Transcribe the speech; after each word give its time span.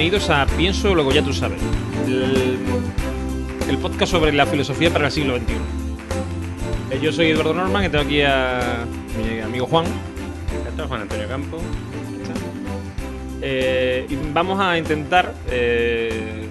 bienvenidos 0.00 0.30
a 0.30 0.46
Pienso, 0.56 0.94
luego 0.94 1.12
ya 1.12 1.22
tú 1.22 1.30
sabes. 1.34 1.60
El, 2.06 2.56
el 3.68 3.76
podcast 3.76 4.12
sobre 4.12 4.32
la 4.32 4.46
filosofía 4.46 4.90
para 4.90 5.08
el 5.08 5.12
siglo 5.12 5.36
XXI. 5.36 5.52
Eh, 6.90 7.00
Yo 7.02 7.12
soy 7.12 7.26
Eduardo 7.26 7.52
Norman 7.52 7.84
y 7.84 7.90
tengo 7.90 8.04
aquí 8.04 8.22
a 8.22 8.86
mi 9.18 9.40
amigo 9.40 9.66
Juan. 9.66 9.84
Es 9.84 10.86
Juan 10.86 11.02
Antonio 11.02 11.28
Campo. 11.28 11.58
Eh, 13.42 14.06
y 14.08 14.16
vamos 14.32 14.58
a 14.58 14.78
intentar, 14.78 15.34
eh, 15.50 16.46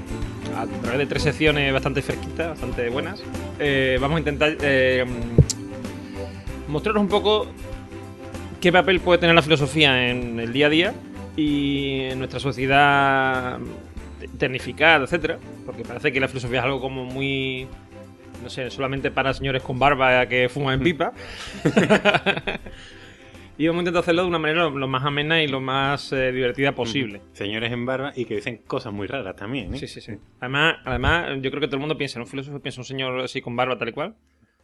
a 0.56 0.68
través 0.84 1.00
de 1.00 1.06
tres 1.08 1.24
secciones 1.24 1.74
bastante 1.74 2.04
fresquitas, 2.04 2.50
bastante 2.50 2.88
buenas, 2.90 3.24
eh, 3.58 3.98
vamos 4.00 4.18
a 4.18 4.20
intentar 4.20 4.58
mostraros 6.68 7.02
un 7.02 7.10
poco 7.10 7.48
qué 8.62 8.72
papel 8.72 9.00
puede 9.00 9.18
tener 9.18 9.34
la 9.34 9.42
filosofía 9.42 10.12
en 10.12 10.40
el 10.40 10.54
día 10.54 10.68
a 10.68 10.70
día 10.70 10.94
y 11.40 12.02
en 12.02 12.20
nuestra 12.20 12.40
sociedad 12.40 13.58
tecnificada, 14.38 15.06
etcétera, 15.06 15.40
porque 15.66 15.84
parece 15.84 16.12
que 16.12 16.20
la 16.20 16.28
filosofía 16.28 16.60
es 16.60 16.66
algo 16.66 16.82
como 16.82 17.06
muy 17.06 17.66
no 18.44 18.50
sé, 18.50 18.70
solamente 18.70 19.10
para 19.12 19.34
señores 19.34 19.64
con 19.64 19.80
barba 19.80 20.26
que 20.28 20.50
fuman 20.50 20.76
en 20.76 20.84
pipa. 20.84 21.14
y 23.58 23.68
vamos 23.68 23.80
a 23.80 23.84
intentar 23.84 24.02
hacerlo 24.02 24.24
de 24.24 24.28
una 24.28 24.40
manera 24.40 24.64
lo, 24.64 24.72
lo 24.72 24.88
más 24.88 25.06
amena 25.06 25.42
y 25.42 25.48
lo 25.48 25.62
más 25.62 26.12
eh, 26.12 26.32
divertida 26.34 26.74
posible. 26.74 27.22
Señores 27.34 27.72
en 27.72 27.86
barba 27.86 28.12
y 28.16 28.26
que 28.26 28.36
dicen 28.36 28.62
cosas 28.68 28.92
muy 28.92 29.08
raras 29.08 29.36
también, 29.36 29.74
¿eh? 29.74 29.78
Sí, 29.78 29.88
sí, 29.88 30.02
sí. 30.02 30.14
Además, 30.42 30.76
además, 30.84 31.38
yo 31.42 31.52
creo 31.52 31.62
que 31.62 31.68
todo 31.68 31.78
el 31.78 31.82
mundo 31.82 31.98
piensa 31.98 32.20
en 32.20 32.24
un 32.24 32.28
filósofo, 32.28 32.60
piensa 32.60 32.80
en 32.80 32.82
un 32.82 32.86
señor 32.86 33.20
así 33.22 33.42
con 33.42 33.56
barba 33.56 33.78
tal 33.78 33.90
y 33.90 33.94
cual, 33.94 34.16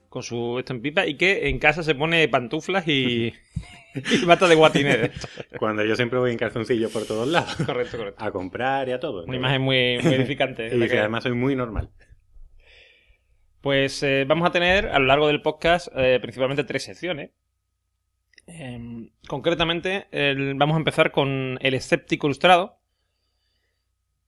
con 0.09 0.23
su 0.23 0.59
esto 0.59 0.73
en 0.73 0.81
pipa, 0.81 1.05
y 1.05 1.15
que 1.15 1.47
en 1.49 1.59
casa 1.59 1.83
se 1.83 1.95
pone 1.95 2.27
pantuflas 2.27 2.87
y, 2.87 3.33
y 4.11 4.25
bata 4.25 4.47
de 4.47 4.55
guatinero. 4.55 5.09
Cuando 5.59 5.83
yo 5.83 5.95
siempre 5.95 6.19
voy 6.19 6.31
en 6.31 6.37
calzoncillo 6.37 6.89
por 6.89 7.05
todos 7.05 7.27
lados. 7.27 7.55
correcto, 7.55 7.97
correcto. 7.97 8.23
A 8.23 8.31
comprar 8.31 8.89
y 8.89 8.91
a 8.91 8.99
todo. 8.99 9.23
Una 9.25 9.37
imagen 9.37 9.61
muy, 9.61 9.99
muy 10.03 10.13
edificante. 10.15 10.67
Y 10.67 10.77
la 10.77 10.87
que 10.87 10.99
además 10.99 11.23
soy 11.23 11.33
muy 11.33 11.55
normal. 11.55 11.89
Pues 13.61 14.03
eh, 14.03 14.25
vamos 14.27 14.47
a 14.47 14.51
tener 14.51 14.87
a 14.87 14.99
lo 14.99 15.05
largo 15.05 15.27
del 15.27 15.41
podcast 15.41 15.87
eh, 15.95 16.19
principalmente 16.21 16.63
tres 16.63 16.83
secciones. 16.83 17.31
Em, 18.47 19.09
concretamente, 19.27 20.05
vamos 20.55 20.75
a 20.75 20.77
empezar 20.77 21.11
con 21.11 21.57
el 21.61 21.73
escéptico 21.73 22.27
ilustrado. 22.27 22.79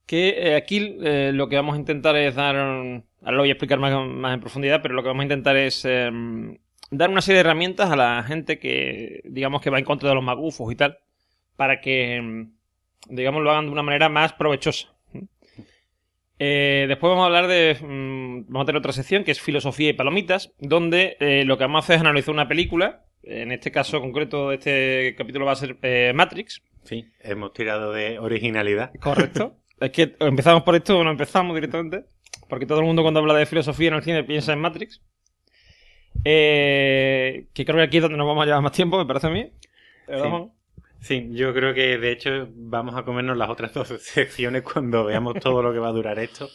Que 0.07 0.29
eh, 0.29 0.55
aquí 0.55 0.97
eh, 1.03 1.31
lo 1.33 1.49
que 1.49 1.57
vamos 1.57 1.75
a 1.75 1.79
intentar 1.79 2.15
es 2.15 2.33
dar. 2.33 2.55
Ahora 2.55 3.03
lo 3.23 3.39
voy 3.39 3.49
a 3.49 3.51
explicar 3.51 3.77
más, 3.77 3.93
más 4.07 4.33
en 4.33 4.39
profundidad, 4.39 4.81
pero 4.81 4.95
lo 4.95 5.03
que 5.03 5.09
vamos 5.09 5.21
a 5.21 5.25
intentar 5.25 5.57
es 5.57 5.83
em, 5.83 6.57
dar 6.91 7.09
una 7.09 7.21
serie 7.21 7.37
de 7.37 7.41
herramientas 7.41 7.89
a 7.91 7.95
la 7.95 8.23
gente 8.23 8.59
que, 8.59 9.21
digamos, 9.25 9.61
que 9.61 9.69
va 9.69 9.79
en 9.79 9.85
contra 9.85 10.09
de 10.09 10.15
los 10.15 10.23
magufos 10.23 10.71
y 10.71 10.75
tal, 10.75 10.99
para 11.55 11.81
que, 11.81 12.15
em, 12.15 12.51
digamos, 13.09 13.43
lo 13.43 13.51
hagan 13.51 13.65
de 13.65 13.71
una 13.71 13.83
manera 13.83 14.09
más 14.09 14.33
provechosa. 14.33 14.89
Eh, 16.39 16.85
después 16.87 17.09
vamos 17.09 17.23
a 17.23 17.25
hablar 17.27 17.47
de. 17.47 17.77
mm, 17.81 18.45
vamos 18.47 18.63
a 18.63 18.65
tener 18.65 18.79
otra 18.79 18.93
sección 18.93 19.23
que 19.23 19.31
es 19.31 19.41
filosofía 19.41 19.89
y 19.89 19.93
palomitas, 19.93 20.53
donde 20.59 21.17
eh, 21.19 21.43
lo 21.45 21.57
que 21.57 21.63
vamos 21.63 21.81
a 21.81 21.83
hacer 21.83 21.95
es 21.95 22.01
analizar 22.01 22.33
una 22.33 22.47
película. 22.47 23.05
En 23.23 23.51
este 23.51 23.71
caso 23.71 23.99
concreto, 23.99 24.51
este 24.51 25.15
capítulo 25.17 25.45
va 25.45 25.53
a 25.53 25.55
ser 25.55 25.77
eh, 25.81 26.11
Matrix. 26.13 26.61
Sí, 26.83 27.05
hemos 27.21 27.53
tirado 27.53 27.91
de 27.91 28.19
originalidad. 28.19 28.91
Correcto. 28.99 29.57
es 29.81 29.91
que 29.91 30.15
empezamos 30.19 30.63
por 30.63 30.75
esto 30.75 30.99
o 30.99 31.03
no 31.03 31.11
empezamos 31.11 31.55
directamente. 31.55 32.05
Porque 32.47 32.65
todo 32.65 32.79
el 32.79 32.85
mundo 32.85 33.01
cuando 33.01 33.19
habla 33.19 33.33
de 33.33 33.45
filosofía 33.45 33.89
en 33.89 33.95
el 33.95 34.03
cine 34.03 34.23
piensa 34.23 34.53
en 34.53 34.59
Matrix. 34.59 35.01
Eh, 36.23 37.47
que 37.53 37.65
creo 37.65 37.77
que 37.77 37.83
aquí 37.83 37.97
es 37.97 38.03
donde 38.03 38.17
nos 38.17 38.27
vamos 38.27 38.43
a 38.43 38.45
llevar 38.45 38.61
más 38.61 38.71
tiempo, 38.71 38.97
me 38.97 39.05
parece 39.05 39.27
a 39.27 39.31
mí. 39.31 39.51
¿Verdad, 40.07 40.29
Sí. 40.29 40.51
Sí, 40.99 41.29
yo 41.31 41.53
creo 41.53 41.73
que 41.75 41.99
de 41.99 42.11
hecho 42.11 42.49
vamos 42.53 42.95
a 42.95 43.03
comernos 43.03 43.37
las 43.37 43.49
otras 43.49 43.73
dos 43.73 43.87
secciones 44.01 44.63
cuando 44.63 45.05
veamos 45.05 45.35
todo 45.35 45.61
lo 45.61 45.71
que 45.71 45.79
va 45.79 45.89
a 45.89 45.91
durar 45.91 46.17
esto. 46.19 46.49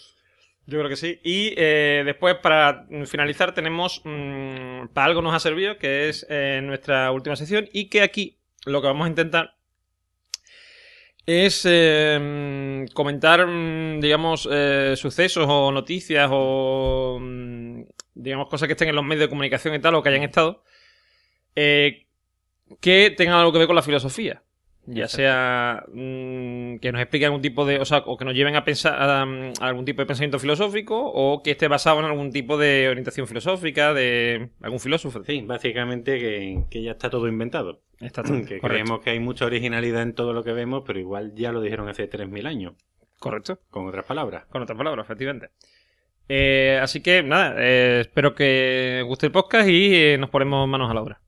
Yo 0.66 0.78
creo 0.78 0.88
que 0.88 0.96
sí. 0.96 1.20
Y 1.24 1.54
eh, 1.56 2.02
después, 2.04 2.36
para 2.36 2.86
mm, 2.88 3.04
finalizar, 3.04 3.54
tenemos. 3.54 4.00
mm, 4.04 4.88
para 4.92 5.06
algo 5.06 5.22
nos 5.22 5.34
ha 5.34 5.40
servido, 5.40 5.78
que 5.78 6.08
es 6.08 6.26
eh, 6.28 6.60
nuestra 6.62 7.10
última 7.10 7.36
sección. 7.36 7.68
Y 7.72 7.88
que 7.88 8.02
aquí 8.02 8.38
lo 8.64 8.80
que 8.80 8.88
vamos 8.88 9.06
a 9.06 9.10
intentar 9.10 9.54
es 11.26 11.62
eh, 11.68 12.18
mm, 12.20 12.92
comentar, 12.94 13.46
mm, 13.46 14.00
digamos, 14.00 14.48
eh, 14.50 14.94
sucesos 14.96 15.46
o 15.48 15.72
noticias 15.72 16.28
o. 16.32 17.18
digamos, 18.14 18.48
cosas 18.48 18.66
que 18.66 18.72
estén 18.72 18.88
en 18.88 18.96
los 18.96 19.04
medios 19.04 19.22
de 19.26 19.28
comunicación 19.28 19.74
y 19.74 19.80
tal, 19.80 19.94
o 19.94 20.02
que 20.02 20.08
hayan 20.10 20.22
estado. 20.22 20.62
eh, 21.56 22.06
que 22.80 23.10
tengan 23.16 23.36
algo 23.36 23.52
que 23.52 23.58
ver 23.58 23.66
con 23.66 23.76
la 23.76 23.82
filosofía. 23.82 24.42
Ya 24.84 25.04
Exacto. 25.04 25.16
sea 25.18 25.84
mm, 25.92 26.78
que 26.78 26.90
nos 26.90 27.00
explique 27.02 27.24
algún 27.26 27.40
tipo 27.42 27.64
de. 27.64 27.78
O 27.78 27.84
sea, 27.84 27.98
o 28.06 28.16
que 28.16 28.24
nos 28.24 28.34
lleven 28.34 28.56
a 28.56 28.64
pensar 28.64 28.94
a, 29.00 29.22
a 29.22 29.26
algún 29.68 29.84
tipo 29.84 30.02
de 30.02 30.06
pensamiento 30.06 30.38
filosófico, 30.40 30.98
o 31.14 31.40
que 31.42 31.52
esté 31.52 31.68
basado 31.68 32.00
en 32.00 32.06
algún 32.06 32.32
tipo 32.32 32.56
de 32.58 32.88
orientación 32.88 33.28
filosófica 33.28 33.94
de 33.94 34.48
algún 34.60 34.80
filósofo. 34.80 35.22
Sí, 35.24 35.42
básicamente 35.42 36.18
que, 36.18 36.64
que 36.68 36.82
ya 36.82 36.92
está 36.92 37.10
todo 37.10 37.28
inventado. 37.28 37.82
Exactamente. 38.00 38.48
Que 38.56 38.60
correcto. 38.60 38.68
creemos 38.68 39.00
que 39.04 39.10
hay 39.10 39.20
mucha 39.20 39.44
originalidad 39.46 40.02
en 40.02 40.14
todo 40.14 40.32
lo 40.32 40.42
que 40.42 40.52
vemos, 40.52 40.82
pero 40.84 40.98
igual 40.98 41.32
ya 41.36 41.52
lo 41.52 41.60
dijeron 41.60 41.88
hace 41.88 42.10
3.000 42.10 42.46
años, 42.48 42.72
Correcto. 43.20 43.60
con 43.70 43.86
otras 43.86 44.04
palabras. 44.04 44.46
Con 44.46 44.62
otras 44.62 44.76
palabras, 44.76 45.04
efectivamente. 45.06 45.50
Eh, 46.34 46.78
así 46.82 47.02
que, 47.02 47.22
nada, 47.22 47.56
eh, 47.58 48.00
espero 48.02 48.34
que 48.34 49.04
guste 49.06 49.26
el 49.26 49.32
podcast 49.32 49.68
y 49.68 49.94
eh, 49.94 50.16
nos 50.18 50.30
ponemos 50.30 50.66
manos 50.66 50.90
a 50.90 50.94
la 50.94 51.02
obra. 51.02 51.21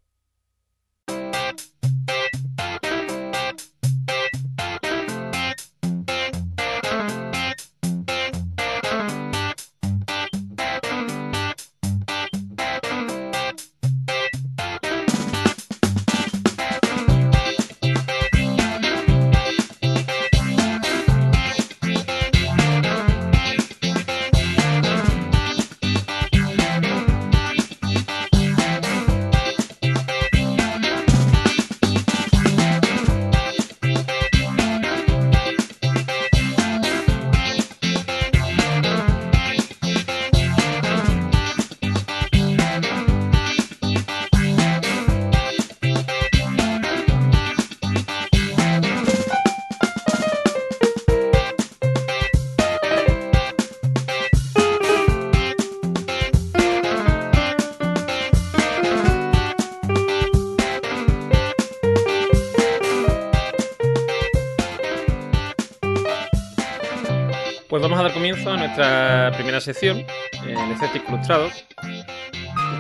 Sección, 69.64 70.04
el 70.46 70.72
escéptico 70.72 71.12
ilustrado, 71.12 71.48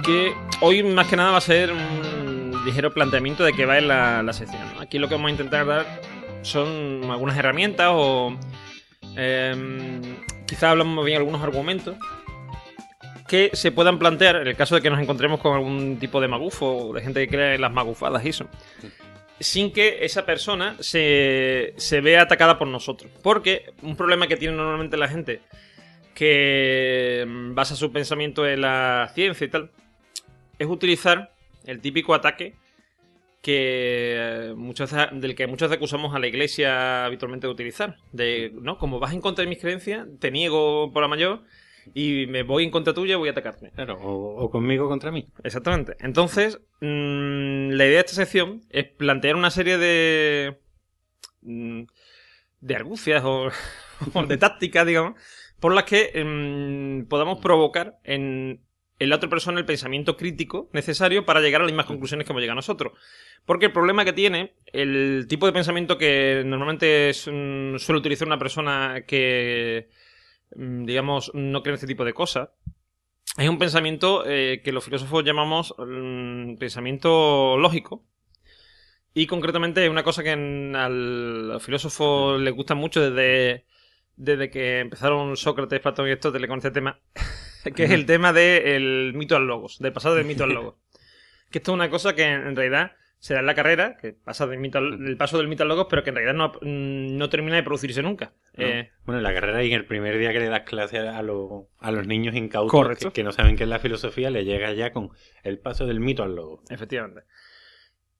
que 0.04 0.32
hoy 0.60 0.82
más 0.82 1.08
que 1.08 1.16
nada 1.16 1.32
va 1.32 1.38
a 1.38 1.40
ser 1.40 1.72
un 1.72 2.62
ligero 2.64 2.92
planteamiento 2.92 3.44
de 3.44 3.52
qué 3.52 3.66
va 3.66 3.78
en 3.78 3.88
la, 3.88 4.22
la 4.22 4.32
sección. 4.32 4.62
Aquí 4.80 4.98
lo 4.98 5.08
que 5.08 5.14
vamos 5.14 5.28
a 5.28 5.32
intentar 5.32 5.66
dar 5.66 5.86
son 6.42 7.10
algunas 7.10 7.36
herramientas 7.36 7.88
o 7.92 8.36
em, 9.16 10.00
quizá 10.46 10.70
hablamos 10.70 11.04
bien 11.04 11.18
algunos 11.18 11.42
argumentos 11.42 11.96
que 13.26 13.50
se 13.54 13.72
puedan 13.72 13.98
plantear 13.98 14.36
en 14.36 14.46
el 14.46 14.56
caso 14.56 14.74
de 14.74 14.82
que 14.82 14.90
nos 14.90 15.00
encontremos 15.00 15.40
con 15.40 15.54
algún 15.54 15.98
tipo 15.98 16.20
de 16.20 16.28
magufo 16.28 16.88
o 16.88 16.92
de 16.92 17.00
gente 17.00 17.20
que 17.20 17.28
cree 17.28 17.54
en 17.54 17.62
las 17.62 17.72
magufadas 17.72 18.24
y 18.24 18.28
eso 18.28 18.46
sin 19.40 19.72
que 19.72 20.04
esa 20.04 20.24
persona 20.24 20.76
se, 20.80 21.74
se 21.76 22.00
vea 22.00 22.22
atacada 22.22 22.58
por 22.58 22.68
nosotros. 22.68 23.10
Porque 23.22 23.72
un 23.82 23.96
problema 23.96 24.26
que 24.26 24.36
tiene 24.36 24.56
normalmente 24.56 24.96
la 24.96 25.08
gente 25.08 25.40
que 26.14 27.24
mm, 27.26 27.54
basa 27.54 27.76
su 27.76 27.92
pensamiento 27.92 28.46
en 28.46 28.60
la 28.62 29.10
ciencia 29.14 29.44
y 29.44 29.50
tal, 29.50 29.70
es 30.58 30.66
utilizar 30.66 31.32
el 31.64 31.80
típico 31.80 32.14
ataque 32.14 32.54
que 33.42 34.14
eh, 34.16 34.54
muchas 34.56 34.90
del 35.12 35.34
que 35.34 35.46
muchas 35.46 35.68
veces 35.68 35.76
acusamos 35.76 36.14
a 36.14 36.18
la 36.18 36.26
iglesia 36.26 37.04
habitualmente 37.04 37.46
de 37.46 37.52
utilizar. 37.52 37.98
De, 38.10 38.50
no, 38.54 38.78
como 38.78 38.98
vas 38.98 39.12
en 39.12 39.20
contra 39.20 39.42
de 39.42 39.50
mis 39.50 39.58
creencias, 39.58 40.06
te 40.18 40.30
niego 40.30 40.90
por 40.92 41.02
la 41.02 41.08
mayor 41.08 41.42
y 41.92 42.26
me 42.26 42.42
voy 42.42 42.64
en 42.64 42.70
contra 42.70 42.94
tuya, 42.94 43.18
voy 43.18 43.28
a 43.28 43.32
atacarte. 43.32 43.70
Claro, 43.72 43.98
o, 44.00 44.44
o 44.44 44.50
conmigo 44.50 44.88
contra 44.88 45.10
mí. 45.10 45.26
Exactamente. 45.42 45.94
Entonces, 46.00 46.58
mm, 46.80 47.70
la 47.72 47.84
idea 47.84 47.96
de 47.96 47.98
esta 47.98 48.14
sección 48.14 48.62
es 48.70 48.86
plantear 48.86 49.36
una 49.36 49.50
serie 49.50 49.76
de. 49.76 50.58
mm, 51.42 51.82
de 52.60 52.76
argucias 52.76 53.22
o, 53.26 53.50
o 54.14 54.26
de 54.26 54.38
tácticas, 54.38 54.86
digamos, 54.86 55.20
por 55.64 55.74
las 55.74 55.84
que 55.84 56.10
em, 56.12 57.06
podamos 57.06 57.38
provocar 57.38 57.98
en, 58.04 58.60
la 58.98 59.16
otra 59.16 59.30
persona 59.30 59.58
el 59.58 59.64
pensamiento 59.64 60.14
crítico 60.14 60.68
necesario 60.74 61.24
para 61.24 61.40
llegar 61.40 61.62
a 61.62 61.64
las 61.64 61.72
mismas 61.72 61.86
conclusiones 61.86 62.26
que 62.26 62.32
hemos 62.34 62.42
llegado 62.42 62.56
nosotros. 62.56 62.92
Porque 63.46 63.64
el 63.64 63.72
problema 63.72 64.04
que 64.04 64.12
tiene, 64.12 64.52
el 64.74 65.24
tipo 65.26 65.46
de 65.46 65.54
pensamiento 65.54 65.96
que 65.96 66.42
normalmente 66.44 67.08
es, 67.08 67.26
mm, 67.32 67.78
suele 67.78 67.98
utilizar 68.00 68.28
una 68.28 68.38
persona 68.38 69.04
que, 69.06 69.88
mm, 70.54 70.84
digamos, 70.84 71.30
no 71.32 71.62
cree 71.62 71.72
en 71.72 71.76
este 71.76 71.86
tipo 71.86 72.04
de 72.04 72.12
cosas, 72.12 72.50
es 73.38 73.48
un 73.48 73.58
pensamiento 73.58 74.22
eh, 74.26 74.60
que 74.62 74.70
los 74.70 74.84
filósofos 74.84 75.24
llamamos 75.24 75.74
mm, 75.78 76.56
pensamiento 76.56 77.56
lógico. 77.56 78.04
Y 79.14 79.26
concretamente 79.26 79.82
es 79.82 79.90
una 79.90 80.02
cosa 80.02 80.22
que 80.22 80.30
al- 80.32 80.76
a 80.76 80.88
los 80.90 81.62
filósofos 81.62 82.38
les 82.38 82.52
gusta 82.54 82.74
mucho 82.74 83.00
desde, 83.00 83.64
desde 84.16 84.50
que 84.50 84.80
empezaron 84.80 85.36
Sócrates, 85.36 85.80
Platón 85.80 86.06
y 86.06 86.10
Aristóteles 86.10 86.48
con 86.48 86.58
este 86.58 86.70
tema, 86.70 87.00
que 87.74 87.84
es 87.84 87.90
el 87.90 88.06
tema 88.06 88.32
del 88.32 89.12
mito 89.14 89.36
al 89.36 89.46
logos, 89.46 89.78
del 89.78 89.92
pasado 89.92 90.14
del 90.14 90.24
mito 90.26 90.44
al 90.44 90.50
logos. 90.54 90.74
Que 91.50 91.58
esto 91.58 91.70
es 91.70 91.74
una 91.74 91.88
cosa 91.90 92.14
que 92.16 92.24
en 92.24 92.56
realidad 92.56 92.92
se 93.20 93.32
da 93.34 93.40
en 93.40 93.46
la 93.46 93.54
carrera, 93.54 93.96
que 93.96 94.12
pasa 94.12 94.44
del 94.48 94.58
mito 94.58 94.78
al- 94.78 95.06
el 95.06 95.16
paso 95.16 95.38
del 95.38 95.46
mito 95.46 95.62
al 95.62 95.68
logos, 95.68 95.86
pero 95.88 96.02
que 96.02 96.10
en 96.10 96.16
realidad 96.16 96.34
no, 96.34 96.52
no 96.62 97.28
termina 97.28 97.54
de 97.56 97.62
producirse 97.62 98.02
nunca. 98.02 98.32
¿no? 98.56 98.66
Eh, 98.66 98.90
Bueno, 99.04 99.18
en 99.18 99.22
la 99.22 99.32
carrera 99.32 99.62
y 99.62 99.68
en 99.68 99.74
el 99.78 99.86
primer 99.86 100.18
día 100.18 100.32
que 100.32 100.40
le 100.40 100.48
das 100.48 100.62
clase 100.62 100.98
a, 100.98 101.22
lo- 101.22 101.68
a 101.78 101.92
los 101.92 102.06
niños 102.08 102.34
incautos 102.34 102.98
que, 102.98 103.12
que 103.12 103.22
no 103.22 103.30
saben 103.30 103.56
qué 103.56 103.62
es 103.62 103.68
la 103.68 103.78
filosofía, 103.78 104.30
le 104.30 104.44
llega 104.44 104.72
ya 104.72 104.92
con 104.92 105.10
el 105.44 105.58
paso 105.60 105.86
del 105.86 106.00
mito 106.00 106.24
al 106.24 106.34
logo. 106.34 106.62
Efectivamente. 106.70 107.22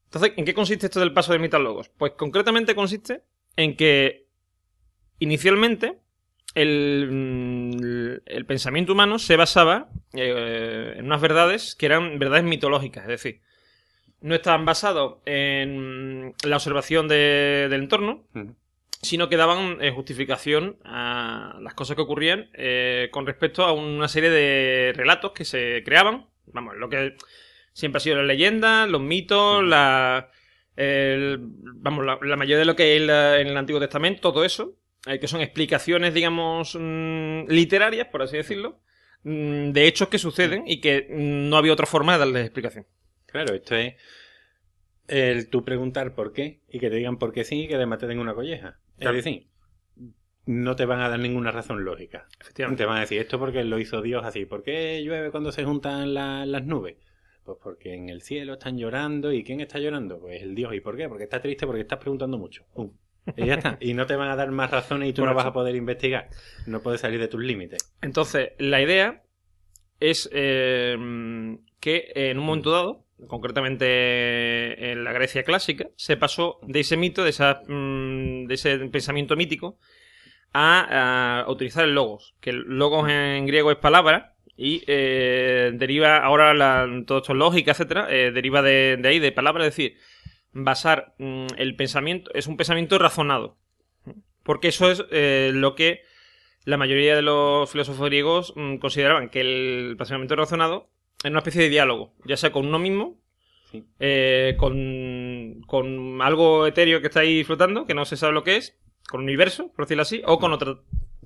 Entonces, 0.05 0.31
¿en 0.37 0.45
qué 0.45 0.53
consiste 0.53 0.85
esto 0.85 0.99
del 1.01 1.11
paso 1.13 1.33
del 1.33 1.41
mito 1.41 1.57
al 1.57 1.63
logos? 1.65 1.89
Pues 1.89 2.13
concretamente 2.13 2.73
consiste 2.73 3.23
en 3.57 3.75
que 3.75 4.24
inicialmente 5.19 5.97
el, 6.55 7.07
mm, 7.11 8.17
el 8.25 8.45
pensamiento 8.45 8.93
humano 8.93 9.19
se 9.19 9.35
basaba 9.35 9.89
eh, 10.13 10.95
en 10.97 11.05
unas 11.05 11.21
verdades 11.21 11.75
que 11.75 11.85
eran 11.87 12.17
verdades 12.19 12.43
mitológicas, 12.45 13.03
es 13.03 13.09
decir, 13.09 13.41
no 14.21 14.33
estaban 14.35 14.65
basados 14.65 15.17
en 15.25 16.33
la 16.45 16.55
observación 16.55 17.07
de- 17.07 17.67
del 17.69 17.81
entorno, 17.83 18.23
sino 19.01 19.29
que 19.29 19.37
daban 19.37 19.77
eh, 19.81 19.91
justificación 19.91 20.77
a 20.83 21.57
las 21.61 21.73
cosas 21.75 21.95
que 21.95 22.01
ocurrían 22.01 22.49
eh, 22.53 23.09
con 23.11 23.25
respecto 23.27 23.63
a 23.63 23.71
una 23.73 24.07
serie 24.07 24.29
de 24.31 24.93
relatos 24.95 25.31
que 25.33 25.45
se 25.45 25.83
creaban. 25.85 26.25
Vamos, 26.47 26.75
lo 26.77 26.89
que 26.89 27.15
siempre 27.73 27.97
ha 27.97 27.99
sido 27.99 28.15
la 28.15 28.23
leyenda, 28.23 28.87
los 28.87 29.01
mitos, 29.01 29.63
la, 29.63 30.31
el- 30.75 31.37
vamos, 31.39 32.05
la, 32.05 32.17
la 32.21 32.35
mayoría 32.35 32.57
de 32.59 32.65
lo 32.65 32.75
que 32.75 32.83
hay 32.83 32.97
en, 32.97 33.07
la- 33.07 33.39
en 33.41 33.47
el 33.47 33.57
Antiguo 33.57 33.79
Testamento, 33.81 34.31
todo 34.31 34.45
eso, 34.45 34.73
que 35.19 35.27
son 35.27 35.41
explicaciones, 35.41 36.13
digamos, 36.13 36.75
mm, 36.79 37.47
literarias, 37.47 38.07
por 38.07 38.21
así 38.23 38.37
decirlo, 38.37 38.79
mm, 39.23 39.71
de 39.71 39.87
hechos 39.87 40.09
que 40.09 40.17
suceden 40.17 40.63
y 40.67 40.81
que 40.81 41.07
mm, 41.09 41.49
no 41.49 41.57
había 41.57 41.73
otra 41.73 41.85
forma 41.85 42.13
de 42.13 42.19
darles 42.19 42.45
explicación. 42.45 42.85
Claro, 43.27 43.53
esto 43.53 43.75
es 43.75 43.95
el 45.07 45.49
tú 45.49 45.63
preguntar 45.63 46.15
por 46.15 46.33
qué 46.33 46.61
y 46.69 46.79
que 46.79 46.89
te 46.89 46.95
digan 46.95 47.17
por 47.17 47.31
qué 47.33 47.43
sí 47.43 47.63
y 47.63 47.67
que 47.67 47.75
además 47.75 47.99
te 47.99 48.07
den 48.07 48.19
una 48.19 48.33
colleja. 48.33 48.79
Claro. 48.97 49.17
Es 49.17 49.23
decir, 49.25 49.47
no 50.47 50.75
te 50.75 50.85
van 50.85 51.01
a 51.01 51.09
dar 51.09 51.19
ninguna 51.19 51.51
razón 51.51 51.83
lógica. 51.85 52.27
Efectivamente. 52.39 52.83
Te 52.83 52.87
van 52.87 52.97
a 52.97 53.01
decir 53.01 53.19
esto 53.19 53.37
porque 53.39 53.63
lo 53.63 53.79
hizo 53.79 54.01
Dios 54.01 54.23
así. 54.25 54.45
¿Por 54.45 54.63
qué 54.63 55.01
llueve 55.03 55.31
cuando 55.31 55.51
se 55.51 55.63
juntan 55.63 56.13
la- 56.13 56.45
las 56.45 56.63
nubes? 56.65 56.95
Pues 57.43 57.57
porque 57.61 57.93
en 57.93 58.09
el 58.09 58.21
cielo 58.21 58.53
están 58.53 58.77
llorando. 58.77 59.31
¿Y 59.31 59.43
quién 59.43 59.61
está 59.61 59.77
llorando? 59.79 60.19
Pues 60.19 60.41
el 60.41 60.55
Dios. 60.55 60.73
¿Y 60.73 60.79
por 60.81 60.97
qué? 60.97 61.07
Porque 61.07 61.23
está 61.25 61.39
triste 61.41 61.65
porque 61.67 61.81
estás 61.81 61.99
preguntando 61.99 62.37
mucho. 62.37 62.63
Pum. 62.73 62.91
Y 63.35 63.45
ya 63.45 63.55
está. 63.55 63.77
Y 63.79 63.93
no 63.93 64.05
te 64.05 64.15
van 64.15 64.29
a 64.29 64.35
dar 64.35 64.51
más 64.51 64.71
razones 64.71 65.09
y 65.09 65.13
tú 65.13 65.25
no 65.25 65.33
vas 65.33 65.45
a 65.45 65.53
poder 65.53 65.75
investigar. 65.75 66.29
No 66.65 66.81
puedes 66.81 67.01
salir 67.01 67.19
de 67.19 67.27
tus 67.27 67.43
límites. 67.43 67.93
Entonces, 68.01 68.51
la 68.59 68.81
idea 68.81 69.23
es 69.99 70.29
eh, 70.31 70.95
que 71.79 72.11
en 72.15 72.39
un 72.39 72.45
momento 72.45 72.71
dado, 72.71 73.05
concretamente 73.27 74.91
en 74.91 75.03
la 75.03 75.13
Grecia 75.13 75.43
clásica, 75.43 75.87
se 75.95 76.17
pasó 76.17 76.59
de 76.63 76.81
ese 76.81 76.97
mito, 76.97 77.23
de, 77.23 77.29
esa, 77.31 77.61
mm, 77.67 78.45
de 78.45 78.53
ese 78.53 78.77
pensamiento 78.89 79.35
mítico, 79.35 79.79
a, 80.53 81.41
a 81.41 81.51
utilizar 81.51 81.83
el 81.85 81.95
logos. 81.95 82.35
Que 82.39 82.51
el 82.51 82.61
logos 82.61 83.09
en 83.09 83.45
griego 83.45 83.71
es 83.71 83.77
palabra 83.77 84.35
y 84.57 84.83
eh, 84.87 85.71
deriva, 85.73 86.17
ahora 86.17 86.53
la, 86.53 86.87
todo 87.05 87.19
esto 87.19 87.33
es 87.33 87.37
lógica, 87.37 87.71
etcétera, 87.71 88.07
eh, 88.09 88.31
deriva 88.31 88.61
de, 88.61 88.97
de 88.99 89.09
ahí, 89.09 89.19
de 89.19 89.31
palabra, 89.31 89.65
es 89.65 89.75
decir, 89.75 89.97
basar 90.55 91.13
mm, 91.19 91.47
el 91.57 91.75
pensamiento, 91.75 92.31
es 92.33 92.47
un 92.47 92.57
pensamiento 92.57 92.97
razonado. 92.97 93.57
Porque 94.41 94.69
eso 94.69 94.89
es 94.89 95.03
eh, 95.11 95.51
lo 95.53 95.75
que 95.75 96.01
la 96.63 96.77
mayoría 96.77 97.15
de 97.15 97.21
los 97.21 97.69
filósofos 97.69 98.05
griegos 98.07 98.53
mm, 98.55 98.77
consideraban 98.77 99.29
que 99.29 99.41
el 99.41 99.95
pensamiento 99.97 100.35
razonado 100.35 100.89
era 101.23 101.31
una 101.31 101.39
especie 101.39 101.61
de 101.63 101.69
diálogo, 101.69 102.13
ya 102.25 102.37
sea 102.37 102.51
con 102.51 102.65
uno 102.65 102.79
mismo, 102.79 103.21
Sí. 103.71 103.83
eh, 103.99 104.55
con, 104.57 105.61
con 105.65 106.21
algo 106.21 106.67
etéreo 106.67 107.01
que 107.01 107.07
está 107.07 107.21
ahí 107.21 107.43
flotando, 107.43 107.85
que 107.85 107.95
no 107.95 108.05
se 108.05 108.15
sabe 108.15 108.31
lo 108.33 108.43
que 108.43 108.57
es, 108.57 108.77
con 109.09 109.21
un 109.21 109.25
universo, 109.25 109.71
por 109.75 109.85
decirlo 109.85 110.03
así, 110.03 110.21
o 110.25 110.37
con 110.39 110.53
otra 110.53 110.77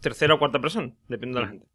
tercera 0.01 0.33
o 0.35 0.39
cuarta 0.39 0.59
persona, 0.59 0.93
dependiendo 1.09 1.39
de 1.41 1.45
la 1.45 1.51
gente. 1.51 1.67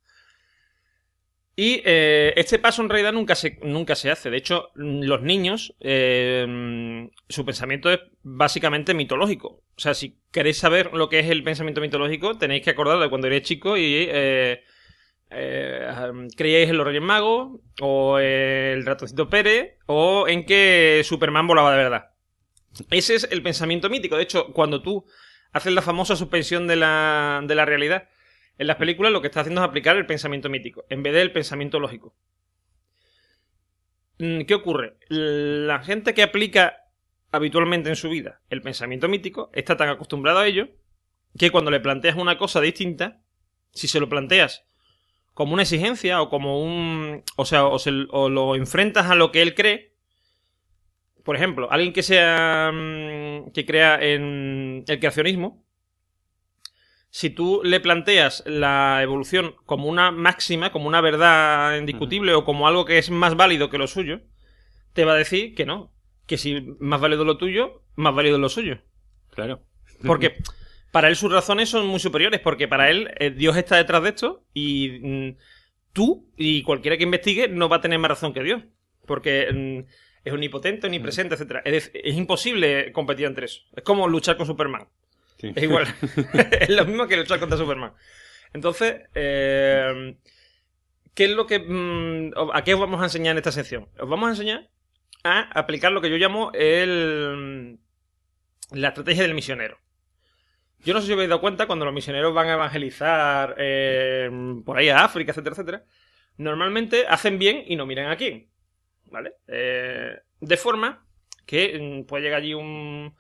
Y 1.56 1.82
eh, 1.84 2.32
este 2.37 2.58
paso 2.58 2.82
en 2.82 2.88
realidad 2.88 3.12
nunca 3.12 3.37
se, 3.37 3.58
nunca 3.62 3.94
se 3.94 4.11
hace. 4.11 4.30
De 4.30 4.37
hecho, 4.37 4.70
mm, 4.75 5.02
los 5.02 5.23
niños, 5.23 5.75
eh, 5.80 6.44
mm, 6.49 7.11
su 7.28 7.44
pensamiento 7.44 7.90
es 7.92 8.00
básicamente 8.23 8.92
mitológico. 8.92 9.62
O 9.76 9.80
sea, 9.80 9.94
si 9.94 10.18
queréis 10.32 10.58
saber 10.58 10.92
lo 10.94 11.08
que 11.08 11.20
es 11.20 11.30
el 11.30 11.44
pensamiento 11.44 11.80
mitológico, 11.80 12.37
tenéis 12.37 12.62
que 12.62 12.70
acordaros 12.70 13.02
de 13.02 13.08
cuando 13.08 13.28
erais 13.28 13.42
chico 13.42 13.76
y 13.76 14.06
eh, 14.08 14.62
creíais 16.37 16.70
en 16.70 16.76
los 16.76 16.87
Reyes 16.87 17.02
Magos, 17.02 17.61
o 17.80 18.18
el 18.18 18.84
ratoncito 18.84 19.28
Pérez, 19.28 19.76
o 19.87 20.26
en 20.28 20.44
que 20.46 21.02
Superman 21.04 21.46
volaba 21.46 21.73
de 21.73 21.76
verdad. 21.76 22.11
Ese 22.90 23.14
es 23.14 23.28
el 23.30 23.42
pensamiento 23.42 23.88
mítico. 23.88 24.16
De 24.16 24.25
hecho, 24.25 24.52
cuando 24.52 24.82
tú 24.82 25.04
haces 25.52 25.73
la 25.73 25.82
famosa 25.82 26.16
suspensión 26.16 26.66
de 26.66 26.76
la, 26.76 27.40
de 27.46 27.54
la 27.54 27.64
realidad, 27.64 28.08
en 28.58 28.66
las 28.66 28.76
películas 28.76 29.12
lo 29.12 29.20
que 29.20 29.28
está 29.28 29.40
haciendo 29.40 29.62
es 29.62 29.68
aplicar 29.68 29.96
el 29.96 30.06
pensamiento 30.06 30.49
mítico, 30.49 30.84
en 30.88 31.02
vez 31.02 31.14
del 31.14 31.32
pensamiento 31.32 31.80
lógico. 31.80 32.14
Mm, 34.18 34.42
¿Qué 34.42 34.54
ocurre? 34.54 34.96
La 35.08 35.80
gente 35.82 36.14
que 36.14 36.23
aplica 36.23 36.76
habitualmente 37.32 37.88
en 37.88 37.96
su 37.96 38.08
vida 38.08 38.40
el 38.49 38.62
pensamiento 38.62 39.08
mítico 39.08 39.50
está 39.52 39.76
tan 39.76 39.88
acostumbrado 39.88 40.38
a 40.38 40.46
ello 40.46 40.68
que 41.37 41.50
cuando 41.50 41.73
le 41.73 41.80
planteas 41.80 42.16
una 42.16 42.38
cosa 42.38 42.61
distinta, 42.61 43.20
si 43.73 43.88
se 43.88 43.99
lo 43.99 44.08
planteas 44.08 44.64
como 45.34 45.52
una 45.52 45.62
exigencia 45.62 46.23
o 46.23 46.30
como 46.30 46.62
un. 46.62 47.23
O 47.37 47.44
sea, 47.44 47.66
o, 47.66 47.76
o 48.11 48.28
lo 48.28 48.54
enfrentas 48.54 49.06
a 49.06 49.16
lo 49.16 49.32
que 49.32 49.42
él 49.42 49.54
cree. 49.54 49.94
Por 51.25 51.37
ejemplo, 51.37 51.70
alguien 51.70 51.92
que 51.92 52.02
sea. 52.02 52.70
mm, 52.73 53.50
que 53.52 53.66
crea 53.66 53.99
en 54.00 54.84
el 54.87 54.99
creacionismo. 54.99 55.63
Si 57.14 57.30
tú 57.30 57.61
le 57.62 57.78
planteas 57.78 58.42
la 58.44 58.99
evolución 59.00 59.54
como 59.66 59.87
una 59.87 60.11
máxima, 60.11 60.73
como 60.73 60.88
una 60.88 61.00
verdad 61.00 61.78
indiscutible 61.78 62.35
o 62.35 62.44
como 62.44 62.66
algo 62.66 62.85
que 62.85 62.99
es 62.99 63.09
más 63.09 63.37
válido 63.37 63.71
que 63.71 63.78
lo 63.78 63.87
suyo, 63.87 64.23
te 64.94 65.04
va 65.04 65.12
a 65.12 65.18
decir 65.18 65.54
que 65.54 65.64
no. 65.64 65.92
Que 66.26 66.38
si 66.38 66.75
más 66.80 67.00
válido 67.00 67.25
lo 67.25 67.38
tuyo, 67.38 67.85
más 67.94 68.16
válido 68.16 68.37
lo 68.38 68.49
suyo. 68.49 68.80
Claro. 69.30 69.62
Porque 70.04 70.38
para 70.90 71.06
él 71.06 71.14
sus 71.14 71.30
razones 71.30 71.68
son 71.68 71.87
muy 71.87 72.00
superiores, 72.00 72.40
porque 72.40 72.66
para 72.66 72.90
él 72.90 73.09
eh, 73.21 73.30
Dios 73.30 73.56
está 73.56 73.76
detrás 73.76 74.02
de 74.02 74.09
esto 74.09 74.44
y 74.52 74.99
mm, 75.00 75.37
tú 75.92 76.33
y 76.37 76.64
cualquiera 76.64 76.97
que 76.97 77.04
investigue 77.04 77.47
no 77.47 77.68
va 77.68 77.76
a 77.76 77.80
tener 77.80 78.00
más 78.00 78.09
razón 78.09 78.33
que 78.33 78.42
Dios. 78.42 78.64
Porque 79.06 79.52
mm, 79.54 79.88
es 80.25 80.33
omnipotente, 80.33 80.88
omnipresente, 80.88 81.35
etcétera. 81.37 81.62
Es, 81.64 81.92
es 81.94 82.16
imposible 82.16 82.90
competir 82.90 83.26
entre 83.26 83.44
eso. 83.44 83.61
Es 83.76 83.85
como 83.85 84.09
luchar 84.09 84.37
con 84.37 84.47
Superman. 84.47 84.88
Sí. 85.44 85.52
Es 85.54 85.62
igual. 85.62 85.86
es 86.60 86.70
lo 86.70 86.84
mismo 86.86 87.06
que 87.06 87.16
luchar 87.16 87.38
contra 87.38 87.58
Superman. 87.58 87.92
Entonces, 88.54 89.02
eh, 89.14 90.16
¿qué 91.14 91.24
es 91.24 91.30
lo 91.30 91.46
que. 91.46 91.58
mm, 91.58 92.32
¿A 92.52 92.64
qué 92.64 92.74
os 92.74 92.80
vamos 92.80 93.00
a 93.00 93.04
enseñar 93.04 93.32
en 93.32 93.38
esta 93.38 93.52
sección? 93.52 93.88
Os 93.98 94.08
vamos 94.08 94.28
a 94.28 94.30
enseñar 94.30 94.70
a 95.22 95.40
aplicar 95.58 95.92
lo 95.92 96.00
que 96.00 96.10
yo 96.10 96.16
llamo 96.16 96.50
el, 96.52 97.78
la 98.72 98.88
estrategia 98.88 99.22
del 99.22 99.34
misionero. 99.34 99.78
Yo 100.80 100.92
no 100.92 101.00
sé 101.00 101.06
si 101.06 101.12
os 101.12 101.16
habéis 101.16 101.30
dado 101.30 101.40
cuenta 101.40 101.66
cuando 101.66 101.86
los 101.86 101.94
misioneros 101.94 102.34
van 102.34 102.48
a 102.48 102.54
evangelizar 102.54 103.54
eh, 103.58 104.30
por 104.64 104.76
ahí 104.76 104.90
a 104.90 105.04
África, 105.04 105.32
etcétera, 105.32 105.54
etcétera. 105.54 105.84
Normalmente 106.36 107.06
hacen 107.06 107.38
bien 107.38 107.64
y 107.66 107.76
no 107.76 107.86
miran 107.86 108.10
a 108.10 108.16
quién. 108.16 108.50
¿Vale? 109.06 109.34
Eh, 109.46 110.18
de 110.40 110.56
forma 110.56 111.06
que 111.46 111.78
mm, 111.78 112.06
puede 112.06 112.24
llegar 112.24 112.40
allí 112.40 112.52
un, 112.52 113.14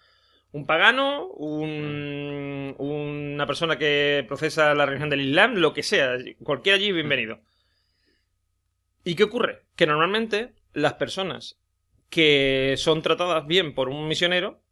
un 0.54 0.66
pagano, 0.66 1.26
un- 1.26 2.74
una 2.78 3.46
persona 3.46 3.76
que 3.76 4.24
procesa 4.28 4.72
la 4.74 4.86
religión 4.86 5.10
del 5.10 5.20
Islam, 5.22 5.54
lo 5.56 5.72
que 5.74 5.82
sea, 5.82 6.16
cualquiera 6.42 6.76
allí 6.76 6.92
bienvenido. 6.92 7.40
¿Y 9.04 9.16
qué 9.16 9.24
ocurre? 9.24 9.62
Que 9.76 9.86
normalmente 9.86 10.54
las 10.72 10.94
personas 10.94 11.58
que 12.08 12.74
son 12.78 13.02
tratadas 13.02 13.46
bien 13.46 13.74
por 13.74 13.88
un 13.88 14.06
misionero 14.08 14.62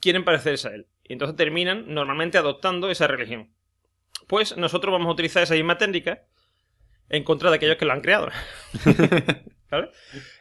quieren 0.00 0.24
parecerse 0.24 0.68
a 0.68 0.74
él. 0.74 0.86
Y 1.04 1.14
entonces 1.14 1.36
terminan 1.36 1.92
normalmente 1.92 2.38
adoptando 2.38 2.88
esa 2.90 3.06
religión. 3.06 3.50
pues 4.28 4.56
nosotros 4.56 4.92
vamos 4.92 5.08
a 5.08 5.12
utilizar 5.12 5.42
esa 5.42 5.54
misma 5.54 5.76
técnica 5.78 6.22
en 7.10 7.24
contra 7.24 7.50
de 7.50 7.56
aquellos 7.56 7.76
que 7.76 7.84
lo 7.84 7.92
han 7.92 8.00
creado. 8.00 8.28
¿Vale? 9.70 9.90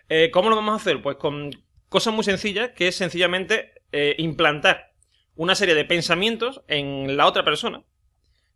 Eh, 0.08 0.30
¿Cómo 0.32 0.50
lo 0.50 0.56
vamos 0.56 0.74
a 0.74 0.76
hacer? 0.76 1.02
Pues 1.02 1.18
con 1.18 1.50
cosas 1.90 2.14
muy 2.14 2.24
sencillas, 2.24 2.70
que 2.72 2.88
es 2.88 2.96
sencillamente 2.96 3.81
eh, 3.92 4.16
implantar 4.18 4.94
una 5.36 5.56
serie 5.56 5.76
de 5.76 5.86
pensamientos 5.86 6.62
en 6.68 7.18
la 7.18 7.26
otra 7.26 7.44
persona 7.44 7.84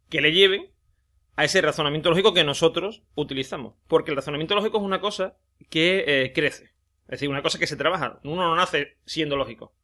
que 0.10 0.22
le 0.22 0.32
lleven 0.32 0.72
a 1.36 1.44
ese 1.44 1.62
razonamiento 1.62 2.10
lógico 2.10 2.34
que 2.34 2.44
nosotros 2.44 3.04
utilizamos. 3.16 3.76
Porque 3.88 4.12
el 4.12 4.18
razonamiento 4.18 4.56
lógico 4.56 4.78
es 4.78 4.84
una 4.84 5.02
cosa 5.02 5.38
que 5.70 6.06
eh, 6.08 6.32
crece. 6.34 6.72
Es 7.06 7.20
decir, 7.20 7.30
una 7.30 7.42
cosa 7.42 7.60
que 7.60 7.68
se 7.68 7.76
trabaja. 7.76 8.20
Uno 8.24 8.44
no 8.44 8.56
nace 8.56 8.98
siendo 9.06 9.36
lógico. 9.36 9.76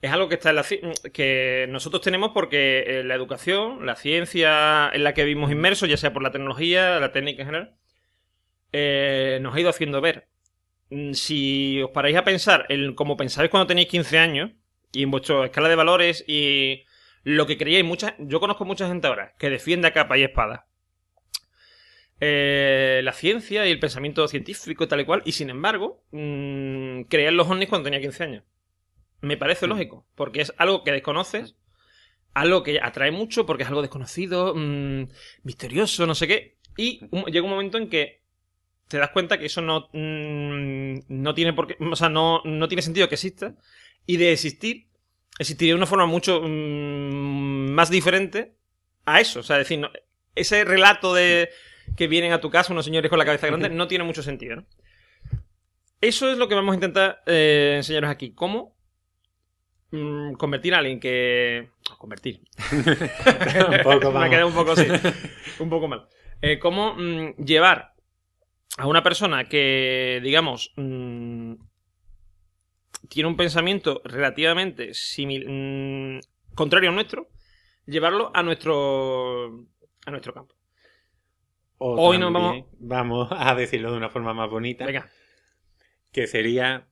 Es 0.00 0.10
algo 0.10 0.28
que 0.28 0.36
está 0.36 0.50
en 0.50 0.56
la 0.56 0.64
que 1.12 1.66
nosotros 1.68 2.02
tenemos 2.02 2.30
porque 2.32 2.84
eh, 2.86 3.04
la 3.04 3.14
educación, 3.14 3.84
la 3.84 3.96
ciencia 3.96 4.90
en 4.92 5.04
la 5.04 5.14
que 5.14 5.24
vivimos 5.24 5.50
inmersos, 5.50 5.88
ya 5.88 5.96
sea 5.96 6.12
por 6.12 6.22
la 6.22 6.30
tecnología, 6.30 7.00
la 7.00 7.12
técnica 7.12 7.42
en 7.42 7.46
general, 7.46 7.76
nos 9.42 9.54
ha 9.54 9.60
ido 9.60 9.70
haciendo 9.70 10.00
ver. 10.00 10.28
Mm, 10.90 11.12
Si 11.14 11.82
os 11.82 11.90
paráis 11.90 12.16
a 12.16 12.24
pensar 12.24 12.66
en 12.68 12.94
cómo 12.94 13.16
pensáis 13.16 13.50
cuando 13.50 13.66
tenéis 13.66 13.88
15 13.88 14.18
años 14.18 14.50
y 14.92 15.02
en 15.02 15.10
vuestra 15.10 15.44
escala 15.46 15.68
de 15.68 15.74
valores 15.76 16.24
y 16.26 16.84
lo 17.24 17.46
que 17.46 17.58
creíais, 17.58 17.84
mucha, 17.84 18.14
yo 18.18 18.38
conozco 18.40 18.64
mucha 18.64 18.86
gente 18.88 19.06
ahora 19.08 19.34
que 19.38 19.50
defiende 19.50 19.88
a 19.88 19.92
capa 19.92 20.16
y 20.16 20.22
espada 20.22 20.66
eh, 22.20 23.00
la 23.04 23.12
ciencia 23.12 23.66
y 23.66 23.70
el 23.70 23.78
pensamiento 23.78 24.26
científico 24.28 24.84
y 24.84 24.86
tal 24.86 25.00
y 25.00 25.04
cual, 25.04 25.22
y 25.26 25.32
sin 25.32 25.50
embargo, 25.50 26.02
mm, 26.12 27.02
creían 27.02 27.36
los 27.36 27.48
ovnis 27.48 27.68
cuando 27.68 27.84
tenía 27.86 28.00
15 28.00 28.24
años. 28.24 28.44
Me 29.20 29.36
parece 29.36 29.66
Mm. 29.66 29.70
lógico, 29.70 30.06
porque 30.14 30.40
es 30.40 30.52
algo 30.56 30.82
que 30.82 30.92
desconoces, 30.92 31.56
algo 32.32 32.62
que 32.62 32.80
atrae 32.80 33.10
mucho, 33.10 33.44
porque 33.44 33.64
es 33.64 33.68
algo 33.68 33.82
desconocido, 33.82 34.54
mm, 34.54 35.08
misterioso, 35.42 36.06
no 36.06 36.14
sé 36.14 36.26
qué, 36.28 36.56
y 36.76 37.00
un- 37.10 37.24
llega 37.26 37.44
un 37.44 37.50
momento 37.50 37.76
en 37.78 37.88
que 37.90 38.22
te 38.88 38.98
das 38.98 39.10
cuenta 39.10 39.38
que 39.38 39.46
eso 39.46 39.60
no, 39.62 39.88
mm, 39.92 40.98
no 41.08 41.34
tiene 41.34 41.52
por 41.52 41.66
qué, 41.66 41.76
o 41.80 41.96
sea, 41.96 42.08
no, 42.08 42.40
no 42.44 42.68
tiene 42.68 42.82
sentido 42.82 43.08
que 43.08 43.16
exista, 43.16 43.54
y 44.06 44.16
de 44.16 44.32
existir, 44.32 44.86
existiría 45.38 45.72
de 45.72 45.78
una 45.78 45.86
forma 45.86 46.06
mucho 46.06 46.40
mm, 46.42 47.70
más 47.70 47.90
diferente 47.90 48.54
a 49.04 49.20
eso. 49.20 49.40
O 49.40 49.42
sea, 49.42 49.56
es 49.56 49.64
decir, 49.64 49.78
no- 49.80 49.90
ese 50.34 50.64
relato 50.64 51.14
de 51.14 51.48
que 51.96 52.06
vienen 52.08 52.32
a 52.32 52.40
tu 52.40 52.50
casa 52.50 52.72
unos 52.72 52.84
señores 52.84 53.08
con 53.08 53.18
la 53.18 53.24
cabeza 53.24 53.46
grande 53.46 53.68
no 53.70 53.88
tiene 53.88 54.04
mucho 54.04 54.22
sentido, 54.22 54.56
¿no? 54.56 54.66
Eso 56.00 56.30
es 56.30 56.36
lo 56.38 56.46
que 56.46 56.54
vamos 56.54 56.72
a 56.72 56.76
intentar 56.76 57.22
eh, 57.26 57.74
enseñaros 57.78 58.10
aquí. 58.10 58.32
¿Cómo 58.32 58.76
mm, 59.90 60.34
convertir 60.34 60.74
a 60.74 60.78
alguien 60.78 61.00
que... 61.00 61.70
Convertir. 61.98 62.42
un 62.72 63.82
poco, 63.82 64.12
Me 64.18 64.30
quedé 64.30 64.44
un 64.44 64.52
poco 64.52 64.72
así. 64.72 64.86
un 65.58 65.70
poco 65.70 65.88
mal. 65.88 66.06
Eh, 66.42 66.58
¿Cómo 66.58 66.96
llevar 67.38 67.95
a 68.78 68.86
una 68.86 69.02
persona 69.02 69.44
que, 69.44 70.20
digamos, 70.22 70.72
mm, 70.76 71.54
tiene 73.08 73.28
un 73.28 73.36
pensamiento 73.36 74.02
relativamente 74.04 74.90
simil- 74.90 75.46
mm, 75.48 76.20
contrario 76.54 76.90
al 76.90 76.94
nuestro, 76.94 77.28
llevarlo 77.86 78.30
a 78.34 78.42
nuestro 78.42 79.66
a 80.06 80.10
nuestro 80.10 80.32
campo. 80.32 80.54
O 81.78 81.96
Hoy 82.00 82.18
nos 82.18 82.32
también, 82.32 82.66
vamos 82.78 83.28
a 83.30 83.54
decirlo 83.54 83.90
de 83.90 83.98
una 83.98 84.08
forma 84.08 84.32
más 84.32 84.48
bonita, 84.48 84.86
Venga, 84.86 85.10
que 86.12 86.26
sería 86.26 86.86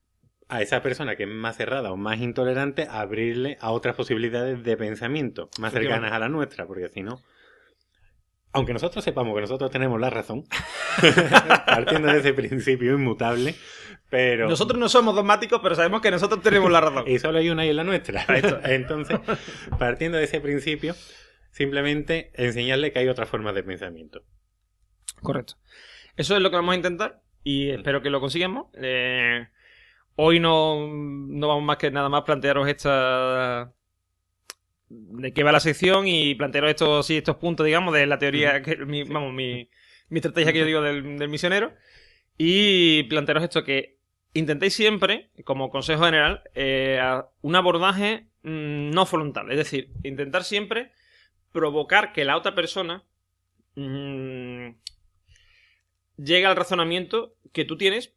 a 0.49 0.61
esa 0.61 0.83
persona 0.83 1.17
que 1.17 1.23
es 1.23 1.29
más 1.29 1.57
cerrada 1.57 1.91
o 1.91 1.97
más 1.97 2.21
intolerante 2.21 2.87
abrirle 2.91 3.57
a 3.61 3.71
otras 3.71 3.97
posibilidades 3.97 4.62
de 4.62 4.76
pensamiento 4.76 5.49
más 5.59 5.73
cercanas 5.73 6.12
a 6.12 6.19
la 6.19 6.29
nuestra, 6.29 6.67
porque 6.67 6.88
si 6.91 7.03
no, 7.03 7.23
aunque 8.54 8.73
nosotros 8.73 9.04
sepamos 9.04 9.34
que 9.34 9.40
nosotros 9.40 9.70
tenemos 9.70 10.00
la 10.00 10.11
razón, 10.11 10.44
partiendo 11.66 12.08
de 12.08 12.20
ese 12.20 12.32
principio 12.32 12.94
inmutable, 12.94 13.56
pero 14.08 14.49
nosotros 14.49 14.78
no 14.78 14.88
somos 14.88 15.16
dogmáticos, 15.16 15.61
pero 15.61 15.75
sabemos 15.75 16.00
que 16.00 16.12
nosotros 16.12 16.40
tenemos 16.40 16.70
la 16.70 16.80
razón. 16.80 17.04
y 17.08 17.18
solo 17.18 17.38
hay 17.38 17.50
una 17.50 17.66
y 17.66 17.70
es 17.70 17.75
la 17.75 17.82
nuestra. 17.82 18.25
Entonces, 18.64 19.18
partiendo 19.76 20.18
de 20.18 20.25
ese 20.25 20.40
principio, 20.40 20.94
simplemente 21.50 22.30
enseñarle 22.34 22.92
que 22.92 23.00
hay 23.00 23.08
otras 23.08 23.28
formas 23.28 23.56
de 23.56 23.64
pensamiento. 23.64 24.23
Correcto. 25.20 25.54
Eso 26.16 26.37
es 26.37 26.42
lo 26.42 26.50
que 26.50 26.56
vamos 26.56 26.75
a 26.75 26.76
intentar 26.76 27.23
y 27.42 27.70
espero 27.70 28.02
que 28.02 28.11
lo 28.11 28.20
consigamos. 28.20 28.66
Eh, 28.75 29.49
hoy 30.14 30.38
no, 30.38 30.87
no 30.87 31.49
vamos 31.49 31.64
más 31.64 31.78
que 31.78 31.90
nada 31.90 32.08
más 32.08 32.23
plantearos 32.23 32.68
esta 32.68 33.73
de 34.88 35.33
qué 35.33 35.43
va 35.43 35.53
la 35.53 35.61
sección 35.61 36.07
y 36.07 36.35
plantearos 36.35 36.71
estos, 36.71 37.07
sí, 37.07 37.17
estos 37.17 37.37
puntos, 37.37 37.67
digamos, 37.67 37.95
de 37.95 38.07
la 38.07 38.19
teoría, 38.19 38.62
que, 38.62 38.76
mi, 38.76 39.03
vamos, 39.05 39.33
mi, 39.33 39.69
mi 40.09 40.19
estrategia 40.19 40.53
que 40.53 40.61
yo 40.61 40.67
digo 40.67 40.83
del, 40.83 41.19
del 41.19 41.29
misionero. 41.29 41.75
Y 42.37 43.05
plantearos 43.05 43.45
esto 43.45 43.64
que 43.64 43.99
intentéis 44.35 44.75
siempre, 44.75 45.31
como 45.45 45.71
consejo 45.71 46.05
general, 46.05 46.43
eh, 46.55 47.00
un 47.41 47.57
abordaje 47.57 48.26
mm, 48.43 48.91
no 48.91 49.07
frontal. 49.07 49.50
Es 49.50 49.57
decir, 49.57 49.91
intentar 50.03 50.45
siempre 50.45 50.93
provocar 51.53 52.12
que 52.12 52.25
la 52.25 52.37
otra 52.37 52.55
persona 52.55 53.05
mm, 53.76 54.71
llegue 56.17 56.47
al 56.47 56.57
razonamiento 56.57 57.37
que 57.53 57.64
tú 57.64 57.79
tienes 57.79 58.12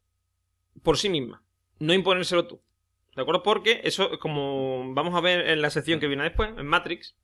por 0.83 0.97
sí 0.97 1.09
misma. 1.09 1.43
No 1.79 1.93
imponérselo 1.93 2.47
tú. 2.47 2.61
¿De 3.17 3.23
acuerdo? 3.23 3.41
Porque 3.41 3.81
eso, 3.83 4.19
como 4.19 4.93
vamos 4.93 5.15
a 5.15 5.21
ver 5.21 5.49
en 5.49 5.63
la 5.63 5.71
sección 5.71 5.99
que 5.99 6.05
viene 6.05 6.21
después, 6.21 6.51
en 6.55 6.67
Matrix, 6.67 7.15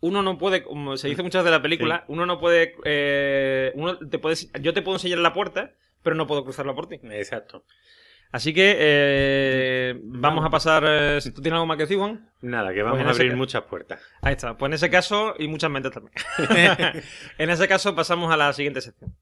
uno 0.00 0.22
no 0.22 0.38
puede, 0.38 0.62
como 0.62 0.96
se 0.96 1.08
dice 1.08 1.22
muchas 1.22 1.42
veces 1.42 1.52
de 1.52 1.58
la 1.58 1.62
película, 1.62 2.06
uno 2.08 2.24
no 2.24 2.40
puede, 2.40 2.74
eh, 2.84 3.70
uno 3.74 3.98
te 3.98 4.18
puede, 4.18 4.36
yo 4.62 4.72
te 4.72 4.80
puedo 4.80 4.96
enseñar 4.96 5.18
la 5.18 5.34
puerta, 5.34 5.74
pero 6.02 6.16
no 6.16 6.26
puedo 6.26 6.42
cruzarla 6.42 6.74
por 6.74 6.88
ti. 6.88 7.00
Exacto. 7.02 7.66
Así 8.32 8.54
que 8.54 8.76
eh, 8.78 10.00
vamos 10.04 10.42
a 10.42 10.48
pasar, 10.48 10.84
eh, 10.86 11.20
si 11.20 11.32
tú 11.32 11.42
tienes 11.42 11.56
algo 11.56 11.66
más 11.66 11.76
que 11.76 11.82
decir, 11.82 11.98
Juan. 11.98 12.30
Nada, 12.40 12.72
que 12.72 12.82
vamos 12.82 12.96
Pues 12.96 13.02
en 13.02 13.08
a 13.08 13.10
abrir 13.10 13.36
muchas 13.36 13.64
puertas. 13.64 14.00
Ahí 14.22 14.32
está. 14.32 14.56
Pues 14.56 14.70
en 14.70 14.74
ese 14.74 14.88
caso, 14.88 15.34
y 15.38 15.48
muchas 15.48 15.70
mentes 15.70 15.92
también. 15.92 16.14
en 17.36 17.50
ese 17.50 17.68
caso 17.68 17.94
pasamos 17.94 18.32
a 18.32 18.38
la 18.38 18.54
siguiente 18.54 18.80
sección. 18.80 19.14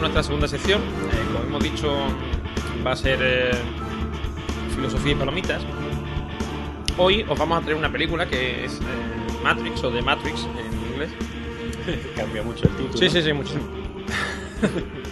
Nuestra 0.00 0.22
segunda 0.22 0.48
sección. 0.48 0.80
Eh, 0.80 1.32
como 1.32 1.44
hemos 1.46 1.62
dicho, 1.62 1.94
va 2.86 2.92
a 2.92 2.96
ser 2.96 3.18
eh, 3.22 3.50
filosofía 4.74 5.12
y 5.12 5.16
palomitas. 5.16 5.62
Hoy 6.96 7.24
os 7.28 7.38
vamos 7.38 7.58
a 7.58 7.60
traer 7.62 7.76
una 7.76 7.90
película 7.90 8.26
que 8.26 8.64
es 8.64 8.78
eh, 8.80 8.84
Matrix 9.42 9.82
o 9.84 9.90
The 9.90 10.02
Matrix 10.02 10.44
en 10.44 10.92
inglés. 10.92 11.10
Cambia 12.16 12.42
mucho 12.42 12.64
el 12.66 12.70
título. 12.76 12.96
Sí, 12.98 13.08
sí, 13.10 13.22
sí, 13.22 13.32
muchísimo. 13.32 13.64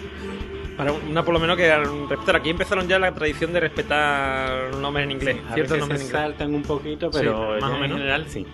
Para 0.77 0.93
una 0.93 1.25
por 1.25 1.35
lo 1.35 1.41
menos 1.41 1.57
que 1.57 1.75
respetar. 2.09 2.37
Aquí 2.37 2.51
empezaron 2.51 2.89
ya 2.89 2.99
la 2.99 3.12
tradición 3.12 3.53
de 3.53 3.61
respetar 3.61 4.75
nombres 4.77 5.05
en 5.05 5.11
inglés. 5.12 5.37
A 5.51 5.55
ciertos 5.55 5.77
veces 5.77 5.81
nombres 5.81 6.01
se 6.01 6.07
en 6.07 6.11
inglés. 6.11 6.23
saltan 6.31 6.55
un 6.55 6.62
poquito, 6.62 7.12
Sí, 7.12 7.19
pero 7.21 7.51
más 7.61 7.61
ya 7.61 7.67
o 7.67 7.71
menos. 7.79 7.91
en 7.91 7.97
general 7.99 8.27
sí. 8.29 8.47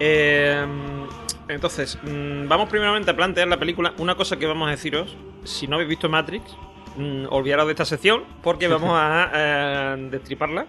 Eh, 0.00 0.64
Entonces, 1.48 1.98
mm, 2.02 2.48
vamos 2.48 2.68
primeramente 2.68 3.10
a 3.10 3.16
plantear 3.16 3.48
la 3.48 3.58
película. 3.58 3.92
Una 3.98 4.14
cosa 4.14 4.38
que 4.38 4.46
vamos 4.46 4.68
a 4.68 4.70
deciros, 4.70 5.16
si 5.44 5.66
no 5.66 5.76
habéis 5.76 5.90
visto 5.90 6.08
Matrix, 6.08 6.56
mm, 6.96 7.26
olvidaros 7.30 7.66
de 7.66 7.72
esta 7.72 7.84
sección 7.84 8.24
porque 8.42 8.68
vamos 8.68 8.90
a 8.92 9.30
eh, 9.34 10.08
destriparla. 10.10 10.66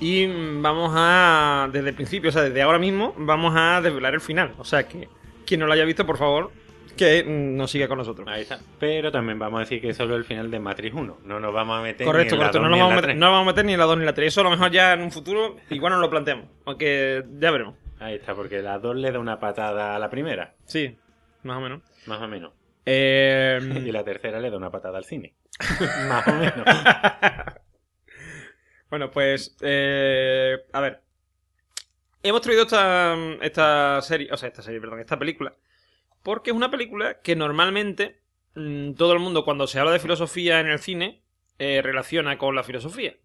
Y 0.00 0.26
mm, 0.26 0.62
vamos 0.62 0.92
a, 0.94 1.68
desde 1.72 1.88
el 1.90 1.94
principio, 1.94 2.30
o 2.30 2.32
sea, 2.32 2.42
desde 2.42 2.62
ahora 2.62 2.78
mismo, 2.78 3.14
vamos 3.16 3.54
a 3.56 3.80
desvelar 3.80 4.14
el 4.14 4.20
final. 4.20 4.52
O 4.58 4.64
sea 4.64 4.86
que 4.86 5.08
quien 5.46 5.60
no 5.60 5.66
lo 5.66 5.72
haya 5.72 5.84
visto, 5.84 6.06
por 6.06 6.18
favor, 6.18 6.50
que 6.96 7.24
mm, 7.24 7.56
nos 7.56 7.70
siga 7.70 7.88
con 7.88 7.98
nosotros. 7.98 8.26
Ahí 8.30 8.42
está. 8.42 8.60
Pero 8.78 9.10
también 9.10 9.38
vamos 9.38 9.58
a 9.58 9.60
decir 9.60 9.80
que 9.80 9.90
es 9.90 9.96
solo 9.96 10.14
el 10.16 10.24
final 10.24 10.50
de 10.50 10.60
Matrix 10.60 10.94
1. 10.94 11.18
No 11.24 11.40
nos 11.40 11.52
vamos 11.52 11.78
a 11.78 11.82
meter 11.82 12.06
Correcto, 12.06 12.36
ni 12.36 12.40
en 12.42 12.46
la 12.46 12.50
correcto. 12.52 12.58
2 12.58 12.62
No 12.62 12.70
nos, 12.70 12.78
vamos 12.78 12.92
a 12.92 12.94
la 12.94 13.00
meter, 13.00 13.10
3. 13.10 13.16
no 13.18 13.26
nos 13.26 13.32
vamos 13.32 13.46
a 13.46 13.50
meter 13.52 13.64
ni 13.64 13.72
en 13.72 13.78
la 13.78 13.84
2 13.86 13.96
ni 13.96 14.02
en 14.02 14.06
la 14.06 14.14
3. 14.14 14.28
Eso 14.28 14.40
a 14.40 14.44
lo 14.44 14.50
mejor 14.50 14.70
ya 14.70 14.92
en 14.92 15.02
un 15.02 15.10
futuro 15.10 15.56
igual 15.70 15.92
nos 15.92 16.00
lo 16.00 16.10
planteamos. 16.10 16.46
Aunque 16.64 17.24
ya 17.38 17.50
veremos. 17.50 17.74
Ahí 18.04 18.16
está, 18.16 18.34
porque 18.34 18.60
la 18.60 18.78
2 18.78 18.96
le 18.96 19.10
da 19.12 19.18
una 19.18 19.38
patada 19.40 19.96
a 19.96 19.98
la 19.98 20.10
primera, 20.10 20.54
Sí, 20.66 20.98
más 21.42 21.56
o 21.56 21.60
menos. 21.60 21.82
más 22.06 22.20
o 22.20 22.28
menos. 22.28 22.52
Eh, 22.84 23.58
Y 23.86 23.92
la 23.92 24.04
tercera 24.04 24.40
le 24.40 24.50
da 24.50 24.56
una 24.58 24.70
patada 24.70 24.98
al 24.98 25.04
cine. 25.04 25.34
más 26.08 26.26
o 26.28 26.32
menos. 26.34 26.66
Bueno, 28.90 29.10
pues. 29.10 29.56
eh, 29.62 30.56
a 30.72 30.80
ver. 30.80 31.02
Hemos 32.22 32.42
traído 32.42 32.62
esta, 32.62 33.16
esta 33.40 34.00
serie. 34.02 34.28
O 34.30 34.36
sea, 34.36 34.48
esta 34.50 34.62
serie, 34.62 34.80
perdón, 34.80 35.00
esta 35.00 35.18
película. 35.18 35.52
Porque 36.22 36.50
es 36.50 36.56
una 36.56 36.70
película 36.70 37.20
que 37.20 37.34
normalmente 37.34 38.20
mm, 38.54 38.92
todo 38.92 39.12
el 39.14 39.18
mundo, 39.18 39.44
cuando 39.44 39.66
se 39.66 39.80
habla 39.80 39.90
de 39.92 39.98
filosofía 39.98 40.60
en 40.60 40.68
el 40.68 40.78
cine, 40.78 41.22
eh, 41.58 41.80
relaciona 41.82 42.38
con 42.38 42.54
la 42.54 42.62
filosofía. 42.62 43.16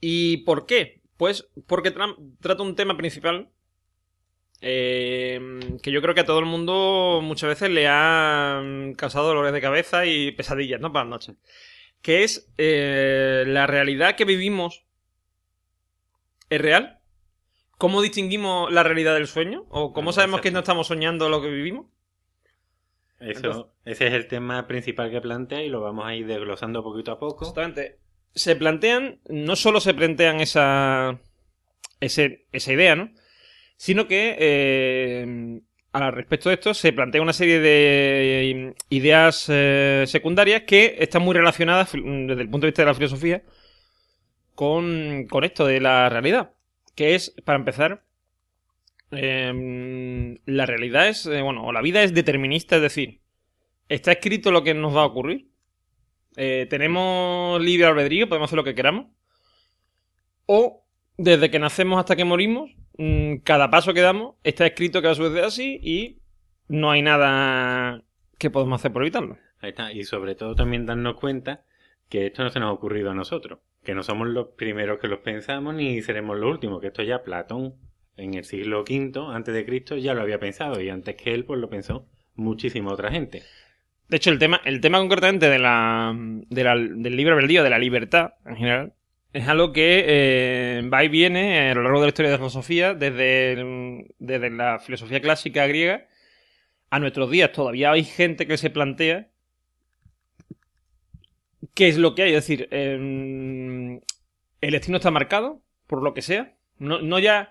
¿Y 0.00 0.38
por 0.44 0.66
qué? 0.66 1.00
Pues 1.16 1.48
porque 1.66 1.94
tra- 1.94 2.16
trata 2.40 2.62
un 2.62 2.74
tema 2.76 2.96
principal. 2.96 3.48
eh, 4.60 5.40
que 5.82 5.90
yo 5.92 6.00
creo 6.00 6.14
que 6.14 6.22
a 6.22 6.24
todo 6.24 6.38
el 6.38 6.46
mundo 6.46 7.20
muchas 7.22 7.48
veces 7.50 7.70
le 7.70 7.86
ha 7.88 8.62
mm, 8.64 8.92
causado 8.94 9.26
dolores 9.28 9.52
de 9.52 9.60
cabeza 9.60 10.06
y 10.06 10.30
pesadillas, 10.32 10.80
¿no? 10.80 10.92
Para 10.92 11.04
la 11.04 11.10
noche 11.10 11.34
que 12.02 12.22
es 12.22 12.52
eh, 12.58 13.44
la 13.46 13.66
realidad 13.66 14.14
que 14.14 14.26
vivimos 14.26 14.84
es 16.50 16.60
real. 16.60 16.98
¿Cómo 17.78 18.02
distinguimos 18.02 18.70
la 18.72 18.82
realidad 18.82 19.14
del 19.14 19.26
sueño? 19.26 19.64
¿O 19.70 19.92
cómo 19.94 20.12
sabemos 20.12 20.40
que 20.42 20.50
no 20.50 20.58
estamos 20.60 20.86
soñando 20.86 21.28
lo 21.30 21.40
que 21.42 21.48
vivimos? 21.48 21.86
Eso, 23.20 23.38
Entonces- 23.46 23.72
ese 23.86 24.06
es 24.08 24.12
el 24.12 24.28
tema 24.28 24.66
principal 24.66 25.10
que 25.10 25.20
plantea 25.22 25.62
y 25.62 25.70
lo 25.70 25.80
vamos 25.80 26.04
a 26.06 26.14
ir 26.14 26.26
desglosando 26.26 26.82
poquito 26.82 27.12
a 27.12 27.18
poco. 27.18 27.44
Exactamente. 27.44 27.98
Se 28.34 28.56
plantean, 28.56 29.20
no 29.28 29.56
solo 29.56 29.80
se 29.80 29.94
plantean 29.94 30.40
esa, 30.40 31.20
ese- 32.00 32.46
esa 32.52 32.72
idea, 32.72 32.96
¿no? 32.96 33.10
Sino 33.76 34.06
que 34.08 34.36
eh, 34.38 35.60
al 35.92 36.12
respecto 36.12 36.48
de 36.48 36.56
esto 36.56 36.74
se 36.74 36.92
plantea 36.92 37.22
una 37.22 37.32
serie 37.32 37.60
de 37.60 38.74
ideas 38.90 39.46
eh, 39.48 40.04
secundarias 40.06 40.62
que 40.62 40.96
están 40.98 41.22
muy 41.22 41.34
relacionadas 41.34 41.92
fil- 41.94 42.26
desde 42.26 42.42
el 42.42 42.50
punto 42.50 42.66
de 42.66 42.70
vista 42.72 42.82
de 42.82 42.86
la 42.86 42.94
filosofía 42.94 43.42
con, 44.54 45.26
con 45.28 45.44
esto 45.44 45.66
de 45.66 45.80
la 45.80 46.08
realidad. 46.08 46.52
Que 46.94 47.14
es, 47.14 47.34
para 47.44 47.58
empezar, 47.58 48.04
eh, 49.10 50.38
la 50.46 50.66
realidad 50.66 51.08
es, 51.08 51.26
eh, 51.26 51.42
bueno, 51.42 51.64
o 51.64 51.72
la 51.72 51.82
vida 51.82 52.02
es 52.02 52.14
determinista, 52.14 52.76
es 52.76 52.82
decir, 52.82 53.20
está 53.88 54.12
escrito 54.12 54.50
lo 54.50 54.62
que 54.64 54.74
nos 54.74 54.96
va 54.96 55.02
a 55.02 55.06
ocurrir. 55.06 55.48
Eh, 56.36 56.66
tenemos 56.68 57.60
libre 57.60 57.86
albedrío, 57.86 58.28
podemos 58.28 58.48
hacer 58.48 58.56
lo 58.56 58.64
que 58.64 58.74
queramos. 58.74 59.06
O 60.46 60.84
desde 61.16 61.50
que 61.50 61.58
nacemos 61.58 61.98
hasta 61.98 62.16
que 62.16 62.24
morimos, 62.24 62.70
mm, 62.98 63.36
cada 63.44 63.70
paso 63.70 63.94
que 63.94 64.00
damos 64.00 64.34
está 64.42 64.66
escrito 64.66 65.00
que 65.00 65.08
va 65.08 65.12
a 65.12 65.16
suceder 65.16 65.44
así 65.44 65.78
y 65.82 66.18
no 66.68 66.90
hay 66.90 67.02
nada 67.02 68.02
que 68.38 68.50
podemos 68.50 68.80
hacer 68.80 68.92
por 68.92 69.02
evitarlo. 69.02 69.38
Ahí 69.60 69.70
está. 69.70 69.92
Y 69.92 70.04
sobre 70.04 70.34
todo 70.34 70.54
también 70.54 70.86
darnos 70.86 71.16
cuenta 71.16 71.64
que 72.08 72.26
esto 72.26 72.42
no 72.42 72.50
se 72.50 72.60
nos 72.60 72.68
ha 72.68 72.72
ocurrido 72.72 73.10
a 73.10 73.14
nosotros. 73.14 73.60
Que 73.82 73.94
no 73.94 74.02
somos 74.02 74.28
los 74.28 74.48
primeros 74.56 74.98
que 74.98 75.08
los 75.08 75.20
pensamos 75.20 75.74
ni 75.74 76.02
seremos 76.02 76.38
los 76.38 76.50
últimos. 76.50 76.80
Que 76.80 76.88
esto 76.88 77.02
ya 77.02 77.22
Platón 77.22 77.74
en 78.16 78.34
el 78.34 78.44
siglo 78.44 78.82
V 78.82 79.12
antes 79.32 79.54
de 79.54 79.64
Cristo 79.64 79.96
ya 79.96 80.14
lo 80.14 80.22
había 80.22 80.38
pensado 80.38 80.80
y 80.80 80.88
antes 80.88 81.16
que 81.16 81.34
él 81.34 81.44
pues 81.44 81.60
lo 81.60 81.68
pensó 81.68 82.06
muchísima 82.34 82.92
otra 82.92 83.10
gente. 83.10 83.42
De 84.14 84.18
hecho, 84.18 84.30
el 84.30 84.38
tema, 84.38 84.60
el 84.64 84.80
tema 84.80 84.98
concretamente 85.00 85.48
de 85.48 85.58
la, 85.58 86.14
de 86.16 86.62
la- 86.62 86.76
del 86.76 87.16
libre 87.16 87.34
albedrío, 87.34 87.64
de 87.64 87.70
la 87.70 87.80
libertad 87.80 88.34
en 88.46 88.54
general, 88.54 88.92
es 89.32 89.48
algo 89.48 89.72
que 89.72 90.04
eh, 90.06 90.82
va 90.88 91.02
y 91.02 91.08
viene 91.08 91.70
a 91.72 91.74
lo 91.74 91.82
largo 91.82 91.98
de 91.98 92.06
la 92.06 92.08
historia 92.10 92.30
de 92.30 92.34
la 92.36 92.38
filosofía, 92.38 92.94
desde, 92.94 94.06
desde 94.20 94.50
la 94.50 94.78
filosofía 94.78 95.20
clásica 95.20 95.66
griega 95.66 96.06
a 96.90 97.00
nuestros 97.00 97.28
días. 97.28 97.50
Todavía 97.50 97.90
hay 97.90 98.04
gente 98.04 98.46
que 98.46 98.56
se 98.56 98.70
plantea 98.70 99.30
qué 101.74 101.88
es 101.88 101.98
lo 101.98 102.14
que 102.14 102.22
hay. 102.22 102.34
Es 102.34 102.46
decir, 102.46 102.68
em, 102.70 103.96
el 104.60 104.70
destino 104.70 104.98
está 104.98 105.10
marcado, 105.10 105.60
por 105.88 106.04
lo 106.04 106.14
que 106.14 106.22
sea. 106.22 106.54
No, 106.78 107.00
no 107.02 107.18
ya 107.18 107.50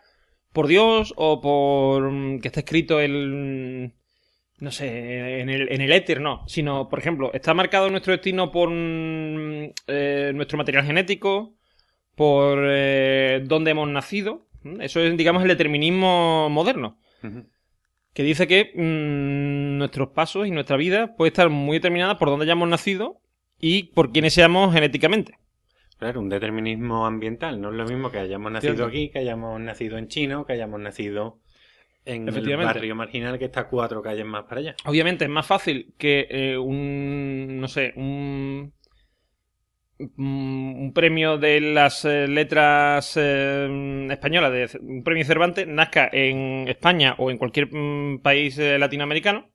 por 0.53 0.67
Dios 0.67 1.13
o 1.17 1.41
por 1.41 2.09
mm, 2.09 2.39
que 2.39 2.47
está 2.47 2.61
escrito 2.61 3.01
el 3.01 3.91
no 4.63 4.71
sé, 4.71 5.41
en 5.41 5.49
el, 5.49 5.69
en 5.73 5.81
el 5.81 5.91
éter, 5.91 6.21
no, 6.21 6.45
sino, 6.47 6.87
por 6.87 6.97
ejemplo, 6.97 7.33
está 7.33 7.53
marcado 7.53 7.89
nuestro 7.89 8.13
destino 8.13 8.49
por 8.49 8.69
mm, 8.69 9.73
eh, 9.87 10.31
nuestro 10.33 10.57
material 10.57 10.85
genético, 10.85 11.53
por 12.15 12.59
eh, 12.71 13.43
dónde 13.43 13.71
hemos 13.71 13.89
nacido. 13.89 14.47
¿m? 14.63 14.85
Eso 14.85 15.01
es, 15.01 15.17
digamos, 15.17 15.41
el 15.41 15.49
determinismo 15.49 16.49
moderno, 16.49 16.97
que 18.13 18.23
dice 18.23 18.47
que 18.47 18.71
mm, 18.73 19.79
nuestros 19.79 20.11
pasos 20.11 20.47
y 20.47 20.51
nuestra 20.51 20.77
vida 20.77 21.13
puede 21.17 21.27
estar 21.27 21.49
muy 21.49 21.79
determinada 21.79 22.17
por 22.17 22.29
dónde 22.29 22.45
hayamos 22.45 22.69
nacido 22.69 23.19
y 23.59 23.91
por 23.91 24.13
quiénes 24.13 24.33
seamos 24.33 24.73
genéticamente. 24.73 25.39
Claro, 25.97 26.21
un 26.21 26.29
determinismo 26.29 27.05
ambiental. 27.05 27.59
No 27.59 27.69
es 27.69 27.75
lo 27.75 27.85
mismo 27.85 28.11
que 28.11 28.19
hayamos 28.19 28.49
nacido 28.49 28.75
Cierto. 28.75 28.89
aquí, 28.89 29.09
que 29.09 29.19
hayamos 29.19 29.59
nacido 29.59 29.97
en 29.97 30.07
China 30.07 30.39
o 30.39 30.45
que 30.45 30.53
hayamos 30.53 30.79
nacido 30.79 31.41
en 32.05 32.27
el 32.27 32.57
barrio 32.57 32.95
marginal 32.95 33.39
que 33.39 33.45
está 33.45 33.67
cuatro 33.67 34.01
calles 34.01 34.25
más 34.25 34.43
para 34.43 34.61
allá. 34.61 34.75
Obviamente 34.85 35.25
es 35.25 35.29
más 35.29 35.45
fácil 35.45 35.93
que 35.97 36.27
eh, 36.29 36.57
un, 36.57 37.59
no 37.59 37.67
sé, 37.67 37.93
un, 37.95 38.73
premio 40.93 41.37
de 41.37 41.61
las 41.61 42.03
eh, 42.03 42.27
letras 42.27 43.15
eh, 43.15 44.07
españolas, 44.09 44.51
de, 44.51 44.79
un 44.81 45.03
premio 45.03 45.23
Cervantes, 45.23 45.67
nazca 45.67 46.09
en 46.11 46.67
España 46.67 47.15
o 47.17 47.31
en 47.31 47.37
cualquier 47.37 47.73
mm, 47.73 48.19
país 48.21 48.57
latinoamericano, 48.57 49.49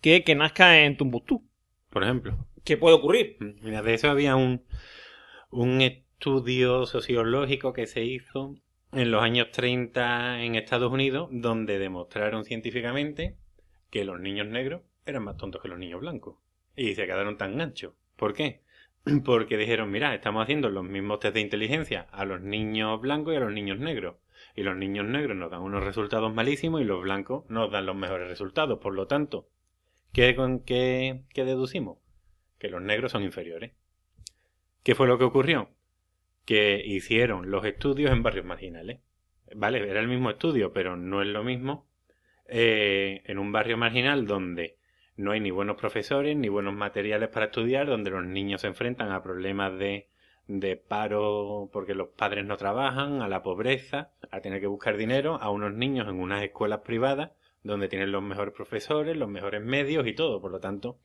que 0.00 0.22
que 0.22 0.34
nazca 0.34 0.80
en 0.82 0.96
Tumbuctú. 0.96 1.48
Por 1.90 2.04
ejemplo. 2.04 2.46
¿Qué 2.64 2.76
puede 2.76 2.94
ocurrir? 2.94 3.36
Mira, 3.62 3.82
de 3.82 3.94
eso 3.94 4.10
había 4.10 4.36
un, 4.36 4.62
un 5.50 5.80
estudio 5.80 6.86
sociológico 6.86 7.72
que 7.72 7.86
se 7.86 8.04
hizo 8.04 8.54
en 8.92 9.10
los 9.10 9.22
años 9.22 9.50
30 9.52 10.42
en 10.42 10.56
Estados 10.56 10.92
Unidos, 10.92 11.28
donde 11.30 11.78
demostraron 11.78 12.44
científicamente 12.44 13.36
que 13.90 14.04
los 14.04 14.20
niños 14.20 14.46
negros 14.46 14.82
eran 15.06 15.24
más 15.24 15.36
tontos 15.36 15.62
que 15.62 15.68
los 15.68 15.78
niños 15.78 16.00
blancos. 16.00 16.36
Y 16.76 16.94
se 16.94 17.06
quedaron 17.06 17.36
tan 17.36 17.60
anchos. 17.60 17.94
¿Por 18.16 18.34
qué? 18.34 18.62
Porque 19.24 19.56
dijeron, 19.56 19.90
mira, 19.90 20.14
estamos 20.14 20.42
haciendo 20.42 20.70
los 20.70 20.84
mismos 20.84 21.20
test 21.20 21.34
de 21.34 21.40
inteligencia 21.40 22.08
a 22.10 22.24
los 22.24 22.40
niños 22.40 23.00
blancos 23.00 23.34
y 23.34 23.36
a 23.36 23.40
los 23.40 23.52
niños 23.52 23.78
negros. 23.78 24.16
Y 24.56 24.62
los 24.62 24.76
niños 24.76 25.06
negros 25.06 25.36
nos 25.36 25.50
dan 25.50 25.62
unos 25.62 25.84
resultados 25.84 26.32
malísimos 26.34 26.80
y 26.80 26.84
los 26.84 27.02
blancos 27.02 27.44
nos 27.48 27.70
dan 27.70 27.86
los 27.86 27.96
mejores 27.96 28.28
resultados. 28.28 28.78
Por 28.80 28.94
lo 28.94 29.06
tanto, 29.06 29.48
¿qué, 30.12 30.34
con, 30.34 30.60
qué, 30.60 31.22
qué 31.32 31.44
deducimos? 31.44 31.98
Que 32.58 32.68
los 32.68 32.82
negros 32.82 33.12
son 33.12 33.22
inferiores. 33.22 33.72
¿Qué 34.82 34.94
fue 34.94 35.06
lo 35.06 35.18
que 35.18 35.24
ocurrió? 35.24 35.70
Que 36.44 36.82
hicieron 36.84 37.50
los 37.50 37.64
estudios 37.64 38.10
en 38.12 38.22
barrios 38.22 38.44
marginales. 38.46 39.00
Vale, 39.54 39.88
era 39.88 40.00
el 40.00 40.08
mismo 40.08 40.30
estudio, 40.30 40.72
pero 40.72 40.96
no 40.96 41.22
es 41.22 41.28
lo 41.28 41.44
mismo. 41.44 41.86
eh, 42.48 43.22
en 43.26 43.38
un 43.38 43.52
barrio 43.52 43.76
marginal 43.78 44.26
donde 44.26 44.76
no 45.16 45.32
hay 45.32 45.40
ni 45.40 45.50
buenos 45.50 45.76
profesores, 45.76 46.36
ni 46.36 46.48
buenos 46.48 46.74
materiales 46.74 47.28
para 47.28 47.46
estudiar, 47.46 47.86
donde 47.86 48.10
los 48.10 48.24
niños 48.24 48.62
se 48.62 48.66
enfrentan 48.68 49.12
a 49.12 49.22
problemas 49.22 49.78
de, 49.78 50.08
de 50.48 50.76
paro 50.76 51.68
porque 51.72 51.94
los 51.94 52.08
padres 52.08 52.44
no 52.44 52.56
trabajan, 52.56 53.22
a 53.22 53.28
la 53.28 53.42
pobreza, 53.42 54.10
a 54.30 54.40
tener 54.40 54.60
que 54.60 54.66
buscar 54.66 54.96
dinero, 54.96 55.36
a 55.40 55.50
unos 55.50 55.72
niños 55.74 56.08
en 56.08 56.18
unas 56.20 56.42
escuelas 56.42 56.80
privadas 56.80 57.30
donde 57.62 57.88
tienen 57.88 58.10
los 58.12 58.22
mejores 58.22 58.54
profesores, 58.54 59.16
los 59.16 59.28
mejores 59.28 59.62
medios 59.62 60.06
y 60.06 60.14
todo. 60.14 60.40
Por 60.40 60.50
lo 60.52 60.60
tanto, 60.60 60.98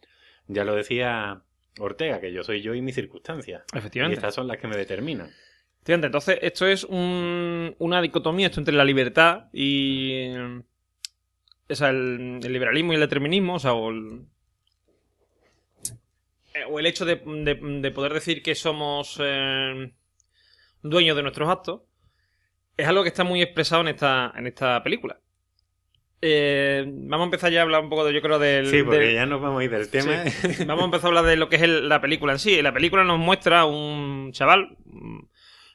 ya 0.48 0.64
lo 0.66 0.76
decía 0.76 1.44
Ortega, 1.80 2.20
que 2.22 2.32
yo 2.32 2.44
soy 2.44 2.62
yo 2.62 2.74
y 2.74 2.82
mis 2.82 2.96
circunstancias. 2.96 3.64
Y 3.74 3.78
Efectivamente. 3.78 4.16
estas 4.16 4.34
son 4.36 4.48
las 4.48 4.58
que 4.58 4.68
me 4.68 4.78
determinan. 4.78 5.28
Efectivamente, 5.28 6.08
Entonces, 6.08 6.40
esto 6.42 6.66
es 6.68 6.84
un- 6.84 7.76
una 7.80 8.02
dicotomía 8.02 8.48
esto 8.48 8.60
entre 8.62 8.74
la 8.76 8.84
libertad 8.86 9.46
y. 9.54 10.32
O 11.68 11.74
sea, 11.76 11.90
el, 11.90 12.40
el 12.44 12.54
liberalismo 12.54 12.92
y 12.94 12.96
el 12.96 13.02
determinismo, 13.02 13.56
o 13.56 13.60
sea, 13.60 13.74
o 13.74 13.90
el, 13.90 14.26
eh, 16.54 16.64
o 16.70 16.80
el 16.80 16.86
hecho 16.86 17.06
de, 17.06 17.16
de- 17.16 17.56
de 17.82 17.92
poder 17.92 18.14
decir 18.14 18.42
que 18.42 18.56
somos 18.56 19.18
eh, 19.20 19.92
dueños 20.82 21.16
de 21.16 21.24
nuestros 21.24 21.50
actos, 21.50 21.82
es 22.78 22.88
algo 22.88 23.04
que 23.04 23.10
está 23.10 23.24
muy 23.24 23.42
expresado 23.42 23.82
en 23.82 23.90
esta, 23.90 24.34
en 24.36 24.48
esta 24.48 24.82
película. 24.84 25.20
Eh, 26.22 26.84
vamos 26.88 27.26
a 27.26 27.28
empezar 27.28 27.52
ya 27.52 27.60
a 27.60 27.64
hablar 27.64 27.82
un 27.84 27.90
poco 27.90 28.06
de, 28.06 28.14
yo 28.14 28.22
creo, 28.22 28.40
del... 28.40 28.68
Sí, 28.68 28.82
porque 28.84 29.00
del- 29.00 29.14
ya 29.16 29.26
nos 29.26 29.42
vamos 29.42 29.62
a 29.62 29.64
ir 29.64 29.72
del 29.72 29.90
tema. 29.90 30.24
Sí. 30.30 30.64
Vamos 30.66 30.84
a 30.84 30.86
empezar 30.86 31.06
a 31.06 31.08
hablar 31.10 31.26
de 31.26 31.36
lo 31.38 31.50
que 31.50 31.58
es 31.58 31.62
el- 31.62 31.88
la 31.90 32.02
película 32.02 32.34
en 32.34 32.40
sí. 32.40 32.62
La 32.62 32.74
película 32.74 33.04
nos 33.04 33.20
muestra 33.20 33.66
un 33.66 34.32
chaval, 34.32 34.78
un 34.86 35.30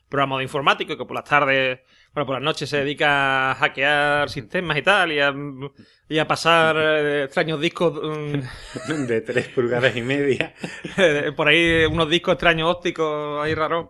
programa 0.09 0.39
de 0.39 0.43
informático, 0.45 0.97
que 0.97 1.05
por 1.05 1.15
las 1.15 1.25
tardes, 1.25 1.81
bueno, 2.13 2.27
por 2.27 2.35
las 2.35 2.43
noches 2.43 2.69
se 2.69 2.79
dedica 2.79 3.53
a 3.53 3.55
hackear 3.55 4.29
sistemas 4.29 4.77
y 4.77 4.83
tal, 4.83 5.13
y 5.13 5.21
a, 5.21 5.33
y 6.09 6.19
a 6.19 6.27
pasar 6.27 6.77
eh, 6.77 7.25
extraños 7.25 7.61
discos, 7.61 7.95
mm, 8.03 9.07
de 9.07 9.21
tres 9.21 9.47
pulgadas 9.49 9.95
y 9.95 10.03
media. 10.03 10.53
por 11.37 11.47
ahí 11.47 11.85
unos 11.85 12.11
discos 12.11 12.33
extraños 12.35 12.69
ópticos 12.69 13.41
ahí 13.45 13.55
raros, 13.55 13.87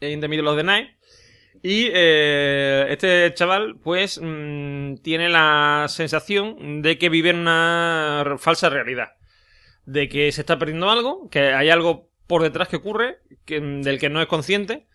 in 0.00 0.20
the 0.20 0.26
middle 0.26 0.48
of 0.48 0.56
the 0.56 0.64
night. 0.64 0.88
Y 1.62 1.88
eh, 1.92 2.86
este 2.90 3.32
chaval, 3.34 3.76
pues, 3.82 4.20
mm, 4.20 4.96
tiene 4.96 5.28
la 5.28 5.86
sensación 5.88 6.82
de 6.82 6.98
que 6.98 7.08
vive 7.08 7.30
en 7.30 7.36
una 7.38 8.34
falsa 8.38 8.68
realidad. 8.68 9.12
De 9.84 10.08
que 10.08 10.32
se 10.32 10.40
está 10.40 10.58
perdiendo 10.58 10.90
algo, 10.90 11.28
que 11.30 11.52
hay 11.52 11.70
algo 11.70 12.10
por 12.26 12.42
detrás 12.42 12.68
que 12.68 12.76
ocurre, 12.76 13.18
que, 13.44 13.60
del 13.60 13.98
que 14.00 14.08
no 14.10 14.20
es 14.20 14.26
consciente. 14.26 14.86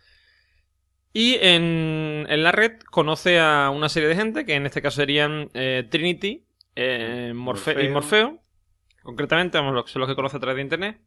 Y 1.13 1.36
en, 1.41 2.25
en 2.30 2.43
la 2.43 2.51
red 2.51 2.80
conoce 2.91 3.39
a 3.39 3.69
una 3.69 3.89
serie 3.89 4.10
de 4.10 4.15
gente, 4.15 4.45
que 4.45 4.56
en 4.56 4.65
este 4.65 4.82
caso 4.82 4.97
serían 4.97 5.49
eh, 5.53 5.88
Trinity, 5.89 6.45
eh, 6.75 7.32
Morfe- 7.34 7.84
y 7.84 7.89
Morfeo. 7.89 8.43
Concretamente, 9.03 9.58
vamos, 9.58 9.89
son 9.89 10.01
los 10.01 10.10
que 10.10 10.15
conoce 10.15 10.38
a 10.38 10.39
través 10.41 10.58
de 10.58 10.62
internet 10.63 11.01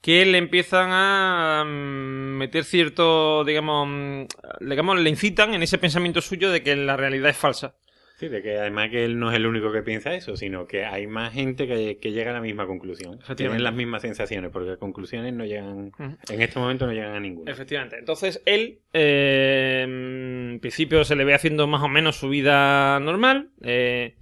que 0.00 0.24
le 0.24 0.38
empiezan 0.38 0.90
a 0.92 1.64
mm, 1.66 2.36
meter 2.36 2.64
cierto, 2.64 3.44
digamos, 3.44 3.88
mm, 3.88 4.24
digamos, 4.60 5.00
le 5.00 5.10
incitan 5.10 5.54
en 5.54 5.62
ese 5.62 5.78
pensamiento 5.78 6.20
suyo 6.20 6.50
de 6.50 6.62
que 6.62 6.76
la 6.76 6.96
realidad 6.96 7.30
es 7.30 7.36
falsa. 7.36 7.74
Sí, 8.18 8.28
de 8.28 8.40
que 8.40 8.56
además 8.56 8.88
que 8.88 9.04
él 9.04 9.18
no 9.18 9.30
es 9.30 9.36
el 9.36 9.44
único 9.44 9.70
que 9.70 9.82
piensa 9.82 10.14
eso, 10.14 10.38
sino 10.38 10.66
que 10.66 10.86
hay 10.86 11.06
más 11.06 11.34
gente 11.34 11.66
que, 11.66 11.98
que 11.98 12.12
llega 12.12 12.30
a 12.30 12.34
la 12.34 12.40
misma 12.40 12.66
conclusión. 12.66 13.18
Tienen 13.36 13.62
las 13.62 13.74
mismas 13.74 14.00
sensaciones, 14.00 14.50
porque 14.50 14.78
conclusiones 14.78 15.34
no 15.34 15.44
llegan, 15.44 15.92
en 15.98 16.40
este 16.40 16.58
momento 16.58 16.86
no 16.86 16.94
llegan 16.94 17.14
a 17.14 17.20
ninguna. 17.20 17.52
Efectivamente. 17.52 17.98
Entonces, 17.98 18.40
él, 18.46 18.78
eh, 18.94 19.82
en 19.84 20.60
principio, 20.60 21.04
se 21.04 21.14
le 21.14 21.24
ve 21.26 21.34
haciendo 21.34 21.66
más 21.66 21.82
o 21.82 21.88
menos 21.88 22.16
su 22.16 22.30
vida 22.30 22.98
normal. 23.00 23.50
eh, 23.62 24.14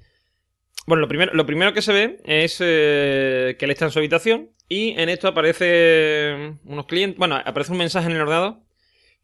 bueno, 0.87 1.01
lo 1.03 1.09
primero, 1.09 1.33
lo 1.35 1.47
primero 1.47 1.73
que 1.73 1.83
se 1.83 1.93
ve 1.93 2.19
es 2.25 2.59
eh, 2.61 3.57
que 3.59 3.65
él 3.65 3.71
está 3.71 3.87
en 3.87 3.91
su 3.91 3.99
habitación 3.99 4.51
y 4.69 4.91
en 5.01 5.09
esto 5.09 5.29
aparece 5.29 6.57
unos 6.65 6.87
clientes. 6.87 7.19
Bueno, 7.19 7.37
aparece 7.37 7.73
un 7.73 7.79
mensaje 7.79 8.07
en 8.07 8.17
el 8.17 8.23
ordenador 8.23 8.59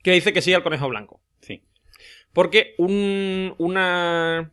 que 0.02 0.12
dice 0.12 0.32
que 0.32 0.42
sigue 0.42 0.56
al 0.56 0.62
conejo 0.62 0.88
blanco. 0.88 1.20
Sí. 1.40 1.62
Porque 2.32 2.74
un- 2.78 3.54
una, 3.58 4.52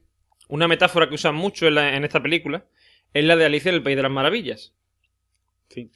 una 0.49 0.67
metáfora 0.67 1.07
que 1.09 1.15
usan 1.15 1.35
mucho 1.35 1.67
en, 1.67 1.75
la- 1.75 1.95
en 1.95 2.03
esta 2.03 2.21
película 2.21 2.65
es 3.13 3.23
la 3.23 3.35
de 3.35 3.45
Alicia 3.45 3.69
en 3.69 3.75
el 3.75 3.83
País 3.83 3.95
de 3.95 4.03
las 4.03 4.11
Maravillas. 4.11 4.73
Sí. 5.69 5.91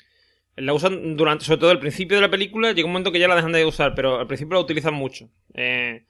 La 0.57 0.73
usan 0.73 1.15
durante, 1.17 1.45
sobre 1.45 1.59
todo 1.59 1.71
al 1.71 1.79
principio 1.79 2.17
de 2.17 2.21
la 2.21 2.29
película, 2.29 2.71
llega 2.73 2.85
un 2.85 2.91
momento 2.91 3.11
que 3.11 3.19
ya 3.19 3.27
la 3.27 3.35
dejan 3.35 3.51
de 3.53 3.65
usar, 3.65 3.95
pero 3.95 4.19
al 4.19 4.27
principio 4.27 4.55
la 4.55 4.59
utilizan 4.61 4.93
mucho. 4.93 5.29
Eh, 5.53 6.03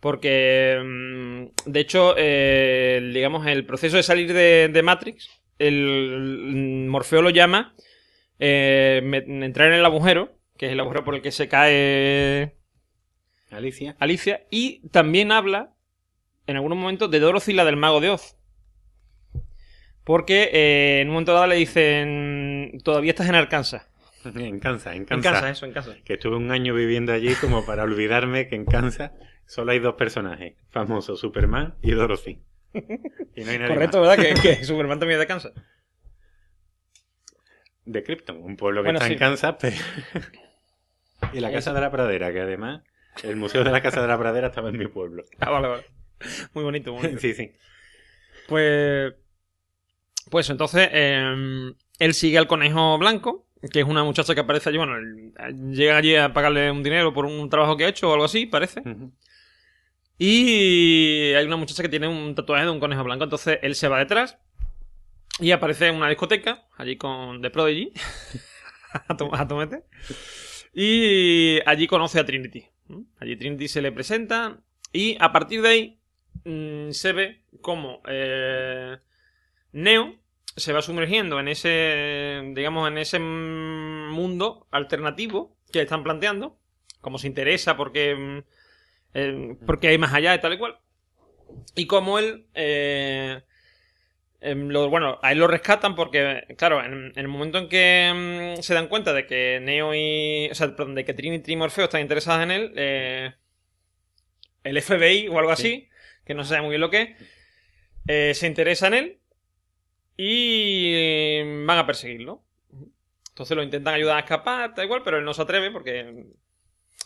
porque, 0.00 0.80
mm, 0.84 1.70
de 1.70 1.80
hecho, 1.80 2.14
eh, 2.16 3.10
digamos, 3.12 3.46
el 3.46 3.64
proceso 3.66 3.96
de 3.96 4.02
salir 4.02 4.32
de, 4.32 4.68
de 4.72 4.82
Matrix, 4.82 5.28
el, 5.58 6.86
Morfeo 6.88 7.20
lo 7.22 7.30
llama 7.30 7.74
eh, 8.38 9.00
me- 9.04 9.44
entrar 9.44 9.68
en 9.68 9.74
el 9.78 9.84
agujero, 9.84 10.38
que 10.56 10.66
es 10.66 10.72
el 10.72 10.80
agujero 10.80 11.04
por 11.04 11.14
el 11.16 11.22
que 11.22 11.32
se 11.32 11.48
cae 11.48 12.54
Alicia. 13.50 13.96
Alicia, 13.98 14.46
y 14.50 14.86
también 14.90 15.32
habla, 15.32 15.74
en 16.46 16.56
algunos 16.56 16.78
momentos, 16.78 17.10
de 17.10 17.18
Dorothy, 17.20 17.52
la 17.52 17.64
del 17.64 17.76
mago 17.76 18.00
de 18.00 18.10
Oz. 18.10 18.36
Porque 20.04 20.50
eh, 20.52 21.00
en 21.02 21.08
un 21.08 21.14
momento 21.14 21.34
dado 21.34 21.46
le 21.48 21.56
dicen, 21.56 22.78
todavía 22.84 23.10
estás 23.10 23.28
en 23.28 23.34
Arkansas. 23.34 23.86
En 24.34 24.58
Kansas, 24.58 24.94
en 24.94 25.02
En 25.02 25.04
Kansas. 25.06 25.32
Kansas, 25.32 25.50
eso, 25.56 25.66
en 25.66 25.72
Kansas. 25.72 25.96
Que 26.04 26.14
estuve 26.14 26.36
un 26.36 26.50
año 26.50 26.74
viviendo 26.74 27.12
allí 27.12 27.34
como 27.40 27.64
para 27.64 27.84
olvidarme 27.84 28.48
que 28.48 28.56
en 28.56 28.64
Kansas 28.64 29.12
solo 29.48 29.72
hay 29.72 29.80
dos 29.80 29.94
personajes 29.96 30.54
famosos, 30.70 31.18
Superman 31.18 31.74
y 31.82 31.90
Dorothy. 31.90 32.40
Y 32.72 33.44
no 33.44 33.50
hay 33.50 33.58
nadie 33.58 33.74
Correcto, 33.74 34.00
más. 34.00 34.16
¿verdad? 34.16 34.40
Que, 34.42 34.56
que 34.56 34.64
Superman 34.64 35.00
también 35.00 35.18
es 35.18 35.26
de 35.26 35.26
Kansas. 35.26 35.52
De 37.84 38.02
Krypton, 38.02 38.36
un 38.42 38.56
pueblo 38.56 38.82
que 38.82 38.86
Bueno, 38.88 38.98
está 38.98 39.06
sí. 39.08 39.14
en 39.14 39.18
Kansas, 39.18 39.56
pero... 39.60 39.76
y 41.32 41.40
la 41.40 41.50
Casa 41.50 41.72
de 41.72 41.80
la 41.80 41.90
Pradera, 41.90 42.32
que 42.32 42.40
además 42.40 42.82
el 43.24 43.36
Museo 43.36 43.64
de 43.64 43.70
la 43.70 43.80
Casa 43.80 44.02
de 44.02 44.08
la 44.08 44.18
Pradera 44.18 44.48
estaba 44.48 44.68
en 44.68 44.78
mi 44.78 44.86
pueblo. 44.86 45.24
Ah, 45.40 45.50
vale, 45.50 45.68
vale. 45.68 45.84
Muy 46.52 46.64
bonito, 46.64 46.92
muy 46.92 47.02
bonito. 47.02 47.20
Sí, 47.20 47.32
sí. 47.32 47.52
Pues. 48.48 49.14
Pues 50.30 50.50
entonces, 50.50 50.88
eh, 50.92 51.72
él 51.98 52.14
sigue 52.14 52.36
al 52.36 52.46
conejo 52.46 52.98
blanco, 52.98 53.46
que 53.72 53.80
es 53.80 53.86
una 53.86 54.04
muchacha 54.04 54.34
que 54.34 54.40
aparece 54.40 54.68
allí. 54.68 54.76
Bueno, 54.78 54.96
él- 54.96 55.32
llega 55.72 55.96
allí 55.96 56.14
a 56.16 56.32
pagarle 56.34 56.70
un 56.70 56.82
dinero 56.82 57.14
por 57.14 57.24
un 57.24 57.48
trabajo 57.48 57.76
que 57.78 57.84
ha 57.86 57.88
hecho 57.88 58.10
o 58.10 58.12
algo 58.12 58.26
así, 58.26 58.44
parece. 58.44 58.82
Y 60.18 61.32
hay 61.34 61.46
una 61.46 61.56
muchacha 61.56 61.82
que 61.82 61.88
tiene 61.88 62.08
un 62.08 62.34
tatuaje 62.34 62.64
de 62.64 62.70
un 62.70 62.80
conejo 62.80 63.04
blanco. 63.04 63.24
Entonces 63.24 63.58
él 63.62 63.74
se 63.74 63.88
va 63.88 63.98
detrás 63.98 64.38
y 65.40 65.52
aparece 65.52 65.86
en 65.88 65.94
una 65.96 66.08
discoteca, 66.08 66.66
allí 66.76 66.96
con 66.96 67.40
The 67.40 67.50
Prodigy, 67.50 67.92
a, 69.08 69.16
to- 69.16 69.34
a 69.34 69.46
tomete. 69.46 69.84
Y 70.74 71.60
allí 71.66 71.86
conoce 71.86 72.18
a 72.20 72.26
Trinity. 72.26 72.66
Allí 73.20 73.36
Trinity 73.36 73.68
se 73.68 73.82
le 73.82 73.92
presenta 73.92 74.58
y 74.92 75.16
a 75.20 75.30
partir 75.32 75.62
de 75.62 75.68
ahí 75.68 75.98
mm, 76.44 76.90
se 76.90 77.12
ve 77.12 77.42
como 77.60 78.00
eh, 78.08 78.96
Neo 79.72 80.16
se 80.56 80.72
va 80.72 80.82
sumergiendo 80.82 81.38
en 81.38 81.48
ese, 81.48 82.42
digamos, 82.54 82.88
en 82.88 82.98
ese 82.98 83.18
mundo 83.20 84.66
alternativo 84.72 85.56
que 85.70 85.82
están 85.82 86.02
planteando, 86.02 86.58
como 87.00 87.18
se 87.18 87.28
interesa 87.28 87.76
porque, 87.76 88.14
mm, 88.16 88.38
eh, 89.18 89.56
porque 89.66 89.88
hay 89.88 89.98
más 89.98 90.12
allá 90.14 90.34
y 90.34 90.40
tal 90.40 90.52
y 90.54 90.58
cual. 90.58 90.76
Y 91.74 91.86
como 91.86 92.18
él, 92.18 92.46
eh, 92.54 93.42
em, 94.40 94.68
lo- 94.68 94.88
bueno, 94.90 95.18
a 95.22 95.32
él 95.32 95.38
lo 95.38 95.46
rescatan 95.48 95.94
porque, 95.94 96.44
claro, 96.56 96.84
en, 96.84 97.06
en 97.08 97.12
el 97.18 97.28
momento 97.28 97.58
en 97.58 97.68
que 97.68 98.54
mm, 98.58 98.62
se 98.62 98.74
dan 98.74 98.88
cuenta 98.88 99.12
de 99.12 99.26
que 99.26 99.60
Neo 99.62 99.94
y, 99.94 100.48
o 100.50 100.54
sea, 100.54 100.74
perdón, 100.76 100.94
de 100.94 101.04
que 101.04 101.14
Trinity 101.14 101.52
y 101.52 101.56
Morfeo 101.56 101.84
están 101.84 102.00
interesadas 102.02 102.42
en 102.44 102.50
él, 102.50 102.72
eh, 102.76 103.32
el 104.64 104.76
FBI 104.76 105.28
o 105.28 105.38
algo 105.38 105.50
así, 105.52 105.88
que 106.24 106.34
no 106.34 106.42
se 106.44 106.50
sabe 106.50 106.62
muy 106.62 106.70
bien 106.70 106.80
lo 106.82 106.90
que 106.90 107.02
es, 107.02 107.10
eh, 108.06 108.34
se 108.34 108.46
interesa 108.46 108.86
en 108.88 108.94
él 108.94 109.18
y 110.16 111.40
van 111.64 111.78
a 111.78 111.86
perseguirlo. 111.86 112.42
Entonces 113.30 113.56
lo 113.56 113.62
intentan 113.62 113.94
ayudar 113.94 114.16
a 114.16 114.20
escapar, 114.20 114.74
da 114.74 114.84
igual, 114.84 115.02
pero 115.04 115.18
él 115.18 115.24
no 115.24 115.32
se 115.32 115.42
atreve 115.42 115.70
porque 115.70 116.24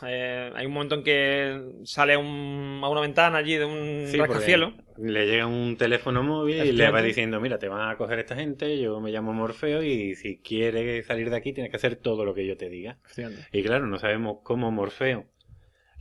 eh, 0.06 0.50
hay 0.54 0.66
un 0.66 0.72
momento 0.72 0.94
en 0.96 1.02
que 1.02 1.62
sale 1.84 2.14
a, 2.14 2.18
un- 2.18 2.80
a 2.82 2.88
una 2.88 3.00
ventana 3.00 3.38
allí 3.38 3.56
de 3.56 3.64
un 3.64 4.06
Sí, 4.06 4.18
rascacielos. 4.18 4.74
Le 4.98 5.26
llega 5.26 5.46
un 5.46 5.76
teléfono 5.76 6.22
móvil 6.22 6.56
y 6.66 6.72
le 6.72 6.90
va 6.90 7.02
diciendo, 7.02 7.40
mira, 7.40 7.58
te 7.58 7.68
van 7.68 7.88
a 7.90 7.96
coger 7.96 8.18
esta 8.18 8.36
gente, 8.36 8.78
yo 8.80 9.00
me 9.00 9.10
llamo 9.10 9.32
Morfeo 9.32 9.82
y 9.82 10.14
si 10.14 10.38
quieres 10.38 11.06
salir 11.06 11.30
de 11.30 11.36
aquí 11.36 11.52
tienes 11.52 11.70
que 11.70 11.76
hacer 11.76 11.96
todo 11.96 12.24
lo 12.24 12.34
que 12.34 12.46
yo 12.46 12.56
te 12.56 12.68
diga. 12.68 12.98
Y 13.52 13.62
claro, 13.62 13.86
no 13.86 13.98
sabemos 13.98 14.38
cómo 14.42 14.70
Morfeo 14.70 15.26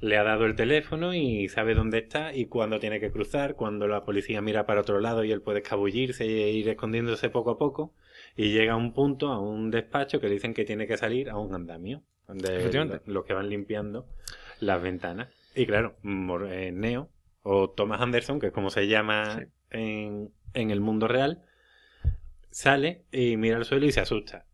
le 0.01 0.17
ha 0.17 0.23
dado 0.23 0.45
el 0.45 0.55
teléfono 0.55 1.13
y 1.13 1.47
sabe 1.47 1.75
dónde 1.75 1.99
está 1.99 2.33
y 2.33 2.47
cuándo 2.47 2.79
tiene 2.79 2.99
que 2.99 3.11
cruzar, 3.11 3.55
cuando 3.55 3.87
la 3.87 4.03
policía 4.03 4.41
mira 4.41 4.65
para 4.65 4.81
otro 4.81 4.99
lado 4.99 5.23
y 5.23 5.31
él 5.31 5.41
puede 5.41 5.59
escabullirse 5.59 6.25
e 6.25 6.51
ir 6.51 6.67
escondiéndose 6.69 7.29
poco 7.29 7.51
a 7.51 7.57
poco 7.57 7.93
y 8.35 8.51
llega 8.51 8.73
a 8.73 8.77
un 8.77 8.93
punto, 8.93 9.27
a 9.29 9.39
un 9.39 9.69
despacho 9.71 10.19
que 10.19 10.27
le 10.27 10.33
dicen 10.33 10.53
que 10.55 10.65
tiene 10.65 10.87
que 10.87 10.97
salir 10.97 11.29
a 11.29 11.37
un 11.37 11.53
andamio, 11.53 12.03
Efectivamente. 12.33 13.01
los 13.11 13.25
que 13.25 13.33
van 13.33 13.49
limpiando 13.49 14.07
las 14.59 14.81
ventanas. 14.81 15.29
Y 15.55 15.65
claro, 15.65 15.95
eh, 16.49 16.71
Neo 16.73 17.09
o 17.43 17.69
Thomas 17.71 18.01
Anderson, 18.01 18.39
que 18.39 18.47
es 18.47 18.53
como 18.53 18.69
se 18.69 18.87
llama 18.87 19.39
Sí. 19.39 19.45
en, 19.71 20.31
en 20.53 20.71
el 20.71 20.79
mundo 20.81 21.07
real, 21.07 21.43
sale 22.49 23.03
y 23.11 23.37
mira 23.37 23.57
al 23.57 23.65
suelo 23.65 23.85
y 23.85 23.91
se 23.91 24.01
asusta. 24.01 24.45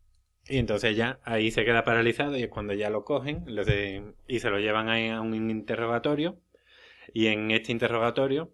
Y 0.48 0.58
entonces 0.60 0.96
ya 0.96 1.20
ahí 1.24 1.52
se 1.52 1.66
queda 1.66 1.84
paralizado 1.84 2.38
y 2.38 2.44
es 2.44 2.50
cuando 2.50 2.74
ya 2.74 2.90
lo 2.90 3.04
cogen 3.04 3.44
lo 3.48 3.66
de- 3.66 4.14
y 4.28 4.40
se 4.40 4.50
lo 4.50 4.60
llevan 4.60 4.88
ahí 4.90 5.10
a 5.10 5.20
un 5.22 5.34
interrogatorio. 5.34 6.40
Y 7.14 7.28
en 7.28 7.52
este 7.52 7.72
interrogatorio 7.72 8.54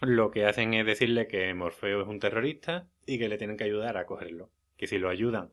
lo 0.00 0.30
que 0.32 0.44
hacen 0.46 0.74
es 0.74 0.84
decirle 0.86 1.28
que 1.28 1.54
Morfeo 1.54 2.02
es 2.02 2.08
un 2.08 2.18
terrorista 2.18 2.88
y 3.06 3.18
que 3.18 3.28
le 3.28 3.38
tienen 3.38 3.56
que 3.56 3.64
ayudar 3.64 3.96
a 3.96 4.06
cogerlo. 4.06 4.50
Que 4.76 4.86
si 4.88 4.98
lo 4.98 5.08
ayudan 5.08 5.50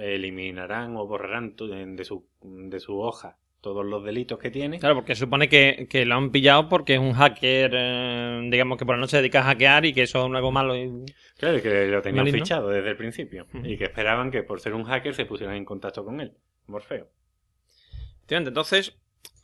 eliminarán 0.00 0.96
o 0.96 1.06
borrarán 1.06 1.54
de 1.56 2.04
su, 2.04 2.26
de 2.42 2.80
su 2.80 2.98
hoja 3.00 3.38
todos 3.60 3.84
los 3.84 4.04
delitos 4.04 4.38
que 4.38 4.50
tiene. 4.50 4.78
Claro, 4.78 4.94
porque 4.94 5.16
supone 5.16 5.48
que, 5.48 5.88
que 5.90 6.04
lo 6.06 6.14
han 6.14 6.30
pillado 6.30 6.68
porque 6.68 6.94
es 6.94 7.00
un 7.00 7.14
hacker, 7.14 7.72
eh, 7.74 8.48
digamos 8.50 8.78
que 8.78 8.86
por 8.86 8.94
la 8.94 9.00
noche 9.00 9.12
se 9.12 9.16
dedica 9.18 9.40
a 9.40 9.44
hackear 9.44 9.84
y 9.86 9.92
que 9.92 10.02
eso 10.02 10.24
es 10.26 10.32
algo 10.34 10.52
malo. 10.52 10.76
y- 10.76 11.04
Claro, 11.36 11.60
que 11.60 11.86
lo 11.86 12.00
tenían 12.00 12.26
fichado 12.28 12.68
desde 12.68 12.90
el 12.90 12.96
principio. 12.96 13.46
Y 13.64 13.76
que 13.76 13.84
esperaban 13.84 14.30
que 14.30 14.42
por 14.44 14.60
ser 14.60 14.72
un 14.74 14.84
hacker 14.84 15.14
se 15.14 15.26
pusieran 15.26 15.56
en 15.56 15.64
contacto 15.64 16.04
con 16.04 16.20
él. 16.20 16.32
Morfeo. 16.66 17.08
Entonces, 18.28 18.96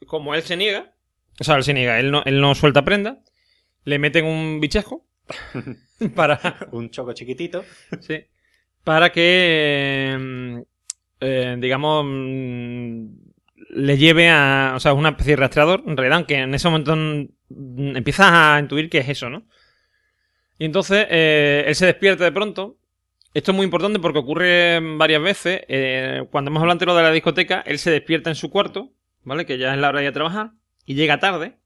como 0.06 0.34
él 0.34 0.42
se 0.42 0.56
niega, 0.56 0.92
o 1.40 1.44
sea, 1.44 1.56
él 1.56 1.64
se 1.64 1.74
niega, 1.74 1.98
él 2.00 2.10
no, 2.10 2.22
él 2.24 2.40
no 2.40 2.54
suelta 2.54 2.84
prenda, 2.84 3.22
le 3.84 3.98
meten 3.98 4.24
un 4.24 4.60
bichesco 4.60 5.06
para, 6.14 6.68
Un 6.72 6.90
choco 6.90 7.12
chiquitito. 7.12 7.64
sí, 8.00 8.24
para 8.84 9.10
que, 9.12 10.16
mm, 10.18 10.58
eh, 11.20 11.56
digamos, 11.60 12.04
mm, 12.06 13.06
le 13.74 13.96
lleve 13.96 14.28
a, 14.28 14.74
o 14.76 14.80
sea, 14.80 14.92
una 14.92 15.10
especie 15.10 15.32
de 15.32 15.36
rastreador, 15.36 15.82
en 15.86 15.96
realidad, 15.96 16.26
que 16.26 16.36
en 16.36 16.54
ese 16.54 16.68
momento 16.68 16.94
mm, 16.96 17.96
empiezas 17.96 18.28
a 18.30 18.58
intuir 18.60 18.90
que 18.90 18.98
es 18.98 19.08
eso, 19.08 19.30
¿no? 19.30 19.44
Y 20.58 20.64
entonces 20.66 21.06
eh, 21.10 21.64
él 21.66 21.74
se 21.74 21.86
despierta 21.86 22.24
de 22.24 22.32
pronto. 22.32 22.78
Esto 23.34 23.50
es 23.52 23.56
muy 23.56 23.64
importante 23.64 23.98
porque 23.98 24.18
ocurre 24.18 24.78
varias 24.96 25.22
veces. 25.22 25.62
Eh, 25.68 26.24
cuando 26.30 26.50
hemos 26.50 26.60
hablado 26.60 26.72
anterior 26.72 26.96
de 26.96 27.02
la 27.02 27.10
discoteca, 27.10 27.62
él 27.66 27.78
se 27.78 27.90
despierta 27.90 28.30
en 28.30 28.36
su 28.36 28.50
cuarto, 28.50 28.92
¿vale? 29.24 29.46
Que 29.46 29.58
ya 29.58 29.74
es 29.74 29.80
la 29.80 29.88
hora 29.88 30.00
de 30.00 30.04
ir 30.04 30.10
a 30.10 30.12
trabajar. 30.12 30.52
Y 30.84 30.94
llega 30.94 31.18
tarde. 31.18 31.56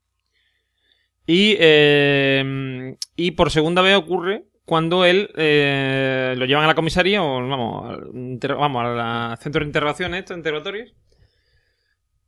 Y, 1.25 1.57
eh, 1.59 2.95
y 3.17 3.31
por 3.31 3.51
segunda 3.51 3.81
vez 3.81 3.95
ocurre 3.95 4.45
cuando 4.67 5.05
él 5.05 5.31
eh, 5.37 6.35
lo 6.35 6.45
llevan 6.45 6.65
a 6.65 6.67
la 6.67 6.75
comisaría 6.75 7.23
o 7.23 7.47
vamos 7.47 7.89
al, 7.89 8.57
vamos 8.57 8.85
al 8.85 9.37
centro 9.37 9.61
de 9.61 9.67
interrogaciones, 9.67 10.19
estos 10.19 10.35
interrogatorios, 10.35 10.93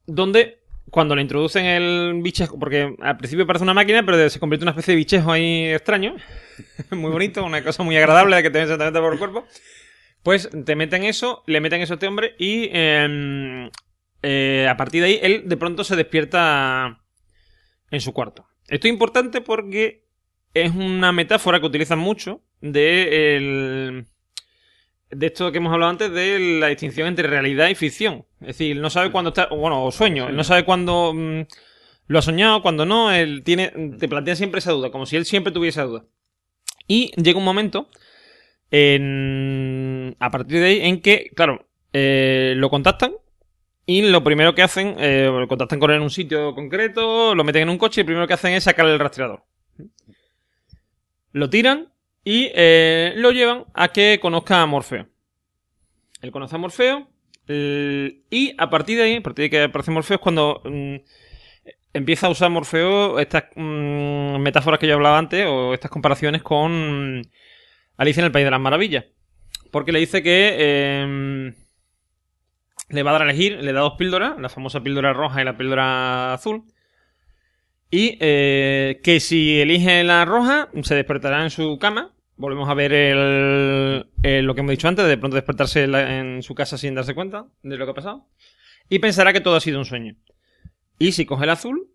donde 0.06 0.62
cuando 0.90 1.18
le 1.18 1.22
introducen 1.22 1.66
el 1.66 2.22
bichejo, 2.24 2.58
porque 2.58 2.96
al 3.02 3.18
principio 3.18 3.46
parece 3.46 3.64
una 3.64 3.74
máquina, 3.74 4.06
pero 4.06 4.30
se 4.30 4.40
convierte 4.40 4.64
en 4.64 4.70
una 4.70 4.72
especie 4.72 4.94
de 4.94 5.00
bichejo 5.00 5.34
ahí 5.34 5.66
extraño, 5.66 6.16
muy 6.92 7.12
bonito, 7.12 7.44
una 7.44 7.62
cosa 7.62 7.84
muy 7.84 7.98
agradable 7.98 8.42
que 8.42 8.50
te 8.50 8.62
exactamente 8.62 9.02
por 9.02 9.12
el 9.12 9.20
cuerpo, 9.20 9.46
pues 10.24 10.50
te 10.64 10.78
meten 10.78 11.04
eso, 11.04 11.44
le 11.46 11.60
meten 11.60 11.82
eso 11.82 11.92
a 11.92 11.96
este 11.96 12.08
hombre 12.08 12.36
y 12.40 12.70
eh, 12.72 13.70
eh, 14.22 14.66
a 14.70 14.78
partir 14.78 15.02
de 15.02 15.08
ahí 15.08 15.20
él 15.22 15.44
de 15.46 15.58
pronto 15.58 15.84
se 15.84 15.98
despierta 15.98 17.04
en 17.92 18.00
su 18.00 18.14
cuarto. 18.14 18.48
Esto 18.70 18.88
es 18.88 18.94
importante 18.94 19.42
porque 19.42 20.09
es 20.54 20.74
una 20.76 21.12
metáfora 21.12 21.60
que 21.60 21.66
utilizan 21.68 22.00
mucho 22.00 22.42
de 22.62 23.36
el- 23.38 24.06
de 25.12 25.26
esto 25.28 25.52
que 25.52 25.58
hemos 25.58 25.74
hablado 25.74 25.90
antes 25.92 26.12
de 26.12 26.60
la 26.60 26.68
distinción 26.68 27.08
entre 27.08 27.28
realidad 27.28 27.70
y 27.70 27.76
ficción. 27.76 28.26
Es 28.42 28.48
decir, 28.48 28.76
él 28.76 28.82
no 28.82 28.90
sabe 28.92 29.12
cuándo 29.12 29.30
está, 29.30 29.48
bueno, 29.48 29.84
o 29.84 29.92
sueño, 29.92 30.28
él 30.30 30.36
no 30.36 30.44
sabe 30.44 30.66
cuándo 30.66 31.14
mm, 31.16 31.42
lo 32.08 32.20
ha 32.20 32.22
soñado, 32.22 32.62
cuándo 32.62 32.86
no, 32.86 33.12
él 33.12 33.42
tiene, 33.44 33.70
te 34.00 34.08
plantea 34.08 34.36
siempre 34.36 34.60
esa 34.60 34.72
duda, 34.72 34.92
como 34.92 35.06
si 35.08 35.16
él 35.16 35.26
siempre 35.26 35.52
tuviese 35.52 35.80
esa 35.80 35.88
duda. 35.88 36.06
Y 36.88 37.12
llega 37.22 37.40
un 37.40 37.46
momento, 37.46 37.90
en, 38.72 40.16
a 40.20 40.30
partir 40.32 40.60
de 40.60 40.66
ahí, 40.66 40.80
en 40.82 41.02
que, 41.02 41.32
claro, 41.36 41.66
eh, 41.94 42.54
lo 42.58 42.70
contactan 42.70 43.14
y 43.86 44.04
lo 44.04 44.24
primero 44.24 44.54
que 44.54 44.62
hacen, 44.62 44.96
eh, 45.00 45.26
lo 45.32 45.48
contactan 45.48 45.80
con 45.80 45.90
él 45.92 45.98
en 45.98 46.04
un 46.04 46.10
sitio 46.12 46.54
concreto, 46.54 47.34
lo 47.36 47.44
meten 47.44 47.64
en 47.64 47.70
un 47.70 47.78
coche 47.78 48.02
y 48.02 48.04
lo 48.04 48.08
primero 48.08 48.28
que 48.28 48.34
hacen 48.34 48.54
es 48.54 48.64
sacarle 48.64 48.94
el 48.94 49.00
rastreador. 49.00 49.44
Lo 51.32 51.50
tiran 51.50 51.92
y 52.24 52.52
eh, 52.54 53.14
lo 53.18 53.32
llevan 53.32 53.66
a 53.74 53.90
que 53.90 54.20
conozca 54.22 54.62
a 54.62 54.66
Morfeo. 54.66 55.08
Él 56.22 56.32
conoce 56.32 56.56
a 56.56 56.60
Morfeo 56.60 57.08
el- 57.48 58.24
y 58.30 58.54
a 58.58 58.70
partir 58.70 58.98
de 58.98 59.04
ahí, 59.04 59.16
a 59.16 59.22
partir 59.24 59.44
de 59.44 59.50
que 59.50 59.64
aparece 59.64 59.92
Morfeo 59.92 60.16
es 60.16 60.22
cuando 60.22 60.62
mm, 60.66 60.96
empieza 61.94 62.28
a 62.28 62.30
usar 62.30 62.50
Morfeo 62.50 63.20
estas 63.20 63.46
mm, 63.56 64.38
metáforas 64.40 64.80
que 64.80 64.88
yo 64.88 64.96
hablaba 64.96 65.18
antes 65.18 65.46
o 65.48 65.74
estas 65.74 65.92
comparaciones 65.92 66.44
con 66.44 67.22
Alicia 67.98 68.22
en 68.22 68.26
el 68.26 68.32
País 68.32 68.46
de 68.46 68.52
las 68.52 68.60
Maravillas. 68.60 69.06
Porque 69.72 69.92
le 69.92 70.00
dice 70.00 70.24
que 70.24 70.56
eh, 70.58 71.54
le 72.90 73.04
va 73.04 73.12
a 73.12 73.14
dar 73.14 73.22
a 73.22 73.26
elegir, 73.26 73.64
le 73.64 73.72
da 73.74 73.82
dos 73.82 73.94
píldoras, 73.98 74.40
la 74.40 74.50
famosa 74.50 74.82
píldora 74.82 75.14
roja 75.14 75.42
y 75.42 75.46
la 75.46 75.58
píldora 75.58 76.34
azul. 76.34 76.64
Y 77.92 78.18
eh, 78.20 79.00
que 79.04 79.20
si 79.20 79.60
elige 79.60 80.04
la 80.04 80.24
roja, 80.26 80.70
se 80.84 80.96
despertará 80.96 81.44
en 81.44 81.50
su 81.50 81.78
cama. 81.80 82.14
Volvemos 82.38 82.70
a 82.70 82.74
ver 82.74 82.94
el, 82.94 84.06
lo 84.46 84.56
que 84.56 84.62
hemos 84.62 84.72
dicho 84.72 84.88
antes, 84.88 85.06
de 85.08 85.18
pronto 85.18 85.36
despertarse 85.36 85.84
en, 85.84 86.42
su 86.44 86.56
casa 86.56 86.78
sin 86.78 86.96
darse 86.96 87.14
cuenta 87.16 87.48
de 87.64 87.78
lo 87.78 87.86
que 87.86 87.92
ha 87.92 87.96
pasado. 87.96 88.26
Y 88.90 89.00
pensará 89.00 89.34
que 89.34 89.42
todo 89.42 89.56
ha 89.56 89.60
sido 89.60 89.80
un 89.80 89.86
sueño. 89.86 90.16
Y 91.00 91.12
si 91.14 91.26
coge 91.26 91.44
el 91.44 91.50
azul, 91.50 91.88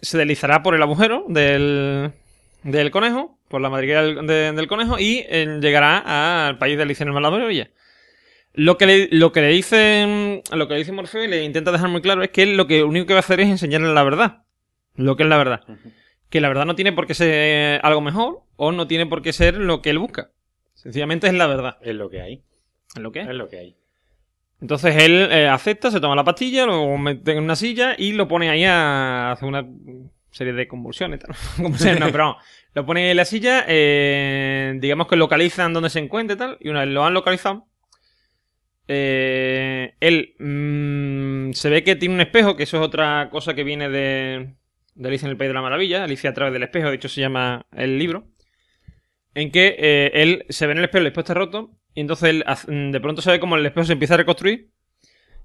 se 0.00 0.18
deslizará 0.18 0.62
por 0.62 0.74
el 0.74 0.82
agujero 0.82 1.24
del, 1.28 2.12
del 2.62 2.90
conejo, 2.90 3.38
por 3.48 3.60
la 3.60 3.70
madriguera 3.70 4.02
del, 4.02 4.26
de- 4.26 4.52
del 4.52 4.66
conejo, 4.68 4.98
y 4.98 5.24
eh, 5.28 5.58
llegará 5.60 6.46
al 6.48 6.58
país 6.58 6.76
de 6.76 6.82
Alicia 6.84 7.04
en 7.04 7.08
el 7.08 7.14
Maravillas. 7.20 7.68
Lo 8.54 8.78
que 8.78 8.86
le, 8.86 9.08
lo 9.10 9.32
que 9.32 9.40
le 9.40 9.48
dice 9.48 10.42
lo 10.52 10.68
que 10.68 10.74
le 10.74 10.78
dice 10.78 10.92
Morfeo 10.92 11.24
y 11.24 11.28
le 11.28 11.42
intenta 11.42 11.72
dejar 11.72 11.88
muy 11.88 12.00
claro 12.02 12.22
es 12.22 12.30
que 12.30 12.44
él 12.44 12.56
lo 12.56 12.68
que 12.68 12.84
único 12.84 13.06
que 13.06 13.14
va 13.14 13.18
a 13.18 13.20
hacer 13.20 13.40
es 13.40 13.48
enseñarle 13.48 13.92
la 13.92 14.04
verdad. 14.04 14.43
Lo 14.96 15.16
que 15.16 15.22
es 15.24 15.28
la 15.28 15.36
verdad. 15.36 15.62
Que 16.30 16.40
la 16.40 16.48
verdad 16.48 16.66
no 16.66 16.74
tiene 16.74 16.92
por 16.92 17.06
qué 17.06 17.14
ser 17.14 17.80
algo 17.84 18.00
mejor 18.00 18.42
o 18.56 18.72
no 18.72 18.86
tiene 18.86 19.06
por 19.06 19.22
qué 19.22 19.32
ser 19.32 19.56
lo 19.56 19.82
que 19.82 19.90
él 19.90 19.98
busca. 19.98 20.30
Sencillamente 20.74 21.26
es 21.26 21.34
la 21.34 21.46
verdad. 21.46 21.78
Es 21.80 21.94
lo 21.94 22.10
que 22.10 22.20
hay. 22.20 22.42
Es 22.94 23.02
lo 23.02 23.12
que 23.12 23.20
es. 23.20 23.28
Es 23.28 23.34
lo 23.34 23.48
que 23.48 23.58
hay. 23.58 23.76
Entonces 24.60 24.96
él 25.02 25.28
eh, 25.30 25.48
acepta, 25.48 25.90
se 25.90 26.00
toma 26.00 26.16
la 26.16 26.24
pastilla, 26.24 26.64
lo 26.64 26.96
mete 26.96 27.32
en 27.32 27.42
una 27.42 27.56
silla 27.56 27.94
y 27.98 28.12
lo 28.12 28.28
pone 28.28 28.48
ahí 28.48 28.64
a 28.64 29.32
hacer 29.32 29.48
una 29.48 29.66
serie 30.30 30.52
de 30.52 30.68
convulsiones. 30.68 31.20
Tal. 31.20 31.34
Convulsiones 31.56 32.00
no, 32.00 32.10
pero 32.10 32.24
no. 32.24 32.36
Lo 32.74 32.86
pone 32.86 33.10
en 33.10 33.16
la 33.16 33.24
silla, 33.24 33.64
eh, 33.68 34.74
digamos 34.80 35.06
que 35.06 35.16
localizan 35.16 35.72
donde 35.72 35.90
se 35.90 36.00
encuentra 36.00 36.34
y 36.34 36.38
tal, 36.38 36.58
y 36.60 36.68
una 36.70 36.80
vez 36.80 36.88
lo 36.88 37.04
han 37.04 37.14
localizado, 37.14 37.66
eh, 38.88 39.94
él 40.00 40.34
mm, 40.38 41.52
se 41.52 41.70
ve 41.70 41.84
que 41.84 41.96
tiene 41.96 42.16
un 42.16 42.20
espejo, 42.20 42.56
que 42.56 42.64
eso 42.64 42.78
es 42.78 42.82
otra 42.82 43.28
cosa 43.30 43.54
que 43.54 43.64
viene 43.64 43.88
de, 43.88 44.54
de 44.94 45.08
Alicia 45.08 45.26
en 45.26 45.30
el 45.32 45.36
País 45.36 45.48
de 45.48 45.54
la 45.54 45.62
Maravilla, 45.62 46.04
Alicia 46.04 46.30
a 46.30 46.34
través 46.34 46.52
del 46.52 46.62
espejo, 46.62 46.88
de 46.88 46.94
hecho 46.96 47.08
se 47.08 47.20
llama 47.20 47.66
el 47.72 47.98
libro, 47.98 48.28
en 49.34 49.50
que 49.50 49.74
eh, 49.78 50.10
él 50.14 50.46
se 50.48 50.66
ve 50.66 50.72
en 50.72 50.78
el 50.78 50.84
espejo, 50.84 51.00
el 51.00 51.06
espejo 51.08 51.20
está 51.22 51.34
roto, 51.34 51.72
y 51.94 52.00
entonces 52.00 52.30
él 52.30 52.44
mm, 52.68 52.90
de 52.92 53.00
pronto 53.00 53.22
se 53.22 53.30
ve 53.30 53.40
como 53.40 53.56
el 53.56 53.66
espejo 53.66 53.86
se 53.86 53.92
empieza 53.92 54.14
a 54.14 54.18
reconstruir, 54.18 54.70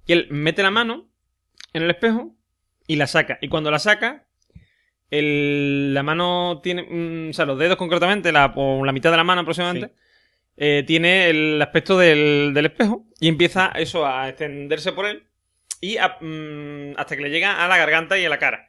y 0.06 0.14
él 0.14 0.28
mete 0.32 0.62
la 0.64 0.72
mano 0.72 1.10
en 1.74 1.84
el 1.84 1.90
espejo 1.90 2.36
y 2.88 2.96
la 2.96 3.08
saca. 3.08 3.38
Y 3.42 3.48
cuando 3.48 3.70
la 3.72 3.80
saca, 3.80 4.28
el- 5.10 5.94
la 5.94 6.04
mano 6.04 6.60
tiene, 6.64 6.84
mm, 6.84 7.30
o 7.30 7.34
sea, 7.34 7.46
los 7.46 7.58
dedos 7.60 7.78
concretamente, 7.78 8.32
la, 8.32 8.54
o 8.56 8.86
la 8.86 8.92
mitad 8.92 9.12
de 9.12 9.18
la 9.18 9.24
mano 9.24 9.42
aproximadamente, 9.42 9.94
eh, 10.58 10.84
tiene 10.86 11.30
el 11.30 11.62
aspecto 11.62 11.98
del, 11.98 12.52
del 12.54 12.66
espejo 12.68 13.06
y 13.20 13.28
empieza 13.30 13.72
eso 13.76 14.06
a 14.06 14.28
extenderse 14.30 14.92
por 14.92 15.06
él 15.06 15.24
y 15.82 15.98
a- 15.98 16.18
mm, 16.20 16.94
hasta 16.98 17.16
que 17.16 17.22
le 17.22 17.30
llega 17.30 17.64
a 17.64 17.68
la 17.68 17.78
garganta 17.78 18.18
y 18.18 18.26
a 18.26 18.30
la 18.30 18.40
cara. 18.40 18.68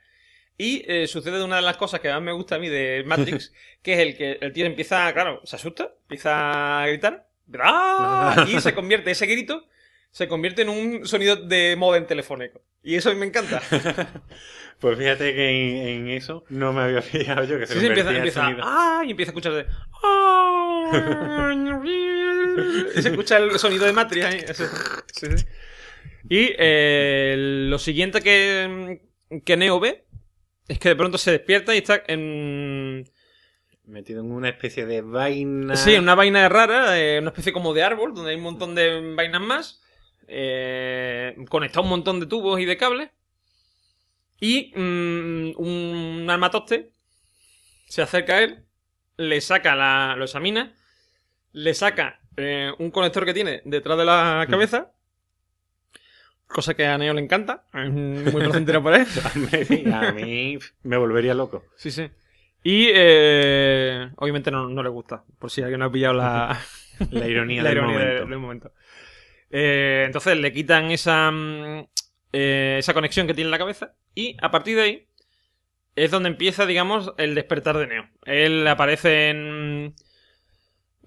Y 0.62 0.84
eh, 0.86 1.06
sucede 1.06 1.42
una 1.42 1.56
de 1.56 1.62
las 1.62 1.78
cosas 1.78 2.00
que 2.00 2.10
más 2.10 2.20
me 2.20 2.32
gusta 2.32 2.56
a 2.56 2.58
mí 2.58 2.68
de 2.68 3.02
Matrix, 3.06 3.50
que 3.82 3.94
es 3.94 3.98
el 4.00 4.14
que 4.14 4.36
el 4.42 4.52
tío 4.52 4.66
empieza, 4.66 5.10
claro, 5.14 5.40
se 5.42 5.56
asusta, 5.56 5.94
empieza 6.02 6.82
a 6.82 6.86
gritar, 6.86 7.26
¡ah! 7.60 8.44
y 8.46 8.60
se 8.60 8.74
convierte, 8.74 9.10
ese 9.10 9.24
grito, 9.24 9.66
se 10.10 10.28
convierte 10.28 10.60
en 10.60 10.68
un 10.68 11.06
sonido 11.06 11.36
de 11.36 11.76
modem 11.78 12.04
telefónico. 12.04 12.60
Y 12.82 12.96
eso 12.96 13.08
a 13.08 13.14
mí 13.14 13.20
me 13.20 13.26
encanta. 13.26 13.62
Pues 14.80 14.96
fíjate 14.98 15.34
que 15.34 15.48
en, 15.50 15.76
en 15.76 16.08
eso 16.08 16.44
no 16.48 16.72
me 16.72 16.80
había 16.80 17.02
fijado 17.02 17.44
yo 17.44 17.58
que 17.58 17.66
se 17.66 17.78
Sí, 17.78 17.84
empieza, 17.86 18.10
sonido. 18.30 18.62
¡ah! 18.64 19.02
y 19.06 19.10
empieza 19.10 19.30
a 19.30 19.32
escucharse. 19.32 19.66
¡ah! 20.02 21.52
y 22.96 23.02
se 23.02 23.08
escucha 23.10 23.36
el 23.36 23.58
sonido 23.58 23.84
de 23.84 23.92
Matrix 23.92 24.24
ahí. 24.26 24.44
eso. 24.46 24.64
Sí, 25.12 25.26
sí. 25.36 25.44
Y 26.30 26.54
eh, 26.58 27.34
lo 27.68 27.78
siguiente 27.78 28.22
que, 28.22 29.02
que 29.44 29.56
Neo 29.58 29.80
ve 29.80 30.04
es 30.70 30.78
que 30.78 30.90
de 30.90 30.96
pronto 30.96 31.18
se 31.18 31.32
despierta 31.32 31.74
y 31.74 31.78
está 31.78 32.00
en. 32.06 33.04
Metido 33.84 34.20
en 34.20 34.30
una 34.30 34.48
especie 34.50 34.86
de 34.86 35.02
vaina. 35.02 35.74
Sí, 35.74 35.96
una 35.96 36.14
vaina 36.14 36.48
rara, 36.48 36.96
eh, 36.96 37.18
una 37.18 37.30
especie 37.30 37.52
como 37.52 37.74
de 37.74 37.82
árbol, 37.82 38.14
donde 38.14 38.30
hay 38.30 38.36
un 38.36 38.44
montón 38.44 38.76
de 38.76 39.14
vainas 39.16 39.40
más. 39.40 39.82
Eh, 40.28 41.34
conectado 41.48 41.82
un 41.82 41.88
montón 41.88 42.20
de 42.20 42.26
tubos 42.26 42.60
y 42.60 42.66
de 42.66 42.76
cables. 42.76 43.10
Y 44.38 44.72
mm, 44.76 45.54
un 45.56 46.26
armatoste 46.30 46.92
se 47.88 48.02
acerca 48.02 48.36
a 48.36 48.42
él, 48.42 48.64
le 49.16 49.40
saca 49.40 49.74
la. 49.74 50.14
lo 50.16 50.24
examina, 50.24 50.76
le 51.50 51.74
saca 51.74 52.20
eh, 52.36 52.70
un 52.78 52.92
conector 52.92 53.24
que 53.24 53.34
tiene 53.34 53.60
detrás 53.64 53.98
de 53.98 54.04
la 54.04 54.46
cabeza. 54.48 54.92
Cosa 56.52 56.74
que 56.74 56.84
a 56.84 56.98
Neo 56.98 57.14
le 57.14 57.20
encanta. 57.22 57.64
Es 57.72 57.90
muy 57.90 58.42
placentero 58.42 58.82
para 58.82 58.98
él. 59.02 59.06
A 59.94 60.12
mí 60.12 60.58
me 60.82 60.96
volvería 60.96 61.32
loco. 61.34 61.64
Sí, 61.76 61.90
sí. 61.90 62.10
Y 62.62 62.88
eh, 62.92 64.10
obviamente 64.16 64.50
no, 64.50 64.68
no 64.68 64.82
le 64.82 64.88
gusta, 64.90 65.24
por 65.38 65.50
si 65.50 65.62
alguien 65.62 65.80
no 65.80 65.86
ha 65.86 65.92
pillado 65.92 66.14
la, 66.14 66.60
La 67.10 67.26
ironía, 67.28 67.62
la 67.62 67.68
del 67.70 67.78
ironía 67.78 67.94
momento. 67.98 68.24
de- 68.24 68.30
del 68.30 68.38
momento. 68.38 68.72
Eh, 69.50 70.02
entonces 70.06 70.36
le 70.36 70.52
quitan 70.52 70.90
esa, 70.90 71.30
mm, 71.30 71.86
eh, 72.32 72.76
esa 72.78 72.94
conexión 72.94 73.26
que 73.26 73.34
tiene 73.34 73.46
en 73.48 73.52
la 73.52 73.58
cabeza 73.58 73.94
y 74.14 74.36
a 74.42 74.50
partir 74.50 74.76
de 74.76 74.82
ahí 74.82 75.06
es 75.96 76.10
donde 76.10 76.28
empieza, 76.28 76.66
digamos, 76.66 77.12
el 77.16 77.34
despertar 77.34 77.76
de 77.78 77.86
Neo. 77.86 78.08
Él 78.24 78.66
aparece 78.66 79.30
en... 79.30 79.94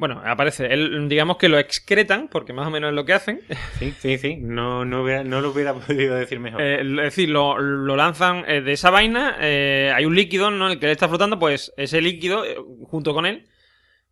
Bueno, 0.04 0.22
aparece. 0.26 0.66
Él, 0.74 1.08
digamos 1.08 1.38
que 1.38 1.48
lo 1.48 1.58
excretan, 1.58 2.28
porque 2.28 2.52
más 2.52 2.68
o 2.68 2.70
menos 2.70 2.90
es 2.90 2.94
lo 2.94 3.06
que 3.06 3.14
hacen. 3.14 3.40
Sí, 3.80 3.94
sí, 4.00 4.18
sí. 4.18 4.36
No, 4.36 4.84
no, 4.84 5.02
hubiera- 5.02 5.24
no 5.24 5.40
lo 5.40 5.52
hubiera 5.52 5.74
podido 5.88 6.16
decir 6.16 6.42
mejor. 6.42 6.62
Eh, 6.62 6.82
es 6.82 6.96
decir, 6.98 7.30
lo, 7.30 7.58
lo 7.58 7.96
lanzan 7.96 8.44
eh, 8.46 8.60
de 8.60 8.74
esa 8.74 8.90
vaina. 8.90 9.38
eh, 9.40 9.94
hay 9.96 10.04
un 10.04 10.14
líquido, 10.14 10.52
¿no? 10.52 10.68
El 10.70 10.78
que 10.78 10.88
le 10.88 10.92
está 10.92 11.08
flotando, 11.08 11.40
pues 11.40 11.72
ese 11.78 12.02
líquido, 12.02 12.44
eh, 12.44 12.58
junto 12.84 13.14
con 13.14 13.26
él, 13.26 13.48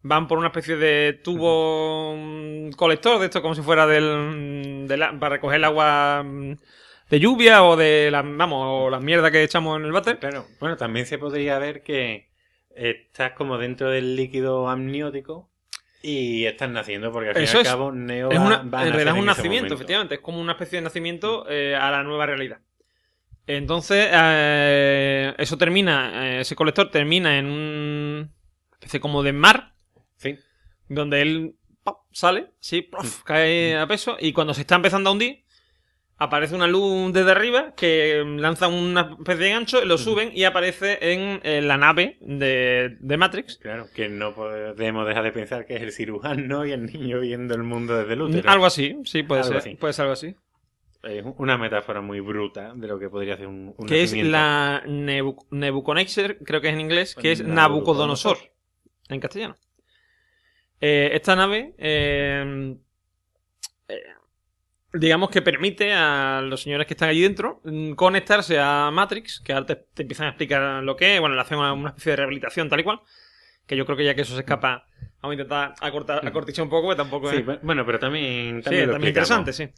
van 0.02 0.30
por 0.30 0.38
una 0.38 0.48
especie 0.48 0.78
de 0.78 1.12
tubo 1.22 2.16
mm, 2.18 2.70
colector 2.78 3.20
de 3.20 3.26
esto, 3.26 3.42
como 3.42 3.54
si 3.54 3.62
fuera 3.62 3.86
del, 3.86 4.86
de 4.88 4.96
la- 4.96 5.12
para 5.20 5.36
recoger 5.36 5.58
el 5.58 5.66
agua 5.66 6.24
mm, 6.24 6.54
de 7.10 7.20
lluvia 7.20 7.66
o 7.66 7.76
de 7.76 8.10
la, 8.12 8.22
vamos, 8.22 8.66
o 8.66 8.90
la 8.90 9.02
mierda 9.02 9.30
que 9.30 9.44
echamos 9.44 9.78
en 9.78 9.86
el 9.88 9.92
váter. 9.92 10.20
Claro. 10.20 10.46
Bueno, 10.62 10.78
también 10.78 11.06
se 11.06 11.18
podría 11.18 11.60
ver 11.60 11.84
que 11.84 12.30
estás 12.74 13.34
como 13.34 13.58
dentro 13.58 13.90
del 13.90 14.16
líquido 14.16 14.70
amniótico 14.70 15.51
y 16.02 16.46
estás 16.46 16.70
naciendo, 16.70 17.12
porque 17.12 17.30
al 17.30 17.36
fin 17.36 17.46
y 17.54 17.58
al 17.58 17.64
cabo 17.64 17.92
Neo 17.92 18.32
Es 18.32 18.40
va- 18.40 18.44
una, 18.46 18.58
va 18.64 18.80
a 18.80 18.88
en 18.88 18.94
realidad 18.94 19.14
es 19.16 19.20
un 19.20 19.26
nacimiento, 19.26 19.64
momento. 19.66 19.74
efectivamente. 19.76 20.16
Es 20.16 20.22
como 20.22 20.40
una 20.42 20.54
especie 20.54 20.78
de 20.80 20.84
nacimiento 20.84 21.46
eh, 21.50 21.76
a 21.76 21.92
la 21.92 22.04
nueva 22.04 22.26
realidad. 22.26 22.60
Entonces, 23.48 24.08
eh, 24.12 25.34
eso 25.38 25.58
termina, 25.58 26.28
eh, 26.38 26.42
ese 26.42 26.56
colector 26.56 26.90
termina 26.92 27.38
en 27.38 27.46
un 27.48 28.32
especie 28.74 29.00
como 29.00 29.24
de 29.24 29.34
mar, 29.34 29.74
Sí. 30.18 30.38
donde 30.88 31.22
él 31.22 31.56
¡pop! 31.84 32.00
sale, 32.12 32.52
sí, 32.60 32.82
¡prof! 32.84 33.24
cae 33.24 33.78
a 33.78 33.88
peso, 33.88 34.18
y 34.20 34.32
cuando 34.34 34.54
se 34.54 34.62
está 34.62 34.76
empezando 34.76 35.10
a 35.10 35.14
hundir, 35.14 35.41
aparece 36.22 36.54
una 36.54 36.68
luz 36.68 37.12
desde 37.12 37.32
arriba 37.32 37.74
que 37.76 38.24
lanza 38.38 38.68
una 38.68 39.16
especie 39.18 39.46
de 39.46 39.50
gancho, 39.50 39.84
lo 39.86 39.98
suben 39.98 40.32
y 40.36 40.44
aparece 40.44 41.00
en, 41.02 41.68
la 41.68 41.78
nave 41.78 42.18
de, 42.22 42.96
de 43.00 43.18
Matrix. 43.18 43.58
Claro, 43.58 43.88
que 43.96 44.08
no 44.08 44.36
podemos 44.36 45.08
dejar 45.08 45.24
de 45.24 45.32
pensar 45.32 45.66
que 45.66 45.78
es 45.78 45.82
el 45.82 45.92
cirujano 45.92 46.64
y 46.64 46.74
el 46.74 46.86
niño 46.86 47.22
viendo 47.22 47.56
el 47.56 47.64
mundo 47.64 47.98
desde 47.98 48.14
el 48.14 48.22
útero. 48.22 48.48
Algo 48.48 48.68
así, 48.68 49.00
sí, 49.04 49.24
puede 49.24 49.42
Algo 49.42 49.54
ser. 49.54 49.58
así. 49.58 49.76
Puede 49.78 49.94
ser 49.94 50.04
algo 50.04 50.14
así. 50.14 50.36
Es 51.02 51.26
una 51.38 51.58
metáfora 51.58 52.02
muy 52.02 52.20
bruta 52.20 52.74
de 52.76 52.88
lo 52.88 53.00
que 53.00 53.10
podría 53.10 53.36
ser 53.36 53.48
un, 53.48 53.74
un 53.76 53.88
que 53.88 54.04
es 54.04 54.14
la 54.14 54.84
Nebu 54.86 55.48
Nebuchadnezzar, 55.50 56.38
creo 56.38 56.62
que 56.62 56.68
es 56.68 56.74
en 56.76 56.82
inglés, 56.82 57.16
que 57.16 57.32
es 57.32 57.44
Nabucodonosor. 57.44 58.38
Nabucodonosor, 58.38 58.38
en 59.10 59.20
castellano. 59.20 59.56
Eh, 60.80 61.10
esta 61.14 61.36
nave, 61.36 61.74
eh, 61.80 62.76
eh, 63.88 64.04
digamos 64.94 65.30
que 65.30 65.42
permite 65.42 65.94
a 65.94 66.42
los 66.44 66.62
señores 66.62 66.88
que 66.88 66.94
están 66.94 67.10
allí 67.10 67.22
dentro 67.22 67.62
mm, 67.64 67.94
conectarse 67.94 68.60
a 68.60 68.90
Matrix, 68.92 69.40
que 69.40 69.54
ahora 69.54 69.66
te, 69.66 69.76
te 69.76 70.02
empiezan 70.04 70.28
a 70.28 70.30
explicar 70.30 70.84
lo 70.84 70.96
que 70.96 71.16
es, 71.16 71.20
bueno, 71.22 71.36
le 71.36 71.42
hacen 71.42 71.58
una, 71.58 71.74
una 71.74 71.90
especie 71.90 72.12
de 72.12 72.16
rehabilitación 72.18 72.70
tal 72.70 72.80
y 72.80 72.84
cual, 72.84 73.00
que 73.66 73.76
yo 73.78 73.86
creo 73.86 73.98
que 73.98 74.06
ya 74.06 74.16
que 74.16 74.22
eso 74.22 74.34
se 74.34 74.42
escapa, 74.42 74.86
vamos 75.22 75.32
a 75.32 75.34
intentar 75.34 75.74
acortar, 75.80 76.26
acortichar 76.28 76.64
un 76.64 76.70
poco, 76.70 76.90
que 76.90 76.96
tampoco 76.96 77.30
Sí, 77.30 77.38
es... 77.38 77.46
bu- 77.46 77.60
bueno, 77.62 77.86
pero 77.86 78.00
también, 78.00 78.58
Sí, 78.58 78.64
también, 78.64 78.88
lo 78.88 78.92
también 78.94 79.10
interesante, 79.12 79.54
sí. 79.54 79.70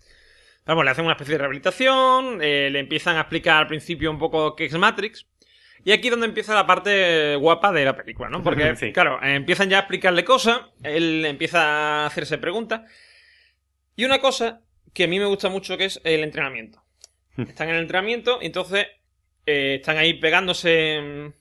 Vamos, 0.66 0.86
le 0.86 0.92
hacen 0.92 1.04
una 1.06 1.14
especie 1.14 1.34
de 1.34 1.38
rehabilitación, 1.40 2.40
eh, 2.42 2.70
le 2.72 2.80
empiezan 2.80 3.18
a 3.18 3.22
explicar 3.22 3.58
al 3.58 3.68
principio 3.68 4.10
un 4.10 4.18
poco 4.18 4.56
qué 4.56 4.66
es 4.66 4.74
Matrix. 4.78 5.28
Y 5.86 5.92
aquí 5.92 6.08
es 6.08 6.12
donde 6.12 6.28
empieza 6.28 6.56
la 6.56 6.66
parte 6.66 7.36
guapa 7.36 7.74
de 7.74 7.84
la 7.84 7.98
película, 7.98 8.30
¿no? 8.30 8.42
Porque, 8.42 8.74
Sí. 8.78 8.94
claro, 8.94 9.22
eh, 9.22 9.36
empiezan 9.36 9.70
ya 9.70 9.76
a 9.78 9.80
explicarle 9.82 10.24
cosas, 10.24 10.62
él 10.82 11.26
empieza 11.26 11.62
a 11.62 12.06
hacerse 12.06 12.38
preguntas. 12.38 12.90
Y 13.98 14.06
una 14.06 14.20
cosa 14.20 14.62
que 14.94 15.06
a 15.06 15.08
mí 15.08 15.20
me 15.20 15.26
gusta 15.26 15.50
mucho 15.50 15.78
que 15.78 15.86
es 15.86 16.02
el 16.04 16.24
entrenamiento. 16.24 16.82
Están 17.38 17.70
en 17.70 17.76
el 17.76 17.82
entrenamiento 17.82 18.40
y 18.42 18.48
entonces 18.48 18.88
eh, 19.46 19.76
están 19.80 19.98
ahí 19.98 20.14
pegándose 20.16 21.32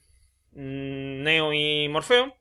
mm, 0.53 1.23
Neo 1.23 1.53
y 1.53 1.87
Morfeo. 1.89 2.35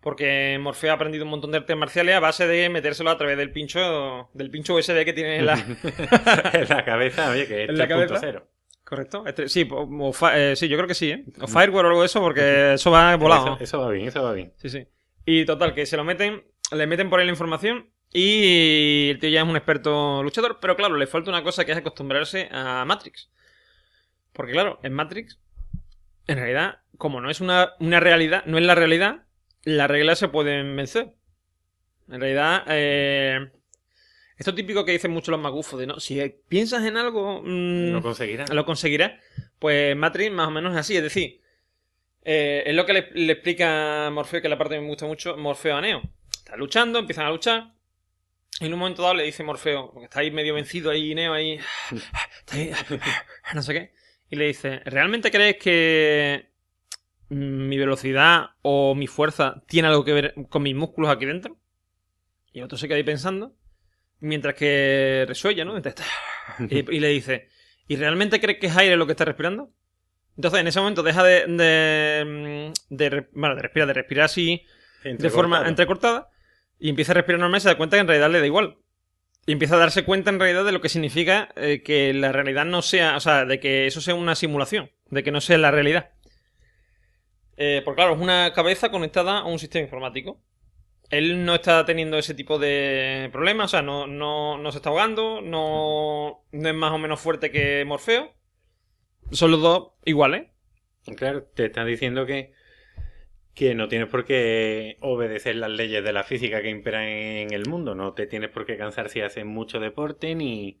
Porque 0.00 0.58
Morfeo 0.60 0.90
ha 0.90 0.94
aprendido 0.94 1.24
un 1.24 1.30
montón 1.30 1.50
de 1.50 1.58
artes 1.58 1.76
marciales 1.76 2.14
a 2.14 2.20
base 2.20 2.46
de 2.46 2.68
metérselo 2.68 3.08
a 3.10 3.16
través 3.16 3.38
del 3.38 3.50
pincho 3.52 4.28
del 4.34 4.50
pincho 4.50 4.74
USB 4.74 5.02
que 5.04 5.14
tiene 5.14 5.38
en 5.38 5.46
la... 5.46 5.54
en 6.52 6.68
la 6.68 6.84
cabeza, 6.84 7.30
oye, 7.30 7.46
que 7.46 7.64
es 7.64 7.70
¿En 7.70 7.78
la 7.78 7.88
cabeza? 7.88 8.16
3.0. 8.20 8.42
¿Correcto? 8.84 9.24
Este- 9.26 9.48
sí, 9.48 9.66
o- 9.70 10.12
eh, 10.34 10.54
sí, 10.56 10.68
yo 10.68 10.76
creo 10.76 10.86
que 10.86 10.94
sí, 10.94 11.10
¿eh? 11.10 11.24
O 11.40 11.46
Fireware 11.46 11.86
o 11.86 11.88
algo 11.88 12.00
de 12.00 12.06
eso, 12.06 12.20
porque 12.20 12.74
eso 12.74 12.90
va 12.90 13.16
volado. 13.16 13.54
Eso, 13.54 13.64
eso 13.64 13.78
va 13.80 13.90
bien, 13.90 14.08
eso 14.08 14.22
va 14.22 14.34
bien. 14.34 14.52
Sí, 14.56 14.68
sí. 14.68 14.86
Y 15.24 15.46
total, 15.46 15.72
que 15.74 15.86
se 15.86 15.96
lo 15.96 16.04
meten, 16.04 16.44
le 16.70 16.86
meten 16.86 17.08
por 17.08 17.18
ahí 17.18 17.24
la 17.24 17.32
información 17.32 17.88
y 18.14 19.10
el 19.10 19.18
tío 19.18 19.28
ya 19.28 19.42
es 19.42 19.46
un 19.48 19.56
experto 19.56 20.22
luchador, 20.22 20.58
pero 20.60 20.76
claro, 20.76 20.96
le 20.96 21.06
falta 21.06 21.30
una 21.30 21.42
cosa 21.42 21.64
que 21.64 21.72
es 21.72 21.78
acostumbrarse 21.78 22.48
a 22.52 22.84
Matrix. 22.86 23.28
Porque 24.32 24.52
claro, 24.52 24.78
en 24.82 24.92
Matrix, 24.94 25.38
en 26.28 26.38
realidad, 26.38 26.78
como 26.96 27.20
no 27.20 27.28
es 27.28 27.40
una, 27.40 27.72
una 27.80 28.00
realidad, 28.00 28.44
no 28.46 28.56
es 28.56 28.64
la 28.64 28.74
realidad, 28.74 29.24
las 29.64 29.90
reglas 29.90 30.18
se 30.20 30.28
pueden 30.28 30.74
vencer. 30.76 31.12
En 32.08 32.20
realidad, 32.20 32.64
eh, 32.68 33.50
esto 34.36 34.54
típico 34.54 34.84
que 34.84 34.92
dicen 34.92 35.10
mucho 35.10 35.30
los 35.30 35.40
magufos, 35.40 35.78
de 35.80 35.86
no, 35.86 35.98
si 36.00 36.20
piensas 36.48 36.84
en 36.84 36.96
algo, 36.96 37.42
mm, 37.44 37.92
Lo 37.92 38.02
conseguirá. 38.02 38.44
lo 38.46 38.64
conseguirá. 38.64 39.18
Pues 39.58 39.96
Matrix 39.96 40.32
más 40.32 40.48
o 40.48 40.50
menos 40.52 40.72
es 40.72 40.78
así, 40.78 40.96
es 40.96 41.02
decir, 41.02 41.40
eh, 42.22 42.62
es 42.66 42.74
lo 42.74 42.86
que 42.86 42.92
le, 42.92 43.08
le 43.14 43.32
explica 43.32 44.08
Morfeo, 44.12 44.40
que 44.40 44.48
la 44.48 44.58
parte 44.58 44.76
que 44.76 44.80
me 44.80 44.88
gusta 44.88 45.06
mucho, 45.06 45.36
Morfeo 45.36 45.76
a 45.76 45.80
Neo. 45.80 46.02
Está 46.30 46.56
luchando, 46.56 46.98
empiezan 46.98 47.26
a 47.26 47.30
luchar. 47.30 47.73
Y 48.60 48.66
en 48.66 48.72
un 48.72 48.78
momento 48.78 49.02
dado 49.02 49.14
le 49.14 49.24
dice 49.24 49.42
Morfeo, 49.42 49.90
porque 49.92 50.04
está 50.04 50.20
ahí 50.20 50.30
medio 50.30 50.54
vencido 50.54 50.90
ahí, 50.90 51.14
Neo 51.14 51.32
ahí, 51.32 51.58
está 52.38 52.56
ahí, 52.56 52.72
no 53.54 53.62
sé 53.62 53.72
qué. 53.72 53.92
Y 54.30 54.36
le 54.36 54.46
dice, 54.46 54.80
¿realmente 54.84 55.30
crees 55.30 55.56
que 55.56 56.50
mi 57.28 57.76
velocidad 57.76 58.50
o 58.62 58.94
mi 58.94 59.06
fuerza 59.06 59.64
tiene 59.66 59.88
algo 59.88 60.04
que 60.04 60.12
ver 60.12 60.34
con 60.48 60.62
mis 60.62 60.74
músculos 60.74 61.10
aquí 61.10 61.26
dentro? 61.26 61.58
Y 62.52 62.58
el 62.58 62.64
otro 62.64 62.78
se 62.78 62.86
queda 62.86 62.96
ahí 62.96 63.02
pensando, 63.02 63.56
mientras 64.20 64.54
que 64.54 65.24
resuella, 65.26 65.64
¿no? 65.64 65.76
Y, 66.70 66.96
y 66.96 67.00
le 67.00 67.08
dice, 67.08 67.48
¿y 67.88 67.96
realmente 67.96 68.40
crees 68.40 68.58
que 68.60 68.68
es 68.68 68.76
aire 68.76 68.96
lo 68.96 69.06
que 69.06 69.12
está 69.12 69.24
respirando? 69.24 69.72
Entonces, 70.36 70.60
en 70.60 70.66
ese 70.68 70.80
momento 70.80 71.02
deja 71.02 71.22
de, 71.22 72.72
de, 72.88 73.26
bueno, 73.32 73.56
de 73.56 73.62
respirar, 73.62 73.88
de 73.88 73.94
respirar 73.94 74.24
así 74.24 74.64
de 75.02 75.30
forma 75.30 75.68
entrecortada 75.68 76.30
y 76.78 76.88
empieza 76.90 77.12
a 77.12 77.14
respirar 77.14 77.40
normal 77.40 77.58
y 77.58 77.60
se 77.62 77.68
da 77.68 77.76
cuenta 77.76 77.96
que 77.96 78.02
en 78.02 78.08
realidad 78.08 78.30
le 78.30 78.40
da 78.40 78.46
igual. 78.46 78.78
Y 79.46 79.52
empieza 79.52 79.74
a 79.74 79.78
darse 79.78 80.04
cuenta 80.04 80.30
en 80.30 80.40
realidad 80.40 80.64
de 80.64 80.72
lo 80.72 80.80
que 80.80 80.88
significa 80.88 81.50
eh, 81.56 81.82
que 81.82 82.14
la 82.14 82.32
realidad 82.32 82.64
no 82.64 82.82
sea, 82.82 83.16
o 83.16 83.20
sea, 83.20 83.44
de 83.44 83.60
que 83.60 83.86
eso 83.86 84.00
sea 84.00 84.14
una 84.14 84.34
simulación, 84.34 84.90
de 85.10 85.22
que 85.22 85.30
no 85.30 85.40
sea 85.40 85.58
la 85.58 85.70
realidad. 85.70 86.12
Eh, 87.56 87.82
porque 87.84 87.96
claro, 87.96 88.14
es 88.14 88.20
una 88.20 88.52
cabeza 88.52 88.90
conectada 88.90 89.38
a 89.38 89.44
un 89.44 89.58
sistema 89.58 89.84
informático. 89.84 90.40
Él 91.10 91.44
no 91.44 91.54
está 91.54 91.84
teniendo 91.84 92.18
ese 92.18 92.34
tipo 92.34 92.58
de 92.58 93.28
problemas, 93.32 93.66
o 93.66 93.68
sea, 93.68 93.82
no, 93.82 94.06
no, 94.06 94.56
no 94.56 94.72
se 94.72 94.78
está 94.78 94.88
ahogando, 94.88 95.42
no, 95.42 96.44
no 96.50 96.68
es 96.68 96.74
más 96.74 96.92
o 96.92 96.98
menos 96.98 97.20
fuerte 97.20 97.50
que 97.50 97.84
Morfeo. 97.84 98.32
Son 99.30 99.50
los 99.50 99.60
dos 99.60 99.92
iguales. 100.04 100.48
Claro, 101.16 101.44
te 101.54 101.66
están 101.66 101.86
diciendo 101.86 102.24
que, 102.24 102.54
que 103.54 103.74
no 103.74 103.88
tienes 103.88 104.08
por 104.08 104.24
qué 104.24 104.96
obedecer 105.00 105.56
las 105.56 105.70
leyes 105.70 106.02
de 106.02 106.12
la 106.12 106.24
física 106.24 106.60
que 106.62 106.70
imperan 106.70 107.04
en 107.04 107.52
el 107.52 107.66
mundo. 107.68 107.94
No 107.94 108.12
te 108.12 108.26
tienes 108.26 108.50
por 108.50 108.66
qué 108.66 108.76
cansar 108.76 109.08
si 109.10 109.20
haces 109.20 109.44
mucho 109.44 109.78
deporte, 109.80 110.34
ni, 110.34 110.80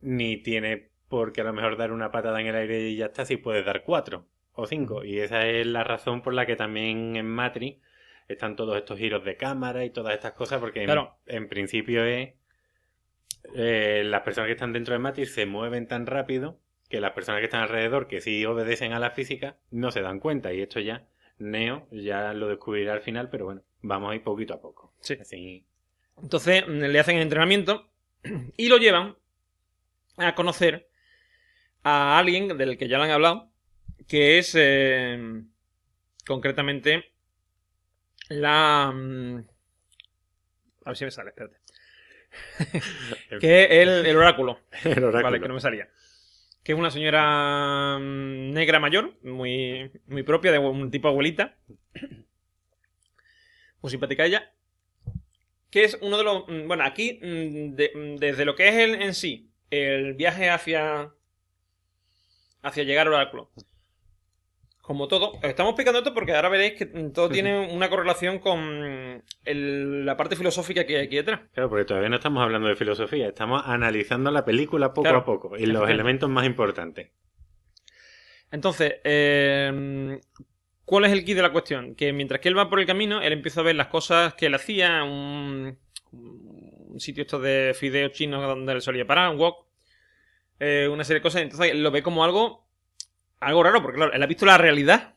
ni 0.00 0.36
tienes 0.38 0.82
por 1.08 1.32
qué 1.32 1.42
a 1.42 1.44
lo 1.44 1.52
mejor 1.52 1.76
dar 1.76 1.92
una 1.92 2.10
patada 2.10 2.40
en 2.40 2.46
el 2.46 2.56
aire 2.56 2.88
y 2.88 2.96
ya 2.96 3.06
está, 3.06 3.24
si 3.26 3.36
puedes 3.36 3.64
dar 3.66 3.84
cuatro 3.84 4.26
o 4.54 4.66
cinco. 4.66 5.04
Y 5.04 5.18
esa 5.20 5.46
es 5.46 5.66
la 5.66 5.84
razón 5.84 6.22
por 6.22 6.32
la 6.34 6.46
que 6.46 6.56
también 6.56 7.16
en 7.16 7.26
Matrix 7.26 7.80
están 8.28 8.56
todos 8.56 8.76
estos 8.78 8.98
giros 8.98 9.22
de 9.24 9.36
cámara 9.36 9.84
y 9.84 9.90
todas 9.90 10.14
estas 10.14 10.32
cosas, 10.32 10.60
porque 10.60 10.80
en- 10.80 10.86
Claro. 10.86 11.16
en, 11.26 11.48
principio 11.48 12.04
es... 12.04 12.30
eh, 13.54 14.02
las 14.06 14.22
personas 14.22 14.48
que 14.48 14.52
están 14.52 14.72
dentro 14.72 14.94
de 14.94 14.98
Matrix 15.00 15.34
se 15.34 15.46
mueven 15.46 15.86
tan 15.86 16.06
rápido 16.06 16.58
que 16.88 17.00
las 17.00 17.12
personas 17.12 17.40
que 17.40 17.46
están 17.46 17.62
alrededor, 17.62 18.06
que 18.08 18.20
sí 18.20 18.44
obedecen 18.46 18.92
a 18.92 18.98
la 19.00 19.10
física, 19.10 19.56
no 19.70 19.90
se 19.90 20.00
dan 20.02 20.20
cuenta. 20.20 20.52
Y 20.52 20.60
esto 20.62 20.80
ya, 20.80 21.06
Neo 21.38 21.86
ya 21.90 22.32
lo 22.32 22.48
descubrirá 22.48 22.92
al 22.94 23.02
final, 23.02 23.28
pero 23.30 23.44
bueno, 23.46 23.62
vamos 23.82 24.12
a 24.12 24.14
ir 24.14 24.22
poquito 24.22 24.54
a 24.54 24.60
poco. 24.60 24.94
Sí. 25.00 25.16
Así, 25.20 25.66
Entonces 26.22 26.66
mm, 26.66 26.70
le 26.84 26.98
hacen 27.00 27.16
el 27.16 27.22
entrenamiento 27.22 27.90
y 28.56 28.68
lo 28.68 28.78
llevan 28.78 29.16
a 30.16 30.34
conocer 30.34 30.88
a 31.82 32.18
alguien 32.18 32.56
del 32.56 32.78
que 32.78 32.88
ya 32.88 32.98
lo 32.98 33.04
han 33.04 33.10
hablado, 33.10 33.50
que 34.08 34.38
es 34.38 34.54
eh, 34.56 35.42
concretamente 36.26 37.12
la... 38.28 38.92
mm, 38.94 39.38
A 40.84 40.90
ver 40.90 40.96
si 40.96 41.04
me 41.04 41.10
sale, 41.10 41.30
espérate. 41.30 41.56
que 43.40 43.64
es 43.64 43.70
el, 43.70 44.06
el 44.06 44.16
oráculo. 44.16 44.60
el 44.84 45.04
oráculo. 45.04 45.22
Vale, 45.22 45.40
que 45.40 45.48
no 45.48 45.54
me 45.54 45.60
salía. 45.60 45.88
Que 46.64 46.72
es 46.72 46.78
una 46.78 46.90
señora 46.90 47.98
mm, 48.00 48.50
negra 48.52 48.80
mayor, 48.80 49.14
muy, 49.22 49.92
muy 50.06 50.22
propia, 50.24 50.50
de 50.50 50.58
un 50.58 50.90
tipo 50.90 51.08
abuelita. 51.08 51.56
Muy 53.82 53.90
simpática 53.90 54.24
ella. 54.24 54.50
Que 55.70 55.84
es 55.84 55.98
uno 56.00 56.16
de 56.16 56.24
los. 56.24 56.48
mm, 56.48 56.66
Bueno, 56.66 56.84
aquí, 56.84 57.18
mm, 57.22 57.74
de- 57.74 58.16
desde 58.18 58.44
lo 58.44 58.54
que 58.54 58.68
es 58.68 58.74
el, 58.76 58.94
en 59.02 59.14
sí, 59.14 59.50
el 59.70 60.14
viaje 60.14 60.48
hacia. 60.50 61.12
hacia 62.62 62.84
llegar 62.84 63.06
al 63.08 63.14
oráculo. 63.14 63.50
Como 64.86 65.08
todo, 65.08 65.32
estamos 65.42 65.70
explicando 65.70 66.00
esto 66.00 66.12
porque 66.12 66.34
ahora 66.34 66.50
veréis 66.50 66.74
que 66.74 66.84
todo 66.84 67.30
tiene 67.30 67.72
una 67.72 67.88
correlación 67.88 68.38
con 68.38 69.22
el- 69.46 70.04
la 70.04 70.14
parte 70.18 70.36
filosófica 70.36 70.84
que 70.84 70.98
hay 70.98 71.06
aquí 71.06 71.16
detrás. 71.16 71.40
Claro, 71.54 71.70
porque 71.70 71.86
todavía 71.86 72.10
no 72.10 72.16
estamos 72.16 72.42
hablando 72.42 72.68
de 72.68 72.76
filosofía, 72.76 73.28
estamos 73.28 73.62
analizando 73.64 74.30
la 74.30 74.44
película 74.44 74.90
poco 74.92 75.04
Claro. 75.04 75.18
a 75.20 75.24
poco 75.24 75.56
y 75.56 75.64
los 75.64 75.88
elementos 75.88 76.28
más 76.28 76.44
importantes. 76.44 77.08
Entonces, 78.50 78.96
eh, 79.04 80.20
¿cuál 80.84 81.06
es 81.06 81.12
el 81.12 81.24
key 81.24 81.34
de 81.34 81.42
la 81.42 81.50
cuestión? 81.52 81.94
Que 81.94 82.12
mientras 82.12 82.40
que 82.40 82.48
él 82.50 82.56
va 82.58 82.68
por 82.68 82.78
el 82.78 82.86
camino, 82.86 83.20
él 83.22 83.32
empieza 83.32 83.60
a 83.60 83.64
ver 83.64 83.74
las 83.76 83.88
cosas 83.88 84.34
que 84.34 84.46
él 84.46 84.54
hacía, 84.54 85.02
un, 85.02 85.78
un 86.12 87.00
sitio 87.00 87.22
esto 87.22 87.40
de 87.40 87.74
fideos 87.74 88.12
chinos 88.12 88.42
donde 88.42 88.72
él 88.74 88.82
solía 88.82 89.06
parar, 89.06 89.30
un 89.30 89.38
wok, 89.38 89.66
eh, 90.60 90.88
una 90.92 91.04
serie 91.04 91.20
de 91.20 91.22
cosas, 91.22 91.42
entonces 91.42 91.74
lo 91.74 91.90
ve 91.90 92.02
como 92.02 92.22
algo, 92.22 92.63
algo 93.46 93.62
raro, 93.62 93.82
porque 93.82 93.96
claro, 93.96 94.12
él 94.12 94.22
ha 94.22 94.26
visto 94.26 94.46
la 94.46 94.58
realidad, 94.58 95.14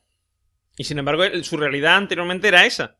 y 0.76 0.84
sin 0.84 0.98
embargo 0.98 1.24
su 1.42 1.56
realidad 1.56 1.96
anteriormente 1.96 2.48
era 2.48 2.66
esa. 2.66 2.96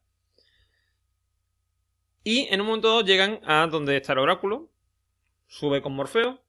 Y 2.24 2.48
en 2.50 2.60
un 2.60 2.66
momento 2.66 3.00
llegan 3.02 3.40
a 3.44 3.66
donde 3.66 3.96
está 3.96 4.12
el 4.12 4.18
oráculo, 4.18 4.70
sube 5.46 5.80
con 5.80 5.94
Morfeo, 5.94 6.42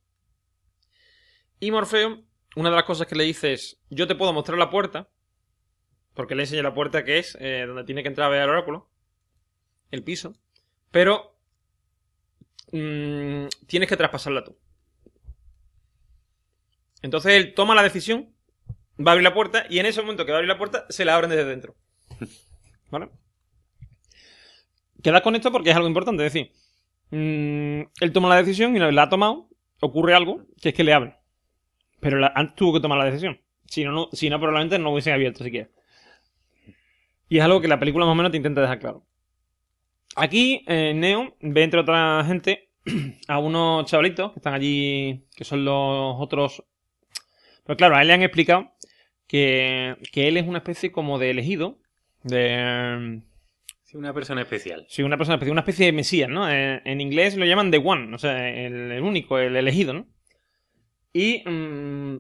y 1.59 1.71
Morfeo 1.71 2.23
una 2.55 2.69
de 2.69 2.75
las 2.75 2.85
cosas 2.85 3.07
que 3.07 3.15
le 3.15 3.23
dice 3.23 3.53
es, 3.53 3.79
yo 3.89 4.07
te 4.07 4.15
puedo 4.15 4.33
mostrar 4.33 4.57
la 4.57 4.69
puerta, 4.69 5.09
porque 6.13 6.35
le 6.35 6.43
enseña 6.43 6.63
la 6.63 6.73
puerta 6.73 7.03
que 7.03 7.19
es, 7.19 7.37
eh, 7.39 7.65
donde 7.67 7.83
tiene 7.83 8.01
que 8.01 8.09
entrar 8.09 8.27
a 8.27 8.31
ver 8.31 8.41
al 8.41 8.49
oráculo, 8.49 8.89
el 9.91 10.03
piso, 10.03 10.35
pero 10.91 11.35
mm, 12.71 13.47
tienes 13.67 13.87
que 13.87 13.97
traspasarla 13.97 14.43
tú. 14.43 14.57
Entonces 17.01 17.33
él 17.33 17.53
toma 17.53 17.75
la 17.75 17.83
decisión, 17.83 18.33
va 19.05 19.11
a 19.11 19.13
abrir 19.13 19.23
la 19.23 19.33
puerta, 19.33 19.65
y 19.69 19.79
en 19.79 19.85
ese 19.85 20.01
momento 20.01 20.25
que 20.25 20.31
va 20.31 20.37
a 20.37 20.39
abrir 20.39 20.49
la 20.49 20.57
puerta, 20.57 20.85
se 20.89 21.05
la 21.05 21.15
abren 21.15 21.29
desde 21.29 21.45
dentro. 21.45 21.75
¿Vale? 22.91 23.09
Quedas 25.01 25.21
con 25.21 25.35
esto 25.35 25.51
porque 25.51 25.69
es 25.69 25.75
algo 25.75 25.87
importante, 25.87 26.25
es 26.25 26.33
decir, 26.33 26.51
mm, 27.11 27.81
él 28.01 28.11
toma 28.13 28.29
la 28.29 28.35
decisión 28.35 28.73
y 28.73 28.77
una 28.77 28.87
vez 28.87 28.95
la 28.95 29.03
ha 29.03 29.09
tomado, 29.09 29.47
ocurre 29.79 30.13
algo 30.13 30.43
que 30.61 30.69
es 30.69 30.75
que 30.75 30.83
le 30.83 30.93
abre. 30.93 31.15
Pero 32.01 32.17
la- 32.17 32.33
antes 32.35 32.55
tuvo 32.55 32.73
que 32.73 32.79
tomar 32.81 32.97
la 32.97 33.05
decisión. 33.05 33.39
Si 33.65 33.83
no, 33.83 33.91
no, 33.91 34.09
si 34.11 34.29
no 34.29 34.39
probablemente 34.39 34.79
no 34.79 34.91
hubiesen 34.91 35.13
abierto 35.13 35.43
siquiera. 35.43 35.69
Y 37.29 37.37
es 37.37 37.43
algo 37.43 37.61
que 37.61 37.67
la 37.67 37.79
película 37.79 38.05
más 38.05 38.13
o 38.13 38.15
menos 38.15 38.31
te 38.31 38.37
intenta 38.37 38.61
dejar 38.61 38.79
claro. 38.79 39.05
Aquí, 40.15 40.63
eh, 40.67 40.93
Neo 40.95 41.35
ve 41.39 41.63
entre 41.63 41.79
otra 41.79 42.23
gente 42.25 42.69
a 43.27 43.37
unos 43.39 43.85
chavalitos 43.85 44.31
que 44.33 44.39
están 44.39 44.53
allí, 44.55 45.25
que 45.35 45.43
son 45.45 45.63
los 45.63 46.15
otros... 46.19 46.63
Pero 47.63 47.77
claro, 47.77 47.95
a 47.95 48.01
él 48.01 48.07
le 48.07 48.13
han 48.15 48.23
explicado 48.23 48.71
que, 49.29 49.95
que 50.11 50.27
él 50.27 50.37
es 50.37 50.47
una 50.47 50.57
especie 50.57 50.91
como 50.91 51.19
de 51.19 51.29
elegido, 51.29 51.77
de... 52.23 53.21
Sí, 53.83 53.95
una 53.95 54.13
persona 54.13 54.41
especial. 54.41 54.85
Sí, 54.89 55.03
una 55.03 55.17
persona 55.17 55.35
especial, 55.35 55.53
una 55.53 55.61
especie 55.61 55.85
de 55.85 55.93
mesías, 55.93 56.29
¿no? 56.29 56.49
Eh, 56.49 56.81
en 56.83 56.99
inglés 56.99 57.37
lo 57.37 57.45
llaman 57.45 57.71
The 57.71 57.77
One, 57.77 58.13
o 58.13 58.17
sea, 58.17 58.49
el, 58.49 58.91
el 58.91 59.01
único, 59.03 59.37
el 59.37 59.55
elegido, 59.55 59.93
¿no? 59.93 60.07
Y 61.13 61.43
mm, 61.47 62.17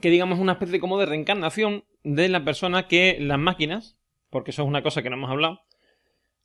que 0.00 0.10
digamos 0.10 0.38
una 0.38 0.52
especie 0.52 0.80
como 0.80 0.98
de 0.98 1.06
reencarnación 1.06 1.84
de 2.04 2.28
la 2.28 2.44
persona 2.44 2.88
que 2.88 3.16
las 3.18 3.38
máquinas, 3.38 3.98
porque 4.28 4.50
eso 4.50 4.62
es 4.62 4.68
una 4.68 4.82
cosa 4.82 5.02
que 5.02 5.08
no 5.08 5.16
hemos 5.16 5.30
hablado, 5.30 5.62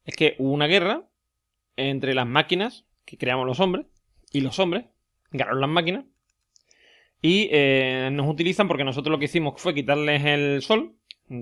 es 0.06 0.16
que 0.16 0.36
hubo 0.40 0.52
una 0.52 0.68
guerra 0.68 1.10
entre 1.76 2.14
las 2.14 2.28
máquinas 2.28 2.86
que 3.06 3.18
creamos 3.18 3.46
los 3.46 3.60
hombres 3.60 3.86
y 4.32 4.42
los 4.42 4.60
hombres, 4.60 4.86
ganaron 5.32 5.62
las 5.62 5.70
máquinas, 5.70 6.06
y 7.22 7.50
eh, 7.52 8.10
nos 8.12 8.28
utilizan 8.28 8.68
porque 8.68 8.84
nosotros 8.84 9.12
lo 9.12 9.20
que 9.20 9.26
hicimos 9.26 9.62
fue 9.62 9.74
quitarles 9.74 10.24
el 10.26 10.62
sol, 10.62 10.96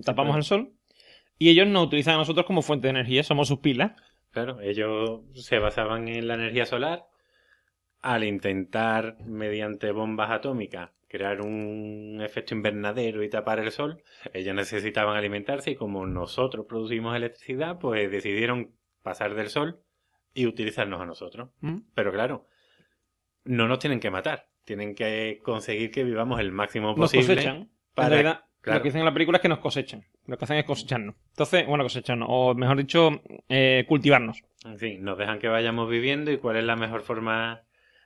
tapamos 0.03 0.33
claro. 0.33 0.37
el 0.37 0.43
sol, 0.43 0.73
y 1.37 1.49
ellos 1.49 1.67
nos 1.67 1.87
utilizan 1.87 2.15
a 2.15 2.19
nosotros 2.19 2.45
como 2.45 2.61
fuente 2.61 2.87
de 2.87 2.91
energía, 2.91 3.23
somos 3.23 3.47
sus 3.47 3.59
pilas. 3.59 3.91
Claro, 4.31 4.59
ellos 4.61 5.21
se 5.33 5.59
basaban 5.59 6.07
en 6.07 6.27
la 6.27 6.35
energía 6.35 6.65
solar 6.65 7.05
al 8.01 8.23
intentar, 8.23 9.17
mediante 9.25 9.91
bombas 9.91 10.29
atómicas, 10.29 10.91
crear 11.07 11.41
un 11.41 12.21
efecto 12.21 12.53
invernadero 12.53 13.23
y 13.23 13.29
tapar 13.29 13.59
el 13.59 13.71
sol. 13.71 14.03
Ellos 14.33 14.53
necesitaban 14.53 15.17
alimentarse 15.17 15.71
y 15.71 15.75
como 15.75 16.05
nosotros 16.05 16.65
producimos 16.67 17.15
electricidad, 17.15 17.79
pues 17.79 18.11
decidieron 18.11 18.75
pasar 19.01 19.33
del 19.33 19.49
sol 19.49 19.81
y 20.35 20.45
utilizarnos 20.45 21.01
a 21.01 21.05
nosotros. 21.05 21.49
¿Mm? 21.61 21.77
Pero 21.95 22.11
claro, 22.11 22.47
no 23.43 23.67
nos 23.67 23.79
tienen 23.79 23.99
que 23.99 24.11
matar. 24.11 24.49
Tienen 24.65 24.95
que 24.95 25.39
conseguir 25.43 25.91
que 25.91 26.03
vivamos 26.03 26.39
el 26.39 26.51
máximo 26.51 26.87
Nos 26.89 27.11
posible. 27.11 27.35
cosechan. 27.35 27.69
para- 27.93 28.07
en 28.07 28.11
realidad, 28.13 28.43
claro. 28.61 28.79
lo 28.79 28.83
que 28.83 28.89
dicen 28.89 28.99
en 28.99 29.05
la 29.05 29.13
película 29.13 29.37
es 29.37 29.41
que 29.41 29.47
nos 29.49 29.59
cosechan. 29.59 30.03
Lo 30.25 30.37
que 30.37 30.43
hacen 30.45 30.57
es 30.57 30.65
cosecharnos. 30.65 31.15
Entonces, 31.29 31.65
bueno, 31.67 31.83
cosecharnos. 31.83 32.27
O 32.31 32.53
mejor 32.55 32.77
dicho, 32.77 33.21
eh, 33.47 33.85
cultivarnos. 33.87 34.43
En 34.65 34.77
fin, 34.79 35.03
nos 35.03 35.17
dejan 35.17 35.39
que 35.39 35.47
vayamos 35.47 35.89
viviendo 35.89 36.31
y 36.31 36.37
cuál 36.37 36.57
es 36.57 36.63
la 36.65 36.75
mejor 36.75 37.03
forma 37.03 37.61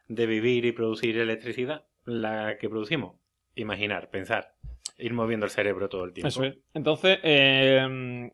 de 0.08 0.26
vivir 0.28 0.66
y 0.66 0.72
producir 0.74 1.18
electricidad, 1.18 1.86
la 2.06 2.58
que 2.60 2.70
producimos. 2.70 3.16
Imaginar, 3.56 4.10
pensar, 4.10 4.54
ir 4.98 5.14
moviendo 5.14 5.46
el 5.46 5.52
cerebro 5.52 5.88
todo 5.90 6.04
el 6.06 6.14
tiempo. 6.14 6.28
Eso 6.28 6.44
es. 6.44 6.58
Entonces, 6.74 7.20
eh, 7.24 8.30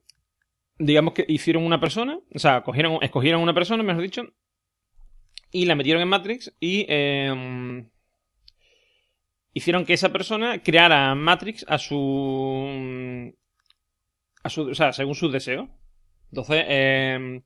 digamos 0.80 1.14
que 1.14 1.26
hicieron 1.28 1.64
una 1.64 1.80
persona, 1.80 2.20
o 2.34 2.40
sea, 2.40 2.64
cogieron, 2.64 2.98
escogieron 3.02 3.42
una 3.42 3.54
persona, 3.54 3.84
mejor 3.84 4.02
dicho, 4.02 4.24
y 5.52 5.66
la 5.68 5.76
metieron 5.76 6.02
en 6.02 6.10
Matrix 6.10 6.54
y 6.60 6.86
eh, 6.90 7.86
hicieron 9.56 9.86
que 9.86 9.94
esa 9.94 10.12
persona 10.12 10.62
creara 10.62 11.16
Matrix 11.16 11.66
a 11.68 11.80
su, 11.80 13.34
a 14.44 14.50
su, 14.50 14.62
o 14.70 14.76
sea, 14.76 14.94
según 14.94 15.16
sus 15.16 15.32
deseos. 15.32 15.70
Entonces, 16.30 16.66
eh, 16.68 17.42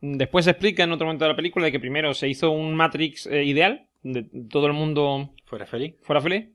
después 0.00 0.44
se 0.44 0.52
explica 0.52 0.84
en 0.84 0.92
otro 0.92 1.06
momento 1.06 1.24
de 1.24 1.30
la 1.30 1.36
película 1.36 1.64
de 1.64 1.72
que 1.72 1.80
primero 1.80 2.12
se 2.12 2.28
hizo 2.28 2.50
un 2.50 2.74
Matrix 2.76 3.26
eh, 3.26 3.42
ideal, 3.42 3.88
de 4.02 4.24
todo 4.50 4.66
el 4.66 4.74
mundo 4.74 5.34
¿Fuera 5.46 5.66
feliz? 5.66 5.94
fuera 6.02 6.20
feliz 6.20 6.50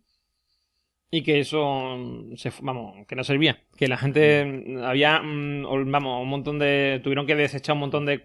y 1.09 1.23
que 1.23 1.39
eso 1.39 1.97
mm, 1.97 2.35
se 2.35 2.51
vamos 2.61 3.07
que 3.07 3.15
no 3.15 3.23
servía 3.23 3.63
que 3.75 3.87
la 3.87 3.97
gente 3.97 4.45
mm, 4.45 4.83
había 4.83 5.19
mm, 5.19 5.91
vamos 5.91 6.21
un 6.21 6.29
montón 6.29 6.59
de 6.59 7.01
tuvieron 7.03 7.25
que 7.25 7.35
desechar 7.35 7.73
un 7.73 7.79
montón 7.79 8.05
de 8.05 8.23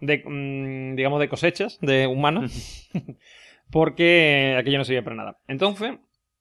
de 0.00 0.94
digamos 0.96 1.20
de 1.20 1.28
cosechas 1.28 1.78
de 1.80 2.08
humanos 2.08 2.90
porque 3.70 4.54
aquello 4.58 4.78
no 4.78 4.84
servía 4.84 5.04
para 5.04 5.16
nada. 5.16 5.38
Entonces 5.48 5.94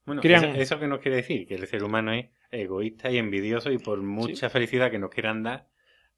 Bueno, 0.06 0.22
Crean- 0.22 0.44
eso, 0.46 0.62
eso 0.62 0.80
que 0.80 0.88
nos 0.88 1.00
quiere 1.00 1.18
decir, 1.18 1.48
que 1.48 1.56
el 1.56 1.66
ser 1.68 1.84
humano 1.84 2.12
es 2.14 2.26
egoísta 2.52 3.10
y 3.12 3.18
envidioso 3.18 3.72
y 3.72 3.78
por 3.78 4.02
mucha 4.02 4.50
felicidad 4.50 4.92
que 4.92 5.00
nos 5.00 5.10
quieran 5.10 5.44
dar, 5.44 5.68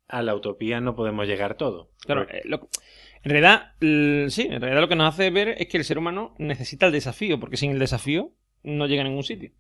a 0.08 0.22
la 0.22 0.36
utopía 0.36 0.82
no 0.82 0.96
podemos 0.96 1.28
llegar 1.28 1.56
todo. 1.56 1.92
claro 2.02 2.22
Porque- 2.24 2.38
eh, 2.38 2.42
lo- 2.46 2.70
en 3.24 3.32
realidad 3.32 3.74
l- 3.82 4.30
sí 4.30 4.44
en 4.44 4.62
realidad 4.62 4.82
lo 4.82 4.88
que 4.90 4.96
nos 4.96 5.14
hace 5.14 5.30
ver 5.32 5.50
es 5.58 5.68
que 5.68 5.78
el 5.78 5.84
ser 5.84 5.98
humano 5.98 6.36
necesita 6.38 6.86
el 6.86 6.92
desafío 6.92 7.40
porque 7.40 7.58
sin 7.58 7.72
el 7.72 7.80
desafío 7.80 8.32
no 8.64 8.86
llega 8.88 9.02
a 9.02 9.06
ningún 9.06 9.24
sitio. 9.24 9.52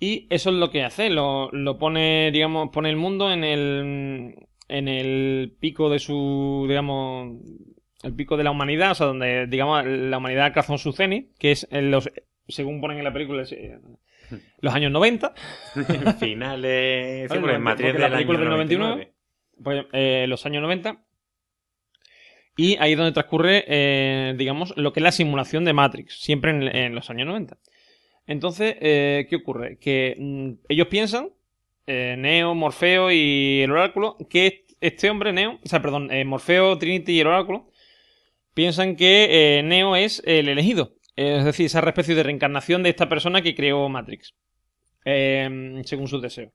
Y 0.00 0.26
eso 0.30 0.50
es 0.50 0.56
lo 0.56 0.70
que 0.70 0.82
hace, 0.82 1.10
lo, 1.10 1.50
lo 1.52 1.78
pone, 1.78 2.30
digamos, 2.32 2.70
pone 2.72 2.90
el 2.90 2.96
mundo 2.96 3.32
en 3.32 3.44
el, 3.44 4.34
en 4.68 4.88
el 4.88 5.56
pico 5.60 5.88
de 5.88 5.98
su, 6.00 6.66
digamos, 6.68 7.38
el 8.04 8.14
pico 8.14 8.36
de 8.36 8.44
la 8.44 8.50
humanidad, 8.50 8.92
o 8.92 8.94
sea, 8.94 9.06
donde, 9.06 9.46
digamos, 9.46 9.84
la 9.86 10.18
humanidad 10.18 10.46
alcanzó 10.46 10.76
su 10.78 10.92
cenit, 10.92 11.36
que 11.38 11.52
es 11.52 11.66
en 11.70 11.90
los, 11.90 12.10
según 12.48 12.80
ponen 12.80 12.98
en 12.98 13.04
la 13.04 13.12
película, 13.12 13.42
es, 13.42 13.52
eh, 13.52 13.78
los 14.60 14.74
años 14.74 14.92
90, 14.92 15.34
Finales. 16.20 17.22
Sí, 17.22 17.28
Vale, 17.28 17.40
porque 17.40 17.40
no, 17.40 17.56
en 17.56 17.62
Matrix 17.62 17.90
porque 17.90 18.02
la 18.02 18.10
película 18.10 18.38
del 18.38 18.48
99. 18.48 18.94
99. 18.94 19.14
pues, 19.62 19.86
eh, 19.92 20.26
los 20.28 20.44
años 20.44 20.62
90. 20.62 21.02
Y 22.56 22.76
ahí 22.78 22.92
es 22.92 22.98
donde 22.98 23.12
transcurre, 23.12 23.64
eh, 23.66 24.34
digamos, 24.36 24.76
lo 24.76 24.92
que 24.92 25.00
es 25.00 25.04
la 25.04 25.12
simulación 25.12 25.64
de 25.64 25.72
Matrix, 25.72 26.20
siempre 26.20 26.50
en, 26.52 26.62
en 26.62 26.94
los 26.94 27.10
años 27.10 27.26
90. 27.26 27.58
Entonces, 28.26 28.76
¿qué 28.80 29.36
ocurre? 29.36 29.78
Que 29.78 30.16
mm, 30.18 30.50
ellos 30.68 30.86
piensan, 30.88 31.30
Neo, 31.86 32.54
Morfeo 32.54 33.10
y 33.10 33.62
el 33.62 33.72
Oráculo, 33.72 34.16
que 34.30 34.66
este 34.80 35.10
hombre, 35.10 35.32
Neo, 35.32 35.58
o 35.64 35.68
sea, 35.68 35.82
perdón, 35.82 36.10
Morfeo, 36.26 36.78
Trinity 36.78 37.12
y 37.14 37.20
el 37.20 37.26
Oráculo, 37.26 37.70
piensan 38.54 38.96
que 38.96 39.58
eh, 39.58 39.62
Neo 39.62 39.96
es 39.96 40.22
el 40.24 40.48
elegido. 40.48 40.94
Es 41.16 41.44
decir, 41.44 41.66
esa 41.66 41.80
especie 41.80 42.14
de 42.14 42.24
reencarnación 42.24 42.82
de 42.82 42.90
esta 42.90 43.08
persona 43.08 43.40
que 43.40 43.54
creó 43.54 43.88
Matrix, 43.88 44.34
eh, 45.04 45.80
según 45.84 46.08
sus 46.08 46.20
deseos. 46.20 46.52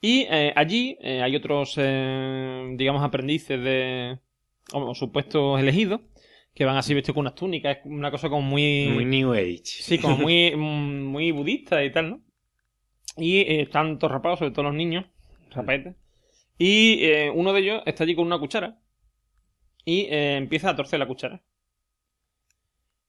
Y 0.00 0.26
eh, 0.28 0.52
allí 0.56 0.98
eh, 1.00 1.22
hay 1.22 1.36
otros, 1.36 1.76
digamos, 1.76 3.02
aprendices 3.02 3.62
de. 3.62 4.18
o 4.72 4.94
supuestos 4.94 5.60
elegidos, 5.60 6.00
que 6.52 6.64
van 6.64 6.76
así 6.76 6.94
vestidos 6.94 7.14
con 7.14 7.22
unas 7.22 7.36
túnicas, 7.36 7.78
es 7.78 7.86
una 7.86 8.10
cosa 8.10 8.28
como 8.28 8.42
muy. 8.42 8.88
Muy 8.92 9.04
New 9.04 9.32
Age. 9.32 9.62
Sí, 9.64 9.98
como 9.98 10.16
muy, 10.16 10.54
muy 10.56 11.30
budista 11.30 11.84
y 11.84 11.92
tal, 11.92 12.10
¿no? 12.10 12.20
Y 13.16 13.60
están 13.60 13.98
todos 13.98 14.12
rapados, 14.12 14.40
sobre 14.40 14.50
todo 14.50 14.64
los 14.64 14.74
niños, 14.74 15.06
rapetes. 15.50 15.94
Y 16.58 17.08
uno 17.34 17.52
de 17.52 17.60
ellos 17.60 17.82
está 17.86 18.04
allí 18.04 18.14
con 18.14 18.26
una 18.26 18.38
cuchara 18.38 18.78
y 19.86 20.02
eh, 20.10 20.36
empieza 20.36 20.68
a 20.68 20.76
torcer 20.76 20.98
la 20.98 21.06
cuchara. 21.06 21.40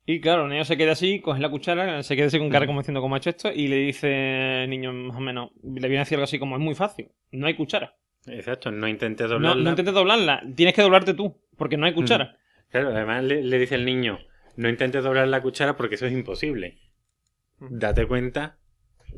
Y 0.05 0.21
claro, 0.21 0.47
Neo 0.47 0.63
se 0.63 0.77
queda 0.77 0.93
así, 0.93 1.19
coge 1.19 1.41
la 1.41 1.49
cuchara, 1.49 2.01
se 2.01 2.15
queda 2.15 2.27
así 2.27 2.39
con 2.39 2.49
cara 2.49 2.65
como 2.65 2.79
diciendo 2.79 3.01
cómo 3.01 3.15
ha 3.15 3.17
hecho 3.17 3.29
esto, 3.31 3.51
y 3.53 3.67
le 3.67 3.75
dice 3.75 4.63
el 4.63 4.69
niño 4.69 4.93
más 4.93 5.17
o 5.17 5.19
menos, 5.19 5.51
le 5.61 5.81
viene 5.89 5.97
a 5.97 5.99
decir 6.01 6.15
algo 6.15 6.23
así 6.23 6.39
como 6.39 6.55
es 6.55 6.61
muy 6.61 6.75
fácil, 6.75 7.11
no 7.31 7.45
hay 7.47 7.55
cuchara. 7.55 7.97
Exacto, 8.25 8.71
no 8.71 8.87
intentes 8.87 9.27
No, 9.27 9.33
doblarla. 9.33 9.63
no 9.63 9.69
intentes 9.71 9.93
doblarla, 9.93 10.43
tienes 10.55 10.75
que 10.75 10.81
doblarte 10.81 11.13
tú, 11.13 11.37
porque 11.57 11.75
no 11.75 11.85
hay 11.85 11.93
cuchara. 11.93 12.37
Claro, 12.69 12.89
además 12.95 13.23
le, 13.25 13.43
le 13.43 13.59
dice 13.59 13.75
el 13.75 13.83
niño, 13.83 14.19
no 14.55 14.69
intentes 14.69 15.03
doblar 15.03 15.27
la 15.27 15.41
cuchara 15.41 15.75
porque 15.75 15.95
eso 15.95 16.05
es 16.05 16.13
imposible. 16.13 16.77
Date 17.59 18.05
cuenta 18.05 18.59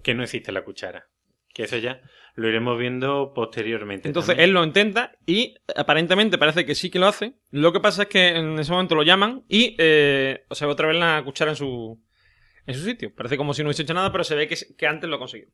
que 0.02 0.14
no 0.16 0.24
existe 0.24 0.52
la 0.52 0.64
cuchara. 0.64 1.08
Que 1.54 1.64
eso 1.64 1.78
ya 1.78 2.02
lo 2.40 2.48
iremos 2.50 2.78
viendo 2.80 3.34
posteriormente. 3.34 4.08
Entonces 4.08 4.30
también. 4.36 4.50
él 4.50 4.54
lo 4.54 4.64
intenta 4.64 5.12
y 5.26 5.56
aparentemente 5.76 6.38
parece 6.38 6.66
que 6.66 6.76
sí 6.76 6.90
que 6.90 7.00
lo 7.00 7.08
hace. 7.08 7.34
Lo 7.52 7.72
que 7.74 7.80
pasa 7.80 8.04
es 8.04 8.08
que 8.10 8.30
en 8.30 8.58
ese 8.60 8.72
momento 8.72 8.96
lo 8.96 9.04
llaman 9.04 9.44
y 9.48 9.76
eh, 9.78 10.46
o 10.50 10.56
sea, 10.56 10.68
otra 10.68 10.88
vez 10.88 10.98
la 10.98 11.22
cuchara 11.24 11.52
en 11.52 11.56
su, 11.58 12.02
en 12.66 12.74
su 12.76 12.82
sitio. 12.86 13.14
Parece 13.14 13.38
como 13.38 13.54
si 13.54 13.62
no 13.62 13.68
hubiese 13.68 13.84
hecho 13.84 13.94
nada, 13.94 14.12
pero 14.12 14.24
se 14.24 14.36
ve 14.36 14.48
que, 14.48 14.56
que 14.78 14.88
antes 14.88 15.10
lo 15.10 15.18
ha 15.18 15.20
conseguido. 15.20 15.52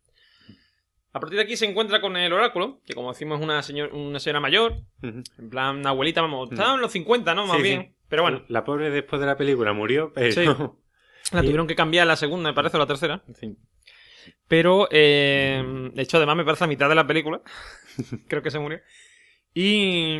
A 1.13 1.19
partir 1.19 1.37
de 1.37 1.43
aquí 1.43 1.55
se 1.55 1.65
encuentra 1.65 2.01
con 2.01 2.17
el 2.17 2.33
oráculo, 2.33 2.81
que 2.85 2.93
como 2.93 3.13
decimos 3.13 3.39
es 3.39 3.43
una, 3.45 3.63
señor, 3.63 3.93
una 3.93 4.19
señora 4.19 4.41
mayor, 4.41 4.81
en 5.01 5.23
plan 5.49 5.77
una 5.77 5.91
abuelita, 5.91 6.21
vamos, 6.21 6.51
estaba 6.51 6.75
en 6.75 6.81
los 6.81 6.91
50, 6.91 7.33
¿no? 7.33 7.47
Más 7.47 7.57
Sí, 7.57 7.63
bien. 7.63 7.81
sí. 7.83 7.95
Pero 8.09 8.21
bueno, 8.23 8.43
La 8.49 8.65
pobre 8.65 8.89
después 8.91 9.19
de 9.21 9.25
la 9.25 9.37
película 9.37 9.71
murió, 9.71 10.11
pero... 10.13 10.31
Sí. 10.31 10.45
la 11.31 11.41
tuvieron 11.41 11.67
que 11.67 11.75
cambiar 11.75 12.05
la 12.05 12.17
segunda, 12.17 12.49
me 12.49 12.53
parece, 12.53 12.75
o 12.75 12.79
la 12.81 12.85
tercera. 12.85 13.23
Sí. 13.33 13.55
Pero, 14.47 14.87
eh, 14.91 15.91
de 15.93 16.01
hecho, 16.01 16.17
además 16.17 16.37
me 16.37 16.45
parece 16.45 16.63
a 16.63 16.67
mitad 16.67 16.89
de 16.89 16.95
la 16.95 17.07
película. 17.07 17.41
Creo 18.27 18.41
que 18.41 18.51
se 18.51 18.59
murió. 18.59 18.79
Y, 19.57 20.17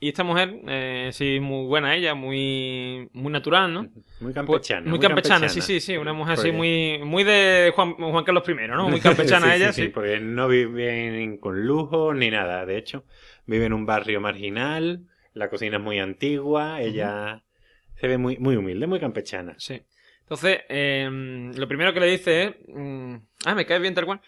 y 0.00 0.08
esta 0.08 0.24
mujer, 0.24 0.60
eh, 0.66 1.10
sí, 1.12 1.40
muy 1.40 1.66
buena 1.66 1.94
ella, 1.94 2.14
muy, 2.14 3.08
muy 3.12 3.30
natural, 3.30 3.72
¿no? 3.74 3.82
Muy 3.82 3.92
Pues, 4.18 4.34
campechana. 4.34 4.88
muy 4.88 4.98
campechana, 4.98 5.48
sí, 5.50 5.60
sí, 5.60 5.78
sí. 5.78 5.96
Una 5.98 6.14
mujer 6.14 6.34
así 6.34 6.50
muy, 6.50 7.00
muy 7.04 7.22
de 7.22 7.70
Juan, 7.74 7.92
Juan 7.94 8.24
Carlos 8.24 8.44
I, 8.48 8.54
¿no? 8.68 8.88
Muy 8.88 9.00
campechana 9.00 9.54
ella, 9.54 9.72
sí. 9.74 9.88
Porque 9.88 10.20
no 10.20 10.48
viven 10.48 11.36
con 11.36 11.66
lujo 11.66 12.14
ni 12.14 12.30
nada. 12.30 12.64
De 12.64 12.78
hecho, 12.78 13.04
vive 13.44 13.66
en 13.66 13.74
un 13.74 13.84
barrio 13.84 14.22
marginal, 14.22 15.06
la 15.34 15.50
cocina 15.50 15.76
es 15.76 15.82
muy 15.82 15.98
antigua, 15.98 16.80
ella 16.80 17.44
se 18.00 18.08
ve 18.08 18.16
muy, 18.16 18.38
muy 18.38 18.56
humilde, 18.56 18.86
muy 18.86 19.00
campechana. 19.00 19.54
Sí. 19.58 19.82
Entonces, 20.30 20.60
eh, 20.68 21.08
lo 21.56 21.66
primero 21.66 21.92
que 21.92 21.98
le 22.00 22.06
dice 22.06 22.44
es, 22.44 22.54
mm, 22.68 23.14
ah, 23.46 23.54
me 23.56 23.66
cae 23.66 23.80
bien 23.80 23.94
tal 23.94 24.06
cual. 24.06 24.20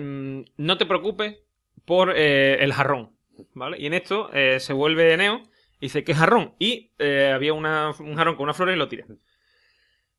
Mm, 0.00 0.42
no 0.58 0.76
te 0.76 0.84
preocupes 0.86 1.38
por 1.86 2.12
eh, 2.14 2.62
el 2.62 2.72
jarrón, 2.74 3.12
¿vale? 3.54 3.78
Y 3.80 3.86
en 3.86 3.94
esto 3.94 4.30
eh, 4.34 4.60
se 4.60 4.74
vuelve 4.74 5.16
Neo 5.16 5.42
y 5.80 5.86
dice, 5.86 6.04
¿qué 6.04 6.14
jarrón? 6.14 6.54
Y 6.58 6.92
eh, 6.98 7.32
había 7.34 7.54
una- 7.54 7.92
un 8.00 8.16
jarrón 8.16 8.36
con 8.36 8.44
una 8.44 8.54
flor 8.54 8.70
y 8.70 8.76
lo 8.76 8.88
tira. 8.88 9.06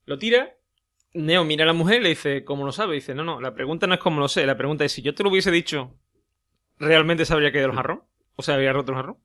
Lo 0.05 0.17
tira, 0.19 0.55
Neo 1.13 1.43
mira 1.43 1.63
a 1.63 1.67
la 1.67 1.73
mujer 1.73 2.01
y 2.01 2.03
le 2.03 2.09
dice, 2.09 2.43
¿cómo 2.45 2.65
lo 2.65 2.71
sabe? 2.71 2.95
dice, 2.95 3.15
no, 3.15 3.23
no, 3.23 3.41
la 3.41 3.53
pregunta 3.53 3.87
no 3.87 3.93
es 3.95 3.99
cómo 3.99 4.19
lo 4.19 4.27
sé, 4.27 4.45
la 4.45 4.57
pregunta 4.57 4.85
es, 4.85 4.91
si 4.91 5.01
yo 5.01 5.13
te 5.15 5.23
lo 5.23 5.29
hubiese 5.29 5.51
dicho, 5.51 5.95
¿realmente 6.79 7.25
se 7.25 7.33
habría 7.33 7.51
caído 7.51 7.67
el 7.69 7.75
jarrón? 7.75 8.03
¿O 8.35 8.43
se 8.43 8.53
habría 8.53 8.73
roto 8.73 8.91
el 8.93 8.97
jarrón? 8.97 9.17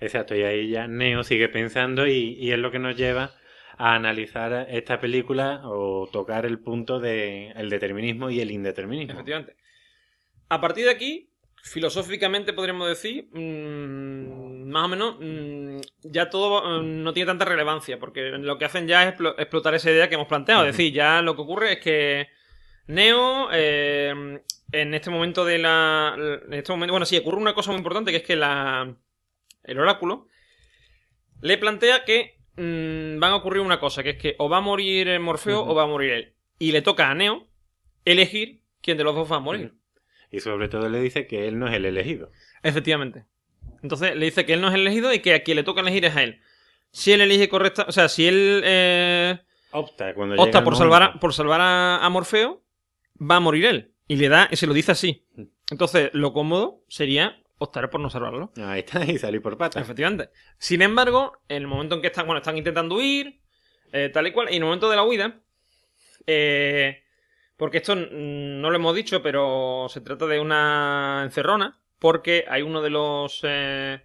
Exacto, 0.00 0.34
y 0.34 0.42
ahí 0.42 0.70
ya 0.70 0.86
Neo 0.88 1.22
sigue 1.24 1.48
pensando 1.48 2.06
y, 2.06 2.34
y 2.38 2.52
es 2.52 2.58
lo 2.58 2.70
que 2.70 2.78
nos 2.78 2.96
lleva 2.96 3.32
a 3.78 3.94
analizar 3.94 4.66
esta 4.70 5.00
película 5.00 5.62
o 5.64 6.08
tocar 6.12 6.46
el 6.46 6.58
punto 6.60 7.00
de 7.00 7.50
el 7.52 7.70
determinismo 7.70 8.30
y 8.30 8.40
el 8.40 8.50
indeterminismo. 8.50 9.12
Efectivamente. 9.14 9.56
A 10.48 10.60
partir 10.60 10.84
de 10.84 10.90
aquí, 10.90 11.30
filosóficamente 11.62 12.52
podríamos 12.52 12.88
decir, 12.88 13.28
mm, 13.32 14.68
más 14.68 14.84
o 14.84 14.88
menos, 14.88 15.16
mm, 15.20 15.80
ya 16.02 16.30
todo 16.30 16.82
mm, 16.82 17.02
no 17.02 17.12
tiene 17.12 17.26
tanta 17.28 17.44
relevancia, 17.44 17.98
porque 17.98 18.30
lo 18.30 18.58
que 18.58 18.64
hacen 18.64 18.86
ya 18.88 19.06
es 19.08 19.14
explo- 19.14 19.34
explotar 19.38 19.74
esa 19.74 19.90
idea 19.90 20.08
que 20.08 20.14
hemos 20.16 20.28
planteado. 20.28 20.64
Es 20.66 20.76
decir, 20.76 20.92
ya 20.92 21.22
lo 21.22 21.36
que 21.36 21.42
ocurre 21.42 21.72
es 21.74 21.78
que 21.80 22.28
Neo, 22.86 23.48
eh, 23.52 24.40
en 24.72 24.94
este 24.94 25.10
momento 25.10 25.44
de 25.44 25.58
la... 25.58 26.14
En 26.16 26.54
este 26.54 26.72
momento, 26.72 26.92
bueno, 26.92 27.06
sí, 27.06 27.16
ocurre 27.18 27.36
una 27.36 27.54
cosa 27.54 27.70
muy 27.70 27.78
importante, 27.78 28.10
que 28.10 28.16
es 28.18 28.22
que 28.24 28.36
la, 28.36 28.96
el 29.64 29.78
oráculo 29.78 30.26
le 31.40 31.56
plantea 31.56 32.04
que 32.04 32.39
mm, 32.56 33.18
van 33.18 33.32
a 33.32 33.36
ocurrir 33.36 33.62
una 33.62 33.80
cosa, 33.80 34.02
que 34.02 34.10
es 34.10 34.16
que 34.16 34.36
o 34.38 34.48
va 34.48 34.58
a 34.58 34.62
morir 34.62 35.18
Morfeo 35.20 35.64
o 35.64 35.74
va 35.74 35.84
a 35.84 35.86
morir 35.86 36.10
él. 36.12 36.34
Y 36.58 36.72
le 36.72 36.82
toca 36.82 37.10
a 37.10 37.14
Neo 37.14 37.46
elegir 38.04 38.62
quién 38.80 38.98
de 38.98 39.04
los 39.04 39.14
dos 39.14 39.30
va 39.30 39.36
a 39.36 39.40
morir. 39.40 39.74
Y 40.30 40.40
sobre 40.40 40.68
todo 40.68 40.88
le 40.88 41.00
dice 41.00 41.26
que 41.26 41.48
él 41.48 41.58
no 41.58 41.68
es 41.68 41.74
el 41.74 41.84
elegido. 41.84 42.30
Efectivamente. 42.62 43.24
Entonces 43.82 44.14
le 44.14 44.26
dice 44.26 44.44
que 44.44 44.52
él 44.52 44.60
no 44.60 44.68
es 44.68 44.74
el 44.74 44.82
elegido 44.82 45.12
y 45.12 45.20
que 45.20 45.34
a 45.34 45.42
quien 45.42 45.56
le 45.56 45.62
toca 45.62 45.80
elegir 45.80 46.04
es 46.04 46.16
a 46.16 46.22
él. 46.22 46.40
Si 46.92 47.12
él 47.12 47.20
elige 47.20 47.48
correcta, 47.48 47.86
o 47.88 47.92
sea, 47.92 48.08
si 48.08 48.26
él 48.26 48.62
eh, 48.64 49.38
Opta 49.72 50.14
cuando 50.14 50.36
por 50.64 50.76
salvar, 50.76 51.02
a, 51.02 51.20
por 51.20 51.32
salvar 51.32 51.60
a, 51.60 52.04
a 52.04 52.08
Morfeo, 52.10 52.62
va 53.20 53.36
a 53.36 53.40
morir 53.40 53.66
él. 53.66 53.92
Y 54.08 54.16
le 54.16 54.28
da, 54.28 54.48
y 54.50 54.56
se 54.56 54.66
lo 54.66 54.74
dice 54.74 54.92
así. 54.92 55.24
Entonces, 55.70 56.10
lo 56.12 56.32
cómodo 56.32 56.82
sería 56.88 57.39
optar 57.60 57.90
por 57.90 58.00
no 58.00 58.10
salvarlo. 58.10 58.52
Ahí 58.56 58.80
está, 58.80 59.04
y 59.04 59.18
salir 59.18 59.40
por 59.42 59.56
patas. 59.56 59.82
Efectivamente. 59.82 60.30
Sin 60.58 60.82
embargo, 60.82 61.40
en 61.48 61.58
el 61.58 61.66
momento 61.68 61.94
en 61.94 62.00
que 62.00 62.08
están, 62.08 62.26
bueno, 62.26 62.38
están 62.38 62.56
intentando 62.56 62.96
huir, 62.96 63.40
eh, 63.92 64.08
tal 64.12 64.26
y 64.26 64.32
cual, 64.32 64.48
y 64.50 64.56
en 64.56 64.62
el 64.62 64.66
momento 64.66 64.88
de 64.88 64.96
la 64.96 65.04
huida, 65.04 65.40
eh, 66.26 67.02
porque 67.56 67.78
esto 67.78 67.94
no 67.94 68.70
lo 68.70 68.76
hemos 68.76 68.96
dicho, 68.96 69.22
pero 69.22 69.86
se 69.90 70.00
trata 70.00 70.26
de 70.26 70.40
una 70.40 71.20
encerrona, 71.24 71.78
porque 71.98 72.44
hay 72.48 72.62
uno 72.62 72.82
de 72.82 72.90
los... 72.90 73.40
eh, 73.44 74.00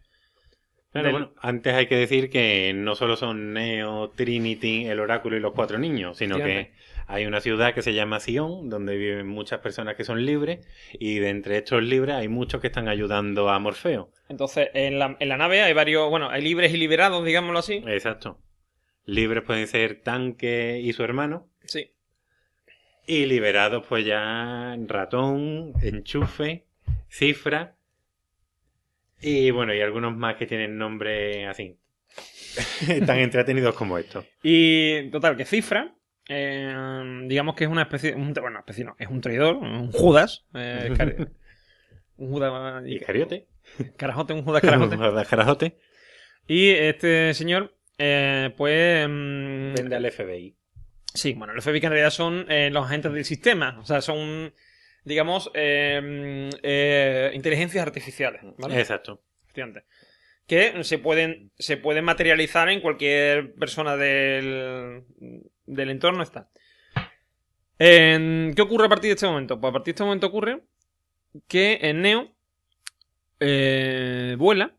Claro, 0.91 1.11
bueno, 1.11 1.33
antes 1.41 1.73
hay 1.73 1.87
que 1.87 1.97
decir 1.97 2.29
que 2.29 2.71
no 2.73 2.95
solo 2.95 3.17
son 3.17 3.51
Neo, 3.51 4.11
Trinity, 4.11 4.85
el 4.85 5.01
oráculo 5.01 5.35
y 5.35 5.41
los 5.41 5.51
cuatro 5.51 5.77
niños, 5.77 6.17
sino 6.17 6.37
que. 6.37 6.71
Hay 7.07 7.25
una 7.25 7.39
ciudad 7.41 7.73
que 7.73 7.81
se 7.81 7.93
llama 7.93 8.19
Sion, 8.19 8.69
donde 8.69 8.97
viven 8.97 9.27
muchas 9.27 9.59
personas 9.59 9.95
que 9.95 10.03
son 10.03 10.25
libres, 10.25 10.65
y 10.93 11.19
de 11.19 11.29
entre 11.29 11.57
estos 11.57 11.83
libres 11.83 12.15
hay 12.15 12.27
muchos 12.27 12.61
que 12.61 12.67
están 12.67 12.87
ayudando 12.87 13.49
a 13.49 13.59
Morfeo. 13.59 14.11
Entonces, 14.29 14.69
en 14.73 14.97
la, 14.99 15.15
en 15.19 15.29
la 15.29 15.37
nave 15.37 15.61
hay 15.61 15.73
varios, 15.73 16.09
bueno, 16.09 16.29
hay 16.29 16.41
libres 16.41 16.73
y 16.73 16.77
liberados, 16.77 17.23
digámoslo 17.25 17.59
así. 17.59 17.83
Exacto. 17.87 18.39
Libres 19.05 19.43
pueden 19.43 19.67
ser 19.67 20.01
Tanque 20.01 20.79
y 20.83 20.93
su 20.93 21.03
hermano, 21.03 21.47
Sí. 21.65 21.91
y 23.07 23.25
liberados 23.25 23.85
pues 23.87 24.05
ya 24.05 24.75
Ratón, 24.87 25.73
Enchufe, 25.81 26.65
Cifra, 27.09 27.75
y 29.21 29.49
bueno, 29.51 29.73
y 29.73 29.81
algunos 29.81 30.15
más 30.15 30.35
que 30.35 30.45
tienen 30.45 30.77
nombre 30.77 31.47
así. 31.47 31.77
tan 33.05 33.19
entretenidos 33.19 33.75
como 33.75 33.97
estos. 33.97 34.25
Y 34.43 35.09
total, 35.09 35.35
que 35.37 35.45
Cifra, 35.45 35.94
eh, 36.29 37.23
digamos 37.27 37.55
que 37.55 37.63
es 37.65 37.69
una 37.69 37.83
especie, 37.83 38.15
un- 38.15 38.33
bueno, 38.33 38.49
una 38.49 38.59
especie 38.59 38.83
no, 38.85 38.95
es 38.99 39.07
un 39.09 39.21
traidor, 39.21 39.55
un 39.57 39.91
Judas, 39.91 40.45
eh, 40.53 40.89
un 42.17 42.29
Judas, 42.29 42.83
Iscariote. 42.87 43.47
carajote, 43.97 44.33
un 44.33 44.43
Judas 44.43 44.61
carajote. 44.61 44.97
Carajote. 45.29 45.77
y 46.47 46.69
este 46.69 47.33
señor, 47.33 47.75
eh, 47.97 48.53
pues, 48.57 49.07
mm, 49.07 49.73
Vende 49.75 49.95
al 49.95 50.05
FBI. 50.11 50.55
sí, 51.13 51.33
bueno, 51.33 51.53
los 51.53 51.63
FBI 51.63 51.79
que 51.79 51.85
en 51.87 51.91
realidad 51.93 52.11
son 52.11 52.45
eh, 52.49 52.69
los 52.71 52.85
agentes 52.85 53.11
del 53.13 53.25
sistema, 53.25 53.77
o 53.79 53.85
sea, 53.85 54.01
son, 54.01 54.53
digamos, 55.03 55.47
mm, 55.53 56.49
eh, 56.63 57.31
inteligencias 57.33 57.85
artificiales, 57.85 58.41
¿vale? 58.57 58.79
Exacto. 58.79 59.21
Efectivamente. 59.43 59.83
Que 60.47 60.83
se 60.83 60.99
pueden, 60.99 61.51
se 61.57 61.77
pueden 61.77 62.05
materializar 62.05 62.69
en 62.69 62.79
cualquier 62.81 63.55
persona 63.55 63.97
del, 63.97 65.03
del 65.65 65.89
entorno. 65.89 66.23
Está. 66.23 66.49
En- 67.79 68.53
¿Qué 68.55 68.61
ocurre 68.61 68.85
a 68.85 68.89
partir 68.89 69.09
de 69.09 69.15
este 69.15 69.27
momento? 69.27 69.59
Pues 69.59 69.69
a 69.69 69.73
partir 69.73 69.93
de 69.93 69.95
este 69.97 70.03
momento 70.03 70.27
ocurre 70.27 70.63
que 71.47 71.79
en 71.81 72.01
Neo 72.01 72.31
eh, 73.39 74.35
vuela. 74.37 74.73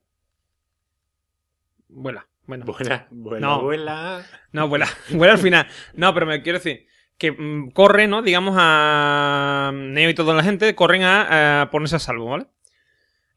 Vuela. 1.88 2.26
Bueno, 2.46 2.64
buena 2.64 3.08
No. 3.10 4.68
vuela. 4.68 4.86
Vuela 5.10 5.32
al 5.32 5.38
final. 5.38 5.66
No, 5.94 6.14
pero 6.14 6.26
me 6.26 6.42
quiero 6.42 6.58
decir 6.58 6.86
que 7.18 7.32
mm, 7.32 7.70
corre, 7.70 8.06
¿no? 8.06 8.22
Digamos 8.22 8.54
a 8.58 9.72
Neo 9.74 10.08
y 10.10 10.14
toda 10.14 10.34
la 10.34 10.42
gente 10.44 10.74
corren 10.74 11.02
a, 11.02 11.62
a 11.62 11.70
ponerse 11.70 11.96
a 11.96 11.98
salvo, 11.98 12.26
¿vale? 12.30 12.46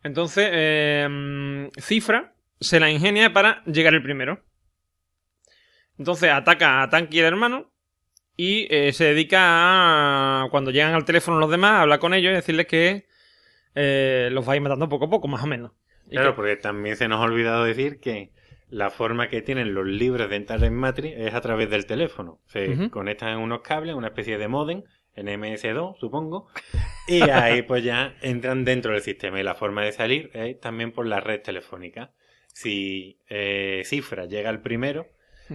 Entonces, 0.04 0.48
eh, 0.52 1.08
mm, 1.10 1.68
Cifra 1.82 2.34
se 2.60 2.80
la 2.80 2.90
ingenia 2.92 3.34
para 3.34 3.64
llegar 3.66 3.94
el 3.96 4.04
primero. 4.04 4.44
Entonces 6.00 6.32
ataca 6.32 6.82
a 6.82 6.90
Tanky 6.90 7.20
el 7.20 7.26
hermano 7.26 7.72
y 8.38 8.68
eh, 8.74 8.94
se 8.94 9.04
dedica 9.06 10.44
a, 10.44 10.48
cuando 10.50 10.72
llegan 10.72 10.94
al 10.96 11.06
teléfono 11.06 11.40
los 11.40 11.52
demás, 11.52 11.72
a 11.74 11.82
hablar 11.82 12.00
con 12.00 12.14
ellos 12.14 12.32
y 12.32 12.36
decirles 12.36 12.68
que 12.68 13.06
eh, 13.76 14.30
los 14.32 14.48
va 14.48 14.54
a 14.54 14.56
ir 14.56 14.62
matando 14.62 14.90
poco 14.90 15.06
a 15.06 15.10
poco, 15.10 15.28
más 15.28 15.44
o 15.44 15.48
menos. 15.48 15.72
Y 16.08 16.12
Claro, 16.12 16.32
que- 16.32 16.36
porque 16.38 16.56
también 16.56 16.96
se 16.96 17.08
nos 17.08 17.20
ha 17.20 17.24
olvidado 17.26 17.66
decir 17.66 18.00
que 18.00 18.32
la 18.70 18.90
forma 18.90 19.30
que 19.30 19.42
tienen 19.42 19.74
los 19.74 19.86
libros 19.86 20.30
de 20.30 20.38
entrar 20.38 20.64
en 20.64 20.74
Matrix 20.76 21.18
es 21.18 21.34
a 21.34 21.42
través 21.42 21.70
del 21.70 21.86
teléfono. 21.86 22.40
Se 22.48 22.70
Ujú. 22.70 22.90
conectan 22.92 23.30
en 23.34 23.40
unos 23.40 23.62
cables, 23.62 23.96
una 23.96 24.08
especie 24.08 24.38
de 24.38 24.48
modem, 24.48 24.84
en 25.16 25.28
MS2, 25.28 25.98
supongo, 26.00 26.48
y 27.08 27.22
ahí 27.30 27.64
pues 27.64 27.84
ya 27.84 28.16
entran 28.22 28.64
dentro 28.64 28.94
del 28.94 29.02
sistema. 29.02 29.40
Y 29.40 29.44
la 29.44 29.56
forma 29.56 29.84
de 29.84 29.92
salir 29.92 30.30
es 30.34 30.60
también 30.62 30.92
por 30.94 31.06
la 31.08 31.20
red 31.20 31.42
telefónica. 31.42 32.12
Si 32.54 33.20
eh, 33.28 33.82
Cifra 33.86 34.26
llega 34.26 34.50
al 34.50 34.62
primero, 34.62 35.08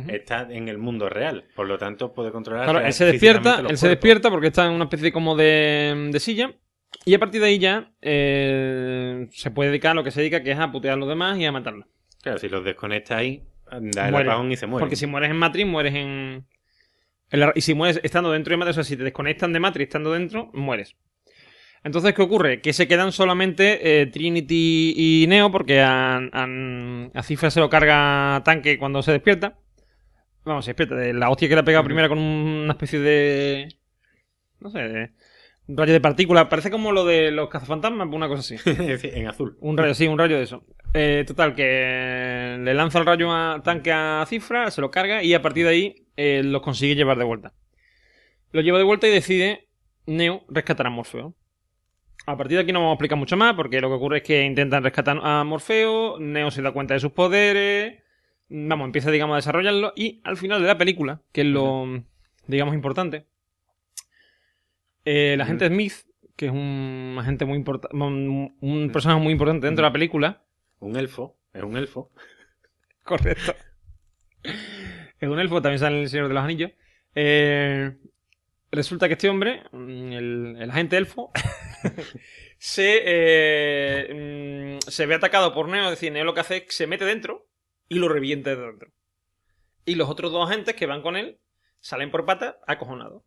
Está 0.09 0.49
en 0.51 0.69
el 0.69 0.79
mundo 0.79 1.09
real. 1.09 1.45
Por 1.55 1.67
lo 1.69 1.79
tanto, 1.79 2.13
puede 2.13 2.31
controlar. 2.33 2.65
Claro, 2.65 2.81
él 2.87 2.93
se 2.93 3.05
despierta, 3.05 3.57
él 3.71 3.79
se 3.79 3.89
despierta 3.89 4.31
porque 4.31 4.49
está 4.49 4.67
en 4.67 4.73
una 4.73 4.85
especie 4.85 5.13
como 5.13 5.37
de, 5.37 6.09
de 6.11 6.21
silla. 6.21 6.53
Y 7.05 7.15
a 7.15 7.19
partir 7.19 7.41
de 7.41 7.49
ahí 7.49 7.59
ya 7.59 7.93
eh, 8.03 9.27
se 9.33 9.51
puede 9.51 9.71
dedicar 9.71 9.93
a 9.93 9.95
lo 9.95 10.05
que 10.05 10.11
se 10.11 10.21
dedica, 10.21 10.43
que 10.43 10.53
es 10.53 10.59
a 10.59 10.71
putear 10.71 10.95
a 10.95 10.97
los 10.97 11.09
demás 11.09 11.39
y 11.39 11.45
a 11.45 11.53
matarlos. 11.53 11.87
Claro, 12.23 12.39
si 12.39 12.49
los 12.49 12.65
desconecta 12.65 13.17
ahí, 13.17 13.43
da 13.71 14.09
el 14.09 14.13
apagón 14.31 14.51
y 14.53 14.57
se 14.57 14.67
muere. 14.67 14.81
Porque 14.81 14.97
si 14.97 15.07
mueres 15.07 15.31
en 15.31 15.37
Matrix, 15.37 15.69
mueres 15.69 15.95
en... 15.95 16.47
en 17.31 17.41
la- 17.41 17.53
Y 17.55 17.61
si 17.61 17.75
mueres 17.75 18.01
estando 18.03 18.31
dentro 18.33 18.53
de 18.53 18.57
Matrix, 18.59 18.79
o 18.79 18.83
sea, 18.83 18.89
si 18.89 18.97
te 18.97 19.05
desconectan 19.05 19.53
de 19.53 19.61
Matrix 19.61 19.89
estando 19.89 20.13
dentro, 20.13 20.51
mueres. 20.55 20.97
Entonces, 21.83 22.15
¿qué 22.15 22.23
ocurre? 22.23 22.61
Que 22.63 22.73
se 22.73 22.89
quedan 22.89 23.13
solamente 23.13 24.01
eh, 24.01 24.07
Trinity 24.07 24.95
y 24.97 25.27
Neo, 25.29 25.51
porque 25.51 25.81
a, 25.83 26.17
a, 26.17 26.49
a 27.13 27.23
Cifra 27.23 27.51
se 27.51 27.61
lo 27.61 27.69
carga 27.69 28.41
tanque 28.45 28.79
cuando 28.79 29.03
se 29.03 29.13
despierta. 29.13 29.59
Vamos, 30.45 30.67
de 30.67 31.13
la 31.15 31.31
hostia 31.31 31.49
que 31.49 31.55
le 31.55 31.61
ha 31.61 31.65
pegado 31.65 31.85
primero 31.85 32.09
con 32.09 32.19
una 32.19 32.73
especie 32.73 32.99
de... 33.01 33.69
No 34.61 34.71
sé, 34.71 34.79
de... 34.79 35.11
Un 35.67 35.79
rayo 35.79 35.95
de 35.95 36.01
partículas. 36.01 36.47
Parece 36.49 36.71
como 36.71 36.93
lo 36.93 37.07
de 37.07 37.31
los 37.31 37.49
cazafantasmas, 37.49 38.09
una 38.13 38.29
cosa 38.29 38.41
así. 38.41 38.59
Sí, 38.99 39.11
en 39.13 39.29
azul. 39.29 39.57
Un 39.61 39.79
rayo, 39.79 39.95
sí, 39.95 40.07
un 40.07 40.19
rayo 40.19 40.37
de 40.37 40.43
eso. 40.43 40.65
Eh, 40.93 41.25
total, 41.27 41.55
que 41.55 42.59
le 42.61 42.75
lanza 42.75 42.99
el 42.99 43.07
rayo 43.07 43.33
a 43.33 43.63
tanque 43.65 43.91
a 43.91 44.25
Cifra, 44.29 44.71
se 44.71 44.83
lo 44.83 44.91
carga 44.91 45.23
y 45.23 45.33
a 45.33 45.41
partir 45.41 45.65
de 45.65 45.71
ahí 45.71 46.07
eh, 46.17 46.43
los 46.45 46.61
consigue 46.61 46.95
llevar 46.95 47.19
de 47.19 47.25
vuelta. 47.25 47.55
Lo 48.53 48.61
lleva 48.61 48.79
de 48.79 48.85
vuelta 48.85 49.09
y 49.09 49.11
decide 49.11 49.69
Neo 50.07 50.45
rescatar 50.49 50.87
a 50.87 50.91
Morfeo. 50.91 51.35
A 52.27 52.37
partir 52.37 52.59
de 52.59 52.63
aquí 52.63 52.73
no 52.73 52.81
vamos 52.81 52.93
a 52.93 52.95
explicar 52.95 53.19
mucho 53.19 53.37
más 53.37 53.55
porque 53.55 53.81
lo 53.81 53.89
que 53.89 53.95
ocurre 53.95 54.19
es 54.19 54.23
que 54.23 54.45
intentan 54.45 54.85
rescatar 54.85 55.19
a 55.23 55.45
Morfeo, 55.45 56.19
Neo 56.21 56.51
se 56.51 56.63
da 56.63 56.73
cuenta 56.73 56.95
de 56.95 57.01
sus 57.01 57.13
poderes, 57.13 58.04
vamos, 58.55 58.87
empieza 58.87 59.11
digamos 59.11 59.35
a 59.35 59.37
desarrollarlo 59.37 59.93
y 59.97 60.21
al 60.25 60.37
final 60.37 60.63
de 60.63 60.69
la 60.69 60.79
película, 60.79 61.21
que 61.33 61.41
es 61.41 61.47
lo 61.47 62.05
digamos 62.47 62.75
importante, 62.75 63.27
eh, 65.05 65.35
el 65.35 65.41
agente 65.41 65.67
Smith, 65.67 65.93
que 66.37 66.47
es 66.47 66.53
un 66.53 67.17
agente 67.19 67.45
muy 67.45 67.57
importante, 67.57 67.97
un, 67.97 68.57
un 68.61 68.91
personaje 68.91 69.21
muy 69.21 69.33
importante 69.33 69.67
dentro 69.67 69.83
de 69.83 69.89
la 69.89 69.93
película, 69.93 70.45
Un 70.79 70.97
elfo. 70.97 71.37
Es 71.53 71.63
un 71.63 71.77
elfo. 71.77 72.11
Correcto. 73.03 73.55
Es 75.21 75.29
un 75.29 75.39
elfo, 75.39 75.63
también 75.63 75.79
sale 75.79 75.97
en 75.97 76.03
el 76.03 76.09
Señor 76.09 76.29
de 76.29 76.35
los 76.35 76.45
Anillos. 76.45 76.73
Eh, 77.15 77.97
resulta 78.71 79.09
que 79.09 79.15
este 79.15 79.29
hombre, 79.29 79.63
mm, 79.73 80.13
el, 80.13 80.57
el 80.61 80.71
agente 80.71 80.97
elfo, 80.97 81.33
se, 82.59 83.03
eh, 83.05 84.79
mm, 84.79 84.91
se 84.91 85.07
ve 85.07 85.15
atacado 85.15 85.55
por 85.55 85.69
Neo. 85.69 85.85
Es 85.85 85.91
decir, 85.91 86.13
Neo 86.13 86.25
lo 86.25 86.35
que 86.35 86.41
hace 86.41 86.57
es 86.59 86.63
que 86.65 86.73
se 86.73 86.87
mete 86.87 87.05
dentro 87.05 87.47
y 87.89 87.97
lo 87.97 88.09
revienta 88.09 88.51
desde 88.51 88.67
dentro. 88.67 88.93
Y 89.85 89.97
los 89.97 90.09
otros 90.09 90.33
dos 90.33 90.49
agentes 90.49 90.75
que 90.75 90.87
van 90.87 91.03
con 91.03 91.17
él 91.17 91.39
salen 91.81 92.11
por 92.11 92.25
patas 92.25 92.57
acojonados. 92.67 93.23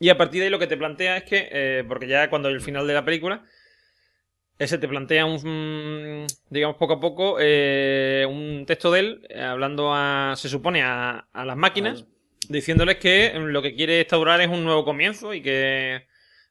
Y 0.00 0.10
a 0.10 0.16
partir 0.16 0.40
de 0.40 0.46
ahí 0.46 0.50
lo 0.50 0.58
que 0.58 0.66
te 0.66 0.76
plantea 0.76 1.18
es 1.18 1.24
que, 1.24 1.48
eh, 1.50 1.84
porque 1.86 2.06
ya 2.06 2.30
cuando 2.30 2.48
el 2.48 2.60
final 2.60 2.86
de 2.86 2.94
la 2.94 3.04
película, 3.04 3.44
ese 4.58 4.78
te 4.78 4.88
plantea 4.88 5.24
un, 5.24 6.26
digamos, 6.50 6.76
poco 6.76 6.94
a 6.94 7.00
poco, 7.00 7.36
eh, 7.40 8.26
un 8.28 8.64
texto 8.66 8.90
de 8.90 9.00
él, 9.00 9.26
eh, 9.28 9.40
hablando 9.40 9.92
a, 9.92 10.34
se 10.36 10.48
supone, 10.48 10.82
a, 10.82 11.28
a 11.32 11.44
las 11.44 11.56
máquinas, 11.56 12.06
diciéndoles 12.48 12.96
que 12.96 13.32
lo 13.34 13.62
que 13.62 13.74
quiere 13.74 14.00
instaurar 14.00 14.40
es 14.40 14.48
un 14.48 14.64
nuevo 14.64 14.84
comienzo 14.84 15.34
y 15.34 15.42
que 15.42 16.06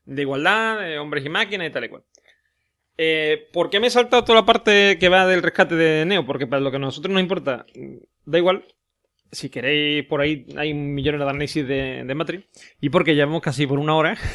de 0.05 0.21
igualdad, 0.21 0.79
de 0.79 0.99
hombres 0.99 1.25
y 1.25 1.29
máquinas 1.29 1.67
y 1.67 1.71
tal 1.71 1.85
y 1.85 1.89
cual. 1.89 2.03
Eh, 2.97 3.47
¿Por 3.53 3.69
qué 3.69 3.79
me 3.79 3.87
he 3.87 3.91
saltado 3.91 4.23
toda 4.23 4.39
la 4.39 4.45
parte 4.45 4.97
que 4.99 5.09
va 5.09 5.27
del 5.27 5.43
rescate 5.43 5.75
de 5.75 6.05
Neo? 6.05 6.25
Porque 6.25 6.47
para 6.47 6.59
lo 6.61 6.71
que 6.71 6.77
a 6.77 6.79
nosotros 6.79 7.13
nos 7.13 7.21
importa, 7.21 7.65
mm, 7.75 7.95
da 8.25 8.37
igual. 8.37 8.65
Si 9.31 9.49
queréis, 9.49 10.05
por 10.05 10.21
ahí 10.21 10.45
hay 10.57 10.73
millones 10.73 11.19
de 11.19 11.29
análisis 11.29 11.67
de, 11.67 12.03
de 12.05 12.15
Matrix. 12.15 12.45
Y 12.79 12.89
porque 12.89 13.13
llevamos 13.13 13.41
casi 13.41 13.67
por 13.67 13.79
una 13.79 13.95
hora. 13.95 14.17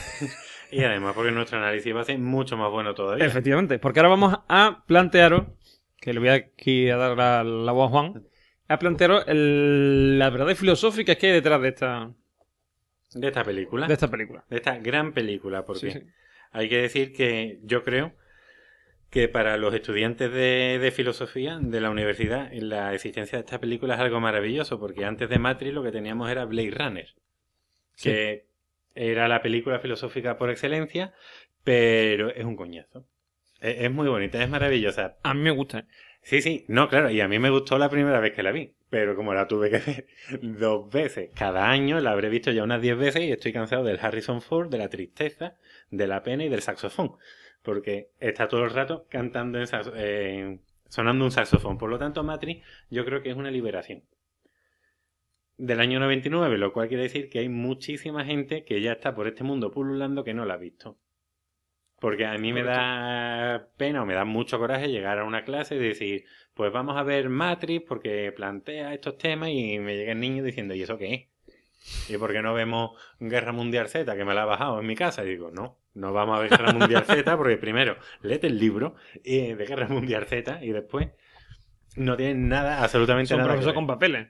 Y 0.74 0.82
además 0.84 1.12
porque 1.14 1.30
nuestro 1.32 1.58
análisis 1.58 1.94
va 1.94 2.00
a 2.00 2.04
ser 2.04 2.18
mucho 2.18 2.56
más 2.56 2.70
bueno 2.70 2.94
todavía. 2.94 3.26
Efectivamente, 3.26 3.78
porque 3.78 4.00
ahora 4.00 4.08
vamos 4.08 4.38
a 4.48 4.82
plantearos, 4.86 5.42
que 6.00 6.14
le 6.14 6.18
voy 6.20 6.30
aquí 6.30 6.88
a 6.88 6.96
dar 6.96 7.14
la, 7.14 7.44
la 7.44 7.72
voz 7.72 7.88
a 7.88 7.90
Juan, 7.90 8.24
a 8.68 8.78
plantearos 8.78 9.22
el- 9.28 10.18
la 10.18 10.30
verdad 10.30 10.54
filosófica 10.54 11.14
que 11.16 11.26
hay 11.26 11.32
detrás 11.34 11.60
de 11.60 11.68
esta, 11.68 12.10
De 13.14 13.26
esta 13.28 13.44
película. 13.44 13.86
de 13.86 13.92
esta 13.92 14.08
película. 14.08 14.46
De 14.48 14.56
esta 14.56 14.78
gran 14.78 15.12
película. 15.12 15.66
Porque 15.66 15.90
Sí, 15.92 15.98
sí. 16.00 16.06
hay 16.52 16.70
que 16.70 16.78
decir 16.78 17.12
que 17.12 17.58
yo 17.64 17.84
creo 17.84 18.14
que 19.12 19.28
para 19.28 19.58
los 19.58 19.74
estudiantes 19.74 20.32
de, 20.32 20.78
de 20.80 20.90
filosofía 20.90 21.58
de 21.60 21.82
la 21.82 21.90
universidad 21.90 22.50
la 22.54 22.94
existencia 22.94 23.36
de 23.36 23.44
esta 23.44 23.60
película 23.60 23.94
es 23.94 24.00
algo 24.00 24.20
maravilloso 24.20 24.80
porque 24.80 25.04
antes 25.04 25.28
de 25.28 25.38
Matrix 25.38 25.74
lo 25.74 25.82
que 25.82 25.92
teníamos 25.92 26.30
era 26.30 26.46
Blade 26.46 26.70
Runner 26.70 27.08
que 28.02 28.46
era 28.94 29.28
la 29.28 29.42
película 29.42 29.80
filosófica 29.80 30.38
por 30.38 30.48
excelencia 30.48 31.12
pero 31.62 32.30
es 32.30 32.42
un 32.46 32.56
coñazo 32.56 33.04
es, 33.60 33.82
es 33.82 33.90
muy 33.90 34.08
bonita 34.08 34.42
es 34.42 34.48
maravillosa 34.48 35.18
A 35.22 35.34
mí 35.34 35.42
me 35.42 35.50
gusta. 35.50 35.80
¿eh? 35.80 35.84
sí 36.22 36.40
sí 36.40 36.64
no 36.68 36.88
claro 36.88 37.10
y 37.10 37.20
a 37.20 37.28
mí 37.28 37.38
me 37.38 37.50
gustó 37.50 37.76
la 37.76 37.90
primera 37.90 38.18
vez 38.18 38.32
que 38.32 38.42
la 38.42 38.50
vi 38.50 38.72
pero 38.88 39.14
como 39.14 39.34
la 39.34 39.46
tuve 39.46 39.68
que 39.68 39.78
ver 39.78 40.06
dos 40.40 40.88
veces 40.90 41.28
cada 41.34 41.68
año 41.68 42.00
la 42.00 42.12
habré 42.12 42.30
visto 42.30 42.50
ya 42.50 42.64
unas 42.64 42.80
diez 42.80 42.96
veces 42.96 43.24
y 43.24 43.30
estoy 43.30 43.52
cansado 43.52 43.84
del 43.84 44.00
Harrison 44.00 44.40
Ford 44.40 44.70
de 44.70 44.78
la 44.78 44.88
tristeza 44.88 45.56
de 45.90 46.06
la 46.06 46.22
pena 46.22 46.44
y 46.44 46.48
del 46.48 46.62
saxofón 46.62 47.18
porque 47.62 48.10
está 48.20 48.48
todo 48.48 48.64
el 48.64 48.70
rato 48.70 49.06
cantando 49.08 49.58
en 49.58 49.66
saxo- 49.66 49.92
eh, 49.96 50.60
sonando 50.88 51.24
un 51.24 51.30
saxofón. 51.32 51.78
Por 51.78 51.90
lo 51.90 51.98
tanto, 51.98 52.22
Matrix 52.24 52.64
yo 52.90 53.04
creo 53.04 53.22
que 53.22 53.30
es 53.30 53.36
una 53.36 53.50
liberación. 53.50 54.04
Del 55.56 55.80
año 55.80 55.98
99, 55.98 56.58
lo 56.58 56.74
cual 56.74 56.88
quiere 56.88 57.04
decir 57.04 57.30
que 57.30 57.38
hay 57.38 57.48
muchísima 57.48 58.22
gente 58.22 58.66
que 58.66 58.82
ya 58.82 58.92
está 58.92 59.14
por 59.14 59.26
este 59.26 59.44
mundo 59.44 59.70
pululando 59.70 60.24
que 60.24 60.34
no 60.34 60.44
la 60.44 60.52
ha 60.52 60.58
visto. 60.58 60.98
Porque 62.00 62.26
a 62.26 62.36
mí 62.38 62.52
me 62.52 62.64
da 62.64 63.70
pena 63.78 64.02
o 64.02 64.06
me 64.06 64.14
da 64.14 64.24
mucho 64.26 64.58
coraje 64.58 64.88
llegar 64.88 65.18
a 65.18 65.24
una 65.24 65.44
clase 65.44 65.76
y 65.76 65.78
decir, 65.78 66.24
pues 66.54 66.70
vamos 66.72 66.96
a 66.98 67.02
ver 67.04 67.28
Matrix 67.30 67.84
porque 67.88 68.32
plantea 68.36 68.92
estos 68.94 69.16
temas 69.18 69.50
y 69.50 69.78
me 69.78 69.96
llega 69.96 70.12
el 70.12 70.20
niño 70.20 70.42
diciendo, 70.44 70.74
¿y 70.74 70.82
eso 70.82 70.98
qué 70.98 71.14
es? 71.14 71.28
¿Y 72.09 72.16
por 72.16 72.33
qué 72.33 72.43
no 72.43 72.55
vemos 72.55 72.93
Guerra 73.18 73.53
Mundial 73.53 73.89
Z, 73.89 74.16
que 74.16 74.24
me 74.24 74.35
la 74.35 74.43
ha 74.43 74.47
bajado 74.47 74.80
en 74.80 74.87
mi 74.87 74.95
casa? 74.95 75.24
Y 75.24 75.30
digo, 75.30 75.51
no, 75.51 75.78
no 75.95 76.12
vamos 76.12 76.37
a 76.37 76.41
ver 76.41 76.51
Guerra 76.51 76.72
Mundial 76.72 77.05
Z 77.05 77.37
porque 77.37 77.57
primero, 77.57 77.97
léete 78.22 78.47
el 78.47 78.59
libro 78.59 78.95
eh, 79.24 79.55
de 79.55 79.66
Guerra 79.66 79.89
Mundial 79.89 80.26
Z 80.26 80.64
y 80.64 80.72
después 80.72 81.09
no 81.97 82.16
tiene 82.16 82.35
nada, 82.35 82.83
absolutamente 82.83 83.35
nada. 83.35 83.49
profesor 83.49 83.72
ver. 83.72 83.74
con 83.74 83.87
papeles. 83.87 84.28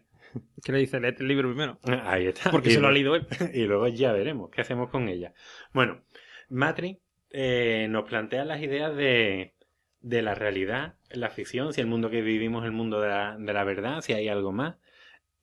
Que 0.64 0.72
le 0.72 0.78
dice, 0.78 0.98
léete 0.98 1.22
el 1.22 1.28
libro 1.28 1.48
primero. 1.48 1.78
Ahí 2.04 2.26
está. 2.26 2.50
Porque 2.50 2.70
Y 2.70 2.72
se 2.72 2.80
lo 2.80 2.88
ha 2.88 2.92
leído 2.92 3.14
él. 3.14 3.26
y 3.54 3.64
luego 3.64 3.88
ya 3.88 4.12
veremos 4.12 4.50
qué 4.50 4.62
hacemos 4.62 4.88
con 4.88 5.08
ella. 5.08 5.34
Bueno, 5.72 6.02
Matrix 6.48 7.00
eh, 7.30 7.86
nos 7.90 8.04
plantea 8.08 8.44
las 8.44 8.62
ideas 8.62 8.96
de, 8.96 9.54
de 10.00 10.22
la 10.22 10.34
realidad, 10.34 10.94
la 11.10 11.30
ficción, 11.30 11.72
si 11.72 11.80
el 11.80 11.86
mundo 11.86 12.10
que 12.10 12.22
vivimos 12.22 12.62
es 12.62 12.66
el 12.66 12.72
mundo 12.72 13.00
de 13.00 13.08
la, 13.08 13.36
de 13.38 13.52
la 13.52 13.64
verdad, 13.64 14.00
si 14.00 14.12
hay 14.12 14.28
algo 14.28 14.52
más. 14.52 14.76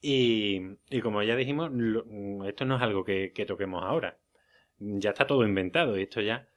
Y, 0.02 0.62
y 0.90 1.02
como 1.02 1.24
ya 1.24 1.36
dijimos, 1.36 1.72
lo- 1.74 2.46
esto 2.48 2.66
no 2.66 2.76
es 2.78 2.82
algo 2.82 3.04
que, 3.04 3.32
que 3.34 3.46
toquemos 3.46 3.84
ahora. 3.84 4.18
Ya 4.80 5.12
está 5.12 5.28
todo 5.28 5.46
inventado 5.46 5.98
y 5.98 6.04
esto 6.04 6.22
ya 6.22 6.48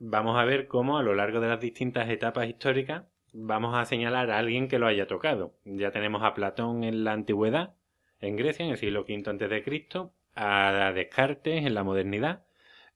vamos 0.00 0.38
a 0.38 0.44
ver 0.44 0.66
cómo 0.68 0.98
a 0.98 1.02
lo 1.02 1.14
largo 1.14 1.40
de 1.40 1.48
las 1.48 1.60
distintas 1.60 2.08
etapas 2.10 2.48
históricas 2.48 3.04
vamos 3.32 3.76
a 3.76 3.84
señalar 3.84 4.30
a 4.30 4.38
alguien 4.38 4.68
que 4.68 4.78
lo 4.78 4.86
haya 4.86 5.06
tocado. 5.06 5.54
Ya 5.64 5.90
tenemos 5.92 6.22
a 6.24 6.34
Platón 6.34 6.84
en 6.84 7.04
la 7.04 7.12
antigüedad, 7.12 7.74
en 8.20 8.36
Grecia, 8.36 8.64
en 8.64 8.72
el 8.72 8.78
siglo 8.78 9.04
V 9.08 9.22
antes 9.30 9.50
de 9.50 9.62
Cristo, 9.62 10.14
a 10.34 10.92
Descartes 10.94 11.64
en 11.66 11.74
la 11.74 11.84
modernidad 11.84 12.44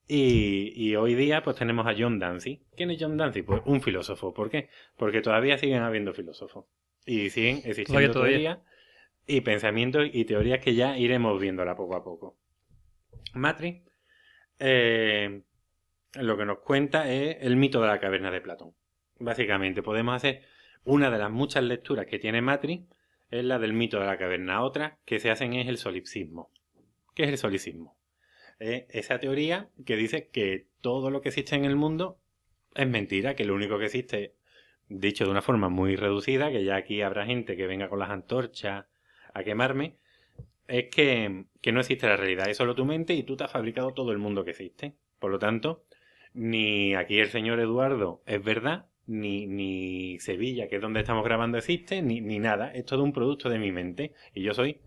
y, 0.09 0.73
y 0.77 0.97
hoy 0.97 1.15
día 1.15 1.43
pues 1.43 1.57
tenemos 1.57 1.87
a 1.87 1.95
John 1.97 2.19
Dance. 2.19 2.61
¿Quién 2.77 2.91
es 2.91 2.99
John 3.01 3.17
Dance? 3.17 3.43
Pues 3.45 3.63
un 3.67 3.81
filósofo. 3.83 4.35
¿Por 4.35 4.51
qué? 4.51 4.69
Porque 4.97 5.23
todavía 5.23 5.59
siguen 5.59 5.83
habiendo 5.83 6.13
filósofos 6.13 6.67
y 7.07 7.31
siguen 7.31 7.63
existiendo 7.65 8.13
Todavía, 8.13 8.13
todavía. 8.13 8.63
Y 9.27 9.41
pensamientos 9.43 10.09
y 10.13 10.25
teorías 10.25 10.61
que 10.61 10.75
ya 10.75 10.99
iremos 10.99 11.41
viéndola 11.41 11.77
poco 11.77 11.97
a 11.97 12.05
poco. 12.05 12.37
Matrix 13.35 13.89
eh, 14.59 15.43
lo 16.15 16.37
que 16.37 16.45
nos 16.45 16.59
cuenta 16.59 17.11
es 17.11 17.39
el 17.41 17.57
mito 17.57 17.81
de 17.81 17.89
la 17.89 17.99
caverna 17.99 18.31
de 18.31 18.41
Platón. 18.41 18.75
Básicamente 19.19 19.83
podemos 19.83 20.15
hacer 20.15 20.43
una 20.85 21.11
de 21.11 21.19
las 21.19 21.31
muchas 21.31 21.63
lecturas 21.65 22.07
que 22.07 22.19
tiene 22.19 22.43
Matrix 22.43 22.85
es 23.31 23.45
la 23.45 23.59
del 23.59 23.73
mito 23.73 23.99
de 23.99 24.07
la 24.07 24.19
caverna. 24.19 24.63
Otra 24.63 24.99
que 25.05 25.19
se 25.19 25.31
hacen 25.31 25.55
es 25.55 25.69
el 25.69 25.79
solipsismo. 25.79 26.51
¿Qué 27.15 27.25
es 27.25 27.31
el 27.31 27.39
solipsismo? 27.39 27.97
Es 28.59 28.85
esa 28.91 29.19
teoría 29.19 29.71
que 29.87 29.97
dice 29.97 30.29
que 30.29 30.69
todo 30.81 31.11
lo 31.11 31.23
que 31.23 31.31
existe 31.31 31.57
en 31.57 31.65
el 31.65 31.77
mundo 31.77 32.19
es 32.75 32.87
mentira, 32.87 33.35
que 33.35 33.45
lo 33.45 33.55
único 33.55 33.79
que 33.79 33.87
existe, 33.87 34.35
dicho 34.89 35.25
de 35.25 35.31
una 35.31 35.43
forma 35.43 35.69
muy 35.69 35.97
reducida, 35.97 36.51
que 36.51 36.65
ya 36.65 36.77
aquí 36.77 37.01
habrá 37.03 37.25
gente 37.25 37.57
que 37.57 37.67
venga 37.67 37.89
con 37.89 37.99
las 37.99 38.11
antorchas 38.11 38.87
a 39.35 39.45
quemarme, 39.45 39.97
es 40.69 40.89
que, 40.91 41.45
que 41.61 41.73
no 41.73 41.81
existe 41.81 42.07
la 42.07 42.17
realidad, 42.17 42.49
es 42.49 42.57
solo 42.57 42.75
tu 42.75 42.85
mente 42.85 43.15
y 43.15 43.23
tú 43.23 43.37
te 43.37 43.45
has 43.45 43.53
fabricado 43.53 43.93
todo 43.93 44.13
el 44.13 44.19
mundo 44.19 44.45
que 44.45 44.51
existe. 44.51 44.95
Por 45.19 45.31
lo 45.31 45.39
tanto, 45.39 45.85
ni 46.35 46.95
aquí 46.95 47.19
el 47.19 47.29
señor 47.29 47.61
Eduardo 47.61 48.23
es 48.27 48.43
verdad, 48.43 48.87
ni, 49.07 49.47
ni 49.47 50.19
Sevilla, 50.21 50.69
que 50.69 50.77
es 50.77 50.83
donde 50.83 51.01
estamos 51.01 51.25
grabando, 51.25 51.59
existe, 51.59 52.03
ni, 52.03 52.21
ni 52.21 52.39
nada. 52.39 52.73
Es 52.73 52.87
todo 52.87 53.03
un 53.03 53.13
producto 53.13 53.49
de 53.49 53.59
mi 53.59 53.73
mente. 53.73 54.13
Y 54.35 54.43
yo 54.43 54.55
soy 54.55 54.79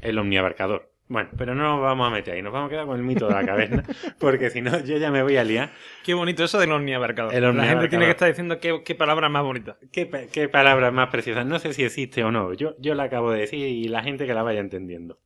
el 0.00 0.18
omniabarcador. 0.18 0.93
Bueno, 1.14 1.30
pero 1.38 1.54
no 1.54 1.62
nos 1.62 1.80
vamos 1.80 2.08
a 2.08 2.10
meter 2.10 2.34
ahí, 2.34 2.42
nos 2.42 2.52
vamos 2.52 2.66
a 2.66 2.70
quedar 2.70 2.86
con 2.86 2.96
el 2.96 3.04
mito 3.04 3.28
de 3.28 3.34
la 3.34 3.44
caverna, 3.44 3.84
porque 4.18 4.50
si 4.50 4.60
no, 4.60 4.80
yo 4.80 4.96
ya 4.96 5.12
me 5.12 5.22
voy 5.22 5.36
a 5.36 5.44
liar. 5.44 5.70
Qué 6.02 6.12
bonito 6.12 6.42
eso 6.42 6.58
del 6.58 6.72
omniabarcador. 6.72 7.32
El 7.32 7.44
La 7.54 7.66
gente 7.66 7.86
omniabarcador. 7.86 7.88
tiene 7.88 8.04
que 8.06 8.10
estar 8.10 8.26
diciendo 8.26 8.58
qué, 8.58 8.82
qué 8.84 8.96
palabra 8.96 9.28
más 9.28 9.44
bonita. 9.44 9.78
¿Qué, 9.92 10.10
qué 10.32 10.48
palabras 10.48 10.92
más 10.92 11.10
preciosas? 11.10 11.46
No 11.46 11.60
sé 11.60 11.72
si 11.72 11.84
existe 11.84 12.24
o 12.24 12.32
no, 12.32 12.52
yo, 12.54 12.74
yo 12.80 12.96
la 12.96 13.04
acabo 13.04 13.30
de 13.30 13.42
decir 13.42 13.60
y 13.60 13.86
la 13.86 14.02
gente 14.02 14.26
que 14.26 14.34
la 14.34 14.42
vaya 14.42 14.58
entendiendo. 14.58 15.20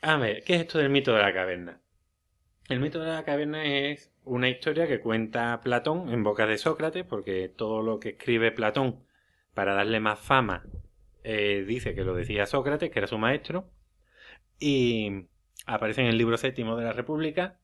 A 0.00 0.16
ver, 0.16 0.44
¿qué 0.44 0.54
es 0.54 0.60
esto 0.60 0.78
del 0.78 0.90
mito 0.90 1.12
de 1.12 1.22
la 1.22 1.34
caverna? 1.34 1.80
El 2.68 2.78
mito 2.78 3.00
de 3.00 3.10
la 3.10 3.24
caverna 3.24 3.64
es 3.64 4.12
una 4.22 4.48
historia 4.48 4.86
que 4.86 5.00
cuenta 5.00 5.60
Platón 5.60 6.10
en 6.10 6.22
boca 6.22 6.46
de 6.46 6.56
Sócrates, 6.56 7.04
porque 7.04 7.48
todo 7.48 7.82
lo 7.82 7.98
que 7.98 8.10
escribe 8.10 8.52
Platón 8.52 9.00
para 9.54 9.74
darle 9.74 9.98
más 9.98 10.20
fama 10.20 10.62
eh, 11.24 11.64
dice 11.66 11.96
que 11.96 12.04
lo 12.04 12.14
decía 12.14 12.46
Sócrates, 12.46 12.92
que 12.92 13.00
era 13.00 13.08
su 13.08 13.18
maestro, 13.18 13.68
y 14.58 15.26
aparece 15.66 16.02
en 16.02 16.08
el 16.08 16.18
libro 16.18 16.36
séptimo 16.36 16.76
de 16.76 16.84
la 16.84 16.92
República, 16.92 17.58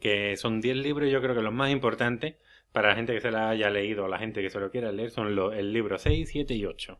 que 0.00 0.36
son 0.36 0.60
10 0.60 0.76
libros, 0.76 1.10
yo 1.10 1.20
creo 1.20 1.34
que 1.34 1.42
los 1.42 1.52
más 1.52 1.70
importantes 1.70 2.36
para 2.72 2.88
la 2.90 2.94
gente 2.94 3.12
que 3.12 3.20
se 3.20 3.30
la 3.30 3.50
haya 3.50 3.70
leído 3.70 4.04
o 4.04 4.08
la 4.08 4.18
gente 4.18 4.40
que 4.42 4.50
se 4.50 4.58
lo 4.58 4.70
quiera 4.70 4.92
leer 4.92 5.10
son 5.10 5.34
los, 5.34 5.54
el 5.54 5.72
libro 5.72 5.98
6, 5.98 6.28
7 6.28 6.54
y 6.54 6.64
8. 6.64 6.98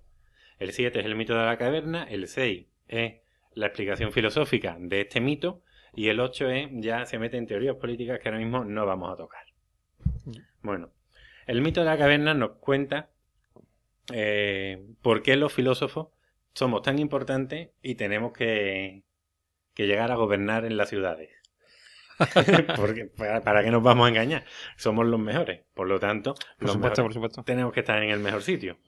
El 0.58 0.72
7 0.72 1.00
es 1.00 1.06
el 1.06 1.16
mito 1.16 1.34
de 1.34 1.44
la 1.44 1.56
caverna, 1.56 2.04
el 2.04 2.28
6 2.28 2.66
es 2.88 3.14
la 3.54 3.66
explicación 3.66 4.12
filosófica 4.12 4.76
de 4.78 5.02
este 5.02 5.20
mito 5.20 5.62
y 5.94 6.08
el 6.08 6.20
8 6.20 6.50
es 6.50 6.68
ya 6.72 7.06
se 7.06 7.18
mete 7.18 7.36
en 7.36 7.46
teorías 7.46 7.76
políticas 7.76 8.20
que 8.20 8.28
ahora 8.28 8.38
mismo 8.38 8.64
no 8.64 8.86
vamos 8.86 9.12
a 9.12 9.16
tocar. 9.16 9.44
Bueno, 10.62 10.90
el 11.46 11.62
mito 11.62 11.80
de 11.80 11.86
la 11.86 11.98
caverna 11.98 12.34
nos 12.34 12.52
cuenta 12.52 13.10
eh, 14.12 14.84
por 15.02 15.22
qué 15.22 15.36
los 15.36 15.52
filósofos 15.52 16.08
somos 16.54 16.82
tan 16.82 16.98
importantes 16.98 17.70
y 17.82 17.94
tenemos 17.96 18.32
que, 18.32 19.04
que 19.74 19.86
llegar 19.86 20.10
a 20.12 20.16
gobernar 20.16 20.64
en 20.64 20.76
las 20.76 20.88
ciudades. 20.88 21.30
Porque, 22.76 23.06
para, 23.06 23.40
¿Para 23.42 23.62
qué 23.64 23.70
nos 23.70 23.82
vamos 23.82 24.06
a 24.06 24.08
engañar? 24.10 24.44
Somos 24.76 25.06
los 25.06 25.18
mejores. 25.20 25.62
Por 25.74 25.88
lo 25.88 25.98
tanto, 25.98 26.34
Por 26.58 26.68
los 26.68 26.72
supuesto, 26.72 27.02
mejores 27.02 27.02
por 27.02 27.12
supuesto. 27.14 27.42
tenemos 27.44 27.72
que 27.72 27.80
estar 27.80 28.02
en 28.02 28.10
el 28.10 28.20
mejor 28.20 28.42
sitio. 28.42 28.78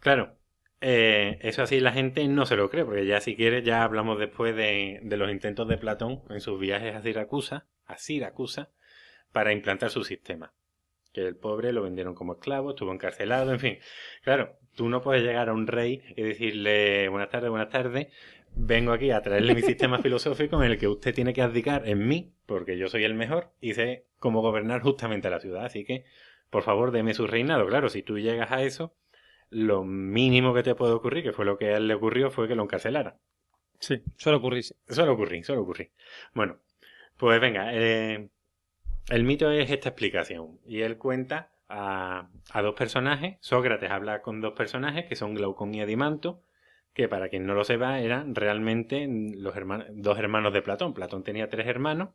Claro, 0.00 0.38
eh, 0.80 1.38
eso 1.42 1.62
así 1.62 1.80
la 1.80 1.92
gente 1.92 2.26
no 2.28 2.46
se 2.46 2.56
lo 2.56 2.70
cree, 2.70 2.84
porque 2.84 3.06
ya 3.06 3.20
si 3.20 3.36
quieres 3.36 3.64
ya 3.64 3.84
hablamos 3.84 4.18
después 4.18 4.56
de, 4.56 5.00
de 5.02 5.16
los 5.16 5.30
intentos 5.30 5.68
de 5.68 5.76
Platón 5.78 6.22
en 6.30 6.40
sus 6.40 6.58
viajes 6.58 6.94
a 6.94 7.02
Siracusa, 7.02 7.66
a 7.84 7.98
Siracusa, 7.98 8.70
para 9.32 9.52
implantar 9.52 9.90
su 9.90 10.04
sistema. 10.04 10.52
Que 11.12 11.26
el 11.26 11.36
pobre 11.36 11.72
lo 11.72 11.82
vendieron 11.82 12.14
como 12.14 12.34
esclavo, 12.34 12.70
estuvo 12.70 12.92
encarcelado, 12.92 13.52
en 13.52 13.60
fin. 13.60 13.78
Claro, 14.22 14.58
tú 14.80 14.88
no 14.88 15.02
puedes 15.02 15.22
llegar 15.22 15.50
a 15.50 15.52
un 15.52 15.66
rey 15.66 16.00
y 16.16 16.22
decirle 16.22 17.06
buenas 17.10 17.28
tardes, 17.28 17.50
buenas 17.50 17.68
tardes, 17.68 18.06
vengo 18.54 18.92
aquí 18.92 19.10
a 19.10 19.20
traerle 19.20 19.54
mi 19.54 19.60
sistema 19.60 19.98
filosófico 20.02 20.56
en 20.64 20.70
el 20.70 20.78
que 20.78 20.88
usted 20.88 21.14
tiene 21.14 21.34
que 21.34 21.42
abdicar 21.42 21.86
en 21.86 22.08
mí, 22.08 22.32
porque 22.46 22.78
yo 22.78 22.88
soy 22.88 23.04
el 23.04 23.12
mejor 23.12 23.50
y 23.60 23.74
sé 23.74 24.06
cómo 24.18 24.40
gobernar 24.40 24.80
justamente 24.80 25.28
la 25.28 25.38
ciudad. 25.38 25.66
Así 25.66 25.84
que, 25.84 26.06
por 26.48 26.62
favor, 26.62 26.92
deme 26.92 27.12
su 27.12 27.26
reinado. 27.26 27.66
Claro, 27.66 27.90
si 27.90 28.02
tú 28.02 28.18
llegas 28.18 28.52
a 28.52 28.62
eso, 28.62 28.94
lo 29.50 29.84
mínimo 29.84 30.54
que 30.54 30.62
te 30.62 30.74
puede 30.74 30.94
ocurrir, 30.94 31.24
que 31.24 31.32
fue 31.32 31.44
lo 31.44 31.58
que 31.58 31.74
a 31.74 31.76
él 31.76 31.86
le 31.86 31.92
ocurrió, 31.92 32.30
fue 32.30 32.48
que 32.48 32.54
lo 32.54 32.62
encarcelara. 32.62 33.18
Sí, 33.80 34.00
suele 34.16 34.38
ocurrir. 34.38 34.64
sí. 34.64 34.74
Suele 34.88 35.10
ocurrir, 35.10 35.44
suele 35.44 35.60
ocurrir. 35.60 35.90
Bueno, 36.32 36.56
pues 37.18 37.38
venga, 37.38 37.68
eh, 37.74 38.30
el 39.10 39.24
mito 39.24 39.50
es 39.50 39.70
esta 39.70 39.90
explicación. 39.90 40.58
Y 40.66 40.80
él 40.80 40.96
cuenta 40.96 41.52
a, 41.70 42.28
dos 42.62 42.74
personajes. 42.74 43.36
Sócrates 43.40 43.90
habla 43.90 44.22
con 44.22 44.40
dos 44.40 44.52
personajes 44.54 45.06
que 45.06 45.16
son 45.16 45.34
Glaucón 45.34 45.74
y 45.74 45.80
Adimanto, 45.80 46.42
que 46.92 47.08
para 47.08 47.28
quien 47.28 47.46
no 47.46 47.54
lo 47.54 47.64
sepa 47.64 48.00
eran 48.00 48.34
realmente 48.34 49.06
los 49.08 49.56
hermanos, 49.56 49.86
dos 49.90 50.18
hermanos 50.18 50.52
de 50.52 50.62
Platón. 50.62 50.94
Platón 50.94 51.22
tenía 51.22 51.48
tres 51.48 51.66
hermanos, 51.66 52.10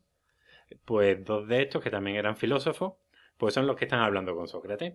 pues 0.85 1.23
dos 1.23 1.47
de 1.47 1.63
estos 1.63 1.83
que 1.83 1.89
también 1.89 2.17
eran 2.17 2.37
filósofos, 2.37 2.93
pues 3.37 3.53
son 3.53 3.67
los 3.67 3.75
que 3.75 3.85
están 3.85 4.01
hablando 4.01 4.35
con 4.35 4.47
Sócrates. 4.47 4.93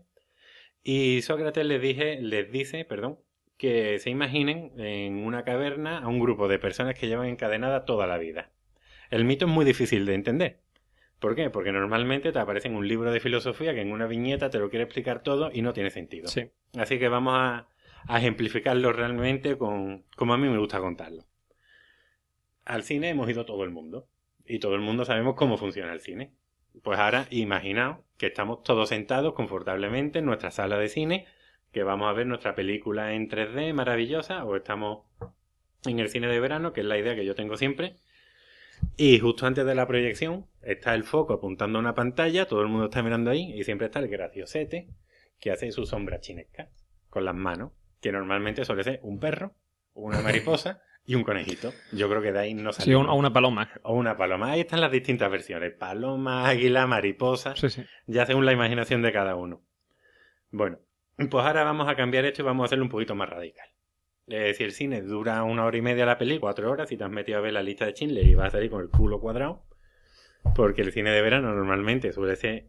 Y 0.83 1.23
Sócrates 1.23 1.65
les, 1.67 1.81
dije, 1.81 2.21
les 2.21 2.51
dice, 2.51 2.85
perdón, 2.85 3.19
que 3.57 3.99
se 3.99 4.11
imaginen 4.11 4.73
en 4.79 5.25
una 5.25 5.45
caverna 5.45 5.99
a 5.99 6.09
un 6.09 6.19
grupo 6.21 6.49
de 6.49 6.59
personas 6.59 6.99
que 6.99 7.09
llevan 7.09 7.29
encadenada 7.29 7.85
toda 7.85 8.07
la 8.07 8.19
vida. 8.19 8.51
El 9.11 9.25
mito 9.25 9.47
es 9.47 9.51
muy 9.51 9.65
difícil 9.65 10.07
de 10.07 10.15
entender. 10.15 10.61
¿Por 11.21 11.37
qué? 11.37 11.51
Porque 11.51 11.71
normalmente 11.71 12.33
te 12.33 12.39
aparece 12.39 12.69
en 12.69 12.77
un 12.77 12.89
libro 12.89 13.13
de 13.13 13.21
filosofía 13.21 13.75
que 13.75 13.83
en 13.83 13.93
una 13.93 14.07
viñeta 14.07 14.49
te 14.49 14.59
lo 14.59 14.71
quiere 14.71 14.85
explicar 14.85 15.23
todo 15.23 15.51
y 15.53 15.61
no 15.63 15.75
tiene 15.75 15.91
sentido. 15.91 16.29
Sí. 16.29 16.51
Así 16.79 16.99
que 16.99 17.09
vamos 17.09 17.35
a, 17.37 17.69
a 18.09 18.19
ejemplificarlo 18.19 18.93
realmente 18.93 19.59
con 19.59 20.05
como 20.17 20.35
a 20.35 20.39
mí 20.39 20.49
me 20.49 20.59
gusta 20.59 20.81
contarlo. 20.81 21.25
Al 22.65 22.83
cine 22.83 23.11
hemos 23.11 23.29
ido 23.29 23.45
todo 23.45 23.65
el 23.65 23.71
mundo 23.71 24.09
y 24.47 24.59
todo 24.61 24.75
el 24.75 24.81
mundo 24.81 25.05
sabemos 25.05 25.35
cómo 25.35 25.59
funciona 25.59 25.93
el 25.93 26.01
cine. 26.01 26.33
Pues 26.83 26.99
ahora 26.99 27.27
imaginaos 27.31 27.99
que 28.17 28.27
estamos 28.27 28.63
todos 28.63 28.89
sentados 28.89 29.35
confortablemente 29.35 30.21
en 30.21 30.25
nuestra 30.25 30.51
sala 30.51 30.79
de 30.79 30.89
cine, 30.89 31.27
que 31.73 31.83
vamos 31.83 32.09
a 32.09 32.13
ver 32.13 32.27
nuestra 32.27 32.55
película 32.55 33.13
en 33.13 33.29
3D 33.29 33.75
maravillosa 33.75 34.45
o 34.45 34.57
estamos 34.57 35.05
en 35.85 35.99
el 35.99 36.09
cine 36.09 36.29
de 36.29 36.41
verano, 36.41 36.73
que 36.73 36.81
es 36.81 36.87
la 36.87 36.99
idea 36.99 37.15
que 37.15 37.25
yo 37.25 37.35
tengo 37.35 37.57
siempre. 37.57 37.97
Y 38.97 39.19
justo 39.19 39.47
antes 39.47 39.65
de 39.65 39.75
la 39.75 39.87
proyección 39.87 40.47
está 40.63 40.95
el 40.95 41.05
foco 41.05 41.33
apuntando 41.35 41.79
a 41.79 41.81
una 41.81 41.95
pantalla, 41.95 42.47
todo 42.47 42.61
el 42.63 42.69
mundo 42.69 42.87
está 42.87 43.03
mirando 43.03 43.31
ahí 43.31 43.53
y 43.59 43.65
siempre 43.65 43.87
está 43.87 43.99
el 44.01 44.09
graciosete 44.09 44.89
que 45.39 45.51
hace 45.51 45.73
su 45.73 45.87
sombra 45.87 46.21
chinesca 46.21 46.69
con 47.09 47.25
las 47.25 47.35
manos, 47.35 47.73
que 48.01 48.13
normalmente 48.13 48.65
suele 48.65 48.85
ser 48.85 49.01
un 49.03 49.19
perro, 49.19 49.55
una 49.95 50.21
mariposa 50.23 50.83
y 51.07 51.15
un 51.15 51.25
conejito. 51.25 51.73
Yo 51.93 52.09
creo 52.11 52.21
que 52.21 52.31
de 52.33 52.39
ahí 52.39 52.55
no 52.55 52.73
Sí, 52.73 52.83
sale. 52.83 52.97
un- 52.97 53.07
a 53.09 53.15
una 53.15 53.33
paloma. 53.33 53.71
O 53.83 53.95
una 53.95 54.17
paloma. 54.19 54.53
Ahí 54.53 54.61
están 54.61 54.81
las 54.83 54.93
distintas 54.93 55.31
versiones. 55.31 55.73
Paloma, 55.73 56.47
águila, 56.47 56.87
mariposa. 56.87 57.57
Sí, 57.57 57.71
sí. 57.71 57.83
Ya 58.07 58.27
según 58.27 58.45
la 58.45 58.53
imaginación 58.53 59.01
de 59.03 59.13
cada 59.13 59.35
uno. 59.35 59.63
Bueno, 60.51 60.79
pues 61.17 61.45
ahora 61.45 61.65
vamos 61.65 61.89
a 61.89 61.97
cambiar 61.97 62.27
esto 62.27 62.43
y 62.43 62.45
vamos 62.45 62.65
a 62.65 62.67
hacerlo 62.67 62.85
un 62.85 62.91
poquito 62.91 63.15
más 63.15 63.29
radical. 63.31 63.67
Es 64.31 64.45
decir, 64.45 64.67
el 64.67 64.73
cine 64.73 65.03
dura 65.03 65.43
una 65.43 65.65
hora 65.65 65.77
y 65.77 65.83
media 65.83 66.07
la 66.07 66.17
peli, 66.17 66.39
cuatro 66.39 66.71
horas, 66.71 66.93
y 66.93 66.97
te 66.97 67.03
has 67.03 67.11
metido 67.11 67.39
a 67.39 67.41
ver 67.41 67.53
la 67.53 67.65
lista 67.65 67.85
de 67.85 67.93
Schindler 67.93 68.25
y 68.25 68.37
vas 68.37 68.49
a 68.49 68.51
salir 68.53 68.71
con 68.71 68.81
el 68.81 68.89
culo 68.89 69.21
cuadrado. 69.21 69.65
Porque 70.55 70.83
el 70.83 70.93
cine 70.93 71.11
de 71.11 71.21
verano 71.21 71.53
normalmente 71.53 72.13
suele 72.13 72.37
ser 72.37 72.67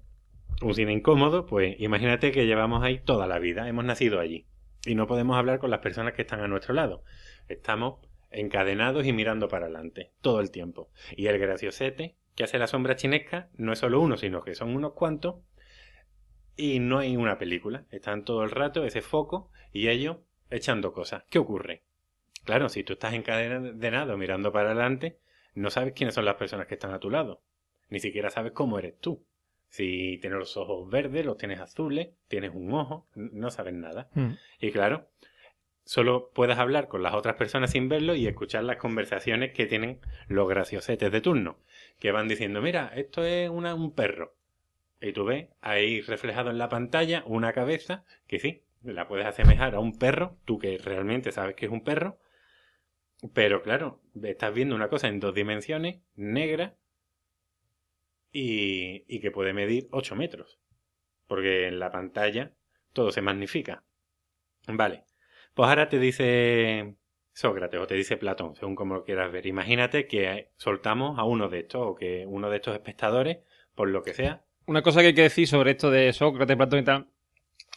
un 0.64 0.74
cine 0.74 0.91
incómodo, 0.91 1.45
pues 1.45 1.76
imagínate 1.80 2.32
que 2.32 2.47
llevamos 2.47 2.84
ahí 2.84 2.99
toda 2.99 3.28
la 3.28 3.38
vida, 3.38 3.68
hemos 3.68 3.86
nacido 3.86 4.20
allí. 4.20 4.47
Y 4.88 4.95
no 4.95 5.05
podemos 5.05 5.38
hablar 5.38 5.59
con 5.59 5.70
las 5.70 5.82
personas 5.82 6.14
que 6.14 6.24
están 6.24 6.39
a 6.39 6.47
nuestro 6.47 6.74
lado. 6.74 7.03
Estamos 7.47 7.99
encadenados 8.32 9.05
y 9.05 9.14
mirando 9.14 9.47
para 9.47 9.66
adelante, 9.66 10.14
todo 10.22 10.41
el 10.41 10.49
tiempo. 10.49 10.89
Y 11.16 11.28
el 11.28 11.38
graciosete 11.38 12.18
que 12.36 12.43
hace 12.43 12.57
la 12.57 12.66
sombra 12.66 12.95
chinesca 12.95 13.49
no 13.53 13.72
es 13.72 13.80
solo 13.80 14.01
uno, 14.01 14.18
sino 14.18 14.41
que 14.41 14.55
son 14.55 14.76
unos 14.76 14.93
cuantos. 14.93 15.36
Y 16.55 16.80
no 16.80 16.97
hay 16.97 17.16
una 17.16 17.38
película. 17.38 17.86
Están 17.91 18.26
todo 18.26 18.43
el 18.43 18.49
rato 18.49 18.84
ese 18.84 19.01
foco 19.01 19.51
y 19.72 19.89
ellos 19.89 20.18
echando 20.51 20.93
cosas. 20.93 21.23
¿Qué 21.29 21.39
ocurre? 21.39 21.81
Claro, 22.43 22.69
si 22.69 22.83
tú 22.83 22.93
estás 22.93 23.13
encadenado 23.13 24.17
mirando 24.17 24.51
para 24.51 24.71
adelante, 24.71 25.17
no 25.53 25.69
sabes 25.69 25.93
quiénes 25.93 26.15
son 26.15 26.25
las 26.25 26.35
personas 26.35 26.67
que 26.67 26.75
están 26.75 26.93
a 26.93 26.99
tu 26.99 27.09
lado. 27.09 27.41
Ni 27.89 27.99
siquiera 27.99 28.29
sabes 28.29 28.51
cómo 28.53 28.79
eres 28.79 28.99
tú. 28.99 29.23
Si 29.69 30.17
tienes 30.21 30.39
los 30.39 30.57
ojos 30.57 30.89
verdes, 30.89 31.25
los 31.25 31.37
tienes 31.37 31.59
azules, 31.59 32.09
tienes 32.27 32.51
un 32.53 32.73
ojo, 32.73 33.07
no 33.15 33.49
sabes 33.51 33.73
nada. 33.73 34.09
Mm. 34.13 34.31
Y 34.59 34.71
claro, 34.71 35.07
solo 35.85 36.31
puedes 36.33 36.57
hablar 36.57 36.87
con 36.87 37.03
las 37.03 37.13
otras 37.13 37.35
personas 37.35 37.71
sin 37.71 37.89
verlo 37.89 38.15
y 38.15 38.27
escuchar 38.27 38.63
las 38.63 38.77
conversaciones 38.77 39.53
que 39.53 39.65
tienen 39.67 39.99
los 40.27 40.47
graciosetes 40.47 41.11
de 41.11 41.21
turno, 41.21 41.57
que 41.99 42.11
van 42.11 42.27
diciendo, 42.27 42.61
mira, 42.61 42.91
esto 42.95 43.23
es 43.23 43.49
una- 43.49 43.73
un 43.75 43.93
perro. 43.93 44.33
Y 45.01 45.13
tú 45.13 45.25
ves 45.25 45.47
ahí 45.61 46.01
reflejado 46.01 46.49
en 46.49 46.57
la 46.57 46.69
pantalla 46.69 47.23
una 47.25 47.53
cabeza 47.53 48.03
que 48.27 48.39
sí, 48.39 48.63
la 48.84 49.07
puedes 49.07 49.25
asemejar 49.25 49.75
a 49.75 49.79
un 49.79 49.97
perro, 49.97 50.38
tú 50.45 50.59
que 50.59 50.77
realmente 50.77 51.32
sabes 51.32 51.55
que 51.55 51.65
es 51.65 51.71
un 51.71 51.84
perro, 51.84 52.19
pero 53.34 53.61
claro, 53.61 54.01
estás 54.23 54.53
viendo 54.53 54.75
una 54.75 54.89
cosa 54.89 55.07
en 55.07 55.19
dos 55.19 55.34
dimensiones, 55.34 56.01
negra, 56.15 56.75
y, 58.32 59.03
y 59.07 59.19
que 59.19 59.32
puede 59.32 59.53
medir 59.53 59.88
8 59.91 60.15
metros. 60.15 60.59
Porque 61.27 61.67
en 61.67 61.79
la 61.79 61.91
pantalla 61.91 62.53
todo 62.93 63.11
se 63.11 63.21
magnifica. 63.21 63.84
Vale. 64.67 65.03
Pues 65.53 65.69
ahora 65.69 65.89
te 65.89 65.99
dice 65.99 66.95
Sócrates 67.34 67.79
o 67.79 67.88
te 67.88 67.95
dice 67.95 68.17
Platón, 68.17 68.55
según 68.55 68.75
como 68.75 68.95
lo 68.95 69.03
quieras 69.03 69.32
ver. 69.32 69.45
Imagínate 69.45 70.07
que 70.07 70.51
soltamos 70.55 71.19
a 71.19 71.23
uno 71.23 71.49
de 71.49 71.59
estos 71.59 71.82
o 71.84 71.95
que 71.95 72.25
uno 72.27 72.49
de 72.49 72.57
estos 72.57 72.73
espectadores, 72.73 73.39
por 73.75 73.89
lo 73.89 74.01
que 74.03 74.13
sea, 74.13 74.43
Una 74.65 74.82
cosa 74.82 75.01
que 75.01 75.07
hay 75.07 75.13
que 75.13 75.23
decir 75.23 75.47
sobre 75.47 75.71
esto 75.71 75.89
de 75.89 76.13
Sócrates, 76.13 76.55
Platón 76.55 76.79
y 76.79 76.84
tal, 76.84 77.07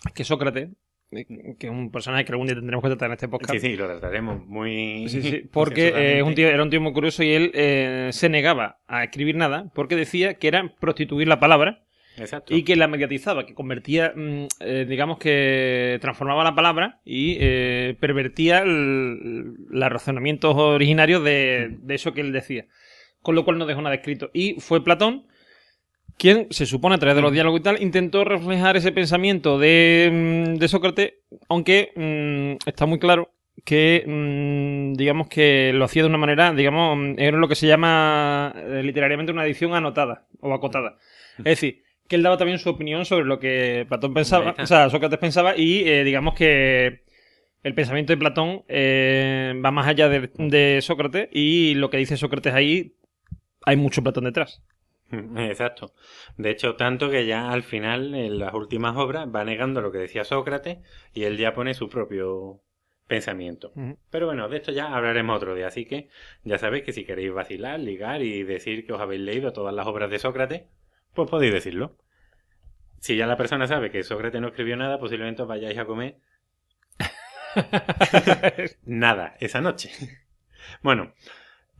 es 0.07 0.12
que 0.12 0.24
Sócrates, 0.24 0.70
que 1.11 1.66
es 1.66 1.70
un 1.70 1.90
personaje 1.90 2.24
que 2.24 2.32
algún 2.32 2.46
día 2.46 2.57
tendremos 2.57 2.82
que 2.82 2.88
tratar 2.88 3.07
en 3.07 3.12
este 3.12 3.28
podcast. 3.28 3.55
Sí, 3.55 3.61
sí, 3.61 3.76
lo 3.76 3.86
trataremos 3.86 4.44
muy. 4.46 5.09
Sí, 5.09 5.22
sí, 5.22 5.48
porque 5.52 5.88
eh, 5.88 6.18
es 6.18 6.22
un 6.22 6.34
tío, 6.34 6.48
era 6.48 6.62
un 6.62 6.70
tío 6.70 6.80
muy 6.80 6.92
curioso 6.92 7.22
y 7.22 7.32
él 7.32 7.50
eh, 7.55 8.09
se 8.12 8.28
negaba 8.28 8.78
a 8.86 9.05
escribir 9.05 9.36
nada 9.36 9.70
porque 9.74 9.96
decía 9.96 10.34
que 10.34 10.48
era 10.48 10.74
prostituir 10.80 11.28
la 11.28 11.40
palabra 11.40 11.84
Exacto. 12.16 12.55
y 12.55 12.62
que 12.62 12.76
la 12.76 12.88
mediatizaba, 12.88 13.46
que 13.46 13.55
convertía, 13.55 14.12
mm, 14.14 14.46
eh, 14.61 14.86
digamos 14.88 15.18
que 15.18 15.98
transformaba 16.00 16.44
la 16.44 16.55
palabra 16.55 17.00
y 17.05 17.36
eh, 17.40 17.96
pervertía 18.00 18.64
los 18.64 19.88
razonamientos 19.90 20.55
originarios 20.57 21.24
de, 21.24 21.76
de 21.80 21.94
eso 21.94 22.12
que 22.12 22.20
él 22.20 22.32
decía. 22.32 22.66
Con 23.20 23.34
lo 23.34 23.44
cual 23.44 23.59
no 23.59 23.66
dejó 23.66 23.80
nada 23.80 23.94
escrito. 23.94 24.30
Y 24.34 24.61
fue 24.61 24.84
Platón 24.84 25.26
quien, 26.16 26.48
se 26.50 26.66
supone 26.66 26.94
a 26.94 26.98
través 26.98 27.16
de 27.16 27.22
los 27.22 27.32
diálogos 27.32 27.60
y 27.60 27.62
tal, 27.62 27.82
intentó 27.82 28.24
reflejar 28.24 28.76
ese 28.76 28.92
pensamiento 28.92 29.58
de, 29.58 30.10
mm, 30.12 30.58
de 30.58 30.68
Sócrates, 30.68 31.14
aunque 31.48 31.92
mm, 31.96 32.68
está 32.68 32.86
muy 32.86 32.98
claro 32.98 33.30
que, 33.64 34.04
mm, 34.06 34.94
digamos 34.94 35.28
que 35.28 35.72
lo 35.74 35.84
hacía 35.84 36.02
de 36.02 36.08
una 36.08 36.18
manera, 36.18 36.52
digamos, 36.52 36.96
mm, 36.96 37.14
era 37.18 37.36
lo 37.36 37.48
que 37.48 37.54
se 37.54 37.66
llama 37.66 38.52
eh, 38.56 38.82
literariamente 38.82 39.32
una 39.32 39.44
edición 39.44 39.74
anotada 39.74 40.26
o 40.40 40.52
acotada. 40.52 40.98
Es 41.38 41.44
decir, 41.44 41.82
que 42.08 42.16
él 42.16 42.22
daba 42.22 42.36
también 42.36 42.58
su 42.58 42.68
opinión 42.68 43.04
sobre 43.04 43.24
lo 43.24 43.38
que 43.38 43.86
Platón 43.88 44.14
pensaba, 44.14 44.54
o 44.58 44.66
sea, 44.66 44.90
Sócrates 44.90 45.18
pensaba, 45.18 45.56
y 45.56 45.88
eh, 45.88 46.04
digamos 46.04 46.34
que 46.34 47.04
el 47.62 47.74
pensamiento 47.74 48.12
de 48.12 48.18
Platón 48.18 48.62
eh, 48.68 49.54
va 49.64 49.70
más 49.70 49.86
allá 49.86 50.08
de, 50.08 50.30
de 50.36 50.80
Sócrates, 50.82 51.28
y 51.32 51.74
lo 51.74 51.90
que 51.90 51.96
dice 51.96 52.16
Sócrates 52.16 52.52
ahí, 52.52 52.96
hay 53.64 53.76
mucho 53.76 54.02
Platón 54.02 54.24
detrás. 54.24 54.62
Exacto. 55.36 55.94
De 56.36 56.50
hecho, 56.50 56.76
tanto 56.76 57.10
que 57.10 57.26
ya 57.26 57.50
al 57.50 57.62
final, 57.62 58.14
en 58.14 58.38
las 58.38 58.54
últimas 58.54 58.96
obras, 58.96 59.28
va 59.34 59.44
negando 59.44 59.80
lo 59.80 59.92
que 59.92 59.98
decía 59.98 60.24
Sócrates 60.24 60.78
y 61.12 61.24
él 61.24 61.36
ya 61.36 61.54
pone 61.54 61.74
su 61.74 61.88
propio 61.88 62.60
pensamiento. 63.06 63.72
Pero 64.10 64.26
bueno, 64.26 64.48
de 64.48 64.56
esto 64.56 64.72
ya 64.72 64.94
hablaremos 64.94 65.36
otro 65.36 65.54
día, 65.54 65.66
así 65.66 65.84
que 65.84 66.08
ya 66.42 66.58
sabéis 66.58 66.84
que 66.84 66.92
si 66.92 67.04
queréis 67.04 67.32
vacilar, 67.32 67.78
ligar 67.80 68.22
y 68.22 68.42
decir 68.44 68.86
que 68.86 68.92
os 68.92 69.00
habéis 69.00 69.20
leído 69.20 69.52
todas 69.52 69.74
las 69.74 69.86
obras 69.86 70.10
de 70.10 70.18
Sócrates, 70.18 70.62
pues 71.12 71.28
podéis 71.28 71.52
decirlo. 71.52 71.96
Si 73.00 73.16
ya 73.16 73.26
la 73.26 73.36
persona 73.36 73.66
sabe 73.66 73.90
que 73.90 74.02
Sócrates 74.02 74.40
no 74.40 74.48
escribió 74.48 74.76
nada, 74.76 74.98
posiblemente 74.98 75.42
os 75.42 75.48
vayáis 75.48 75.78
a 75.78 75.84
comer 75.84 76.16
nada 78.84 79.36
esa 79.40 79.60
noche. 79.60 79.90
Bueno, 80.82 81.12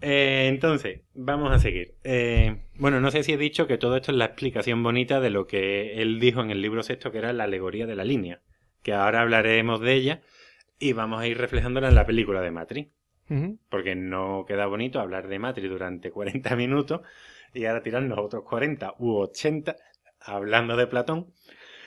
eh, 0.01 0.47
entonces, 0.49 1.03
vamos 1.15 1.53
a 1.53 1.59
seguir. 1.59 1.95
Eh, 2.05 2.65
bueno, 2.77 3.01
no 3.01 3.11
sé 3.11 3.23
si 3.23 3.33
he 3.33 3.39
dicho 3.39 3.67
que 3.67 3.79
todo 3.79 3.97
esto 3.97 4.13
es 4.13 4.19
la 4.19 4.27
explicación 4.27 4.83
bonita 4.83 5.21
de 5.21 5.31
lo 5.31 5.47
que 5.47 6.03
él 6.03 6.21
dijo 6.21 6.41
en 6.43 6.51
el 6.51 6.61
libro 6.61 6.83
sexto, 6.83 7.11
que 7.11 7.19
era 7.19 7.33
la 7.33 7.45
alegoría 7.45 7.87
de 7.87 7.97
la 7.97 8.05
línea, 8.05 8.43
que 8.83 8.93
ahora 8.93 9.23
hablaremos 9.23 9.81
de 9.81 9.95
ella 9.95 10.23
y 10.79 10.93
vamos 10.93 11.21
a 11.21 11.27
ir 11.27 11.39
reflejándola 11.39 11.89
en 11.89 11.95
la 11.95 12.07
película 12.07 12.41
de 12.41 12.51
Matrix, 12.51 12.91
porque 13.71 13.95
no 13.95 14.45
queda 14.47 14.67
bonito 14.67 15.01
hablar 15.01 15.29
de 15.29 15.39
Matrix 15.39 15.71
durante 15.71 16.11
40 16.11 16.57
minutos 16.57 17.01
y 17.55 17.65
ahora 17.65 17.83
tirarnos 17.83 18.19
otros 18.19 18.45
40 18.45 18.97
u 18.99 19.17
80 19.17 19.77
hablando 20.21 20.77
de 20.77 20.87
Platón 20.87 21.33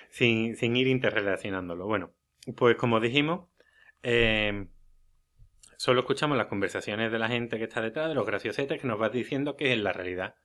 sin, 0.09 0.55
sin 0.55 0.75
ir 0.75 0.87
interrelacionándolo. 0.87 1.85
Bueno, 1.85 2.11
pues 2.55 2.75
como 2.77 2.99
dijimos, 2.99 3.47
eh, 4.01 4.67
solo 5.77 6.01
escuchamos 6.01 6.37
las 6.37 6.47
conversaciones 6.47 7.11
de 7.11 7.19
la 7.19 7.29
gente 7.29 7.57
que 7.57 7.63
está 7.63 7.81
detrás, 7.81 8.09
de 8.09 8.15
los 8.15 8.25
graciosetes 8.25 8.81
que 8.81 8.87
nos 8.87 8.99
va 9.01 9.07
diciendo 9.09 9.55
que 9.55 9.71
en 9.71 9.83
la 9.85 9.93
realidad 9.93 10.35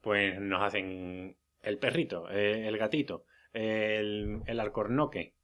pues 0.00 0.40
nos 0.40 0.62
hacen 0.62 1.36
el 1.62 1.78
perrito, 1.78 2.30
eh, 2.30 2.66
el 2.68 2.78
gatito, 2.78 3.24
el, 3.52 4.40
el 4.46 4.60
alcornoque, 4.60 5.34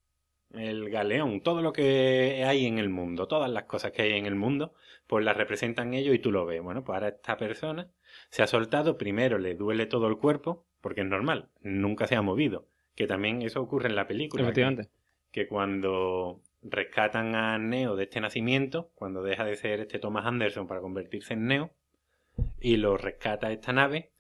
el 0.55 0.89
galeón, 0.91 1.41
todo 1.43 1.63
lo 1.63 1.73
que 1.73 2.45
hay 2.47 2.67
en 2.67 2.79
el 2.79 2.89
mundo, 2.89 3.27
todas 3.27 3.51
las 3.51 3.65
cosas 3.65 3.91
que 3.93 4.03
hay 4.03 4.13
en 4.13 4.27
el 4.27 4.35
mundo, 4.37 4.75
pues 5.07 5.25
las 5.25 5.37
representan 5.37 5.95
ellos 5.95 6.15
y 6.15 6.19
tú 6.21 6.31
lo 6.31 6.45
ves. 6.47 6.63
Bueno, 6.63 6.85
pues 6.85 6.95
ahora 6.95 7.09
esta 7.09 7.37
persona 7.37 7.91
se 8.31 8.43
ha 8.43 8.47
soltado, 8.47 8.97
primero 8.99 9.39
le 9.39 9.55
duele 9.55 9.87
todo 9.87 10.07
el 10.09 10.17
cuerpo, 10.19 10.65
porque 10.81 11.01
es 11.01 11.07
normal, 11.07 11.49
nunca 11.63 12.07
se 12.07 12.15
ha 12.17 12.23
movido, 12.23 12.67
que 12.95 13.07
también 13.07 13.43
eso 13.43 13.61
ocurre 13.63 13.89
en 13.89 13.97
la 13.97 14.07
película. 14.07 14.43
que- 14.43 14.49
Efectivamente. 14.51 14.89
que 15.33 15.49
cuando 15.49 16.41
rescatan 16.63 17.35
a 17.35 17.59
Neo 17.59 17.97
de 17.97 18.05
este 18.05 18.21
nacimiento, 18.21 18.91
cuando 18.95 19.23
deja 19.23 19.45
de 19.45 19.57
ser 19.57 19.81
este 19.81 19.99
Thomas 19.99 20.27
Anderson 20.27 20.67
para 20.67 20.81
convertirse 20.81 21.35
en 21.35 21.47
Neo, 21.47 21.71
y 22.61 22.77
lo 22.77 22.97
rescata 22.97 23.53
esta 23.53 23.73
nave, 23.73 24.13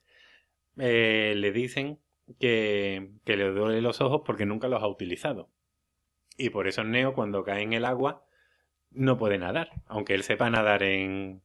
eh, 0.78 1.34
le 1.36 1.52
dicen 1.52 1.98
que, 2.38 3.12
que 3.24 3.36
le 3.36 3.50
duele 3.50 3.80
los 3.80 4.00
ojos 4.00 4.22
porque 4.24 4.46
nunca 4.46 4.68
los 4.68 4.82
ha 4.82 4.88
utilizado. 4.88 5.50
Y 6.36 6.50
por 6.50 6.66
eso 6.66 6.84
Neo, 6.84 7.14
cuando 7.14 7.44
cae 7.44 7.62
en 7.62 7.72
el 7.72 7.84
agua, 7.84 8.24
no 8.90 9.16
puede 9.16 9.38
nadar, 9.38 9.70
aunque 9.86 10.14
él 10.14 10.22
sepa 10.22 10.50
nadar 10.50 10.82
en... 10.82 11.42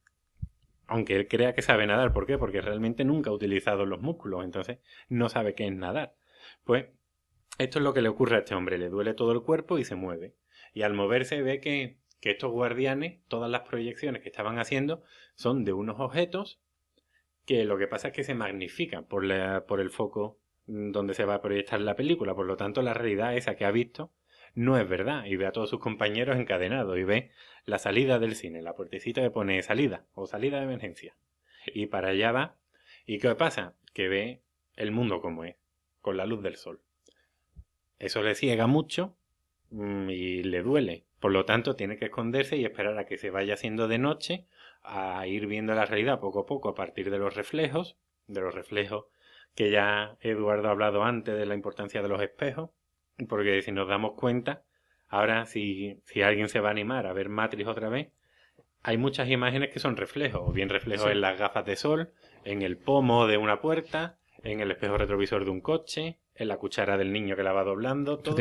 Aunque 0.90 1.16
él 1.16 1.28
crea 1.28 1.54
que 1.54 1.60
sabe 1.60 1.86
nadar, 1.86 2.14
¿por 2.14 2.26
qué? 2.26 2.38
Porque 2.38 2.62
realmente 2.62 3.04
nunca 3.04 3.28
ha 3.28 3.34
utilizado 3.34 3.84
los 3.84 4.00
músculos, 4.00 4.42
entonces 4.42 4.78
no 5.10 5.28
sabe 5.28 5.54
qué 5.54 5.66
es 5.66 5.72
nadar. 5.72 6.14
Pues 6.64 6.86
esto 7.58 7.78
es 7.78 7.82
lo 7.82 7.92
que 7.92 8.00
le 8.00 8.08
ocurre 8.08 8.36
a 8.36 8.38
este 8.38 8.54
hombre, 8.54 8.78
le 8.78 8.88
duele 8.88 9.12
todo 9.12 9.32
el 9.32 9.42
cuerpo 9.42 9.78
y 9.78 9.84
se 9.84 9.96
mueve. 9.96 10.34
Y 10.74 10.82
al 10.82 10.94
moverse 10.94 11.42
ve 11.42 11.60
que, 11.60 11.98
que 12.20 12.30
estos 12.32 12.50
guardianes, 12.52 13.20
todas 13.28 13.50
las 13.50 13.62
proyecciones 13.62 14.22
que 14.22 14.28
estaban 14.28 14.58
haciendo, 14.58 15.02
son 15.34 15.64
de 15.64 15.72
unos 15.72 16.00
objetos 16.00 16.60
que 17.46 17.64
lo 17.64 17.78
que 17.78 17.86
pasa 17.86 18.08
es 18.08 18.14
que 18.14 18.24
se 18.24 18.34
magnifican 18.34 19.04
por, 19.06 19.24
la- 19.24 19.64
por 19.66 19.80
el 19.80 19.90
foco 19.90 20.38
mm, 20.66 20.90
donde 20.92 21.14
se 21.14 21.24
va 21.24 21.34
a 21.36 21.42
proyectar 21.42 21.80
la 21.80 21.96
película. 21.96 22.34
Por 22.34 22.46
lo 22.46 22.56
tanto, 22.56 22.82
la 22.82 22.94
realidad 22.94 23.36
esa 23.36 23.56
que 23.56 23.64
ha 23.64 23.70
visto 23.70 24.12
no 24.54 24.76
es 24.78 24.88
verdad. 24.88 25.24
Y 25.24 25.36
ve 25.36 25.46
a 25.46 25.52
todos 25.52 25.70
sus 25.70 25.80
compañeros 25.80 26.36
encadenados 26.36 26.98
y 26.98 27.04
ve 27.04 27.30
la 27.64 27.78
salida 27.78 28.18
del 28.18 28.34
cine, 28.34 28.60
la 28.62 28.74
puertecita 28.74 29.22
que 29.22 29.30
pone 29.30 29.62
salida 29.62 30.04
o 30.14 30.26
salida 30.26 30.58
de 30.58 30.64
emergencia. 30.64 31.16
Y 31.66 31.86
para 31.86 32.08
allá 32.08 32.32
va. 32.32 32.56
¿Y 33.06 33.18
qué 33.18 33.34
pasa? 33.34 33.74
Que 33.94 34.08
ve 34.08 34.42
el 34.76 34.90
mundo 34.90 35.20
como 35.22 35.44
es, 35.44 35.56
con 36.02 36.16
la 36.16 36.26
luz 36.26 36.42
del 36.42 36.56
sol. 36.56 36.80
Eso 37.98 38.22
le 38.22 38.34
ciega 38.34 38.66
mucho 38.66 39.16
y 39.70 40.42
le 40.42 40.62
duele. 40.62 41.04
Por 41.20 41.32
lo 41.32 41.44
tanto, 41.44 41.74
tiene 41.74 41.96
que 41.96 42.06
esconderse 42.06 42.56
y 42.56 42.64
esperar 42.64 42.96
a 42.98 43.04
que 43.06 43.18
se 43.18 43.30
vaya 43.30 43.54
haciendo 43.54 43.88
de 43.88 43.98
noche, 43.98 44.46
a 44.82 45.26
ir 45.26 45.46
viendo 45.46 45.74
la 45.74 45.84
realidad 45.84 46.20
poco 46.20 46.40
a 46.40 46.46
poco 46.46 46.68
a 46.70 46.74
partir 46.74 47.10
de 47.10 47.18
los 47.18 47.34
reflejos, 47.34 47.96
de 48.26 48.40
los 48.40 48.54
reflejos 48.54 49.06
que 49.54 49.70
ya 49.70 50.16
Eduardo 50.20 50.68
ha 50.68 50.70
hablado 50.70 51.02
antes 51.02 51.36
de 51.36 51.44
la 51.44 51.54
importancia 51.54 52.00
de 52.00 52.08
los 52.08 52.22
espejos, 52.22 52.70
porque 53.28 53.60
si 53.62 53.72
nos 53.72 53.88
damos 53.88 54.12
cuenta, 54.12 54.62
ahora 55.08 55.46
si, 55.46 56.00
si 56.04 56.22
alguien 56.22 56.48
se 56.48 56.60
va 56.60 56.68
a 56.68 56.70
animar 56.72 57.06
a 57.06 57.12
ver 57.12 57.28
Matrix 57.28 57.66
otra 57.66 57.88
vez, 57.88 58.12
hay 58.84 58.96
muchas 58.98 59.28
imágenes 59.28 59.70
que 59.70 59.80
son 59.80 59.96
reflejos, 59.96 60.42
o 60.44 60.52
bien 60.52 60.68
reflejos 60.68 61.06
Sí. 61.06 61.10
en 61.12 61.20
las 61.20 61.38
gafas 61.38 61.66
de 61.66 61.74
sol, 61.74 62.12
en 62.44 62.62
el 62.62 62.76
pomo 62.76 63.26
de 63.26 63.36
una 63.36 63.60
puerta, 63.60 64.18
en 64.44 64.60
el 64.60 64.70
espejo 64.70 64.96
retrovisor 64.96 65.44
de 65.44 65.50
un 65.50 65.60
coche, 65.60 66.18
en 66.36 66.46
la 66.46 66.58
cuchara 66.58 66.96
del 66.96 67.12
niño 67.12 67.34
que 67.34 67.42
la 67.42 67.52
va 67.52 67.64
doblando, 67.64 68.18
todo. 68.18 68.36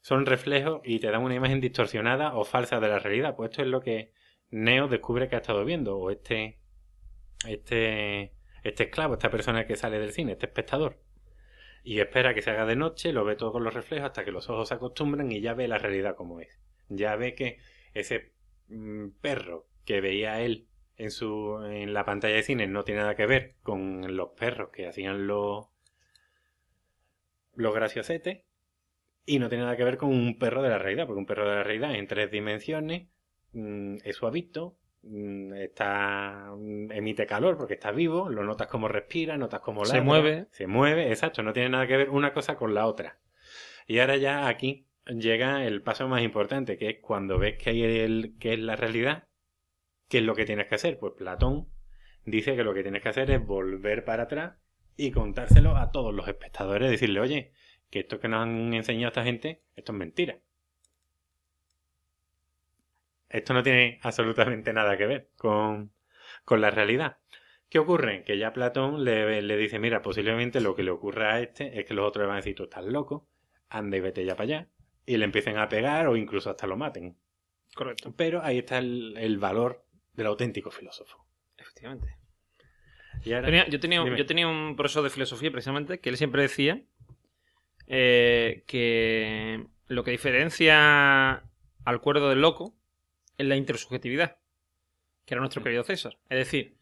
Son 0.00 0.26
reflejos 0.26 0.80
y 0.84 0.98
te 0.98 1.10
dan 1.10 1.22
una 1.22 1.34
imagen 1.34 1.60
distorsionada 1.60 2.34
o 2.34 2.44
falsa 2.44 2.80
de 2.80 2.88
la 2.88 2.98
realidad. 2.98 3.36
Pues 3.36 3.50
esto 3.50 3.62
es 3.62 3.68
lo 3.68 3.80
que 3.80 4.12
Neo 4.50 4.88
descubre 4.88 5.28
que 5.28 5.36
ha 5.36 5.40
estado 5.40 5.64
viendo, 5.64 5.96
o 5.98 6.10
este, 6.10 6.58
este, 7.46 8.32
este 8.64 8.84
esclavo, 8.84 9.14
esta 9.14 9.30
persona 9.30 9.66
que 9.66 9.76
sale 9.76 9.98
del 9.98 10.12
cine, 10.12 10.32
este 10.32 10.46
espectador. 10.46 10.98
Y 11.82 12.00
espera 12.00 12.34
que 12.34 12.42
se 12.42 12.50
haga 12.50 12.66
de 12.66 12.76
noche, 12.76 13.12
lo 13.12 13.24
ve 13.24 13.36
todo 13.36 13.52
con 13.52 13.64
los 13.64 13.74
reflejos 13.74 14.06
hasta 14.06 14.24
que 14.24 14.32
los 14.32 14.50
ojos 14.50 14.68
se 14.68 14.74
acostumbran 14.74 15.30
y 15.32 15.40
ya 15.40 15.54
ve 15.54 15.68
la 15.68 15.78
realidad 15.78 16.16
como 16.16 16.40
es. 16.40 16.60
Ya 16.88 17.16
ve 17.16 17.34
que 17.34 17.58
ese 17.94 18.32
mm, 18.68 19.10
perro 19.20 19.66
que 19.84 20.00
veía 20.00 20.40
él 20.40 20.66
en 20.96 21.10
su 21.10 21.62
en 21.64 21.94
la 21.94 22.04
pantalla 22.04 22.34
de 22.34 22.42
cine 22.42 22.66
no 22.66 22.84
tiene 22.84 23.00
nada 23.00 23.14
que 23.14 23.24
ver 23.24 23.54
con 23.62 24.16
los 24.16 24.30
perros 24.30 24.68
que 24.70 24.86
hacían 24.86 25.26
los 25.26 25.68
los 27.54 27.74
graciosetes 27.74 28.42
y 29.26 29.38
no 29.38 29.48
tiene 29.48 29.64
nada 29.64 29.76
que 29.76 29.84
ver 29.84 29.96
con 29.96 30.10
un 30.10 30.38
perro 30.38 30.62
de 30.62 30.70
la 30.70 30.78
realidad, 30.78 31.06
porque 31.06 31.20
un 31.20 31.26
perro 31.26 31.48
de 31.48 31.56
la 31.56 31.62
realidad 31.62 31.94
en 31.94 32.06
tres 32.06 32.30
dimensiones 32.30 33.08
mm, 33.52 33.96
es 34.04 34.16
suavito, 34.16 34.76
mm, 35.02 35.54
está 35.54 36.52
mm, 36.56 36.92
emite 36.92 37.26
calor 37.26 37.56
porque 37.56 37.74
está 37.74 37.92
vivo, 37.92 38.28
lo 38.28 38.44
notas 38.44 38.68
como 38.68 38.88
respira, 38.88 39.36
notas 39.36 39.60
como 39.60 39.84
Se 39.84 40.00
mueve. 40.00 40.46
se 40.50 40.66
mueve, 40.66 41.08
exacto, 41.10 41.42
no 41.42 41.52
tiene 41.52 41.70
nada 41.70 41.86
que 41.86 41.96
ver 41.96 42.10
una 42.10 42.32
cosa 42.32 42.56
con 42.56 42.74
la 42.74 42.86
otra. 42.86 43.18
Y 43.86 43.98
ahora 43.98 44.16
ya 44.16 44.48
aquí 44.48 44.86
llega 45.06 45.64
el 45.64 45.82
paso 45.82 46.08
más 46.08 46.22
importante, 46.22 46.76
que 46.76 46.90
es 46.90 46.98
cuando 47.00 47.38
ves 47.38 47.56
que 47.58 47.70
hay 47.70 47.82
el 47.82 48.36
que 48.38 48.54
es 48.54 48.58
la 48.58 48.76
realidad, 48.76 49.24
¿qué 50.08 50.18
es 50.18 50.24
lo 50.24 50.34
que 50.34 50.44
tienes 50.44 50.66
que 50.66 50.74
hacer? 50.76 50.98
Pues 50.98 51.14
Platón 51.16 51.68
dice 52.24 52.56
que 52.56 52.64
lo 52.64 52.74
que 52.74 52.82
tienes 52.82 53.02
que 53.02 53.08
hacer 53.08 53.30
es 53.30 53.44
volver 53.44 54.04
para 54.04 54.24
atrás 54.24 54.54
y 54.96 55.10
contárselo 55.12 55.76
a 55.76 55.90
todos 55.90 56.14
los 56.14 56.28
espectadores, 56.28 56.90
decirle, 56.90 57.20
oye, 57.20 57.52
que 57.90 58.00
esto 58.00 58.20
que 58.20 58.28
nos 58.28 58.42
han 58.42 58.72
enseñado 58.74 59.08
esta 59.08 59.24
gente, 59.24 59.62
esto 59.76 59.92
es 59.92 59.98
mentira. 59.98 60.38
Esto 63.28 63.54
no 63.54 63.62
tiene 63.62 64.00
absolutamente 64.02 64.72
nada 64.72 64.96
que 64.96 65.06
ver 65.06 65.30
con, 65.36 65.92
con 66.44 66.60
la 66.60 66.70
realidad. 66.70 67.18
¿Qué 67.68 67.78
ocurre? 67.78 68.24
Que 68.24 68.38
ya 68.38 68.52
Platón 68.52 69.04
le, 69.04 69.42
le 69.42 69.56
dice, 69.56 69.78
mira, 69.78 70.02
posiblemente 70.02 70.60
lo 70.60 70.74
que 70.74 70.82
le 70.82 70.90
ocurra 70.90 71.34
a 71.34 71.40
este 71.40 71.78
es 71.78 71.86
que 71.86 71.94
los 71.94 72.06
otros 72.06 72.22
le 72.22 72.26
van 72.26 72.34
a 72.34 72.40
decir, 72.40 72.56
tú 72.56 72.64
estás 72.64 72.84
loco, 72.84 73.28
anda 73.68 73.96
y 73.96 74.00
vete 74.00 74.24
ya 74.24 74.34
para 74.34 74.44
allá, 74.44 74.68
y 75.06 75.16
le 75.16 75.24
empiecen 75.24 75.56
a 75.58 75.68
pegar 75.68 76.08
o 76.08 76.16
incluso 76.16 76.50
hasta 76.50 76.66
lo 76.66 76.76
maten. 76.76 77.16
Correcto. 77.74 78.12
Pero 78.16 78.42
ahí 78.42 78.58
está 78.58 78.78
el, 78.78 79.16
el 79.16 79.38
valor 79.38 79.84
del 80.14 80.26
auténtico 80.26 80.72
filósofo. 80.72 81.24
Efectivamente. 81.56 82.16
Y 83.22 83.32
ahora, 83.34 83.46
Tenía- 83.46 83.68
yo, 83.68 83.78
tenía, 83.78 84.16
yo 84.16 84.26
tenía 84.26 84.48
un 84.48 84.74
profesor 84.74 85.04
de 85.04 85.10
filosofía 85.10 85.52
precisamente 85.52 86.00
que 86.00 86.08
él 86.10 86.16
siempre 86.16 86.42
decía 86.42 86.82
eh, 87.92 88.62
que 88.68 89.66
lo 89.88 90.04
que 90.04 90.12
diferencia 90.12 91.42
al 91.84 92.00
cuerdo 92.00 92.28
del 92.28 92.40
loco 92.40 92.76
es 93.36 93.46
la 93.46 93.56
intersubjetividad, 93.56 94.36
que 95.26 95.34
era 95.34 95.40
nuestro 95.40 95.62
querido 95.64 95.82
César. 95.82 96.16
Es 96.28 96.38
decir, 96.38 96.76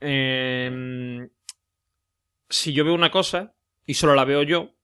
em, 0.00 1.28
si 2.48 2.72
yo 2.72 2.84
veo 2.84 2.94
una 2.94 3.10
cosa 3.10 3.54
y 3.86 3.94
solo 3.94 4.14
la 4.14 4.24
veo 4.24 4.42
yo, 4.42 4.74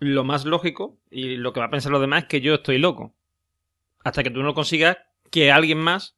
lo 0.00 0.24
más 0.24 0.44
lógico 0.44 0.98
y 1.10 1.36
lo 1.36 1.52
que 1.52 1.60
va 1.60 1.66
a 1.66 1.70
pensar 1.70 1.92
los 1.92 2.00
demás 2.00 2.24
es 2.24 2.28
que 2.28 2.40
yo 2.40 2.54
estoy 2.54 2.78
loco. 2.78 3.14
Hasta 4.02 4.22
que 4.22 4.30
tú 4.30 4.42
no 4.42 4.52
consigas 4.54 4.98
que 5.30 5.50
alguien 5.52 5.78
más 5.78 6.16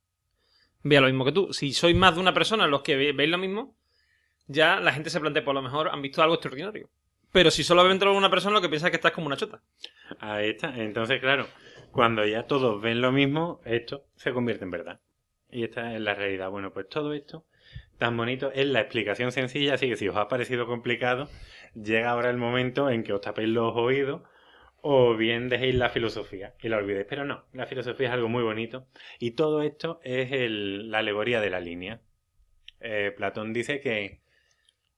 vea 0.82 1.00
lo 1.00 1.06
mismo 1.06 1.24
que 1.24 1.32
tú. 1.32 1.52
Si 1.52 1.72
sois 1.72 1.94
más 1.94 2.14
de 2.14 2.20
una 2.20 2.34
persona 2.34 2.66
los 2.66 2.82
que 2.82 2.96
ve- 2.96 3.12
veis 3.12 3.30
lo 3.30 3.38
mismo, 3.38 3.76
ya 4.46 4.80
la 4.80 4.92
gente 4.92 5.10
se 5.10 5.20
plantea, 5.20 5.44
por 5.44 5.54
lo 5.54 5.62
mejor 5.62 5.88
han 5.88 6.02
visto 6.02 6.22
algo 6.22 6.34
extraordinario. 6.36 6.88
Pero 7.32 7.50
si 7.50 7.64
solo 7.64 7.84
de 7.86 8.08
una 8.08 8.30
persona, 8.30 8.54
lo 8.54 8.62
que 8.62 8.68
piensa 8.68 8.86
es 8.86 8.90
que 8.90 8.96
estás 8.96 9.12
como 9.12 9.26
una 9.26 9.36
chota. 9.36 9.62
Ahí 10.20 10.50
está. 10.50 10.74
Entonces, 10.76 11.20
claro, 11.20 11.46
cuando 11.92 12.24
ya 12.24 12.44
todos 12.44 12.80
ven 12.80 13.00
lo 13.00 13.12
mismo, 13.12 13.60
esto 13.64 14.06
se 14.16 14.32
convierte 14.32 14.64
en 14.64 14.70
verdad. 14.70 15.00
Y 15.50 15.64
esta 15.64 15.94
es 15.94 16.00
la 16.00 16.14
realidad. 16.14 16.50
Bueno, 16.50 16.72
pues 16.72 16.88
todo 16.88 17.12
esto 17.12 17.46
tan 17.98 18.16
bonito 18.16 18.50
es 18.52 18.66
la 18.66 18.80
explicación 18.80 19.32
sencilla, 19.32 19.74
así 19.74 19.88
que 19.88 19.96
si 19.96 20.08
os 20.08 20.16
ha 20.16 20.28
parecido 20.28 20.66
complicado, 20.66 21.28
llega 21.74 22.10
ahora 22.10 22.30
el 22.30 22.36
momento 22.36 22.90
en 22.90 23.02
que 23.02 23.12
os 23.12 23.20
tapéis 23.20 23.48
los 23.48 23.74
oídos 23.74 24.22
o 24.88 25.16
bien 25.16 25.48
dejéis 25.48 25.74
la 25.74 25.88
filosofía 25.88 26.54
y 26.62 26.68
la 26.68 26.76
olvidéis. 26.76 27.06
Pero 27.08 27.24
no, 27.24 27.44
la 27.52 27.66
filosofía 27.66 28.08
es 28.08 28.12
algo 28.12 28.28
muy 28.28 28.42
bonito 28.42 28.86
y 29.18 29.32
todo 29.32 29.62
esto 29.62 30.00
es 30.04 30.30
la 30.50 30.98
alegoría 30.98 31.40
de 31.40 31.50
la 31.50 31.60
línea. 31.60 32.00
Eh, 32.80 33.12
Platón 33.16 33.52
dice 33.52 33.80
que, 33.80 34.20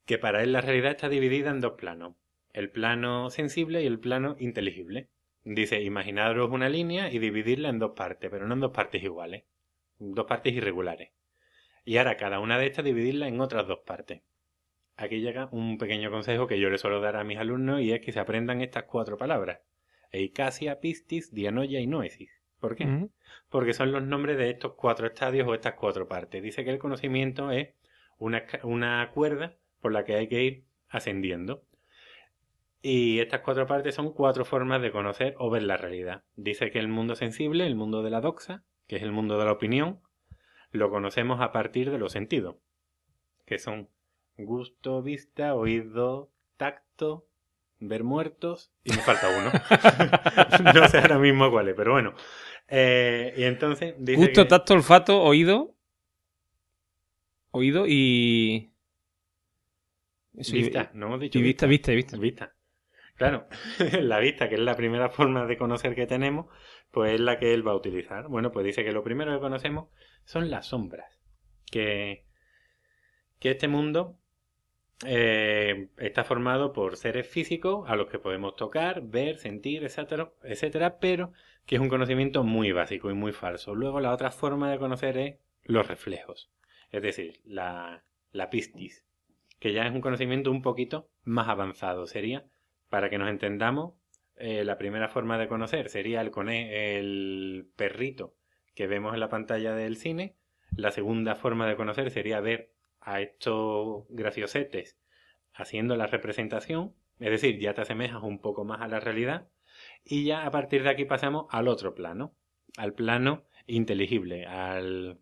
que 0.08 0.16
para 0.16 0.42
él 0.42 0.52
la 0.52 0.62
realidad 0.62 0.92
está 0.92 1.10
dividida 1.10 1.50
en 1.50 1.60
dos 1.60 1.74
planos, 1.74 2.14
el 2.54 2.70
plano 2.70 3.28
sensible 3.28 3.82
y 3.82 3.86
el 3.86 4.00
plano 4.00 4.36
inteligible. 4.38 5.10
Dice, 5.44 5.82
imaginaros 5.82 6.50
una 6.50 6.70
línea 6.70 7.12
y 7.12 7.18
dividirla 7.18 7.68
en 7.68 7.78
dos 7.78 7.90
partes, 7.94 8.30
pero 8.30 8.48
no 8.48 8.54
en 8.54 8.60
dos 8.60 8.72
partes 8.72 9.02
iguales, 9.02 9.44
dos 9.98 10.24
partes 10.24 10.54
irregulares. 10.54 11.10
Y 11.84 11.98
ahora 11.98 12.16
cada 12.16 12.40
una 12.40 12.58
de 12.58 12.64
estas 12.64 12.86
dividirla 12.86 13.28
en 13.28 13.38
otras 13.38 13.68
dos 13.68 13.80
partes. 13.80 14.22
Aquí 14.96 15.20
llega 15.20 15.50
un 15.52 15.76
pequeño 15.76 16.10
consejo 16.10 16.46
que 16.46 16.58
yo 16.58 16.70
le 16.70 16.78
suelo 16.78 17.02
dar 17.02 17.16
a 17.16 17.24
mis 17.24 17.36
alumnos 17.36 17.82
y 17.82 17.92
es 17.92 18.00
que 18.00 18.12
se 18.12 18.18
aprendan 18.18 18.62
estas 18.62 18.84
cuatro 18.84 19.18
palabras. 19.18 19.60
Eicasia, 20.10 20.80
pistis, 20.80 21.34
dianoia 21.34 21.80
y 21.80 21.86
noesis. 21.86 22.30
¿Por 22.60 22.76
qué? 22.76 23.08
Porque 23.50 23.74
son 23.74 23.92
los 23.92 24.02
nombres 24.02 24.38
de 24.38 24.48
estos 24.48 24.72
cuatro 24.72 25.06
estadios 25.06 25.46
o 25.46 25.52
estas 25.52 25.74
cuatro 25.74 26.08
partes. 26.08 26.42
Dice 26.42 26.64
que 26.64 26.70
el 26.70 26.78
conocimiento 26.78 27.50
es 27.50 27.74
una 28.18 29.10
cuerda 29.12 29.58
por 29.80 29.92
la 29.92 30.04
que 30.04 30.14
hay 30.16 30.28
que 30.28 30.42
ir 30.42 30.64
ascendiendo. 30.88 31.62
Y 32.80 33.18
estas 33.18 33.40
cuatro 33.40 33.66
partes 33.66 33.94
son 33.94 34.12
cuatro 34.12 34.44
formas 34.44 34.80
de 34.80 34.92
conocer 34.92 35.34
o 35.38 35.50
ver 35.50 35.64
la 35.64 35.76
realidad. 35.76 36.22
Dice 36.36 36.70
que 36.70 36.78
el 36.78 36.88
mundo 36.88 37.16
sensible, 37.16 37.66
el 37.66 37.74
mundo 37.74 38.02
de 38.02 38.10
la 38.10 38.20
doxa, 38.20 38.62
que 38.86 38.96
es 38.96 39.02
el 39.02 39.12
mundo 39.12 39.38
de 39.38 39.44
la 39.44 39.52
opinión, 39.52 40.00
lo 40.70 40.90
conocemos 40.90 41.40
a 41.40 41.50
partir 41.50 41.90
de 41.90 41.98
los 41.98 42.12
sentidos, 42.12 42.56
que 43.46 43.58
son 43.58 43.88
gusto, 44.36 45.02
vista, 45.02 45.54
oído, 45.54 46.30
tacto, 46.56 47.26
ver 47.80 48.04
muertos 48.04 48.70
y 48.84 48.90
me 48.90 48.98
falta 48.98 49.28
uno. 49.28 49.50
no 50.74 50.88
sé 50.88 50.98
ahora 50.98 51.18
mismo 51.18 51.50
cuál 51.50 51.68
es, 51.68 51.74
pero 51.74 51.92
bueno. 51.92 52.14
Eh, 52.68 53.34
y 53.36 53.42
entonces 53.44 53.94
dice 53.98 54.18
Gusto, 54.20 54.42
que- 54.42 54.48
tacto, 54.48 54.74
olfato, 54.74 55.20
oído. 55.22 55.74
Oído 57.50 57.86
y. 57.88 58.67
Eso, 60.38 60.56
y- 60.56 60.62
vista, 60.62 60.90
no 60.94 61.06
hemos 61.06 61.20
dicho 61.20 61.38
Y 61.38 61.42
vista, 61.42 61.66
vista, 61.66 61.92
vista. 61.92 62.16
Vista. 62.16 62.54
Claro, 63.16 63.48
la 64.00 64.18
vista, 64.20 64.48
que 64.48 64.54
es 64.56 64.60
la 64.60 64.76
primera 64.76 65.08
forma 65.18 65.46
de 65.46 65.56
conocer 65.58 65.94
que 65.94 66.06
tenemos, 66.06 66.46
pues 66.90 67.14
es 67.14 67.20
la 67.20 67.38
que 67.38 67.52
él 67.54 67.66
va 67.66 67.72
a 67.72 67.76
utilizar. 67.76 68.28
Bueno, 68.28 68.52
pues 68.52 68.64
dice 68.64 68.84
que 68.84 68.92
lo 68.92 69.02
primero 69.04 69.32
que 69.34 69.40
conocemos 69.40 69.88
son 70.24 70.50
las 70.50 70.66
sombras. 70.68 71.18
Que, 71.70 72.24
que 73.38 73.50
este 73.50 73.68
mundo 73.68 74.16
eh, 75.06 75.88
está 75.98 76.24
formado 76.24 76.72
por 76.72 76.96
seres 76.96 77.26
físicos 77.28 77.88
a 77.88 77.96
los 77.96 78.08
que 78.08 78.18
podemos 78.18 78.56
tocar, 78.56 79.02
ver, 79.02 79.38
sentir, 79.38 79.84
etcétera, 79.84 80.32
etcétera, 80.42 80.98
pero 80.98 81.32
que 81.66 81.76
es 81.76 81.80
un 81.80 81.88
conocimiento 81.88 82.42
muy 82.44 82.72
básico 82.72 83.10
y 83.10 83.14
muy 83.14 83.32
falso. 83.32 83.74
Luego 83.74 84.00
la 84.00 84.12
otra 84.12 84.30
forma 84.30 84.70
de 84.70 84.78
conocer 84.78 85.18
es 85.18 85.36
los 85.64 85.86
reflejos, 85.86 86.50
es 86.90 87.02
decir, 87.02 87.40
la, 87.44 88.02
la 88.32 88.48
pistis, 88.50 89.04
que 89.58 89.72
ya 89.72 89.86
es 89.86 89.92
un 89.92 90.00
conocimiento 90.00 90.50
un 90.50 90.62
poquito 90.62 91.08
más 91.24 91.48
avanzado. 91.48 92.06
Sería, 92.06 92.46
para 92.88 93.10
que 93.10 93.18
nos 93.18 93.28
entendamos, 93.28 93.94
eh, 94.36 94.64
la 94.64 94.78
primera 94.78 95.08
forma 95.08 95.38
de 95.38 95.48
conocer 95.48 95.88
sería 95.88 96.20
el, 96.20 96.30
el 96.48 97.70
perrito 97.76 98.34
que 98.74 98.86
vemos 98.86 99.14
en 99.14 99.20
la 99.20 99.28
pantalla 99.28 99.74
del 99.74 99.96
cine. 99.96 100.36
La 100.76 100.90
segunda 100.92 101.34
forma 101.34 101.66
de 101.66 101.76
conocer 101.76 102.10
sería 102.10 102.40
ver 102.40 102.70
a 103.00 103.20
estos 103.20 104.04
graciosetes 104.10 104.98
haciendo 105.54 105.96
la 105.96 106.06
representación, 106.06 106.94
es 107.18 107.30
decir, 107.30 107.58
ya 107.58 107.74
te 107.74 107.80
asemejas 107.80 108.22
un 108.22 108.40
poco 108.40 108.64
más 108.64 108.80
a 108.80 108.88
la 108.88 109.00
realidad. 109.00 109.48
Y 110.04 110.24
ya 110.24 110.44
a 110.46 110.50
partir 110.50 110.82
de 110.82 110.90
aquí 110.90 111.04
pasamos 111.04 111.46
al 111.50 111.68
otro 111.68 111.94
plano, 111.94 112.34
al 112.76 112.92
plano 112.94 113.44
inteligible, 113.66 114.46
al, 114.46 115.18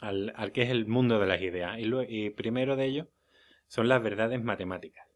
al, 0.00 0.32
al 0.36 0.52
que 0.52 0.62
es 0.62 0.70
el 0.70 0.86
mundo 0.86 1.18
de 1.18 1.26
las 1.26 1.42
ideas. 1.42 1.78
Y, 1.78 1.84
lue- 1.84 2.06
y 2.08 2.30
primero 2.30 2.76
de 2.76 2.86
ellos 2.86 3.06
son 3.72 3.88
las 3.88 4.02
verdades 4.02 4.44
matemáticas. 4.44 5.08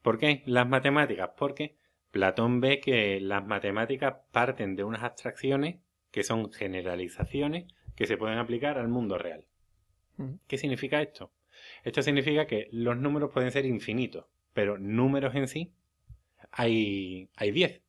¿Por 0.00 0.16
qué 0.16 0.42
las 0.46 0.66
matemáticas? 0.66 1.32
Porque 1.36 1.76
Platón 2.10 2.62
ve 2.62 2.80
que 2.80 3.20
las 3.20 3.46
matemáticas 3.46 4.14
parten 4.32 4.76
de 4.76 4.82
unas 4.82 5.02
abstracciones 5.02 5.76
que 6.10 6.24
son 6.24 6.50
generalizaciones 6.50 7.66
que 7.94 8.06
se 8.06 8.16
pueden 8.16 8.38
aplicar 8.38 8.78
al 8.78 8.88
mundo 8.88 9.18
real. 9.18 9.44
Ujú. 10.16 10.38
¿Qué 10.46 10.56
significa 10.56 11.02
esto? 11.02 11.34
Esto 11.84 12.00
significa 12.00 12.46
que 12.46 12.70
los 12.72 12.96
números 12.96 13.30
pueden 13.30 13.50
ser 13.50 13.66
infinitos, 13.66 14.24
pero 14.54 14.78
números 14.78 15.34
en 15.34 15.46
sí 15.46 15.74
hay, 16.52 17.28
hay 17.36 17.50
10. 17.50 17.82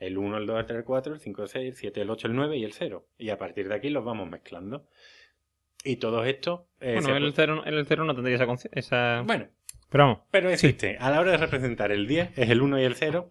El 0.00 0.18
1, 0.18 0.38
el 0.38 0.46
2, 0.46 0.58
el 0.58 0.66
3, 0.66 0.78
el 0.80 0.84
4, 0.84 1.14
el 1.14 1.20
5, 1.20 1.42
el 1.42 1.48
6, 1.48 1.68
el 1.68 1.74
7, 1.76 2.00
el 2.00 2.10
8, 2.10 2.26
el 2.26 2.34
9 2.34 2.56
y 2.56 2.64
el 2.64 2.72
0. 2.72 3.06
Y 3.16 3.30
a 3.30 3.38
partir 3.38 3.68
de 3.68 3.76
aquí 3.76 3.90
los 3.90 4.04
vamos 4.04 4.28
mezclando. 4.28 4.88
Y 5.84 5.96
todo 5.96 6.24
esto... 6.24 6.68
eh, 6.80 6.94
Bueno, 7.00 7.16
el, 7.16 7.32
pu- 7.32 7.32
cero, 7.34 7.62
en 7.66 7.74
el 7.74 7.86
cero 7.86 8.04
no 8.04 8.14
tendría 8.14 8.36
esa, 8.36 8.46
esa... 8.72 9.22
bueno, 9.26 9.48
Pero 9.90 10.04
vamos. 10.04 10.18
pero 10.30 10.50
existe. 10.50 10.96
A 10.98 11.10
la 11.10 11.20
hora 11.20 11.32
de 11.32 11.36
representar 11.38 11.90
el 11.92 12.06
10 12.06 12.38
es 12.38 12.50
el 12.50 12.62
1 12.62 12.80
y 12.80 12.84
el 12.84 12.94
0. 12.94 13.30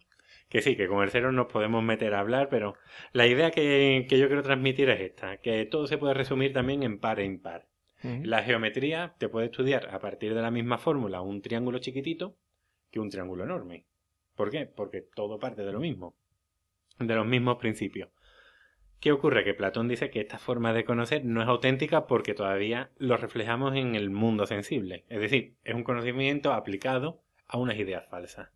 Que 0.50 0.62
sí, 0.62 0.76
que 0.76 0.88
con 0.90 1.02
el 1.02 1.10
0 1.12 1.32
nos 1.32 1.48
podemos 1.48 1.82
meter 1.82 2.14
a 2.14 2.20
hablar, 2.20 2.50
pero 2.50 2.74
la 3.14 3.26
idea 3.26 3.52
que, 3.52 4.06
que 4.10 4.20
yo 4.20 4.28
quiero 4.28 4.44
transmitir 4.44 4.90
es 4.90 5.00
esta, 5.00 5.38
que 5.38 5.66
todo 5.66 5.88
se 5.88 5.98
puede 5.98 6.14
resumir 6.14 6.52
también 6.52 6.84
en 6.84 7.00
par 7.00 7.20
e 7.22 7.26
impar. 7.26 7.68
La 8.04 8.42
geometría 8.44 9.14
te 9.20 9.30
puede 9.30 9.46
estudiar 9.46 9.88
a 9.96 10.00
partir 10.00 10.34
de 10.34 10.42
la 10.42 10.50
misma 10.52 10.78
fórmula 10.80 11.22
un 11.22 11.42
triángulo 11.42 11.78
chiquitito 11.78 12.36
que 12.92 13.00
un 13.00 13.10
triángulo 13.12 13.44
enorme. 13.46 13.86
¿Por 14.36 14.50
qué? 14.50 14.66
Porque 14.66 15.02
todo 15.16 15.38
parte 15.40 15.62
de 15.64 15.72
lo 15.72 15.80
mismo, 15.80 16.16
de 17.00 17.14
los 17.16 17.26
mismos 17.28 17.58
principios. 17.58 18.10
¿Qué 19.02 19.12
ocurre? 19.12 19.44
Que 19.44 19.56
Platón 19.56 19.88
dice 19.88 20.12
que 20.12 20.22
esta 20.22 20.38
forma 20.38 20.74
de 20.74 20.86
conocer 20.86 21.26
no 21.26 21.42
es 21.42 21.48
auténtica 21.48 22.06
porque 22.06 22.36
todavía 22.36 22.92
lo 23.00 23.18
reflejamos 23.18 23.76
en 23.76 23.96
el 23.96 24.12
mundo 24.12 24.46
sensible. 24.46 25.06
Es 25.10 25.20
decir, 25.20 25.56
es 25.64 25.74
un 25.74 25.84
conocimiento 25.84 26.54
aplicado 26.54 27.24
a 27.48 27.58
unas 27.58 27.80
ideas 27.80 28.08
falsas. 28.12 28.52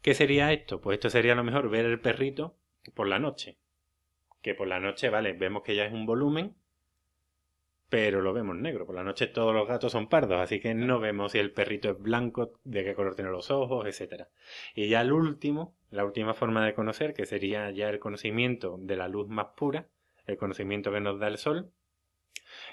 ¿Qué 0.00 0.14
sería 0.14 0.54
esto? 0.54 0.80
Pues 0.80 0.94
esto 0.94 1.10
sería 1.10 1.34
a 1.34 1.36
lo 1.36 1.44
mejor 1.44 1.68
ver 1.68 1.84
el 1.84 2.00
perrito 2.00 2.56
por 2.94 3.08
la 3.08 3.18
noche. 3.18 3.58
Que 4.40 4.54
por 4.54 4.68
la 4.68 4.80
noche, 4.80 5.10
vale, 5.10 5.34
vemos 5.34 5.62
que 5.62 5.76
ya 5.76 5.84
es 5.84 5.92
un 5.92 6.06
volumen, 6.06 6.56
pero 7.88 8.20
lo 8.20 8.32
vemos 8.32 8.56
negro. 8.56 8.86
Por 8.86 8.94
la 8.94 9.04
noche 9.04 9.26
todos 9.26 9.54
los 9.54 9.68
gatos 9.68 9.92
son 9.92 10.08
pardos, 10.08 10.40
así 10.40 10.60
que 10.60 10.74
no 10.74 10.98
vemos 10.98 11.32
si 11.32 11.38
el 11.38 11.52
perrito 11.52 11.90
es 11.90 11.98
blanco, 11.98 12.52
de 12.64 12.84
qué 12.84 12.94
color 12.94 13.14
tiene 13.14 13.30
los 13.30 13.50
ojos, 13.50 13.86
etcétera. 13.86 14.28
Y 14.74 14.88
ya 14.88 15.00
el 15.00 15.12
último, 15.12 15.74
la 15.90 16.04
última 16.04 16.34
forma 16.34 16.64
de 16.64 16.74
conocer, 16.74 17.14
que 17.14 17.26
sería 17.26 17.70
ya 17.70 17.88
el 17.88 17.98
conocimiento 17.98 18.76
de 18.80 18.96
la 18.96 19.08
luz 19.08 19.28
más 19.28 19.48
pura, 19.56 19.88
el 20.26 20.36
conocimiento 20.36 20.92
que 20.92 21.00
nos 21.00 21.18
da 21.18 21.28
el 21.28 21.38
sol, 21.38 21.70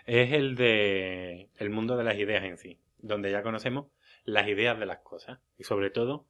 es 0.05 0.31
el 0.33 0.55
de 0.55 1.49
el 1.57 1.69
mundo 1.69 1.97
de 1.97 2.03
las 2.03 2.17
ideas 2.17 2.43
en 2.43 2.57
sí, 2.57 2.79
donde 2.97 3.31
ya 3.31 3.43
conocemos 3.43 3.87
las 4.25 4.47
ideas 4.47 4.79
de 4.79 4.85
las 4.85 4.99
cosas 4.99 5.39
y 5.57 5.63
sobre 5.63 5.89
todo 5.89 6.25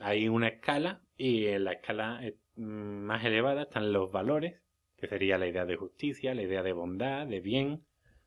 hay 0.00 0.28
una 0.28 0.48
escala 0.48 1.00
y 1.16 1.46
en 1.46 1.64
la 1.64 1.72
escala 1.72 2.20
eh, 2.22 2.36
más 2.56 3.24
elevada 3.24 3.62
están 3.62 3.92
los 3.92 4.10
valores, 4.10 4.60
que 4.96 5.08
sería 5.08 5.38
la 5.38 5.46
idea 5.46 5.66
de 5.66 5.76
justicia, 5.76 6.34
la 6.34 6.42
idea 6.42 6.62
de 6.62 6.72
bondad, 6.72 7.26
de 7.26 7.40
bien, 7.40 7.84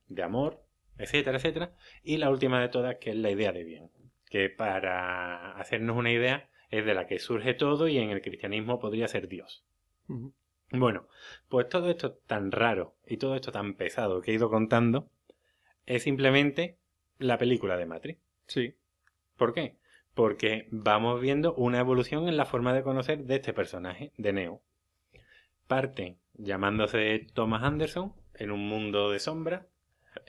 de 0.09 0.23
amor, 0.23 0.61
etcétera, 0.97 1.37
etcétera, 1.37 1.73
y 2.03 2.17
la 2.17 2.29
última 2.29 2.61
de 2.61 2.69
todas 2.69 2.97
que 2.97 3.11
es 3.11 3.15
la 3.15 3.31
idea 3.31 3.51
de 3.51 3.63
bien, 3.63 3.89
que 4.29 4.49
para 4.49 5.57
hacernos 5.57 5.95
una 5.95 6.11
idea 6.11 6.49
es 6.69 6.85
de 6.85 6.93
la 6.93 7.07
que 7.07 7.19
surge 7.19 7.53
todo 7.53 7.87
y 7.87 7.97
en 7.97 8.09
el 8.09 8.21
cristianismo 8.21 8.79
podría 8.79 9.07
ser 9.07 9.27
Dios. 9.27 9.65
Bueno, 10.71 11.07
pues 11.47 11.69
todo 11.69 11.89
esto 11.89 12.13
tan 12.13 12.51
raro 12.51 12.95
y 13.07 13.17
todo 13.17 13.35
esto 13.35 13.51
tan 13.51 13.75
pesado 13.75 14.21
que 14.21 14.31
he 14.31 14.35
ido 14.35 14.49
contando 14.49 15.09
es 15.85 16.03
simplemente 16.03 16.77
la 17.17 17.37
película 17.37 17.77
de 17.77 17.85
Matrix. 17.85 18.19
Sí. 18.45 18.75
¿Por 19.37 19.53
qué? 19.53 19.79
porque 20.19 20.67
vamos 20.69 21.21
viendo 21.21 21.53
una 21.53 21.79
evolución 21.79 22.27
en 22.27 22.35
la 22.35 22.45
forma 22.45 22.73
de 22.73 22.83
conocer 22.83 23.23
de 23.23 23.35
este 23.35 23.53
personaje, 23.53 24.11
de 24.17 24.33
Neo. 24.33 24.61
Parte 25.65 26.17
llamándose 26.33 27.25
Thomas 27.33 27.63
Anderson 27.63 28.13
en 28.33 28.51
un 28.51 28.67
mundo 28.67 29.11
de 29.11 29.19
sombra, 29.19 29.68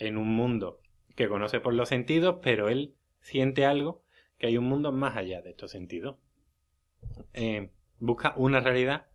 en 0.00 0.16
un 0.16 0.28
mundo 0.28 0.80
que 1.14 1.28
conoce 1.28 1.60
por 1.60 1.74
los 1.74 1.88
sentidos, 1.88 2.38
pero 2.42 2.68
él 2.68 2.94
siente 3.20 3.66
algo 3.66 4.02
que 4.38 4.46
hay 4.46 4.56
un 4.56 4.64
mundo 4.64 4.90
más 4.90 5.16
allá 5.16 5.42
de 5.42 5.50
estos 5.50 5.70
sentidos. 5.70 6.16
Eh, 7.34 7.70
busca 7.98 8.34
una 8.36 8.60
realidad 8.60 9.06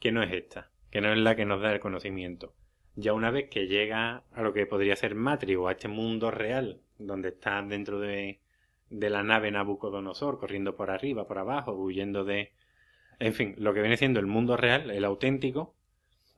que 0.00 0.12
no 0.12 0.22
es 0.22 0.32
esta, 0.32 0.70
que 0.90 1.00
no 1.00 1.12
es 1.12 1.18
la 1.18 1.36
que 1.36 1.44
nos 1.44 1.62
da 1.62 1.72
el 1.72 1.80
conocimiento. 1.80 2.54
Ya 2.96 3.12
una 3.12 3.30
vez 3.30 3.48
que 3.48 3.68
llega 3.68 4.24
a 4.32 4.42
lo 4.42 4.52
que 4.52 4.66
podría 4.66 4.96
ser 4.96 5.14
Matrix 5.14 5.58
o 5.58 5.68
a 5.68 5.72
este 5.72 5.88
mundo 5.88 6.30
real, 6.30 6.80
donde 6.98 7.28
está 7.28 7.62
dentro 7.62 8.00
de, 8.00 8.40
de 8.90 9.10
la 9.10 9.22
nave 9.22 9.52
Nabucodonosor, 9.52 10.40
corriendo 10.40 10.74
por 10.74 10.90
arriba, 10.90 11.26
por 11.26 11.38
abajo, 11.38 11.72
huyendo 11.72 12.24
de... 12.24 12.52
En 13.20 13.34
fin, 13.34 13.54
lo 13.58 13.74
que 13.74 13.80
viene 13.80 13.96
siendo 13.96 14.20
el 14.20 14.26
mundo 14.26 14.56
real, 14.56 14.90
el 14.90 15.04
auténtico, 15.04 15.74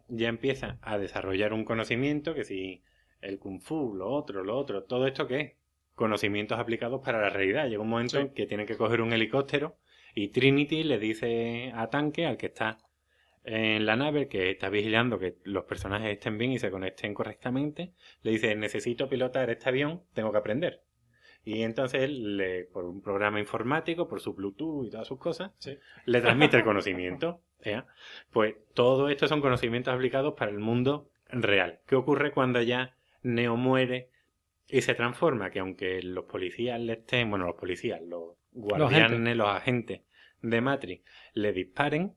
ya 0.08 0.28
empieza 0.28 0.78
a 0.82 0.98
desarrollar 0.98 1.52
un 1.52 1.64
conocimiento 1.64 2.34
que 2.34 2.44
si 2.44 2.82
el 3.20 3.38
kung 3.38 3.60
fu, 3.60 3.94
lo 3.94 4.08
otro, 4.10 4.44
lo 4.44 4.56
otro, 4.56 4.84
todo 4.84 5.06
esto 5.06 5.26
que 5.26 5.40
es 5.40 5.52
conocimientos 5.94 6.58
aplicados 6.58 7.02
para 7.04 7.20
la 7.20 7.28
realidad. 7.28 7.68
Llega 7.68 7.82
un 7.82 7.88
momento 7.88 8.18
en 8.18 8.32
que 8.32 8.46
tienen 8.46 8.66
que 8.66 8.76
coger 8.76 9.02
un 9.02 9.12
helicóptero 9.12 9.76
y 10.14 10.28
Trinity 10.28 10.82
le 10.82 10.98
dice 10.98 11.72
a 11.74 11.88
Tanque, 11.88 12.26
al 12.26 12.36
que 12.36 12.46
está 12.46 12.78
en 13.44 13.86
la 13.86 13.96
nave, 13.96 14.28
que 14.28 14.50
está 14.50 14.68
vigilando 14.68 15.18
que 15.18 15.36
los 15.44 15.64
personajes 15.64 16.10
estén 16.10 16.38
bien 16.38 16.52
y 16.52 16.58
se 16.58 16.70
conecten 16.70 17.14
correctamente, 17.14 17.94
le 18.22 18.32
dice, 18.32 18.54
necesito 18.54 19.08
pilotar 19.08 19.50
este 19.50 19.68
avión, 19.68 20.02
tengo 20.12 20.32
que 20.32 20.38
aprender. 20.38 20.82
Y 21.42 21.62
entonces 21.62 22.02
él, 22.02 22.36
le, 22.36 22.64
por 22.64 22.84
un 22.84 23.00
programa 23.00 23.40
informático, 23.40 24.08
por 24.08 24.20
su 24.20 24.34
Bluetooth 24.34 24.86
y 24.86 24.90
todas 24.90 25.08
sus 25.08 25.18
cosas, 25.18 25.52
le 26.04 26.20
transmite 26.20 26.58
el 26.58 26.64
conocimiento. 26.64 27.42
Pues 28.30 28.56
todo 28.74 29.08
esto 29.08 29.26
son 29.26 29.40
conocimientos 29.40 29.94
aplicados 29.94 30.34
para 30.34 30.50
el 30.50 30.58
mundo 30.58 31.10
real. 31.28 31.80
¿Qué 31.86 31.94
ocurre 31.94 32.32
cuando 32.32 32.60
ya 32.60 32.96
Neo 33.22 33.56
muere 33.56 34.10
y 34.68 34.82
se 34.82 34.94
transforma? 34.94 35.50
Que 35.50 35.60
aunque 35.60 36.02
los 36.02 36.24
policías 36.24 36.80
le 36.80 36.94
estén, 36.94 37.30
bueno, 37.30 37.46
los 37.46 37.56
policías, 37.56 38.00
los 38.02 38.36
guardianes, 38.52 39.36
los 39.36 39.48
agentes, 39.48 40.02
de 40.42 40.60
Matrix 40.60 41.04
le 41.34 41.52
disparen, 41.52 42.14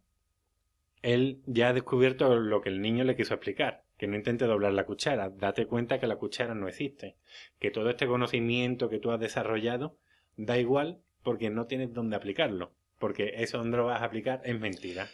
él 1.02 1.42
ya 1.46 1.70
ha 1.70 1.74
descubierto 1.74 2.36
lo 2.36 2.62
que 2.62 2.70
el 2.70 2.82
niño 2.82 3.04
le 3.04 3.16
quiso 3.16 3.34
explicar. 3.34 3.84
Que 3.98 4.08
no 4.08 4.16
intente 4.16 4.46
doblar 4.46 4.74
la 4.74 4.86
cuchara. 4.86 5.30
Date 5.30 5.68
cuenta 5.68 6.00
que 6.00 6.08
la 6.08 6.16
cuchara 6.16 6.56
no 6.56 6.68
existe. 6.68 7.16
Que 7.60 7.72
todo 7.72 7.90
este 7.90 8.08
conocimiento 8.08 8.90
que 8.90 9.00
tú 9.00 9.12
has 9.12 9.20
desarrollado 9.20 9.98
da 10.36 10.58
igual 10.58 11.02
porque 11.22 11.50
no 11.50 11.68
tienes 11.68 11.94
dónde 11.94 12.16
aplicarlo. 12.16 12.74
Porque 12.98 13.34
eso 13.38 13.60
donde 13.60 13.78
lo 13.78 13.86
vas 13.86 14.02
a 14.02 14.06
aplicar 14.06 14.42
es 14.46 14.60
mentira. 14.60 15.08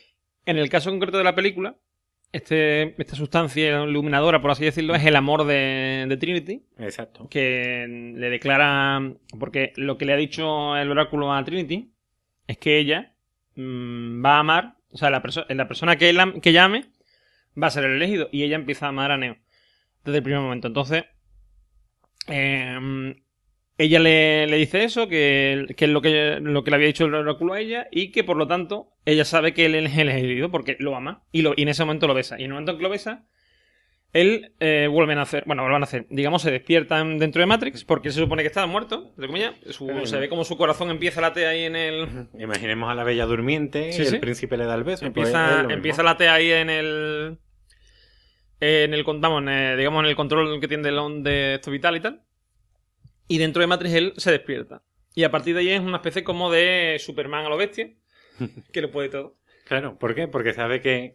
En 0.46 0.58
el 0.58 0.70
caso 0.70 0.92
concreto 0.92 1.18
de 1.18 1.24
la 1.24 1.36
película, 1.36 1.78
este, 2.32 3.02
esta 3.02 3.16
sustancia 3.16 3.84
iluminadora, 3.84 4.42
por 4.42 4.52
así 4.52 4.64
decirlo, 4.64 4.94
es 4.96 5.06
el 5.06 5.16
amor 5.16 5.46
de, 5.46 6.18
Trinity. 6.20 6.64
Exacto. 6.78 7.28
Que 7.30 8.14
le 8.16 8.30
declara. 8.30 9.14
Porque 9.40 9.74
lo 9.76 9.98
que 9.98 10.06
le 10.06 10.14
ha 10.14 10.18
dicho 10.18 10.78
el 10.78 10.92
oráculo 10.92 11.34
a 11.34 11.44
Trinity 11.44 11.92
es 12.48 12.58
que 12.58 12.78
ella 12.78 13.14
mm, 13.56 14.24
va 14.24 14.36
a 14.36 14.40
amar. 14.40 14.76
O 14.92 14.98
sea, 14.98 15.10
la, 15.10 15.24
la 15.50 15.68
persona 15.68 15.98
que, 15.98 16.16
que 16.42 16.54
llame 16.54 16.86
va 17.62 17.68
a 17.68 17.72
ser 17.72 17.86
el 17.86 17.94
elegido. 17.94 18.30
Y 18.32 18.44
ella 18.44 18.56
empieza 18.56 18.86
a 18.86 18.90
amar 18.90 19.12
a 19.12 19.18
Neo. 19.18 19.38
Desde 20.04 20.18
el 20.18 20.24
primer 20.24 20.42
momento. 20.42 20.68
Entonces. 20.68 21.06
Eh, 22.28 23.16
ella 23.80 24.00
le, 24.00 24.58
dice 24.58 24.84
eso, 24.84 25.08
que, 25.08 25.66
es 25.70 25.90
lo 25.90 26.02
que, 26.02 26.40
lo 26.42 26.64
que 26.64 26.70
le 26.70 26.76
había 26.76 26.88
dicho 26.88 27.06
el 27.06 27.16
oráculo 27.16 27.54
a 27.54 27.62
ella, 27.62 27.88
y 27.92 28.12
que 28.12 28.26
por 28.26 28.36
lo 28.36 28.46
tanto 28.46 28.92
ella 29.06 29.24
sabe 29.24 29.54
que 29.54 29.66
él 29.68 29.76
es 29.76 29.98
el 29.98 30.10
elegido 30.10 30.52
porque 30.52 30.76
lo 30.80 30.98
ama, 30.98 31.24
y, 31.32 31.44
lo, 31.44 31.54
y 31.56 31.62
en 31.62 31.70
ese 31.70 31.86
momento 31.86 32.06
lo 32.06 32.14
besa. 32.14 32.38
Y 32.38 32.44
en 32.44 32.48
el 32.48 32.54
momento 32.56 32.74
en 32.74 32.78
que 32.78 32.84
lo 32.84 32.90
besa, 32.90 33.26
él 34.12 34.52
eh, 34.60 34.90
vuelve 34.92 35.14
a 35.14 35.22
hacer, 35.22 35.44
bueno, 35.46 35.62
vuelven 35.64 35.82
a 35.82 35.86
hacer, 35.86 36.08
digamos, 36.10 36.42
se 36.42 36.52
despiertan 36.52 37.20
dentro 37.20 37.40
de 37.40 37.46
Matrix, 37.46 37.86
porque 37.86 38.12
se 38.12 38.20
supone 38.20 38.44
que 38.44 38.48
estaba 38.48 38.68
muerto, 38.68 39.14
se 40.04 40.20
ve 40.20 40.28
como 40.28 40.44
su 40.44 40.58
corazón 40.58 40.92
empieza 40.92 41.22
a 41.22 41.30
latear 41.30 41.54
ahí 41.54 41.64
en 41.64 41.78
el... 41.78 42.28
Imaginemos 42.38 42.92
a 42.92 42.96
la 42.96 43.06
bella 43.06 43.26
durmiente, 43.28 43.92
y 43.98 44.02
el 44.02 44.20
príncipe 44.20 44.58
le 44.58 44.66
da 44.66 44.76
el 44.76 44.84
beso. 44.84 45.10
Pues 45.14 45.30
empieza, 45.30 45.62
empieza 45.70 46.02
a 46.02 46.06
latear 46.06 46.36
ahí 46.36 46.52
en 46.52 46.70
el... 46.70 47.38
En 48.60 48.94
el, 48.94 49.06
vamos, 49.06 49.42
digamos, 49.78 50.04
en 50.04 50.10
el 50.10 50.18
control 50.18 50.60
que 50.60 50.68
tiene 50.68 50.92
de, 50.92 51.22
de 51.22 51.54
esto 51.56 51.72
vital 51.72 51.96
y 51.96 52.02
tal. 52.02 52.26
Y 53.30 53.38
dentro 53.38 53.62
de 53.62 53.68
Matrix 53.68 53.94
él 53.94 54.14
se 54.18 54.32
despierta. 54.32 54.82
Y 55.14 55.24
a 55.24 55.32
partir 55.32 55.54
de 55.54 55.62
ahí 55.62 55.70
es 55.70 55.80
una 55.80 55.98
especie 55.98 56.24
como 56.24 56.52
de 56.52 56.98
Superman 57.00 57.46
a 57.46 57.50
lo 57.50 57.58
bestia, 57.58 57.92
que 58.74 58.82
lo 58.82 58.92
puede 58.92 59.10
todo. 59.10 59.38
Claro, 59.66 59.98
¿por 60.00 60.16
qué? 60.16 60.28
Porque 60.28 60.54
sabe 60.54 60.82
que 60.82 61.14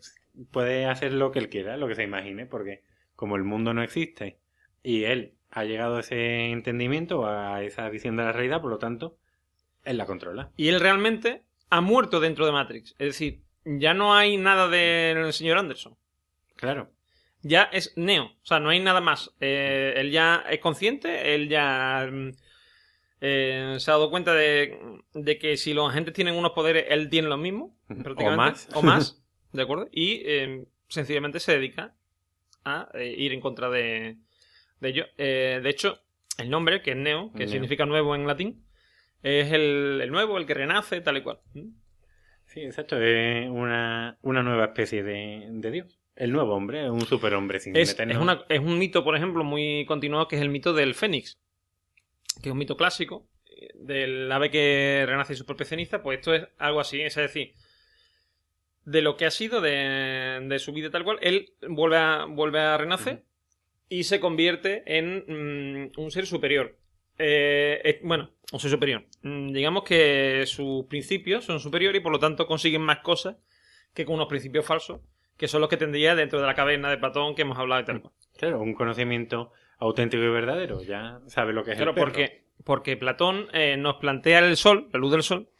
puede 0.53 0.87
hacer 0.87 1.13
lo 1.13 1.33
que 1.33 1.41
él 1.41 1.49
quiera, 1.49 1.77
lo 1.77 1.89
que 1.89 1.97
se 1.97 2.05
imagine, 2.05 2.47
porque 2.47 2.83
como 3.17 3.35
el 3.35 3.43
mundo 3.43 3.75
no 3.75 3.83
existe 3.83 4.39
y 4.83 5.05
él 5.05 5.35
ha 5.51 5.65
llegado 5.65 5.97
a 5.97 6.01
ese 6.01 6.51
entendimiento, 6.51 7.27
a 7.27 7.65
esa 7.65 7.89
visión 7.91 8.17
de 8.17 8.23
la 8.23 8.33
realidad, 8.33 8.61
por 8.61 8.71
lo 8.71 8.79
tanto, 8.79 9.19
él 9.85 9.97
la 9.97 10.07
controla. 10.07 10.53
Y 10.57 10.69
él 10.69 10.79
realmente 10.79 11.43
ha 11.69 11.81
muerto 11.81 12.21
dentro 12.21 12.47
de 12.47 12.53
Matrix. 12.53 12.95
Es 13.01 13.09
decir, 13.09 13.43
ya 13.65 13.93
no 13.93 14.15
hay 14.15 14.37
nada 14.37 14.69
del 14.69 15.33
señor 15.33 15.59
Anderson. 15.59 15.97
Claro 16.55 16.95
ya 17.45 17.65
es 17.65 17.93
Neo. 17.97 18.25
O 18.25 18.47
sea, 18.47 18.59
no 18.59 18.71
hay 18.71 18.81
nada 18.81 19.01
más. 19.01 19.31
Eh, 19.39 19.95
él 19.97 20.11
ya 20.11 20.45
es 20.51 20.59
consciente, 20.59 21.35
él 21.35 21.49
ya 21.49 22.09
mm, 22.11 22.31
eh, 23.21 23.77
se 23.79 23.91
ha 23.91 23.95
dado 23.95 24.11
cuenta 24.11 24.35
de, 24.35 24.99
que 25.41 25.57
si 25.57 25.75
los 25.75 25.91
agentes 25.91 26.15
tienen 26.15 26.35
unos 26.35 26.53
poderes, 26.53 26.87
él 26.89 27.09
tiene 27.11 27.29
los 27.29 27.39
mismos, 27.39 27.73
prácticamente. 27.87 28.33
O 28.33 28.37
más. 28.37 28.69
O 28.75 28.83
más, 28.83 29.23
¿de 29.53 29.63
acuerdo? 29.63 29.89
Y 29.93 30.23
eh, 30.25 30.65
sencillamente 30.89 31.39
se 31.39 31.53
dedica 31.53 31.95
a 32.65 32.89
ir 32.99 33.33
en 33.35 33.41
contra 33.43 33.69
de, 33.69 34.17
de 34.81 34.89
ello. 34.89 35.05
de 35.19 35.69
hecho, 35.69 36.01
el 36.39 36.49
nombre, 36.49 36.81
que 36.81 36.93
es 36.93 36.97
Neo, 36.97 37.31
que 37.37 37.47
significa 37.47 37.85
nuevo 37.85 38.15
en 38.15 38.27
latín, 38.27 38.65
es 39.23 39.53
el, 39.53 40.11
nuevo, 40.11 40.39
el 40.39 40.47
que 40.47 40.55
renace, 40.55 41.03
tal 41.03 41.19
y 41.19 41.23
cual. 41.23 41.41
Sí, 42.47 42.61
exacto. 42.61 42.99
Es 42.99 43.51
una, 43.51 44.17
nueva 44.23 44.65
especie 44.65 45.03
de 45.03 45.71
Dios. 45.71 46.04
El 46.17 46.33
nuevo 46.33 46.55
hombre, 46.55 46.89
un 46.91 47.05
superhombre 47.07 47.59
sin 47.59 47.77
es, 47.77 47.99
es, 47.99 48.07
es, 48.49 48.61
un 48.61 48.79
mito, 48.79 49.03
por 49.03 49.17
ejemplo, 49.17 49.43
muy 49.43 49.85
continuado 49.87 50.29
que 50.29 50.37
es 50.37 50.43
el 50.43 50.49
mito 50.49 50.73
del 50.73 50.95
Fénix, 50.95 51.41
que 52.41 52.51
es 52.51 52.53
un 52.53 52.59
mito 52.59 52.77
clásico 52.77 53.27
eh, 53.47 53.69
del 53.75 54.31
ave 54.31 54.51
que 54.51 55.05
renace 55.07 55.35
su 55.35 55.45
propia 55.45 55.67
ceniza. 55.67 56.03
Pues 56.03 56.21
esto 56.21 56.33
es 56.35 56.47
algo 56.59 56.79
así, 56.79 57.01
es 57.01 57.17
decir, 57.17 57.55
de 58.85 59.03
lo 59.03 59.17
que 59.17 59.27
ha 59.27 59.31
sido 59.33 59.61
de, 59.61 60.57
su 60.61 60.73
vida 60.73 60.91
tal 60.91 61.03
cual, 61.03 61.19
él 61.21 61.53
vuelve 61.69 61.97
a, 61.97 62.27
vuelve 62.27 62.61
a 62.61 62.77
renacer 62.77 63.25
y 63.89 64.05
se 64.05 64.21
convierte 64.21 64.85
en 64.87 65.89
mm, 65.89 66.01
un 66.01 66.11
ser 66.13 66.27
superior. 66.27 66.79
Eh, 67.19 68.01
bueno, 68.05 68.31
un 68.53 68.61
ser 68.61 68.71
superior. 68.71 69.05
Mm, 69.23 69.53
digamos 69.53 69.83
que 69.83 70.45
sus 70.47 70.87
principios 70.87 71.45
son 71.45 71.59
superiores 71.59 72.01
y 72.01 72.03
por 72.03 72.13
lo 72.13 72.21
tanto 72.21 72.47
consiguen 72.47 72.83
más 72.83 73.01
cosas 73.01 73.37
que 73.93 74.05
con 74.05 74.15
unos 74.15 74.29
principios 74.29 74.65
falsos 74.65 75.01
que 75.37 75.49
son 75.49 75.61
los 75.61 75.71
que 75.71 75.77
tendría 75.77 76.15
dentro 76.15 76.41
de 76.41 76.47
la 76.47 76.55
caverna 76.55 76.91
de 76.91 76.99
Platón 76.99 77.35
que 77.35 77.43
hemos 77.43 77.59
hablado 77.59 77.83
de 77.83 77.87
tal 77.87 78.03
Claro, 78.37 78.61
un 78.61 78.75
conocimiento 78.75 79.53
auténtico 79.79 80.23
y 80.23 80.29
verdadero, 80.29 80.83
ya 80.83 81.21
sabe 81.27 81.53
lo 81.53 81.65
que 81.65 81.73
es 81.73 81.79
el 81.79 81.87
perro. 81.87 81.95
porque 81.95 82.45
porque 82.65 82.97
Platón 82.97 83.49
eh, 83.53 83.77
nos 83.77 83.97
plantea 83.97 84.39
el 84.39 84.57
sol, 84.57 84.89
la 84.93 84.99
luz 84.99 85.13
del 85.13 85.23
sol, 85.23 85.51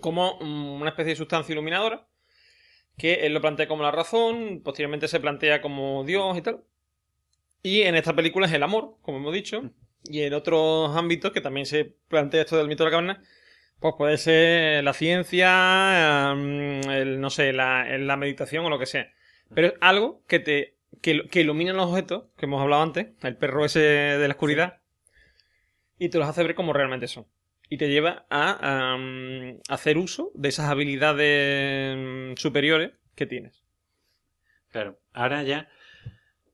como 0.00 0.38
mm, 0.40 0.80
una 0.80 0.90
especie 0.90 1.10
de 1.10 1.16
sustancia 1.16 1.52
iluminadora, 1.52 2.06
que 2.96 3.26
él 3.26 3.34
lo 3.34 3.40
plantea 3.40 3.68
como 3.68 3.82
la 3.82 3.90
razón, 3.90 4.62
posteriormente 4.62 5.08
se 5.08 5.20
plantea 5.20 5.60
como 5.60 6.04
Dios 6.04 6.36
y 6.38 6.42
tal. 6.42 6.64
Y 7.62 7.82
en 7.82 7.94
esta 7.96 8.14
película 8.14 8.46
es 8.46 8.52
el 8.52 8.62
amor, 8.62 8.96
como 9.02 9.18
hemos 9.18 9.32
dicho, 9.32 9.70
y 10.04 10.22
en 10.22 10.34
otros 10.34 10.94
ámbitos 10.96 11.32
que 11.32 11.40
también 11.40 11.66
se 11.66 11.96
plantea 12.08 12.42
esto 12.42 12.56
del 12.56 12.68
mito 12.68 12.84
de 12.84 12.90
la 12.90 12.96
caverna, 12.96 13.22
pues 13.84 13.96
puede 13.98 14.16
ser 14.16 14.82
la 14.82 14.94
ciencia, 14.94 16.32
el, 16.32 17.20
no 17.20 17.28
sé, 17.28 17.52
la, 17.52 17.98
la, 17.98 18.16
meditación 18.16 18.64
o 18.64 18.70
lo 18.70 18.78
que 18.78 18.86
sea. 18.86 19.12
Pero 19.54 19.66
es 19.66 19.74
algo 19.82 20.22
que 20.26 20.38
te 20.38 20.76
que, 21.02 21.28
que 21.28 21.42
ilumina 21.42 21.74
los 21.74 21.90
objetos, 21.90 22.24
que 22.38 22.46
hemos 22.46 22.62
hablado 22.62 22.82
antes, 22.82 23.08
el 23.20 23.36
perro 23.36 23.66
ese 23.66 23.80
de 23.80 24.26
la 24.26 24.32
oscuridad, 24.32 24.80
y 25.98 26.08
te 26.08 26.16
los 26.16 26.26
hace 26.26 26.42
ver 26.44 26.54
como 26.54 26.72
realmente 26.72 27.08
son. 27.08 27.26
Y 27.68 27.76
te 27.76 27.90
lleva 27.90 28.24
a, 28.30 28.96
hacer 29.68 29.98
uso 29.98 30.30
de 30.32 30.48
esas 30.48 30.70
habilidades 30.70 32.40
superiores 32.40 32.92
que 33.14 33.26
tienes. 33.26 33.64
Claro, 34.70 34.98
ahora 35.12 35.42
ya 35.42 35.68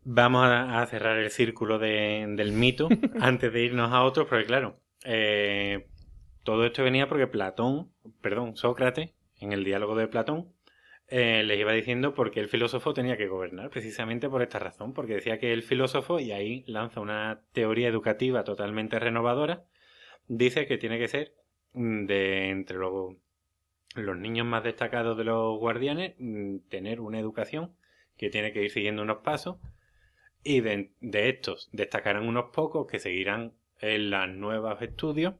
vamos 0.02 0.48
a, 0.51 0.85
cerrar 0.86 1.16
el 1.16 1.31
círculo 1.31 1.78
del 1.78 2.51
mito 2.51 2.89
antes 3.20 3.52
de 3.52 3.62
irnos 3.62 3.93
a 3.93 4.02
otro, 4.02 4.27
porque 4.27 4.47
claro, 4.47 4.81
eh, 5.05 5.86
todo 6.45 6.65
esto 6.67 6.83
venía 6.83 7.09
porque 7.09 7.27
Platón, 7.27 7.91
perdón, 8.21 8.57
Sócrates, 8.57 9.11
en 9.39 9.53
el 9.53 9.65
diálogo 9.65 9.95
de 9.95 10.09
Platón, 10.09 10.53
eh, 11.09 11.43
les 11.43 11.59
iba 11.59 11.73
diciendo 11.73 12.15
por 12.15 12.31
qué 12.31 12.41
el 12.41 12.49
filósofo 12.49 12.95
tenía 12.95 13.17
que 13.17 13.27
gobernar, 13.27 13.69
precisamente 13.71 14.29
por 14.29 14.43
esta 14.43 14.59
razón, 14.61 14.93
porque 14.93 15.15
decía 15.15 15.39
que 15.39 15.53
el 15.53 15.62
filósofo, 15.62 16.21
y 16.21 16.31
ahí 16.33 16.62
lanza 16.67 17.01
una 17.01 17.43
teoría 17.53 17.89
educativa 17.89 18.45
totalmente 18.45 18.99
renovadora, 18.99 19.65
dice 20.29 20.67
que 20.67 20.79
tiene 20.79 20.99
que 20.99 21.09
ser 21.09 21.35
mm, 21.73 22.07
de 22.07 22.51
entre 22.51 22.79
los, 22.79 23.17
los 23.97 24.17
niños 24.17 24.47
más 24.47 24.62
destacados 24.62 25.19
de 25.19 25.25
los 25.25 25.59
guardianes 25.59 26.15
mm, 26.19 26.59
tener 26.69 27.01
una 27.01 27.19
educación 27.19 27.75
que 28.17 28.31
tiene 28.31 28.53
que 28.53 28.62
ir 28.62 28.71
siguiendo 28.71 29.03
unos 29.03 29.19
pasos 29.19 29.57
y 30.45 30.61
de, 30.61 30.93
de 31.01 31.29
estos 31.29 31.69
destacarán 31.73 32.29
unos 32.29 32.51
pocos 32.53 32.87
que 32.87 32.99
seguirán 33.01 33.55
en 33.81 34.11
los 34.11 34.29
nuevos 34.29 34.81
estudios 34.81 35.35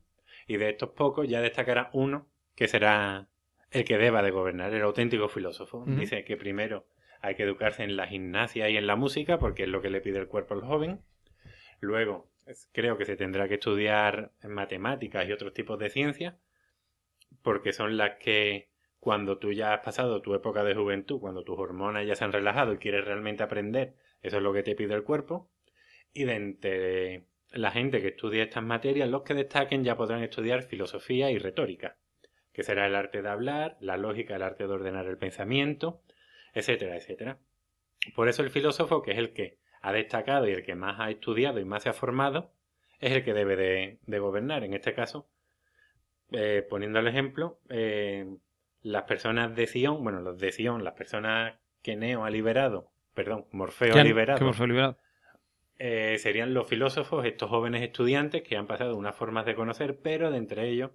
y 0.51 0.57
de 0.57 0.71
estos 0.71 0.91
pocos 0.91 1.29
ya 1.29 1.41
destacará 1.41 1.91
uno 1.93 2.27
que 2.57 2.67
será 2.67 3.29
el 3.71 3.85
que 3.85 3.99
deba 3.99 4.21
de 4.21 4.33
gobernar, 4.33 4.75
el 4.75 4.83
auténtico 4.83 5.29
filósofo. 5.29 5.85
Dice 5.87 6.25
que 6.25 6.37
primero 6.37 6.89
hay 7.21 7.37
que 7.37 7.45
educarse 7.45 7.85
en 7.85 7.97
la 7.97 8.09
gimnasia 8.09 8.69
y 8.69 8.77
en 8.77 8.89
la 8.89 8.97
música 8.97 9.39
porque 9.39 9.63
es 9.63 9.69
lo 9.69 9.81
que 9.81 9.91
le 9.91 10.01
pide 10.01 10.19
el 10.19 10.27
cuerpo 10.27 10.55
al 10.55 10.63
joven. 10.63 11.03
Luego 11.79 12.33
creo 12.73 12.99
que 12.99 13.05
se 13.05 13.17
tendrá 13.17 13.47
que 13.47 13.55
estudiar 13.55 14.33
matemáticas 14.43 15.29
y 15.29 15.33
otros 15.33 15.55
tipos 15.55 15.79
de 15.79 15.89
ciencias 15.89 16.35
porque 17.43 17.73
son 17.73 17.97
las 17.97 18.17
que 18.17 18.71
cuando 18.99 19.39
tú 19.39 19.53
ya 19.53 19.73
has 19.73 19.85
pasado 19.85 20.21
tu 20.21 20.35
época 20.35 20.65
de 20.65 20.75
juventud, 20.75 21.21
cuando 21.21 21.45
tus 21.45 21.61
hormonas 21.61 22.09
ya 22.09 22.17
se 22.17 22.25
han 22.25 22.33
relajado 22.33 22.73
y 22.73 22.79
quieres 22.79 23.05
realmente 23.05 23.45
aprender, 23.45 23.95
eso 24.21 24.39
es 24.39 24.43
lo 24.43 24.53
que 24.53 24.65
te 24.65 24.75
pide 24.75 24.95
el 24.95 25.05
cuerpo. 25.05 25.49
Y 26.13 26.25
de 26.25 26.35
entre 26.35 27.31
la 27.53 27.71
gente 27.71 28.01
que 28.01 28.09
estudia 28.09 28.45
estas 28.45 28.63
materias, 28.63 29.09
los 29.09 29.23
que 29.23 29.35
destaquen 29.35 29.85
ya 29.85 29.97
podrán 29.97 30.23
estudiar 30.23 30.63
filosofía 30.63 31.31
y 31.31 31.39
retórica, 31.39 31.97
que 32.53 32.63
será 32.63 32.87
el 32.87 32.95
arte 32.95 33.23
de 33.23 33.29
hablar, 33.29 33.77
la 33.81 33.97
lógica, 33.97 34.37
el 34.37 34.43
arte 34.43 34.67
de 34.67 34.73
ordenar 34.73 35.07
el 35.07 35.19
pensamiento, 35.19 36.03
etcétera, 36.55 36.97
etcétera. 36.97 37.39
Por 38.15 38.29
eso 38.29 38.43
el 38.43 38.51
filósofo, 38.51 39.03
que 39.03 39.13
es 39.13 39.19
el 39.19 39.33
que 39.33 39.59
ha 39.83 39.93
destacado 39.93 40.49
y 40.49 40.53
el 40.53 40.65
que 40.65 40.75
más 40.75 41.01
ha 41.01 41.11
estudiado 41.11 41.59
y 41.61 41.65
más 41.65 41.83
se 41.83 41.89
ha 41.89 41.93
formado, 41.93 42.53
es 43.01 43.13
el 43.13 43.25
que 43.25 43.35
debe 43.35 43.57
de, 43.57 43.99
de 44.07 44.19
gobernar. 44.19 44.63
En 44.65 44.75
este 44.75 44.95
caso, 44.95 45.29
eh, 46.33 46.67
poniendo 46.69 46.99
el 46.99 47.09
ejemplo, 47.09 47.59
eh, 47.69 48.27
las 48.83 49.03
personas 49.05 49.55
de 49.57 49.67
Sion, 49.67 50.03
bueno, 50.03 50.21
los 50.21 50.39
de 50.39 50.53
Sion, 50.53 50.85
las 50.85 50.95
personas 50.95 51.55
que 51.83 51.97
Neo 51.97 52.25
ha 52.25 52.31
liberado, 52.31 52.91
perdón, 53.15 53.47
Morfeo 53.53 53.97
ha 53.97 54.05
liberado, 54.05 54.39
Que 54.39 54.53
fue 54.53 54.69
liberado. 54.69 54.99
Eh, 55.81 56.19
serían 56.19 56.53
los 56.53 56.69
filósofos, 56.69 57.25
estos 57.25 57.49
jóvenes 57.49 57.83
estudiantes 57.83 58.43
que 58.43 58.57
han 58.59 58.67
pasado 58.67 58.97
unas 58.97 59.17
formas 59.17 59.47
de 59.47 59.55
conocer, 59.55 59.99
pero 60.03 60.31
de 60.31 60.37
entre 60.37 60.69
ellos 60.69 60.91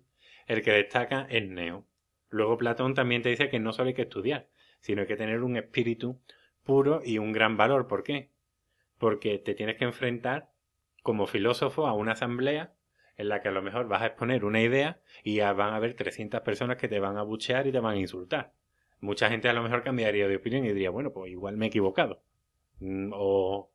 el 0.46 0.62
que 0.62 0.72
destaca 0.72 1.26
es 1.30 1.50
Neo. 1.50 1.88
Luego 2.30 2.58
Platón 2.58 2.94
también 2.94 3.24
te 3.24 3.30
dice 3.30 3.50
que 3.50 3.60
no 3.60 3.74
solo 3.74 3.88
hay 3.88 3.94
que 3.96 4.04
estudiar, 4.04 4.48
sino 4.80 5.02
hay 5.02 5.08
que 5.08 5.16
tener 5.18 5.42
un 5.42 5.58
espíritu 5.58 6.22
puro 6.64 7.02
y 7.04 7.18
un 7.18 7.32
gran 7.32 7.58
valor. 7.58 7.88
¿Por 7.88 8.04
qué? 8.04 8.30
Porque 9.00 9.40
te 9.40 9.56
tienes 9.56 9.78
que 9.78 9.86
enfrentar 9.86 10.52
como 11.02 11.26
filósofo 11.26 11.88
a 11.88 11.94
una 11.94 12.12
asamblea 12.12 12.76
en 13.18 13.30
la 13.30 13.42
que 13.42 13.48
a 13.48 13.52
lo 13.52 13.64
mejor 13.64 13.88
vas 13.88 14.04
a 14.04 14.08
exponer 14.08 14.46
una 14.46 14.62
idea 14.62 15.00
y 15.24 15.40
van 15.40 15.74
a 15.74 15.78
haber 15.78 15.96
300 15.96 16.42
personas 16.42 16.78
que 16.78 16.88
te 16.88 17.00
van 17.00 17.18
a 17.18 17.24
buchear 17.24 17.66
y 17.66 17.72
te 17.72 17.80
van 17.80 17.96
a 17.96 18.00
insultar. 18.00 18.54
Mucha 19.00 19.30
gente 19.30 19.50
a 19.50 19.54
lo 19.54 19.64
mejor 19.64 19.84
cambiaría 19.84 20.28
de 20.28 20.36
opinión 20.36 20.64
y 20.66 20.70
diría, 20.70 20.92
bueno, 20.92 21.12
pues 21.12 21.32
igual 21.32 21.58
me 21.58 21.66
he 21.66 21.70
equivocado. 21.70 22.22
Mm, 22.80 23.12
O 23.14 23.72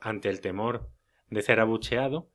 ante 0.00 0.28
el 0.28 0.40
temor 0.40 0.88
de 1.30 1.42
ser 1.42 1.60
abucheado, 1.60 2.30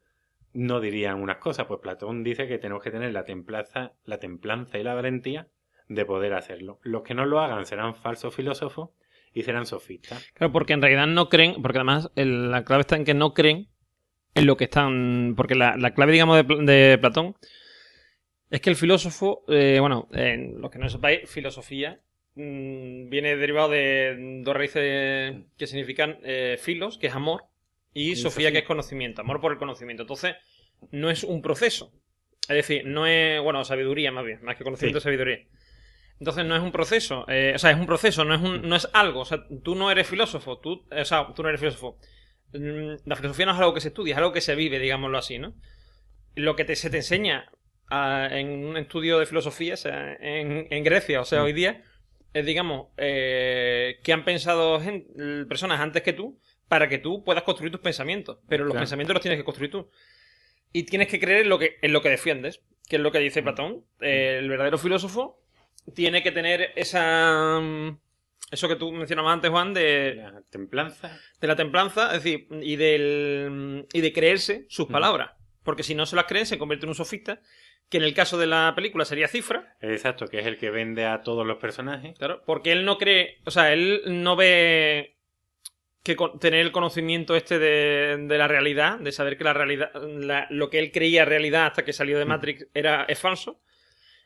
no 0.54 0.80
dirían 0.80 1.22
unas 1.22 1.38
cosas. 1.38 1.66
Pues 1.66 1.80
Platón 1.82 2.24
dice 2.24 2.48
que 2.48 2.58
tenemos 2.60 2.84
que 2.84 2.92
tener 2.92 3.12
la 3.12 3.24
templanza, 3.26 3.94
la 4.06 4.20
templanza 4.20 4.78
y 4.78 4.84
la 4.84 4.94
valentía 4.94 5.48
de 5.88 6.06
poder 6.06 6.34
hacerlo. 6.34 6.80
Los 6.84 7.04
que 7.04 7.14
no 7.14 7.26
lo 7.26 7.40
hagan 7.40 7.66
serán 7.66 7.96
falsos 7.96 8.34
filósofos 8.36 8.92
y 9.34 9.44
serán 9.44 9.66
sofistas. 9.66 10.30
Claro, 10.36 10.54
porque 10.54 10.74
en 10.74 10.82
realidad 10.82 11.08
no 11.08 11.28
creen, 11.30 11.62
porque 11.62 11.80
además 11.80 12.12
el- 12.16 12.52
la 12.52 12.64
clave 12.64 12.82
está 12.82 12.96
en 12.96 13.04
que 13.06 13.14
no 13.16 13.34
creen 13.34 13.68
en 14.36 14.46
lo 14.46 14.58
que 14.58 14.66
están. 14.66 15.34
Porque 15.36 15.56
la, 15.56 15.76
la 15.78 15.94
clave, 15.94 16.12
digamos, 16.14 16.46
de 16.48 16.98
Platón 17.02 17.36
es 18.52 18.62
que 18.62 18.70
el 18.70 18.76
filósofo, 18.76 19.44
eh, 19.48 19.78
bueno, 19.80 20.08
en 20.14 20.62
los 20.62 20.70
que 20.70 20.78
no 20.80 20.88
sepáis, 20.90 21.28
filosofía 21.30 22.00
mm, 22.36 23.10
viene 23.10 23.36
derivado 23.36 23.70
de 23.70 24.42
dos 24.44 24.56
raíces 24.56 25.36
que 25.58 25.68
significan 25.68 26.20
eh, 26.24 26.58
filos, 26.60 26.98
que 27.00 27.08
es 27.08 27.16
amor, 27.16 27.46
y 27.94 28.12
Y 28.12 28.16
sofía, 28.16 28.32
Sofía. 28.32 28.52
que 28.52 28.58
es 28.60 28.64
conocimiento, 28.66 29.22
amor 29.22 29.40
por 29.42 29.52
el 29.52 29.58
conocimiento. 29.58 30.04
Entonces, 30.04 30.36
no 30.92 31.10
es 31.10 31.24
un 31.24 31.42
proceso. 31.42 31.92
Es 32.42 32.56
decir, 32.56 32.86
no 32.86 33.06
es, 33.08 33.42
bueno, 33.42 33.64
sabiduría 33.64 34.12
más 34.12 34.26
bien, 34.26 34.40
más 34.44 34.56
que 34.58 34.64
conocimiento, 34.64 35.00
Sí. 35.00 35.04
sabiduría. 35.06 35.40
Entonces 36.20 36.46
no 36.46 36.56
es 36.56 36.62
un 36.62 36.72
proceso, 36.72 37.26
eh, 37.28 37.54
o 37.56 37.60
sea, 37.60 37.72
es 37.72 37.78
un 37.78 37.86
proceso, 37.86 38.24
no 38.24 38.36
es, 38.36 38.42
un, 38.42 38.68
no 38.68 38.76
es 38.76 38.88
algo. 38.94 39.22
O 39.22 39.26
sea, 39.26 39.46
tú 39.64 39.76
no 39.76 39.90
eres 39.92 40.08
filósofo, 40.08 40.60
tú, 40.60 40.86
o 40.92 41.06
sea, 41.06 41.28
tú 41.36 41.42
no 41.44 41.50
eres 41.50 41.60
filósofo. 41.60 41.98
Mm, 42.54 42.96
La 43.06 43.16
filosofía 43.16 43.46
no 43.48 43.54
es 43.54 43.58
algo 43.60 43.74
que 43.74 43.82
se 43.82 43.88
estudia, 43.90 44.14
es 44.14 44.18
algo 44.18 44.32
que 44.32 44.42
se 44.42 44.56
vive, 44.56 44.80
digámoslo 44.80 45.18
así, 45.18 45.40
¿no? 45.40 45.54
Lo 46.36 46.56
que 46.56 46.66
te, 46.66 46.76
se 46.76 46.90
te 46.90 46.98
enseña 46.98 47.50
ah, 47.90 48.28
en 48.32 48.66
un 48.66 48.78
estudio 48.78 49.20
de 49.20 49.26
filosofía, 49.26 49.74
o 49.74 49.78
sea, 49.78 50.14
en, 50.20 50.68
en 50.70 50.84
Grecia, 50.84 51.22
o 51.22 51.26
sea, 51.26 51.42
Mm. 51.42 51.44
hoy 51.46 51.54
día, 51.54 51.84
es, 52.34 52.46
digamos, 52.46 52.88
eh, 52.98 54.00
que 54.04 54.14
han 54.14 54.24
pensado 54.26 54.82
personas 55.48 55.80
antes 55.80 56.02
que 56.04 56.14
tú 56.14 56.40
para 56.74 56.90
que 56.90 56.98
tú 56.98 57.24
puedas 57.24 57.44
construir 57.44 57.72
tus 57.72 57.82
pensamientos. 57.82 58.40
Pero 58.50 58.64
los 58.64 58.72
Claro. 58.72 58.82
pensamientos 58.82 59.14
los 59.14 59.22
tienes 59.22 59.40
que 59.40 59.44
construir 59.46 59.70
tú. 59.70 59.92
Y 60.72 60.84
tienes 60.88 61.08
que 61.08 61.20
creer 61.20 61.42
en 61.44 61.50
lo 61.50 61.60
que, 61.60 61.78
en 61.84 61.94
lo 61.94 62.02
que 62.02 62.10
defiendes, 62.10 62.62
que 62.90 62.96
es 62.96 63.02
lo 63.04 63.12
que 63.12 63.20
dice. 63.20 63.44
Platón. 63.44 63.86
Eh, 64.02 64.38
el 64.40 64.50
verdadero 64.50 64.80
filósofo 64.80 65.40
tiene 65.94 66.24
que 66.24 66.32
tener 66.32 66.72
esa. 66.76 67.60
mm, 67.62 68.00
Eso 68.50 68.68
que 68.68 68.76
tú 68.76 68.92
mencionabas 68.92 69.34
antes, 69.34 69.52
Juan, 69.52 69.74
de, 69.76 70.16
La 70.16 70.42
templanza. 70.50 71.20
de 71.42 71.48
la 71.48 71.56
templanza, 71.56 72.08
es 72.16 72.24
decir, 72.24 72.48
y, 72.62 72.76
del, 72.76 73.86
y 73.94 74.02
de 74.02 74.14
creerse 74.14 74.66
sus 74.70 74.88
palabras. 74.88 75.32
Porque 75.64 75.84
si 75.84 75.94
no 75.96 76.06
se 76.08 76.16
las 76.16 76.26
creen, 76.26 76.46
se 76.48 76.58
convierte 76.58 76.86
en 76.86 76.90
un 76.90 76.96
sofista, 76.96 77.40
que 77.90 77.98
en 77.98 78.04
el 78.04 78.14
caso 78.16 78.38
de 78.40 78.48
la 78.48 78.74
película 78.76 79.06
sería 79.06 79.28
cifra, 79.28 79.76
Exacto, 79.80 80.28
que 80.28 80.40
es 80.40 80.46
el 80.48 80.58
que 80.58 80.70
vende 80.72 81.06
a 81.06 81.22
todos 81.22 81.46
los 81.48 81.58
personajes. 81.58 82.18
claro, 82.18 82.42
porque 82.46 82.72
él 82.72 82.84
no 82.86 82.98
cree, 82.98 83.38
o 83.46 83.52
sea, 83.52 83.74
él 83.74 84.02
no 84.08 84.36
ve 84.36 85.16
que 86.04 86.18
tener 86.40 86.60
el 86.60 86.72
conocimiento 86.72 87.36
este 87.36 87.60
de, 87.60 88.18
de 88.28 88.38
la 88.38 88.48
realidad, 88.48 89.00
de 89.00 89.12
saber 89.12 89.38
que 89.38 89.44
la 89.46 89.54
realidad, 89.54 89.92
la- 90.06 90.48
lo 90.50 90.70
que 90.70 90.80
él 90.80 90.92
creía 90.92 91.24
realidad 91.26 91.68
hasta 91.68 91.86
que 91.86 91.94
salió 91.94 92.20
de 92.20 92.26
Matrix 92.26 92.68
era, 92.74 93.06
es 93.08 93.18
falso, 93.20 93.62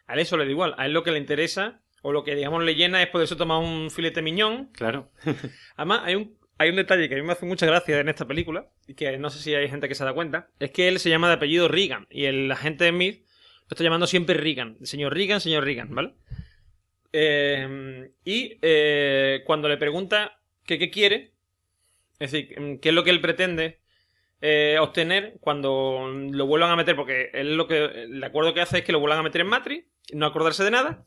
a 0.07 0.13
él 0.15 0.19
eso 0.21 0.37
le 0.37 0.45
da 0.45 0.51
igual, 0.51 0.73
a 0.77 0.85
él 0.87 0.93
lo 0.93 1.03
que 1.03 1.11
le 1.11 1.19
interesa, 1.19 1.81
o 2.01 2.11
lo 2.11 2.23
que 2.23 2.35
digamos 2.35 2.63
le 2.63 2.75
llena 2.75 3.01
es 3.03 3.09
poderse 3.09 3.35
tomar 3.35 3.59
un 3.59 3.91
filete 3.91 4.21
miñón, 4.21 4.71
Claro. 4.73 5.11
Además, 5.75 6.01
hay 6.05 6.15
un, 6.15 6.37
hay 6.57 6.69
un 6.69 6.75
detalle 6.77 7.07
que 7.09 7.15
a 7.15 7.17
mí 7.17 7.23
me 7.23 7.33
hace 7.33 7.45
mucha 7.45 7.65
gracia 7.67 7.99
en 7.99 8.09
esta 8.09 8.25
película, 8.25 8.67
y 8.87 8.95
que 8.95 9.17
no 9.19 9.29
sé 9.29 9.39
si 9.39 9.53
hay 9.53 9.69
gente 9.69 9.87
que 9.87 9.95
se 9.95 10.03
da 10.03 10.13
cuenta, 10.13 10.49
es 10.59 10.71
que 10.71 10.87
él 10.87 10.99
se 10.99 11.09
llama 11.11 11.27
de 11.27 11.35
apellido 11.35 11.67
Reagan, 11.67 12.07
y 12.09 12.25
el 12.25 12.51
agente 12.51 12.89
Smith 12.89 13.23
lo 13.69 13.75
está 13.75 13.83
llamando 13.83 14.07
siempre 14.07 14.33
Reagan. 14.35 14.77
Señor 14.83 15.13
Reagan, 15.13 15.41
señor 15.41 15.63
Reagan, 15.63 15.93
¿vale? 15.93 16.13
Eh, 17.13 18.11
y 18.23 18.57
eh, 18.61 19.41
cuando 19.45 19.67
le 19.69 19.77
pregunta 19.77 20.39
que 20.65 20.77
qué 20.79 20.89
quiere, 20.89 21.33
es 22.19 22.31
decir, 22.31 22.59
mm, 22.59 22.79
qué 22.79 22.89
es 22.89 22.95
lo 22.95 23.03
que 23.03 23.09
él 23.09 23.21
pretende 23.21 23.79
eh, 24.41 24.77
obtener 24.79 25.37
cuando 25.39 26.07
lo 26.09 26.45
vuelvan 26.45 26.71
a 26.71 26.75
meter, 26.75 26.95
porque 26.95 27.31
él 27.33 27.57
lo 27.57 27.67
que 27.67 27.85
el 27.85 28.23
acuerdo 28.23 28.53
que 28.53 28.61
hace 28.61 28.79
es 28.79 28.83
que 28.83 28.91
lo 28.91 28.99
vuelvan 28.99 29.19
a 29.19 29.23
meter 29.23 29.41
en 29.41 29.47
Matrix, 29.47 29.87
no 30.13 30.25
acordarse 30.25 30.63
de 30.63 30.71
nada, 30.71 31.05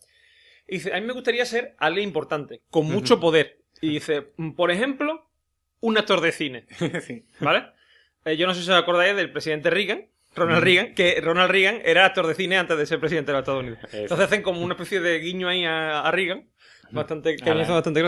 y 0.67 0.75
dice, 0.75 0.95
a 0.95 1.01
mí 1.01 1.07
me 1.07 1.13
gustaría 1.13 1.45
ser 1.45 1.75
alguien 1.79 2.09
importante, 2.09 2.63
con 2.71 2.87
mucho 2.87 3.21
poder. 3.21 3.61
Y 3.81 3.91
dice, 3.91 4.33
mm, 4.37 4.53
por 4.53 4.71
ejemplo, 4.71 5.31
un 5.81 5.97
actor 5.97 6.21
de 6.21 6.33
cine, 6.33 6.67
sí. 7.07 7.25
¿vale? 7.41 7.67
Eh, 8.25 8.37
yo 8.37 8.47
no 8.47 8.55
sé 8.55 8.63
si 8.63 8.71
os 8.71 8.77
acordáis 8.77 9.17
del 9.17 9.33
presidente 9.33 9.71
Reagan, 9.71 10.09
Ronald. 10.35 10.63
Reagan, 10.63 10.95
que 10.95 11.21
Ronald 11.21 11.51
Reagan 11.51 11.83
era 11.85 12.07
actor 12.07 12.27
de 12.27 12.35
cine 12.35 12.57
antes 12.57 12.79
de 12.79 12.87
ser 12.87 13.01
presidente 13.01 13.33
de 13.33 13.33
los 13.33 13.43
Estados 13.43 13.63
Unidos. 13.63 13.81
Entonces 13.93 14.27
hacen 14.27 14.43
como 14.43 14.61
una 14.61 14.75
especie 14.75 15.01
de 15.01 15.19
guiño 15.19 15.49
ahí 15.49 15.65
a, 15.65 16.03
a 16.03 16.11
Reagan, 16.13 16.49
bastante, 16.93 17.37
que 17.37 17.45
la- 17.55 17.67
bastante. 17.69 18.03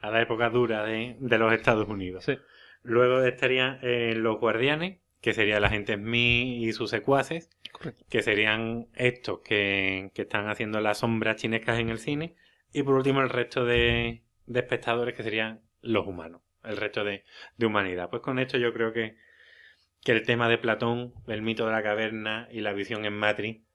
A 0.00 0.10
la 0.10 0.22
época 0.22 0.50
dura 0.50 0.84
de, 0.84 1.16
de 1.18 1.38
los 1.38 1.52
Estados 1.52 1.88
Unidos. 1.88 2.24
Sí. 2.24 2.38
Luego 2.82 3.22
estarían 3.22 3.78
eh, 3.82 4.14
los 4.16 4.38
guardianes, 4.38 4.98
que 5.20 5.32
sería 5.34 5.58
la 5.60 5.68
gente 5.68 5.94
Smith 5.94 6.62
y 6.62 6.72
sus 6.72 6.90
secuaces, 6.90 7.50
Correcto. 7.72 8.04
que 8.08 8.22
serían 8.22 8.86
estos 8.94 9.40
que, 9.40 10.10
que 10.14 10.22
están 10.22 10.48
haciendo 10.48 10.80
las 10.80 10.98
sombras 10.98 11.36
chinescas 11.36 11.78
en 11.80 11.88
el 11.90 11.98
cine. 11.98 12.36
Y 12.72 12.82
por 12.82 12.94
último 12.94 13.22
el 13.22 13.30
resto 13.30 13.64
de, 13.64 14.22
de 14.46 14.60
espectadores, 14.60 15.14
que 15.14 15.22
serían 15.22 15.62
los 15.80 16.06
humanos, 16.06 16.42
el 16.64 16.76
resto 16.76 17.04
de, 17.04 17.24
de 17.56 17.66
humanidad. 17.66 18.08
Pues 18.10 18.22
con 18.22 18.38
esto 18.38 18.58
yo 18.58 18.72
creo 18.72 18.92
que, 18.92 19.16
que 20.04 20.12
el 20.12 20.22
tema 20.24 20.48
de 20.48 20.58
Platón, 20.58 21.14
el 21.26 21.42
mito 21.42 21.66
de 21.66 21.72
la 21.72 21.82
caverna 21.82 22.48
y 22.52 22.60
la 22.60 22.72
visión 22.72 23.04
en 23.04 23.14
Matrix 23.14 23.65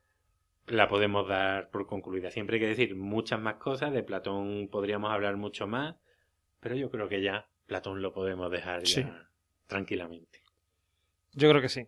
la 0.68 0.88
podemos 0.88 1.28
dar 1.28 1.70
por 1.70 1.88
concluida. 1.88 2.32
Siempre 2.32 2.56
hay 2.56 2.62
que 2.62 2.68
decir 2.68 2.96
muchas 2.96 3.40
más 3.40 3.56
cosas, 3.56 3.92
de 3.94 4.04
Platón 4.04 4.70
podríamos 4.72 5.12
hablar 5.12 5.38
mucho 5.38 5.68
más, 5.68 5.96
pero 6.60 6.76
yo 6.76 6.90
creo 6.90 7.10
que 7.10 7.22
ya 7.22 7.48
Platón 7.68 8.02
lo 8.02 8.14
podemos 8.14 8.52
dejar 8.52 8.84
ya 8.84 9.30
tranquilamente. 9.68 10.42
Yo 11.34 11.50
creo 11.50 11.62
que 11.62 11.70
sí. 11.70 11.88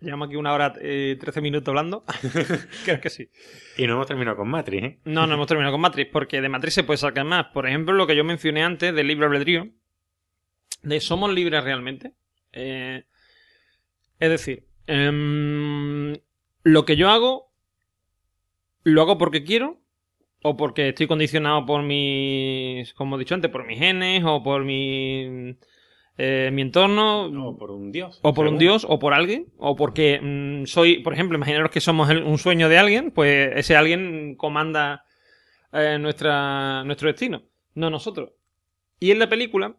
Llevamos 0.00 0.28
aquí 0.28 0.36
una 0.36 0.54
hora 0.54 0.74
y 0.80 1.16
13 1.16 1.40
minutos 1.42 1.68
hablando. 1.68 2.04
creo 2.84 3.00
que 3.00 3.10
sí. 3.10 3.28
Y 3.76 3.86
no 3.86 3.94
hemos 3.94 4.06
terminado 4.06 4.36
con 4.38 4.48
Matrix, 4.48 4.82
¿eh? 4.82 4.98
No, 5.04 5.26
no 5.26 5.34
hemos 5.34 5.46
terminado 5.46 5.72
con 5.74 5.80
Matrix, 5.82 6.10
porque 6.10 6.40
de 6.40 6.48
Matrix 6.48 6.74
se 6.74 6.84
puede 6.84 6.96
sacar 6.96 7.24
más. 7.26 7.46
Por 7.48 7.68
ejemplo, 7.68 7.94
lo 7.94 8.06
que 8.06 8.16
yo 8.16 8.24
mencioné 8.24 8.62
antes 8.62 8.94
del 8.94 9.06
libre 9.06 9.26
albedrío, 9.26 9.68
de 10.82 11.00
¿somos 11.00 11.32
libres 11.32 11.62
realmente? 11.62 12.14
Eh, 12.52 13.04
es 14.18 14.30
decir, 14.30 14.64
em, 14.86 16.16
lo 16.62 16.84
que 16.84 16.96
yo 16.96 17.10
hago 17.10 17.49
lo 18.84 19.02
hago 19.02 19.18
porque 19.18 19.44
quiero 19.44 19.80
o 20.42 20.56
porque 20.56 20.88
estoy 20.88 21.06
condicionado 21.06 21.66
por 21.66 21.82
mis, 21.82 22.94
como 22.94 23.16
he 23.16 23.18
dicho 23.18 23.34
antes, 23.34 23.50
por 23.50 23.66
mis 23.66 23.78
genes 23.78 24.22
o 24.24 24.42
por 24.42 24.64
mi, 24.64 25.54
eh, 26.16 26.50
mi 26.52 26.62
entorno. 26.62 27.26
O 27.26 27.58
por 27.58 27.70
un 27.70 27.92
dios. 27.92 28.20
O 28.22 28.32
por 28.32 28.46
un 28.46 28.58
dios, 28.58 28.86
o 28.88 28.98
por 28.98 29.12
alguien, 29.12 29.48
o 29.58 29.76
porque 29.76 30.18
mm, 30.22 30.64
soy, 30.66 31.00
por 31.02 31.12
ejemplo, 31.12 31.36
imaginaros 31.36 31.70
que 31.70 31.80
somos 31.80 32.08
el- 32.10 32.22
un 32.22 32.38
sueño 32.38 32.68
de 32.70 32.78
alguien, 32.78 33.10
pues 33.10 33.52
ese 33.56 33.76
alguien 33.76 34.34
comanda 34.36 35.04
eh, 35.72 35.98
nuestra, 36.00 36.82
nuestro 36.84 37.08
destino, 37.08 37.42
no 37.74 37.90
nosotros. 37.90 38.30
Y 38.98 39.10
en 39.12 39.18
la 39.18 39.28
película, 39.28 39.76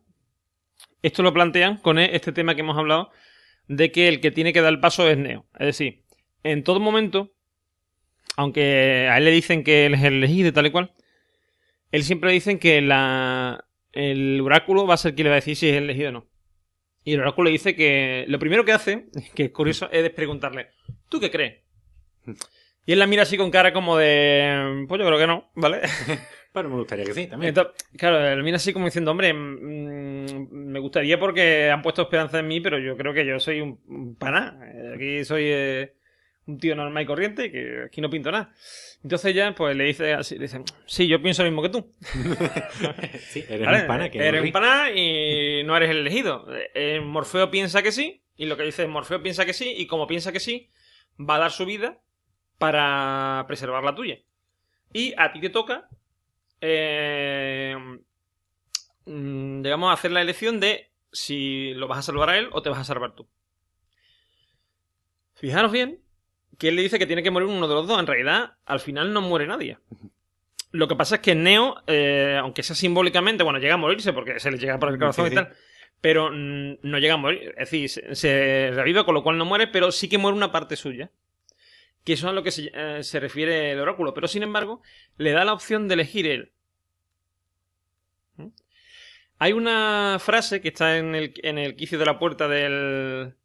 esto 1.01 1.23
lo 1.23 1.33
plantean 1.33 1.77
con 1.77 1.97
e- 1.99 2.15
este 2.15 2.31
tema 2.31 2.55
que 2.55 2.61
hemos 2.61 2.77
hablado, 2.77 3.09
de 3.67 3.91
que 3.91 4.07
el 4.07 4.19
que 4.21 4.31
tiene 4.31 4.53
que 4.53 4.61
dar 4.61 4.71
el 4.73 4.79
paso 4.79 5.09
es 5.09 5.17
Neo. 5.17 5.45
Es 5.59 5.65
decir, 5.67 6.03
en 6.43 6.63
todo 6.63 6.79
momento, 6.79 7.33
aunque 8.37 9.07
a 9.09 9.17
él 9.17 9.25
le 9.25 9.31
dicen 9.31 9.63
que 9.63 9.85
él 9.85 9.93
es 9.93 10.03
el 10.03 10.15
elegido 10.15 10.49
y 10.49 10.51
tal 10.51 10.65
y 10.65 10.71
cual, 10.71 10.93
él 11.91 12.03
siempre 12.03 12.31
dicen 12.31 12.59
que 12.59 12.81
la, 12.81 13.65
el 13.91 14.39
oráculo 14.41 14.87
va 14.87 14.95
a 14.95 14.97
ser 14.97 15.15
quien 15.15 15.25
le 15.25 15.29
va 15.29 15.35
a 15.35 15.39
decir 15.41 15.55
si 15.55 15.69
es 15.69 15.75
el 15.75 15.85
elegido 15.85 16.09
o 16.09 16.13
no. 16.13 16.27
Y 17.03 17.13
el 17.13 17.21
oráculo 17.21 17.45
le 17.45 17.51
dice 17.51 17.75
que 17.75 18.25
lo 18.27 18.39
primero 18.39 18.63
que 18.63 18.71
hace, 18.71 19.07
que 19.35 19.45
es 19.45 19.51
curioso, 19.51 19.89
es 19.91 20.09
preguntarle, 20.11 20.69
¿tú 21.09 21.19
qué 21.19 21.31
crees? 21.31 21.63
Y 22.85 22.93
él 22.93 22.99
la 22.99 23.07
mira 23.07 23.23
así 23.23 23.37
con 23.37 23.51
cara 23.51 23.73
como 23.73 23.97
de, 23.97 24.85
pues 24.87 24.99
yo 24.99 25.05
creo 25.05 25.19
que 25.19 25.27
no, 25.27 25.51
¿vale? 25.55 25.81
Pero 26.53 26.69
me 26.69 26.75
gustaría 26.75 27.05
que 27.05 27.13
sí, 27.13 27.27
también. 27.27 27.49
Entonces, 27.49 27.73
claro, 27.97 28.27
él 28.27 28.43
mira 28.43 28.57
así 28.57 28.73
como 28.73 28.85
diciendo, 28.85 29.11
hombre, 29.11 29.33
mm, 29.33 30.49
me 30.51 30.79
gustaría 30.79 31.17
porque 31.17 31.69
han 31.69 31.81
puesto 31.81 32.01
esperanza 32.01 32.39
en 32.39 32.47
mí, 32.47 32.59
pero 32.59 32.77
yo 32.77 32.97
creo 32.97 33.13
que 33.13 33.25
yo 33.25 33.39
soy 33.39 33.61
un, 33.61 33.79
un 33.87 34.15
paná. 34.15 34.59
Eh, 34.65 34.91
Aquí 34.95 35.23
soy 35.23 35.43
eh, 35.45 35.93
un 36.47 36.57
tío 36.57 36.75
normal 36.75 37.03
y 37.03 37.05
corriente 37.05 37.51
que 37.51 37.83
aquí 37.85 38.01
no 38.01 38.09
pinto 38.09 38.31
nada. 38.31 38.53
Entonces 39.03 39.33
ya, 39.33 39.53
pues 39.53 39.75
le 39.75 39.85
dice 39.85 40.13
así, 40.13 40.35
le 40.35 40.41
dice, 40.41 40.61
sí, 40.85 41.07
yo 41.07 41.21
pienso 41.21 41.43
lo 41.43 41.49
mismo 41.49 41.61
que 41.61 41.69
tú. 41.69 41.91
sí, 43.19 43.43
eres 43.47 43.65
¿Vale? 43.65 43.81
un 43.81 43.87
pana 43.87 44.09
que 44.09 44.19
Eres 44.19 44.41
no 44.41 44.47
un 44.47 44.51
pana 44.51 44.91
y 44.91 45.63
no 45.63 45.77
eres 45.77 45.89
el 45.89 45.97
elegido. 45.97 46.45
Eh, 46.73 46.99
Morfeo 47.01 47.51
piensa 47.51 47.81
que 47.81 47.91
sí, 47.91 48.23
y 48.35 48.45
lo 48.45 48.57
que 48.57 48.63
dice 48.63 48.83
es 48.83 48.89
Morfeo 48.89 49.21
piensa 49.21 49.45
que 49.45 49.53
sí, 49.53 49.73
y 49.77 49.87
como 49.87 50.07
piensa 50.07 50.31
que 50.31 50.39
sí, 50.39 50.69
va 51.19 51.35
a 51.35 51.39
dar 51.39 51.51
su 51.51 51.65
vida 51.65 51.99
para 52.57 53.45
preservar 53.47 53.83
la 53.83 53.95
tuya. 53.95 54.19
Y 54.93 55.13
a 55.17 55.31
ti 55.31 55.39
te 55.39 55.49
toca, 55.49 55.87
eh, 56.59 57.75
mm, 59.05 59.61
digamos, 59.61 59.93
hacer 59.93 60.11
la 60.11 60.21
elección 60.21 60.59
de 60.59 60.91
si 61.11 61.73
lo 61.73 61.87
vas 61.87 61.99
a 61.99 62.03
salvar 62.03 62.29
a 62.29 62.37
él 62.37 62.49
o 62.51 62.61
te 62.61 62.69
vas 62.69 62.79
a 62.79 62.83
salvar 62.83 63.15
tú. 63.15 63.27
Fijaros 65.33 65.71
bien 65.71 65.99
que 66.57 66.69
él 66.69 66.75
le 66.75 66.83
dice 66.83 66.99
que 66.99 67.07
tiene 67.07 67.23
que 67.23 67.31
morir 67.31 67.47
uno 67.47 67.67
de 67.67 67.73
los 67.73 67.87
dos. 67.87 67.99
En 67.99 68.07
realidad, 68.07 68.53
al 68.65 68.79
final 68.79 69.13
no 69.13 69.21
muere 69.21 69.47
nadie. 69.47 69.77
Lo 70.71 70.87
que 70.87 70.95
pasa 70.95 71.15
es 71.15 71.21
que 71.21 71.35
Neo, 71.35 71.75
eh, 71.87 72.37
aunque 72.39 72.63
sea 72.63 72.75
simbólicamente, 72.75 73.43
bueno, 73.43 73.59
llega 73.59 73.73
a 73.73 73.77
morirse 73.77 74.13
porque 74.13 74.39
se 74.39 74.51
le 74.51 74.57
llega 74.57 74.79
por 74.79 74.89
el 74.89 74.97
corazón 74.97 75.27
Sí, 75.27 75.33
y 75.33 75.35
tal, 75.35 75.53
pero 75.99 76.29
mm, 76.31 76.77
no 76.81 76.97
llega 76.99 77.15
a 77.15 77.17
morir. 77.17 77.53
Es 77.57 77.71
decir, 77.71 77.89
se, 77.89 78.15
se 78.15 78.71
revive, 78.73 79.03
con 79.03 79.13
lo 79.13 79.23
cual 79.23 79.37
no 79.37 79.45
muere, 79.45 79.67
pero 79.67 79.91
sí 79.91 80.07
que 80.07 80.17
muere 80.17 80.37
una 80.37 80.51
parte 80.51 80.75
suya. 80.75 81.11
Que 82.05 82.13
eso 82.13 82.27
es 82.27 82.31
a 82.31 82.33
lo 82.33 82.41
que 82.41 82.51
se, 82.51 82.71
eh, 82.73 83.03
se 83.03 83.19
refiere 83.19 83.71
el 83.71 83.79
oráculo. 83.79 84.13
Pero 84.13 84.27
sin 84.27 84.43
embargo, 84.43 84.81
le 85.17 85.31
da 85.31 85.45
la 85.45 85.53
opción 85.53 85.87
de 85.87 85.95
elegir 85.95 86.25
él. 86.25 86.51
¿Mm? 88.37 88.47
Hay 89.39 89.53
una 89.53 90.17
frase 90.19 90.61
que 90.61 90.69
está 90.69 90.97
en 90.97 91.15
el, 91.15 91.33
en 91.43 91.57
el 91.57 91.75
quicio 91.75 91.99
de 91.99 92.05
la 92.05 92.17
puerta 92.17 92.47
del, 92.47 93.35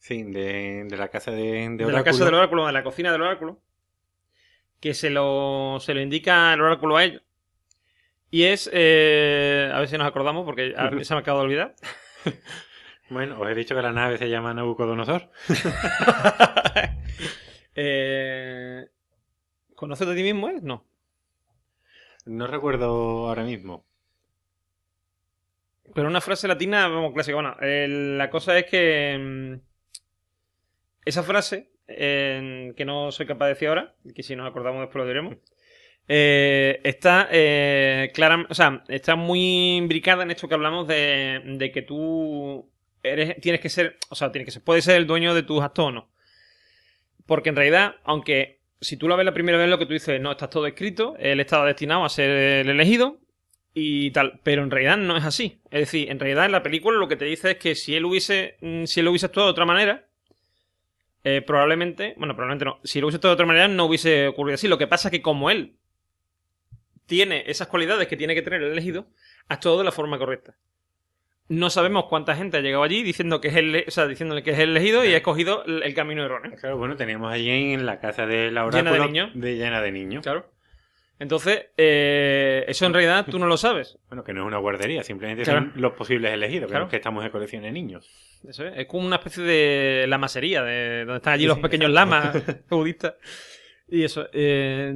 Sí, 0.00 0.22
de, 0.22 0.86
de 0.88 0.96
la 0.96 1.08
casa 1.08 1.30
de, 1.30 1.42
de, 1.42 1.84
de 1.84 1.92
la 1.92 2.02
casa 2.02 2.24
del 2.24 2.34
oráculo, 2.34 2.66
de 2.66 2.72
la 2.72 2.82
cocina 2.82 3.12
del 3.12 3.20
oráculo, 3.20 3.60
que 4.80 4.94
se 4.94 5.10
lo, 5.10 5.76
se 5.78 5.92
lo 5.92 6.00
indica 6.00 6.54
el 6.54 6.62
oráculo 6.62 6.96
a 6.96 7.04
ellos. 7.04 7.22
Y 8.30 8.44
es, 8.44 8.70
eh, 8.72 9.70
a 9.72 9.78
ver 9.78 9.88
si 9.88 9.98
nos 9.98 10.06
acordamos, 10.06 10.46
porque 10.46 10.74
a 10.76 10.90
se 11.04 11.14
me 11.14 11.20
acaba 11.20 11.40
de 11.40 11.44
olvidar. 11.44 11.74
Bueno, 13.10 13.40
os 13.40 13.50
he 13.50 13.54
dicho 13.56 13.74
que 13.74 13.82
la 13.82 13.90
nave 13.90 14.18
se 14.18 14.30
llama 14.30 14.54
Nabucodonosor. 14.54 15.30
eh, 17.74 18.86
¿Conócete 19.74 20.12
a 20.12 20.14
ti 20.14 20.22
mismo? 20.22 20.48
¿eh? 20.48 20.60
No. 20.62 20.86
No 22.24 22.46
recuerdo 22.46 23.28
ahora 23.28 23.42
mismo. 23.42 23.84
Pero 25.92 26.06
una 26.06 26.20
frase 26.20 26.46
latina, 26.46 26.86
vamos, 26.86 27.12
clásica. 27.12 27.34
Bueno, 27.34 27.56
la 27.60 28.30
cosa 28.30 28.56
es 28.56 28.66
que 28.66 29.18
mm, 29.18 29.69
esa 31.10 31.22
frase, 31.22 31.70
que 31.86 32.84
no 32.86 33.12
soy 33.12 33.26
capaz 33.26 33.46
de 33.46 33.54
decir 33.54 33.68
ahora, 33.68 33.94
que 34.14 34.22
si 34.22 34.34
nos 34.36 34.48
acordamos 34.48 34.80
después 34.80 35.02
lo 35.02 35.08
diremos, 35.08 35.36
eh, 36.08 36.80
está 36.82 37.28
eh, 37.30 38.12
está 38.88 39.14
muy 39.16 39.76
imbricada 39.76 40.24
en 40.24 40.32
esto 40.32 40.48
que 40.48 40.54
hablamos 40.54 40.88
de, 40.88 41.70
que 41.72 41.82
tú 41.82 42.68
eres, 43.02 43.40
tienes 43.40 43.60
que 43.60 43.68
ser, 43.68 43.96
o 44.08 44.14
sea, 44.14 44.32
tienes 44.32 44.46
que 44.46 44.50
ser, 44.52 44.62
puedes 44.62 44.84
ser 44.84 44.96
el 44.96 45.06
dueño 45.06 45.34
de 45.34 45.42
tus 45.42 45.62
actos 45.62 45.86
o 45.86 45.92
no. 45.92 46.10
Porque 47.26 47.50
en 47.50 47.56
realidad, 47.56 47.96
aunque 48.02 48.60
si 48.80 48.96
tú 48.96 49.08
la 49.08 49.14
ves 49.14 49.24
la 49.24 49.34
primera 49.34 49.58
vez, 49.58 49.68
lo 49.68 49.78
que 49.78 49.86
tú 49.86 49.92
dices, 49.92 50.20
no, 50.20 50.32
está 50.32 50.50
todo 50.50 50.66
escrito, 50.66 51.14
él 51.18 51.38
estaba 51.38 51.66
destinado 51.66 52.04
a 52.04 52.08
ser 52.08 52.30
el 52.30 52.70
elegido, 52.70 53.20
y 53.72 54.10
tal, 54.10 54.40
pero 54.42 54.62
en 54.62 54.70
realidad 54.70 54.96
no 54.96 55.16
es 55.16 55.24
así. 55.24 55.60
Es 55.70 55.80
decir, 55.80 56.10
en 56.10 56.18
realidad 56.18 56.46
en 56.46 56.52
la 56.52 56.62
película 56.62 56.98
lo 56.98 57.08
que 57.08 57.16
te 57.16 57.24
dice 57.24 57.52
es 57.52 57.56
que 57.58 57.74
si 57.74 57.94
él 57.94 58.04
hubiese, 58.04 58.56
mm, 58.60 58.84
si 58.84 59.00
él 59.00 59.08
hubiese 59.08 59.26
actuado 59.26 59.48
de 59.48 59.52
otra 59.52 59.64
manera, 59.64 60.08
eh, 61.24 61.42
probablemente, 61.46 62.14
bueno, 62.16 62.34
probablemente 62.34 62.64
no, 62.64 62.80
si 62.84 62.98
él 62.98 63.04
hubiese 63.04 63.16
actuado 63.16 63.32
de 63.32 63.34
otra 63.34 63.46
manera 63.46 63.68
no 63.68 63.84
hubiese 63.84 64.28
ocurrido 64.28 64.54
así. 64.54 64.68
Lo 64.68 64.78
que 64.78 64.86
pasa 64.86 65.08
es 65.08 65.12
que 65.12 65.22
como 65.22 65.50
él 65.50 65.76
tiene 67.06 67.44
esas 67.46 67.68
cualidades 67.68 68.08
que 68.08 68.16
tiene 68.16 68.34
que 68.34 68.42
tener 68.42 68.62
el 68.62 68.72
elegido, 68.72 69.06
ha 69.48 69.54
actuado 69.54 69.78
de 69.78 69.84
la 69.84 69.92
forma 69.92 70.18
correcta. 70.18 70.54
No 71.48 71.68
sabemos 71.68 72.04
cuánta 72.04 72.36
gente 72.36 72.58
ha 72.58 72.60
llegado 72.60 72.84
allí 72.84 73.02
diciendo 73.02 73.40
que 73.40 73.48
es 73.48 73.56
el, 73.56 73.84
o 73.86 73.90
sea, 73.90 74.06
diciéndole 74.06 74.44
que 74.44 74.52
es 74.52 74.58
el 74.60 74.70
elegido 74.70 75.04
y 75.04 75.12
ha 75.14 75.16
escogido 75.16 75.64
el, 75.64 75.82
el 75.82 75.94
camino 75.94 76.24
erróneo. 76.24 76.56
Claro, 76.56 76.78
bueno, 76.78 76.96
teníamos 76.96 77.32
allí 77.32 77.72
en 77.72 77.86
la 77.86 77.98
casa 77.98 78.24
de 78.26 78.52
la 78.52 78.70
Llena 78.70 78.92
de 78.92 79.00
Oráculo 79.00 79.06
niños. 79.08 79.30
de 79.34 79.56
llena 79.56 79.82
de 79.82 79.90
niños. 79.90 80.22
Claro. 80.22 80.48
Entonces, 81.20 81.66
eh, 81.76 82.64
eso 82.66 82.86
en 82.86 82.94
realidad 82.94 83.26
tú 83.30 83.38
no 83.38 83.46
lo 83.46 83.56
sabes. 83.56 83.98
Bueno, 84.08 84.24
que 84.24 84.32
no 84.32 84.40
es 84.40 84.46
una 84.46 84.56
guardería, 84.58 85.04
simplemente 85.04 85.44
Claro. 85.44 85.60
son 85.70 85.72
los 85.80 85.92
posibles 85.92 86.32
elegidos, 86.32 86.70
Claro. 86.70 86.88
que 86.88 86.96
estamos 86.96 87.22
de 87.22 87.30
colección 87.30 87.62
de 87.62 87.70
niños. 87.70 88.10
Eso 88.48 88.66
es, 88.66 88.72
es 88.78 88.86
como 88.86 89.06
una 89.06 89.16
especie 89.16 89.42
de 89.44 90.06
lamasería, 90.08 90.62
de 90.62 91.00
donde 91.04 91.16
están 91.18 91.34
allí 91.34 91.46
los 91.46 91.58
pequeños 91.58 91.90
lamas 91.90 92.32
budistas. 92.70 93.14
Y 93.86 94.02
eso. 94.02 94.26
eh, 94.32 94.94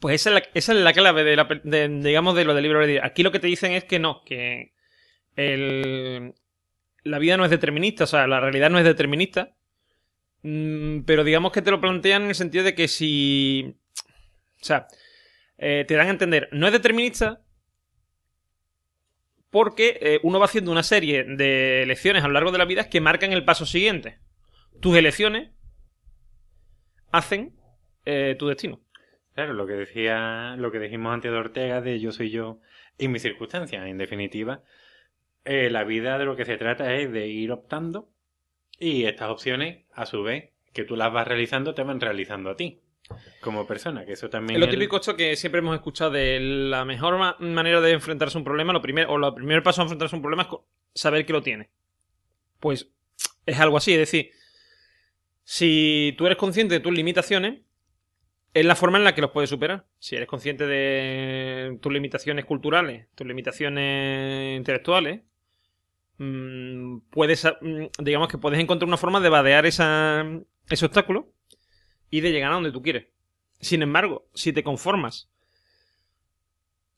pues 0.00 0.16
esa 0.16 0.30
es, 0.30 0.34
la, 0.34 0.42
esa 0.52 0.72
es 0.72 0.78
la 0.80 0.92
clave 0.92 1.22
de, 1.24 1.36
la, 1.36 1.44
de, 1.62 1.88
digamos, 1.88 2.34
de 2.34 2.44
lo 2.44 2.52
del 2.54 2.62
libro 2.64 2.80
de 2.80 2.86
vida. 2.86 3.00
Aquí 3.04 3.22
lo 3.22 3.30
que 3.32 3.38
te 3.38 3.46
dicen 3.46 3.72
es 3.72 3.84
que 3.84 3.98
no, 4.00 4.22
que 4.24 4.72
el, 5.36 6.34
la 7.04 7.18
vida 7.20 7.36
no 7.36 7.44
es 7.44 7.50
determinista, 7.50 8.04
o 8.04 8.06
sea, 8.08 8.26
la 8.26 8.40
realidad 8.40 8.68
no 8.70 8.78
es 8.78 8.84
determinista. 8.84 9.54
Mm, 10.42 11.02
pero 11.02 11.22
digamos 11.22 11.52
que 11.52 11.62
te 11.62 11.70
lo 11.70 11.80
plantean 11.80 12.22
en 12.22 12.28
el 12.30 12.34
sentido 12.34 12.64
de 12.64 12.74
que 12.74 12.88
si. 12.88 13.76
O 14.60 14.64
sea, 14.64 14.86
eh, 15.62 15.84
te 15.86 15.94
dan 15.94 16.06
a 16.06 16.10
entender, 16.10 16.48
no 16.52 16.66
es 16.66 16.72
determinista 16.72 17.42
porque 19.50 19.98
eh, 20.00 20.20
uno 20.22 20.38
va 20.38 20.46
haciendo 20.46 20.72
una 20.72 20.82
serie 20.82 21.22
de 21.24 21.82
elecciones 21.82 22.24
a 22.24 22.28
lo 22.28 22.32
largo 22.32 22.50
de 22.50 22.56
la 22.56 22.64
vida 22.64 22.88
que 22.88 23.02
marcan 23.02 23.32
el 23.32 23.44
paso 23.44 23.66
siguiente. 23.66 24.20
Tus 24.80 24.96
elecciones 24.96 25.50
hacen 27.12 27.54
eh, 28.06 28.36
tu 28.38 28.48
destino. 28.48 28.80
Claro, 29.34 29.52
lo 29.52 29.66
que 29.66 29.74
decía, 29.74 30.56
lo 30.56 30.72
que 30.72 30.78
dijimos 30.78 31.12
antes 31.12 31.30
de 31.30 31.36
Ortega, 31.36 31.82
de 31.82 32.00
yo 32.00 32.10
soy 32.10 32.30
yo 32.30 32.60
y 32.96 33.08
mis 33.08 33.20
circunstancias. 33.20 33.86
En 33.86 33.98
definitiva, 33.98 34.62
la 35.44 35.84
vida 35.84 36.16
de 36.16 36.24
lo 36.24 36.36
que 36.36 36.46
se 36.46 36.56
trata 36.56 36.94
es 36.94 37.12
de 37.12 37.28
ir 37.28 37.52
optando 37.52 38.08
y 38.78 39.04
estas 39.04 39.28
opciones, 39.28 39.84
a 39.92 40.06
su 40.06 40.22
vez, 40.22 40.52
que 40.72 40.84
tú 40.84 40.96
las 40.96 41.12
vas 41.12 41.28
realizando, 41.28 41.74
te 41.74 41.82
van 41.82 42.00
realizando 42.00 42.48
a 42.50 42.56
ti 42.56 42.80
como 43.40 43.66
persona, 43.66 44.04
que 44.04 44.12
eso 44.12 44.28
también 44.30 44.56
Es 44.56 44.60
lo 44.60 44.66
es- 44.66 44.70
típico 44.70 44.96
esto 44.96 45.16
que 45.16 45.34
siempre 45.36 45.60
hemos 45.60 45.74
escuchado 45.74 46.10
de 46.12 46.38
la 46.40 46.84
mejor 46.84 47.18
ma- 47.18 47.36
manera 47.40 47.80
de 47.80 47.92
enfrentarse 47.92 48.36
a 48.36 48.40
un 48.40 48.44
problema, 48.44 48.72
lo 48.72 48.82
primero, 48.82 49.10
o 49.12 49.16
el 49.26 49.34
primer 49.34 49.62
paso 49.62 49.80
a 49.80 49.84
enfrentarse 49.84 50.14
a 50.14 50.18
un 50.18 50.22
problema 50.22 50.42
es 50.44 50.48
saber 51.00 51.24
que 51.26 51.32
lo 51.32 51.42
tiene. 51.42 51.70
Pues 52.60 52.90
es 53.46 53.58
algo 53.58 53.76
así, 53.76 53.92
es 53.92 53.98
decir, 53.98 54.30
si 55.44 56.14
tú 56.18 56.26
eres 56.26 56.38
consciente 56.38 56.74
de 56.74 56.80
tus 56.80 56.92
limitaciones, 56.92 57.60
es 58.52 58.64
la 58.64 58.76
forma 58.76 58.98
en 58.98 59.04
la 59.04 59.14
que 59.14 59.20
los 59.20 59.30
puedes 59.30 59.50
superar. 59.50 59.86
Si 59.98 60.16
eres 60.16 60.28
consciente 60.28 60.66
de 60.66 61.78
tus 61.80 61.92
limitaciones 61.92 62.44
culturales, 62.44 63.06
tus 63.14 63.26
limitaciones 63.26 64.56
intelectuales, 64.58 65.22
mm, 66.18 66.98
puedes, 67.10 67.44
mm, 67.60 67.86
digamos 68.00 68.28
que 68.28 68.38
puedes 68.38 68.60
encontrar 68.60 68.88
una 68.88 68.96
forma 68.96 69.20
de 69.20 69.28
vadear 69.28 69.66
esa, 69.66 70.24
ese 70.68 70.84
obstáculo 70.86 71.32
y 72.10 72.20
de 72.20 72.32
llegar 72.32 72.50
a 72.50 72.54
donde 72.54 72.72
tú 72.72 72.82
quieres. 72.82 73.06
Sin 73.60 73.82
embargo, 73.82 74.26
si 74.34 74.52
te 74.52 74.62
conformas 74.62 75.28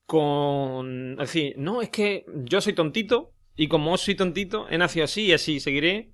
con... 0.06 1.16
Decir, 1.16 1.54
no, 1.56 1.82
es 1.82 1.90
que 1.90 2.24
yo 2.44 2.60
soy 2.60 2.72
tontito 2.72 3.32
y 3.56 3.68
como 3.68 3.96
soy 3.96 4.14
tontito, 4.14 4.68
he 4.70 4.78
nacido 4.78 5.04
así 5.04 5.22
y 5.26 5.32
así 5.32 5.60
seguiré. 5.60 6.10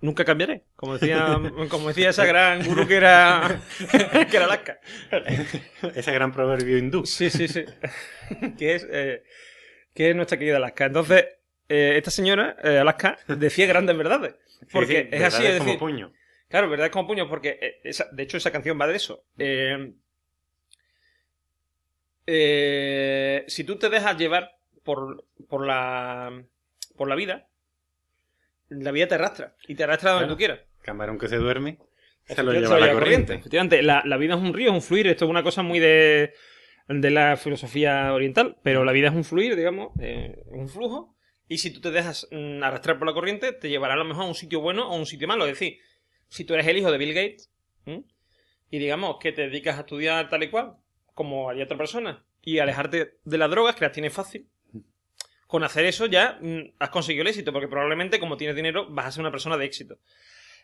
nunca 0.00 0.24
cambiaré. 0.24 0.64
Como 0.76 0.98
decía, 0.98 1.38
como 1.70 1.88
decía 1.88 2.10
esa 2.10 2.24
gran 2.24 2.64
gurú 2.64 2.86
que 2.86 2.96
era, 2.96 3.62
que 4.30 4.36
era 4.36 4.44
Alaska. 4.46 4.78
Ese 5.94 6.12
gran 6.12 6.32
proverbio 6.32 6.78
hindú. 6.78 7.06
Sí, 7.06 7.30
sí, 7.30 7.48
sí. 7.48 7.64
que, 8.58 8.74
es, 8.74 8.86
eh, 8.90 9.22
que 9.94 10.10
es 10.10 10.16
nuestra 10.16 10.38
querida 10.38 10.56
Alaska. 10.56 10.86
Entonces, 10.86 11.26
eh, 11.68 11.94
esta 11.96 12.10
señora, 12.10 12.56
eh, 12.62 12.78
Alaska, 12.78 13.18
decía 13.28 13.66
grandes 13.66 13.96
verdades. 13.96 14.34
Porque 14.72 15.02
Sí, 15.04 15.08
sí, 15.10 15.16
es 15.16 15.22
así, 15.22 15.46
es 15.46 15.58
como 15.58 15.64
decir, 15.64 15.78
puño. 15.78 16.12
Claro, 16.48 16.68
verdad 16.68 16.86
es 16.86 16.92
como 16.92 17.06
puño, 17.08 17.28
porque 17.28 17.58
eh, 17.60 17.80
esa- 17.84 18.08
de 18.12 18.22
hecho 18.22 18.36
esa 18.36 18.50
canción 18.52 18.78
va 18.80 18.86
de 18.86 18.96
eso. 18.96 19.24
Eh, 19.38 19.92
eh, 22.26 23.44
si 23.48 23.64
tú 23.64 23.76
te 23.76 23.88
dejas 23.90 24.16
llevar 24.16 24.52
por, 24.82 25.24
por 25.48 25.66
la 25.66 26.44
por 26.96 27.08
la 27.08 27.14
vida, 27.16 27.48
la 28.68 28.92
vida 28.92 29.08
te 29.08 29.14
arrastra 29.16 29.56
y 29.66 29.74
te 29.74 29.84
arrastra 29.84 30.12
donde 30.12 30.26
Claro. 30.26 30.34
tú 30.34 30.38
quieras. 30.38 30.60
Camarón 30.82 31.18
que 31.18 31.28
se 31.28 31.36
duerme, 31.36 31.78
se 32.24 32.42
lo 32.42 32.52
lleva 32.52 32.68
se 32.76 32.80
lo 32.80 32.86
la 32.86 32.92
corriente. 32.92 33.34
Efectivamente, 33.34 33.82
la, 33.82 34.02
la 34.04 34.16
vida 34.16 34.34
es 34.34 34.40
un 34.40 34.54
río, 34.54 34.68
es 34.68 34.74
un 34.74 34.82
fluir, 34.82 35.06
esto 35.08 35.24
es 35.24 35.30
una 35.30 35.42
cosa 35.42 35.62
muy 35.62 35.80
de, 35.80 36.34
de 36.88 37.10
la 37.10 37.36
filosofía 37.36 38.12
oriental, 38.12 38.56
pero 38.62 38.84
la 38.84 38.92
vida 38.92 39.08
es 39.08 39.14
un 39.14 39.24
fluir, 39.24 39.56
digamos, 39.56 39.92
eh, 39.98 40.36
es 40.46 40.52
un 40.52 40.68
flujo, 40.68 41.16
y 41.48 41.58
si 41.58 41.72
tú 41.72 41.80
te 41.80 41.90
dejas 41.90 42.28
mm, 42.30 42.62
arrastrar 42.62 42.98
por 42.98 43.08
la 43.08 43.14
corriente, 43.14 43.52
te 43.52 43.68
llevará 43.68 43.94
a 43.94 43.98
lo 43.98 44.04
mejor 44.04 44.24
a 44.24 44.28
un 44.28 44.34
sitio 44.34 44.60
bueno 44.60 44.88
o 44.88 44.94
a 44.94 44.96
un 44.96 45.06
sitio 45.06 45.26
malo. 45.26 45.44
Es 45.46 45.52
decir, 45.58 45.78
si 46.34 46.44
tú 46.44 46.54
eres 46.54 46.66
el 46.66 46.76
hijo 46.76 46.90
de 46.90 46.98
Bill 46.98 47.14
Gates, 47.14 47.48
y 47.86 48.78
digamos 48.80 49.18
que 49.20 49.30
te 49.30 49.42
dedicas 49.42 49.76
a 49.76 49.82
estudiar 49.82 50.28
tal 50.28 50.42
y 50.42 50.50
cual, 50.50 50.74
como 51.14 51.48
haría 51.48 51.62
otra 51.62 51.76
persona, 51.76 52.24
y 52.42 52.58
alejarte 52.58 53.18
de 53.24 53.38
las 53.38 53.48
drogas, 53.48 53.76
que 53.76 53.84
las 53.84 53.92
tienes 53.92 54.12
fácil, 54.12 54.48
con 55.46 55.62
hacer 55.62 55.84
eso 55.84 56.06
ya 56.06 56.36
mm, 56.40 56.72
has 56.80 56.90
conseguido 56.90 57.22
el 57.22 57.28
éxito, 57.28 57.52
porque 57.52 57.68
probablemente 57.68 58.18
como 58.18 58.36
tienes 58.36 58.56
dinero 58.56 58.88
vas 58.90 59.06
a 59.06 59.12
ser 59.12 59.20
una 59.20 59.30
persona 59.30 59.56
de 59.56 59.64
éxito. 59.64 59.98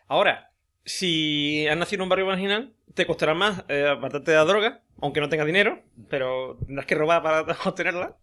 Ahora, 0.09 0.51
si 0.83 1.65
has 1.69 1.77
nacido 1.77 2.01
en 2.01 2.03
un 2.03 2.09
barrio 2.09 2.25
marginal, 2.25 2.73
te 2.93 3.05
costará 3.05 3.33
más 3.33 3.63
eh, 3.69 3.87
apartarte 3.87 4.31
de 4.31 4.37
la 4.37 4.43
droga, 4.43 4.83
aunque 4.99 5.21
no 5.21 5.29
tengas 5.29 5.47
dinero, 5.47 5.81
pero 6.09 6.57
tendrás 6.65 6.85
que 6.85 6.95
robar 6.95 7.23
para 7.23 7.43
obtenerla. 7.63 8.17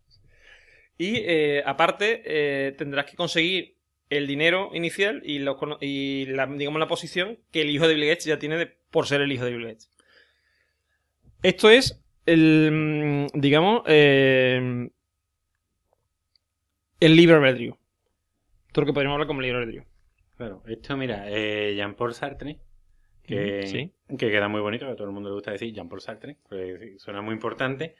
Y 0.98 1.16
eh, 1.24 1.62
aparte, 1.64 2.20
eh, 2.26 2.72
tendrás 2.72 3.06
que 3.06 3.16
conseguir 3.16 3.77
el 4.10 4.26
dinero 4.26 4.70
inicial 4.72 5.22
y, 5.24 5.38
los 5.38 5.56
y 5.80 6.26
la, 6.26 6.46
digamos 6.46 6.78
la 6.80 6.88
posición 6.88 7.38
que 7.52 7.62
el 7.62 7.70
hijo 7.70 7.86
de 7.86 7.94
Bill 7.94 8.06
Gates 8.08 8.24
ya 8.24 8.38
tiene 8.38 8.56
de- 8.56 8.66
por 8.90 9.06
ser 9.06 9.20
el 9.20 9.30
hijo 9.32 9.44
de 9.44 9.52
Bill 9.52 9.66
Gates. 9.66 9.90
Esto 11.42 11.68
es 11.70 12.02
el, 12.26 13.28
mm, 13.34 13.38
digamos, 13.40 13.82
eh, 13.86 14.88
el 17.00 17.16
libre 17.16 17.36
albedrío. 17.36 17.78
Todo 18.72 18.82
lo 18.82 18.86
que 18.86 18.92
podríamos 18.92 19.14
hablar 19.16 19.28
como 19.28 19.40
libre 19.40 19.58
albedrío. 19.58 19.84
Claro, 20.36 20.62
esto, 20.66 20.96
mira, 20.96 21.24
eh, 21.28 21.74
Jean-Paul 21.76 22.14
Sartre, 22.14 22.58
que, 23.24 23.66
Sí. 23.66 23.92
que 24.16 24.30
queda 24.30 24.48
muy 24.48 24.60
bonito, 24.60 24.86
que 24.86 24.92
a 24.92 24.96
todo 24.96 25.06
el 25.08 25.12
mundo 25.12 25.28
le 25.30 25.34
gusta 25.34 25.50
decir 25.52 25.72
Jean-Paul 25.72 26.00
Sartre, 26.00 26.36
pues, 26.48 27.00
suena 27.02 27.20
muy 27.20 27.34
importante, 27.34 27.94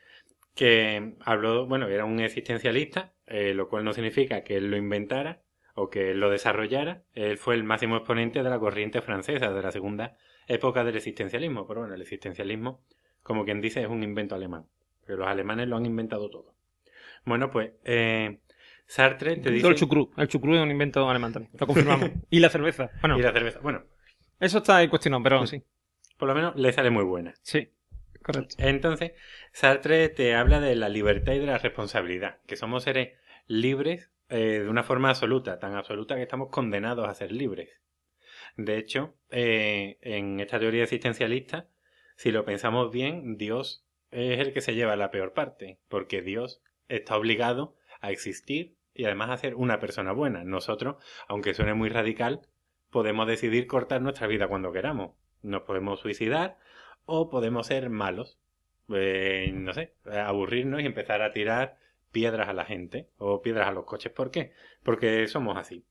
que 0.54 1.14
habló, 1.20 1.66
bueno, 1.66 1.88
era 1.88 2.04
un 2.04 2.20
existencialista, 2.20 3.12
eh, 3.26 3.54
lo 3.54 3.68
cual 3.68 3.84
no 3.84 3.92
significa 3.92 4.42
que 4.42 4.56
él 4.56 4.70
lo 4.70 4.76
inventara 4.76 5.42
o 5.78 5.90
que 5.90 6.12
lo 6.14 6.28
desarrollara. 6.28 7.02
Él 7.14 7.38
fue 7.38 7.54
el 7.54 7.62
máximo 7.62 7.96
exponente 7.96 8.42
de 8.42 8.50
la 8.50 8.58
corriente 8.58 9.00
francesa 9.00 9.52
de 9.52 9.62
la 9.62 9.70
segunda 9.70 10.16
época 10.48 10.82
del 10.82 10.96
existencialismo, 10.96 11.66
pero 11.66 11.80
bueno, 11.80 11.94
el 11.94 12.02
existencialismo, 12.02 12.82
como 13.22 13.44
quien 13.44 13.60
dice, 13.60 13.82
es 13.82 13.88
un 13.88 14.02
invento 14.02 14.34
alemán, 14.34 14.66
pero 15.06 15.18
los 15.18 15.28
alemanes 15.28 15.68
lo 15.68 15.76
han 15.76 15.86
inventado 15.86 16.30
todo. 16.30 16.54
Bueno, 17.24 17.50
pues 17.50 17.72
eh, 17.84 18.40
Sartre 18.86 19.36
te 19.36 19.50
dice... 19.50 19.68
El 19.68 19.76
chucrú. 19.76 20.10
El 20.16 20.26
chucrú 20.26 20.56
es 20.56 20.62
un 20.62 20.70
invento 20.70 21.08
alemán 21.08 21.32
también. 21.32 21.52
Lo 21.58 21.66
confirmamos. 21.66 22.10
y 22.30 22.40
la 22.40 22.48
cerveza. 22.48 22.90
Bueno, 23.00 23.18
Y 23.18 23.22
la 23.22 23.32
cerveza. 23.32 23.60
Bueno, 23.60 23.84
eso 24.40 24.58
está 24.58 24.78
ahí 24.78 24.88
cuestionado, 24.88 25.22
pero 25.22 25.46
sí. 25.46 25.62
por 26.16 26.28
lo 26.28 26.34
menos 26.34 26.56
le 26.56 26.72
sale 26.72 26.90
muy 26.90 27.04
buena. 27.04 27.34
Sí. 27.42 27.70
Correcto. 28.22 28.56
Entonces, 28.58 29.12
Sartre 29.52 30.08
te 30.08 30.34
habla 30.34 30.60
de 30.60 30.74
la 30.74 30.88
libertad 30.88 31.34
y 31.34 31.38
de 31.38 31.46
la 31.46 31.58
responsabilidad, 31.58 32.38
que 32.46 32.56
somos 32.56 32.82
seres 32.82 33.16
libres 33.46 34.10
eh, 34.28 34.60
de 34.60 34.68
una 34.68 34.82
forma 34.82 35.10
absoluta, 35.10 35.58
tan 35.58 35.74
absoluta 35.74 36.16
que 36.16 36.22
estamos 36.22 36.50
condenados 36.50 37.08
a 37.08 37.14
ser 37.14 37.32
libres. 37.32 37.70
De 38.56 38.76
hecho, 38.76 39.14
eh, 39.30 39.98
en 40.02 40.40
esta 40.40 40.58
teoría 40.58 40.82
existencialista, 40.82 41.68
si 42.16 42.32
lo 42.32 42.44
pensamos 42.44 42.90
bien, 42.90 43.36
Dios 43.36 43.86
es 44.10 44.40
el 44.40 44.52
que 44.52 44.60
se 44.60 44.74
lleva 44.74 44.96
la 44.96 45.10
peor 45.10 45.32
parte, 45.32 45.78
porque 45.88 46.22
Dios 46.22 46.62
está 46.88 47.16
obligado 47.16 47.76
a 48.00 48.10
existir 48.10 48.74
y 48.94 49.04
además 49.04 49.30
a 49.30 49.36
ser 49.36 49.54
una 49.54 49.78
persona 49.78 50.12
buena. 50.12 50.44
Nosotros, 50.44 50.96
aunque 51.28 51.54
suene 51.54 51.74
muy 51.74 51.88
radical, 51.88 52.42
podemos 52.90 53.26
decidir 53.26 53.66
cortar 53.66 54.02
nuestra 54.02 54.26
vida 54.26 54.48
cuando 54.48 54.72
queramos. 54.72 55.12
Nos 55.42 55.62
podemos 55.62 56.00
suicidar 56.00 56.58
o 57.04 57.30
podemos 57.30 57.68
ser 57.68 57.90
malos. 57.90 58.38
Eh, 58.92 59.50
no 59.54 59.72
sé, 59.72 59.94
aburrirnos 60.04 60.80
y 60.80 60.86
empezar 60.86 61.22
a 61.22 61.32
tirar 61.32 61.78
piedras 62.10 62.48
a 62.48 62.52
la 62.52 62.64
gente 62.64 63.08
o 63.18 63.42
piedras 63.42 63.68
a 63.68 63.72
los 63.72 63.84
coches. 63.84 64.12
¿Por 64.12 64.30
qué? 64.30 64.52
Porque 64.82 65.26
somos 65.28 65.56
así. 65.56 65.84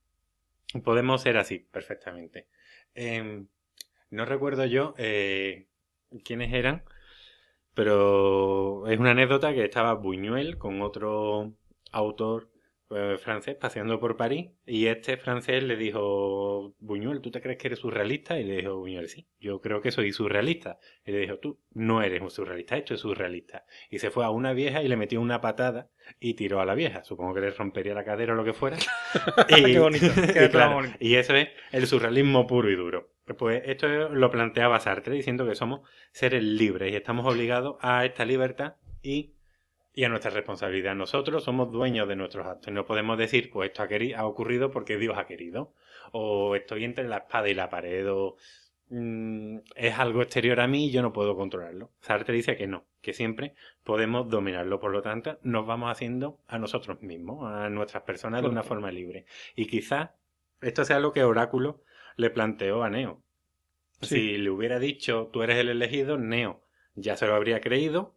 Podemos 0.83 1.21
ser 1.21 1.37
así, 1.37 1.59
perfectamente. 1.59 2.47
Eh, 2.95 3.45
no 4.09 4.25
recuerdo 4.25 4.65
yo 4.65 4.93
eh, 4.97 5.67
quiénes 6.23 6.53
eran, 6.53 6.83
pero 7.73 8.87
es 8.87 8.99
una 8.99 9.11
anécdota 9.11 9.53
que 9.53 9.65
estaba 9.65 9.93
Buñuel 9.93 10.57
con 10.57 10.81
otro 10.81 11.53
autor 11.91 12.49
eh, 12.89 13.17
francés 13.17 13.55
paseando 13.55 13.99
por 13.99 14.15
París 14.15 14.51
y 14.65 14.87
este 14.87 15.17
francés 15.17 15.63
le 15.63 15.75
dijo, 15.75 16.73
Buñuel, 16.79 17.21
¿tú 17.21 17.31
te 17.31 17.41
crees 17.41 17.57
que 17.57 17.67
eres 17.67 17.79
surrealista? 17.79 18.39
Y 18.39 18.43
le 18.45 18.57
dijo 18.57 18.77
Buñuel, 18.77 19.09
sí, 19.09 19.27
yo 19.39 19.59
creo 19.59 19.81
que 19.81 19.91
soy 19.91 20.13
surrealista. 20.13 20.79
Y 21.05 21.11
le 21.11 21.19
dijo, 21.19 21.37
tú 21.37 21.59
no 21.73 22.01
eres 22.01 22.21
un 22.21 22.31
surrealista, 22.31 22.77
esto 22.77 22.93
es 22.93 23.01
surrealista. 23.01 23.65
Y 23.89 23.99
se 23.99 24.09
fue 24.09 24.23
a 24.25 24.29
una 24.29 24.53
vieja 24.53 24.81
y 24.81 24.87
le 24.87 24.95
metió 24.95 25.19
una 25.19 25.41
patada 25.41 25.89
y 26.19 26.35
tiró 26.35 26.61
a 26.61 26.65
la 26.65 26.75
vieja. 26.75 27.03
Supongo 27.03 27.33
que 27.33 27.41
le 27.41 27.51
rompería 27.51 27.93
la 27.93 28.05
cadera 28.05 28.33
o 28.33 28.35
lo 28.35 28.45
que 28.45 28.53
fuera. 28.53 28.77
y, 29.49 29.63
Qué 29.63 29.79
bonito, 29.79 30.07
qué 30.33 30.45
y 30.45 30.49
claro, 30.49 30.75
bonito. 30.75 30.97
y 30.99 31.15
eso 31.15 31.35
es 31.35 31.49
el 31.71 31.87
surrealismo 31.87 32.47
puro 32.47 32.69
y 32.69 32.75
duro. 32.75 33.09
Pues 33.37 33.63
esto 33.65 33.87
lo 33.87 34.31
planteaba 34.31 34.79
Sartre 34.79 35.13
diciendo 35.13 35.45
que 35.45 35.55
somos 35.55 35.81
seres 36.13 36.41
libres 36.41 36.93
y 36.93 36.95
estamos 36.95 37.25
obligados 37.25 37.75
a 37.81 38.05
esta 38.05 38.23
libertad 38.23 38.75
y, 39.03 39.33
y 39.97 40.03
a 40.03 40.09
nuestra 40.09 40.29
responsabilidad. 40.29 40.93
Nosotros 40.93 41.43
somos 41.43 41.71
dueños 41.71 42.07
de 42.07 42.15
nuestros 42.15 42.45
actos. 42.45 42.71
No 42.71 42.85
podemos 42.85 43.17
decir, 43.17 43.49
pues 43.49 43.71
esto 43.71 43.81
ha, 44.15 44.27
ocurrido 44.27 44.69
porque 44.69 44.95
Dios 44.95 45.17
ha 45.17 45.25
querido. 45.25 45.73
O 46.11 46.55
estoy 46.55 46.83
entre 46.83 47.07
la 47.07 47.17
espada 47.17 47.49
y 47.49 47.55
la 47.55 47.71
pared. 47.71 48.07
O 48.13 48.37
mm, 48.89 49.57
es 49.75 49.97
algo 49.97 50.21
exterior 50.21 50.59
a 50.59 50.67
mí 50.67 50.85
y 50.85 50.91
yo 50.91 51.01
no 51.01 51.13
puedo 51.13 51.35
controlarlo. 51.35 51.89
Sartre 51.99 52.35
dice 52.35 52.55
que 52.55 52.67
no, 52.67 52.85
que 53.01 53.13
siempre 53.13 53.55
podemos 53.83 54.29
dominarlo. 54.29 54.79
Por 54.79 54.91
lo 54.91 55.01
tanto, 55.01 55.39
nos 55.41 55.65
vamos 55.65 55.89
haciendo 55.89 56.43
a 56.45 56.59
nosotros 56.59 57.01
mismos, 57.01 57.51
a 57.51 57.67
nuestras 57.71 58.03
personas 58.03 58.43
de 58.43 58.49
una 58.49 58.61
forma 58.61 58.91
libre. 58.91 59.25
Y 59.55 59.65
quizás 59.65 60.11
esto 60.61 60.85
sea 60.85 60.99
lo 60.99 61.11
que 61.11 61.23
Oráculo 61.23 61.81
le 62.17 62.29
planteó 62.29 62.83
a 62.83 62.91
Neo. 62.91 63.23
Sí. 64.01 64.07
Si 64.07 64.37
le 64.37 64.51
hubiera 64.51 64.77
dicho 64.77 65.31
tú 65.33 65.41
eres 65.41 65.57
el 65.57 65.69
elegido, 65.69 66.19
Neo 66.19 66.67
ya 66.97 67.15
se 67.15 67.27
lo 67.27 67.35
habría 67.35 67.61
creído 67.61 68.16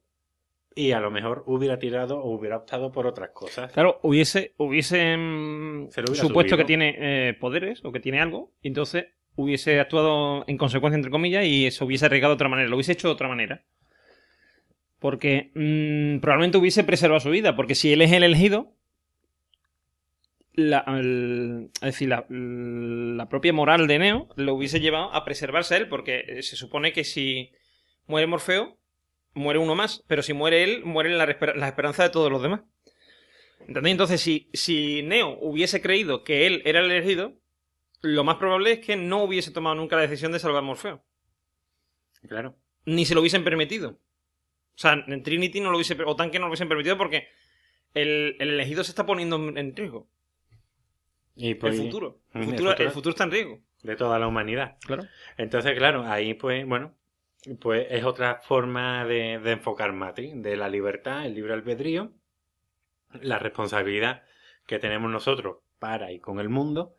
y 0.75 0.93
a 0.93 1.01
lo 1.01 1.11
mejor 1.11 1.43
hubiera 1.47 1.79
tirado 1.79 2.19
o 2.21 2.31
hubiera 2.31 2.57
optado 2.59 2.93
por 2.93 3.07
otras 3.07 3.31
cosas. 3.31 3.73
Claro, 3.73 3.99
hubiese, 4.03 4.55
hubiese 4.57 5.17
mm, 5.17 5.89
supuesto 5.91 6.27
subido. 6.29 6.57
que 6.59 6.65
tiene 6.65 6.97
eh, 6.99 7.35
poderes 7.35 7.85
o 7.85 7.93
que 7.93 8.01
tiene 8.01 8.21
algo, 8.21 8.53
y 8.63 8.69
entonces 8.69 9.07
hubiese 9.37 9.81
actuado 9.81 10.45
en 10.47 10.57
consecuencia, 10.59 10.97
entre 10.97 11.11
comillas, 11.11 11.45
y 11.45 11.67
eso 11.67 11.85
hubiese 11.85 12.07
arriesgado 12.07 12.33
de 12.33 12.37
otra 12.37 12.49
manera, 12.49 12.69
lo 12.69 12.77
hubiese 12.77 12.93
hecho 12.93 13.09
de 13.09 13.15
otra 13.15 13.29
manera. 13.29 13.65
Porque 14.99 15.51
mm, 15.55 16.21
probablemente 16.21 16.59
hubiese 16.59 16.85
preservado 16.85 17.21
su 17.21 17.31
vida, 17.31 17.57
porque 17.57 17.75
si 17.75 17.93
él 17.93 18.03
es 18.03 18.13
el 18.13 18.23
elegido, 18.23 18.75
la, 20.55 20.85
el- 20.89 21.71
es 21.77 21.81
decir, 21.81 22.09
la, 22.09 22.27
la 22.29 23.29
propia 23.29 23.53
moral 23.53 23.87
de 23.87 23.99
Neo 23.99 24.29
lo 24.37 24.55
hubiese 24.55 24.81
llevado 24.81 25.13
a 25.15 25.25
preservarse 25.25 25.75
a 25.75 25.79
él, 25.79 25.89
porque 25.89 26.25
eh, 26.27 26.43
se 26.43 26.57
supone 26.57 26.93
que 26.93 27.05
si 27.05 27.53
muere 28.07 28.27
Morfeo, 28.27 28.77
muere 29.35 29.59
uno 29.59 29.75
más, 29.75 30.05
pero 30.07 30.23
si 30.23 30.33
muere 30.33 30.65
él, 30.65 30.85
mueren 30.85 31.19
la, 31.19 31.27
resper- 31.27 31.55
la 31.55 31.69
esperanza 31.69 32.03
de 32.03 32.11
todos 32.11 32.31
los 32.31 32.43
demás. 32.43 32.63
¿Entendéis? 33.67 33.93
Entonces, 33.93 34.21
si, 34.21 34.49
si 34.53 35.03
Neo 35.03 35.39
hubiese 35.41 35.81
creído 35.81 36.25
que 36.25 36.47
él 36.47 36.63
era 36.65 36.81
el 36.81 36.91
elegido, 36.91 37.35
lo 38.01 38.25
más 38.25 38.37
probable 38.37 38.73
es 38.73 38.79
que 38.81 38.97
no 38.97 39.23
hubiese 39.23 39.51
tomado 39.53 39.77
nunca 39.77 39.97
la 39.97 40.03
decisión 40.03 40.33
de 40.33 40.39
salvar 40.39 40.61
a 40.61 40.67
Morfeo. 40.67 41.05
Claro. 42.29 42.57
Ni 42.87 43.05
se 43.05 43.15
lo 43.15 43.21
hubiesen 43.21 43.45
permitido. 43.45 43.91
O 44.75 44.79
sea, 44.83 45.05
en 45.07 45.23
Trinity 45.23 45.61
no 45.61 45.71
lo 45.71 45.77
hubiese, 45.77 45.97
o 46.05 46.17
Tanque 46.17 46.39
no 46.39 46.47
lo 46.47 46.51
hubiesen 46.51 46.69
permitido 46.69 46.97
porque 46.97 47.29
el, 47.95 48.37
el 48.41 48.51
elegido 48.51 48.83
se 48.83 48.91
está 48.91 49.05
poniendo 49.05 49.37
en 49.37 49.59
en 49.59 49.77
riesgo. 49.77 50.09
Y 51.37 51.55
pues, 51.55 51.79
el 51.79 51.85
futuro. 51.87 52.21
El 52.33 52.41
el 52.41 52.47
futuro, 52.49 52.71
futuro. 52.71 52.87
el 52.89 52.93
futuro 52.93 53.11
está 53.11 53.25
en 53.25 53.31
riesgo. 53.31 53.61
de 53.83 53.97
toda 53.97 54.19
la 54.19 54.27
humanidad. 54.27 54.77
Claro. 54.87 55.05
Entonces, 55.37 55.77
claro, 55.77 56.05
ahí 56.07 56.35
pues, 56.35 56.67
bueno, 56.67 56.95
pues 57.61 57.87
es 57.91 58.05
otra 58.05 58.41
forma 58.43 59.05
de, 59.05 59.39
de 59.39 59.53
enfocar 59.53 59.93
Matrix, 59.93 60.43
de 60.43 60.57
la 60.57 60.69
libertad, 60.69 61.27
el 61.27 61.35
libre 61.35 61.55
albedrío, 61.55 62.13
la 63.21 63.39
responsabilidad 63.39 64.23
que 64.67 64.79
tenemos 64.79 65.11
nosotros 65.11 65.59
para 65.79 66.13
y 66.13 66.21
con 66.21 66.39
el 66.41 66.49
mundo, 66.49 66.95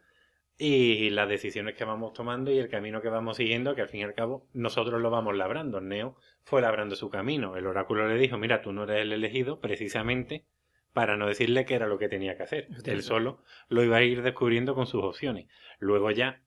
y 0.63 1.09
las 1.09 1.27
decisiones 1.27 1.75
que 1.75 1.85
vamos 1.85 2.13
tomando 2.13 2.51
y 2.51 2.59
el 2.59 2.69
camino 2.69 3.01
que 3.01 3.09
vamos 3.09 3.37
siguiendo, 3.37 3.73
que 3.73 3.81
al 3.81 3.89
fin 3.89 4.01
y 4.01 4.03
al 4.03 4.13
cabo 4.13 4.47
nosotros 4.53 5.01
lo 5.01 5.09
vamos 5.09 5.35
labrando. 5.35 5.81
Neo 5.81 6.17
fue 6.43 6.61
labrando 6.61 6.95
su 6.95 7.09
camino. 7.09 7.57
El 7.57 7.65
oráculo 7.65 8.07
le 8.07 8.19
dijo, 8.19 8.37
mira, 8.37 8.61
tú 8.61 8.71
no 8.71 8.83
eres 8.83 9.01
el 9.01 9.11
elegido 9.11 9.59
precisamente 9.59 10.45
para 10.93 11.17
no 11.17 11.25
decirle 11.25 11.65
que 11.65 11.73
era 11.73 11.87
lo 11.87 11.97
que 11.97 12.09
tenía 12.09 12.37
que 12.37 12.43
hacer. 12.43 12.67
Él 12.85 13.01
solo 13.01 13.41
lo 13.69 13.83
iba 13.83 13.97
a 13.97 14.03
ir 14.03 14.21
descubriendo 14.21 14.75
con 14.75 14.85
sus 14.85 15.03
opciones. 15.03 15.47
Luego 15.79 16.11
ya 16.11 16.43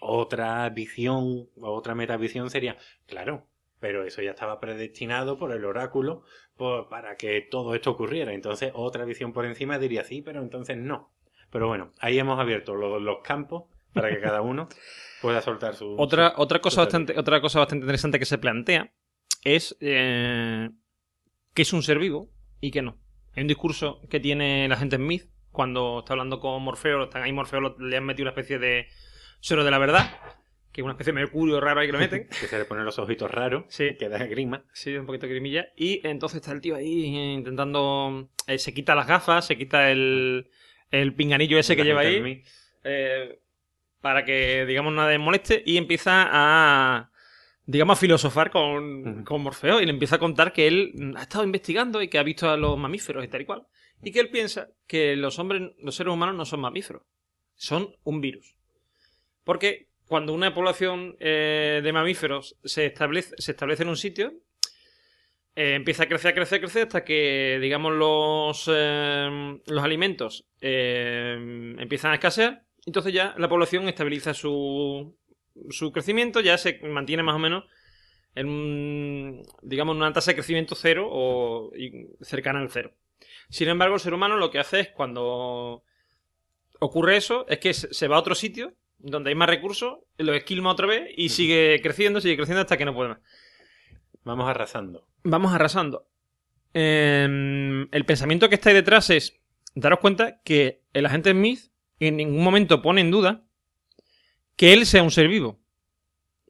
otra 0.00 0.68
visión, 0.70 1.48
otra 1.60 1.94
metavisión 1.94 2.50
sería, 2.50 2.76
claro, 3.06 3.46
pero 3.78 4.04
eso 4.04 4.22
ya 4.22 4.30
estaba 4.30 4.60
predestinado 4.60 5.38
por 5.38 5.52
el 5.52 5.64
oráculo 5.64 6.22
para 6.90 7.16
que 7.16 7.40
todo 7.40 7.74
esto 7.74 7.90
ocurriera. 7.90 8.32
Entonces 8.32 8.72
otra 8.74 9.04
visión 9.04 9.32
por 9.32 9.46
encima 9.46 9.78
diría 9.78 10.04
sí, 10.04 10.20
pero 10.22 10.42
entonces 10.42 10.76
no. 10.76 11.10
Pero 11.50 11.66
bueno, 11.68 11.92
ahí 11.98 12.18
hemos 12.18 12.38
abierto 12.38 12.74
los, 12.74 13.00
los 13.00 13.20
campos 13.22 13.64
para 13.92 14.10
que 14.10 14.20
cada 14.20 14.42
uno 14.42 14.68
pueda 15.22 15.40
soltar 15.40 15.74
su... 15.74 15.96
Otra, 15.98 16.34
otra, 16.36 16.60
cosa, 16.60 16.82
bastante, 16.82 17.18
otra 17.18 17.40
cosa 17.40 17.60
bastante 17.60 17.84
interesante 17.84 18.18
que 18.18 18.26
se 18.26 18.38
plantea 18.38 18.92
es 19.42 19.76
eh, 19.80 20.68
qué 21.54 21.62
es 21.62 21.72
un 21.72 21.82
ser 21.82 21.98
vivo 21.98 22.28
y 22.60 22.70
qué 22.70 22.82
no. 22.82 22.98
Hay 23.34 23.42
un 23.42 23.48
discurso 23.48 24.00
que 24.10 24.20
tiene 24.20 24.68
la 24.68 24.76
gente 24.76 24.96
Smith 24.96 25.30
cuando 25.50 26.00
está 26.00 26.12
hablando 26.12 26.40
con 26.40 26.62
Morfeo, 26.62 27.04
están 27.04 27.22
ahí 27.22 27.32
Morfeo 27.32 27.76
le 27.78 27.96
han 27.96 28.04
metido 28.04 28.24
una 28.24 28.30
especie 28.30 28.58
de 28.58 28.86
suero 29.40 29.64
de 29.64 29.70
la 29.70 29.78
verdad, 29.78 30.10
que 30.72 30.80
es 30.80 30.84
una 30.84 30.92
especie 30.92 31.12
de 31.12 31.18
mercurio 31.20 31.60
raro 31.60 31.80
ahí 31.80 31.86
que 31.88 31.92
lo 31.92 31.98
meten. 31.98 32.28
que 32.40 32.46
se 32.46 32.58
le 32.58 32.64
ponen 32.64 32.84
los 32.84 32.98
ojitos 32.98 33.30
raros, 33.30 33.64
Sí. 33.68 33.96
que 33.98 34.08
da 34.08 34.18
grima. 34.26 34.64
Sí, 34.72 34.96
un 34.96 35.06
poquito 35.06 35.26
de 35.26 35.32
grimilla. 35.32 35.68
Y 35.76 36.06
entonces 36.06 36.40
está 36.40 36.52
el 36.52 36.60
tío 36.60 36.76
ahí 36.76 37.04
intentando. 37.34 38.28
eh, 38.46 38.58
se 38.58 38.72
quita 38.72 38.94
las 38.94 39.06
gafas, 39.06 39.46
se 39.46 39.56
quita 39.58 39.90
el, 39.90 40.48
el 40.90 41.14
pinganillo 41.14 41.58
ese 41.58 41.74
que 41.76 41.84
lleva 41.84 42.00
ahí. 42.02 42.42
Eh, 42.84 43.40
para 44.00 44.24
que, 44.24 44.64
digamos, 44.66 44.92
nada 44.92 45.10
le 45.10 45.18
moleste. 45.18 45.62
Y 45.66 45.76
empieza 45.76 46.26
a. 46.30 47.10
Digamos, 47.66 47.98
a 47.98 48.00
filosofar 48.00 48.50
con, 48.50 49.22
con 49.24 49.42
Morfeo. 49.42 49.80
Y 49.80 49.84
le 49.86 49.92
empieza 49.92 50.16
a 50.16 50.18
contar 50.18 50.52
que 50.52 50.66
él 50.66 51.14
ha 51.16 51.22
estado 51.22 51.44
investigando 51.44 52.00
y 52.02 52.08
que 52.08 52.18
ha 52.18 52.22
visto 52.22 52.48
a 52.50 52.56
los 52.56 52.76
mamíferos 52.78 53.24
y 53.24 53.28
tal 53.28 53.42
y 53.42 53.44
cual. 53.44 53.66
Y 54.02 54.10
que 54.12 54.20
él 54.20 54.30
piensa 54.30 54.68
que 54.86 55.14
los 55.16 55.38
hombres, 55.38 55.72
los 55.78 55.94
seres 55.94 56.12
humanos 56.12 56.34
no 56.34 56.44
son 56.46 56.60
mamíferos. 56.60 57.02
Son 57.54 57.94
un 58.02 58.20
virus. 58.20 58.54
Porque 59.50 59.88
cuando 60.06 60.32
una 60.32 60.54
población 60.54 61.16
eh, 61.18 61.80
de 61.82 61.92
mamíferos 61.92 62.56
se 62.62 62.86
establece, 62.86 63.34
se 63.36 63.50
establece 63.50 63.82
en 63.82 63.88
un 63.88 63.96
sitio, 63.96 64.32
eh, 65.56 65.74
empieza 65.74 66.04
a 66.04 66.06
crecer, 66.06 66.30
a 66.30 66.34
crecer, 66.34 66.60
crecer 66.60 66.82
hasta 66.84 67.04
que, 67.04 67.58
digamos, 67.60 67.92
los, 67.94 68.70
eh, 68.72 69.58
los 69.66 69.82
alimentos 69.82 70.46
eh, 70.60 71.74
empiezan 71.80 72.12
a 72.12 72.14
escasear. 72.14 72.62
Entonces 72.86 73.12
ya 73.12 73.34
la 73.38 73.48
población 73.48 73.88
estabiliza 73.88 74.34
su, 74.34 75.18
su 75.70 75.90
crecimiento, 75.90 76.40
ya 76.40 76.56
se 76.56 76.78
mantiene 76.84 77.24
más 77.24 77.34
o 77.34 77.40
menos 77.40 77.64
en 78.36 79.42
digamos, 79.62 79.96
una 79.96 80.12
tasa 80.12 80.30
de 80.30 80.36
crecimiento 80.36 80.76
cero 80.76 81.08
o 81.10 81.72
cercana 82.20 82.60
al 82.60 82.70
cero. 82.70 82.92
Sin 83.48 83.68
embargo, 83.68 83.96
el 83.96 84.00
ser 84.00 84.14
humano 84.14 84.36
lo 84.36 84.52
que 84.52 84.60
hace 84.60 84.78
es 84.78 84.88
cuando 84.90 85.82
ocurre 86.78 87.16
eso, 87.16 87.48
es 87.48 87.58
que 87.58 87.74
se 87.74 88.06
va 88.06 88.14
a 88.14 88.20
otro 88.20 88.36
sitio 88.36 88.76
donde 89.02 89.30
hay 89.30 89.34
más 89.34 89.48
recursos, 89.48 89.98
lo 90.18 90.34
esquilma 90.34 90.70
otra 90.70 90.86
vez 90.86 91.10
y 91.16 91.30
sigue 91.30 91.80
creciendo, 91.82 92.20
sigue 92.20 92.36
creciendo 92.36 92.62
hasta 92.62 92.76
que 92.76 92.84
no 92.84 92.94
puede 92.94 93.10
más. 93.10 93.18
Vamos 94.24 94.48
arrasando. 94.48 95.06
Vamos 95.22 95.52
arrasando. 95.52 96.06
Em, 96.72 97.88
el 97.90 98.04
pensamiento 98.04 98.48
que 98.48 98.54
está 98.54 98.70
ahí 98.70 98.74
detrás 98.74 99.10
es 99.10 99.40
daros 99.74 99.98
cuenta 100.00 100.40
que 100.42 100.82
el 100.92 101.06
agente 101.06 101.32
Smith 101.32 101.72
en 101.98 102.16
ningún 102.16 102.42
momento 102.42 102.82
pone 102.82 103.00
en 103.00 103.10
duda 103.10 103.44
que 104.56 104.72
él 104.72 104.86
sea 104.86 105.02
un 105.02 105.10
ser 105.10 105.28
vivo. 105.28 105.60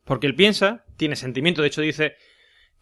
Porque 0.04 0.26
él 0.26 0.34
piensa, 0.34 0.84
tiene 0.96 1.16
sentimiento, 1.16 1.62
de 1.62 1.68
hecho 1.68 1.80
dice 1.80 2.16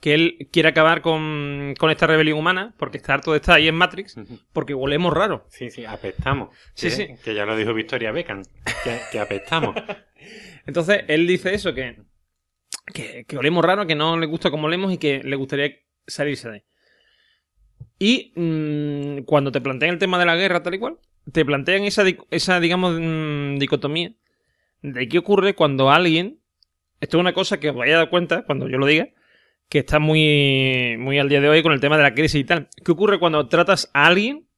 que 0.00 0.14
él 0.14 0.48
quiere 0.52 0.68
acabar 0.68 1.02
con, 1.02 1.74
con 1.78 1.90
esta 1.90 2.06
rebelión 2.06 2.38
humana, 2.38 2.74
porque 2.78 2.98
está 2.98 3.14
harto 3.14 3.32
de 3.32 3.38
estar 3.38 3.56
ahí 3.56 3.66
en 3.66 3.74
Matrix, 3.74 4.16
porque 4.52 4.74
volemos 4.74 5.12
raro. 5.12 5.44
Sí, 5.48 5.70
sí, 5.70 5.84
apestamos. 5.84 6.54
Sí, 6.74 6.88
que, 6.88 6.90
sí. 6.90 7.08
Que 7.24 7.34
ya 7.34 7.44
lo 7.44 7.56
dijo 7.56 7.74
Victoria 7.74 8.12
Beckham, 8.12 8.42
que, 8.84 8.98
que 9.10 9.18
apestamos. 9.18 9.74
Entonces, 10.66 11.04
él 11.08 11.26
dice 11.26 11.52
eso, 11.54 11.74
que, 11.74 11.96
que, 12.92 13.24
que 13.26 13.38
olemos 13.38 13.64
raro, 13.64 13.86
que 13.86 13.96
no 13.96 14.16
le 14.16 14.26
gusta 14.26 14.50
como 14.50 14.66
olemos 14.66 14.92
y 14.92 14.98
que 14.98 15.20
le 15.22 15.36
gustaría 15.36 15.76
salirse 16.06 16.48
de 16.48 16.54
ahí. 16.54 16.62
Y 17.98 18.32
mm, 18.36 19.24
cuando 19.24 19.50
te 19.50 19.60
plantean 19.60 19.94
el 19.94 19.98
tema 19.98 20.18
de 20.18 20.26
la 20.26 20.36
guerra 20.36 20.62
tal 20.62 20.74
y 20.74 20.78
cual, 20.78 20.98
te 21.32 21.44
plantean 21.44 21.82
esa, 21.82 22.04
esa 22.30 22.60
digamos, 22.60 22.96
mm, 23.00 23.58
dicotomía 23.58 24.12
de 24.82 25.08
qué 25.08 25.18
ocurre 25.18 25.54
cuando 25.54 25.90
alguien... 25.90 26.40
Esto 27.00 27.16
es 27.16 27.20
una 27.20 27.32
cosa 27.32 27.60
que 27.60 27.70
os 27.70 27.76
vais 27.76 27.94
a 27.94 27.98
dar 27.98 28.10
cuenta 28.10 28.42
cuando 28.42 28.68
yo 28.68 28.76
lo 28.76 28.84
diga, 28.84 29.10
que 29.68 29.80
está 29.80 29.98
muy, 29.98 30.96
muy 30.98 31.18
al 31.18 31.28
día 31.28 31.40
de 31.40 31.48
hoy 31.48 31.62
con 31.62 31.72
el 31.72 31.80
tema 31.80 31.96
de 31.96 32.02
la 32.02 32.14
crisis 32.14 32.40
y 32.40 32.44
tal. 32.44 32.68
¿Qué 32.84 32.92
ocurre 32.92 33.18
cuando 33.18 33.48
tratas 33.48 33.90
a 33.92 34.06
alguien 34.06 34.48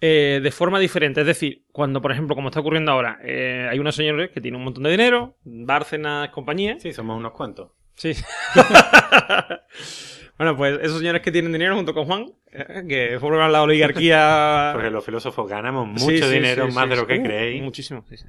eh, 0.00 0.38
de 0.42 0.50
forma 0.52 0.78
diferente. 0.78 1.20
Es 1.22 1.26
decir, 1.26 1.64
cuando, 1.72 2.00
por 2.00 2.12
ejemplo, 2.12 2.36
como 2.36 2.48
está 2.48 2.60
ocurriendo 2.60 2.92
ahora, 2.92 3.18
eh, 3.22 3.68
hay 3.70 3.80
una 3.80 3.90
señora 3.90 4.30
que 4.30 4.40
tiene 4.40 4.56
un 4.56 4.64
montón 4.64 4.84
de 4.84 4.90
dinero, 4.90 5.36
Bárcenas, 5.42 6.28
compañía. 6.30 6.78
Sí, 6.78 6.92
somos 6.92 7.18
unos 7.18 7.32
cuantos. 7.32 7.72
Sí. 7.94 8.12
bueno, 10.38 10.56
pues 10.56 10.78
esos 10.82 10.98
señores 10.98 11.20
que 11.20 11.32
tienen 11.32 11.52
dinero 11.52 11.74
junto 11.74 11.94
con 11.94 12.04
Juan, 12.04 12.26
eh, 12.52 12.84
que 12.88 13.18
forman 13.18 13.50
la 13.50 13.62
oligarquía. 13.62 14.70
Porque 14.72 14.90
los 14.90 15.04
filósofos 15.04 15.48
ganamos 15.50 15.88
mucho 15.88 16.04
Sí, 16.04 16.22
sí, 16.22 16.32
dinero, 16.32 16.68
sí, 16.68 16.74
más 16.74 16.88
de 16.88 16.94
lo 16.96 17.04
que 17.04 17.18
Uh, 17.18 17.22
creéis. 17.24 17.60
Muchísimo, 17.60 18.04
sí, 18.08 18.18
sí. 18.18 18.26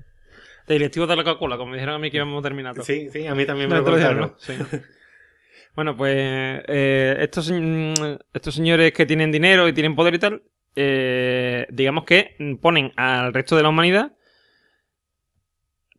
De 0.70 0.76
directivos 0.76 1.10
de 1.10 1.16
la 1.16 1.24
Coca-Cola, 1.24 1.58
como 1.58 1.72
me 1.72 1.78
dijeron 1.78 1.96
a 1.96 1.98
mí 2.00 2.12
que 2.12 2.18
íbamos 2.18 2.44
terminando. 2.44 2.84
Sí, 2.84 3.10
sí, 3.12 3.26
a 3.26 3.34
mí 3.34 3.44
también 3.44 3.70
me 3.70 3.76
No, 3.76 3.82
lo 3.82 3.96
dijeron, 3.98 4.30
contaron. 4.38 4.62
¿no? 4.70 4.78
Sí. 4.78 4.86
Bueno, 5.76 5.98
pues 5.98 6.16
eh, 6.16 7.18
estos, 7.22 7.52
estos 8.34 8.54
señores 8.54 8.92
que 8.92 9.06
tienen 9.06 9.32
dinero 9.32 9.68
y 9.68 9.74
tienen 9.74 9.96
poder 9.96 10.14
y 10.14 10.20
tal, 10.20 10.44
eh, 10.76 11.66
digamos 11.70 12.04
que 12.04 12.36
ponen 12.62 12.92
al 12.98 13.34
resto 13.34 13.56
de 13.56 13.64
la 13.64 13.70
humanidad 13.70 14.14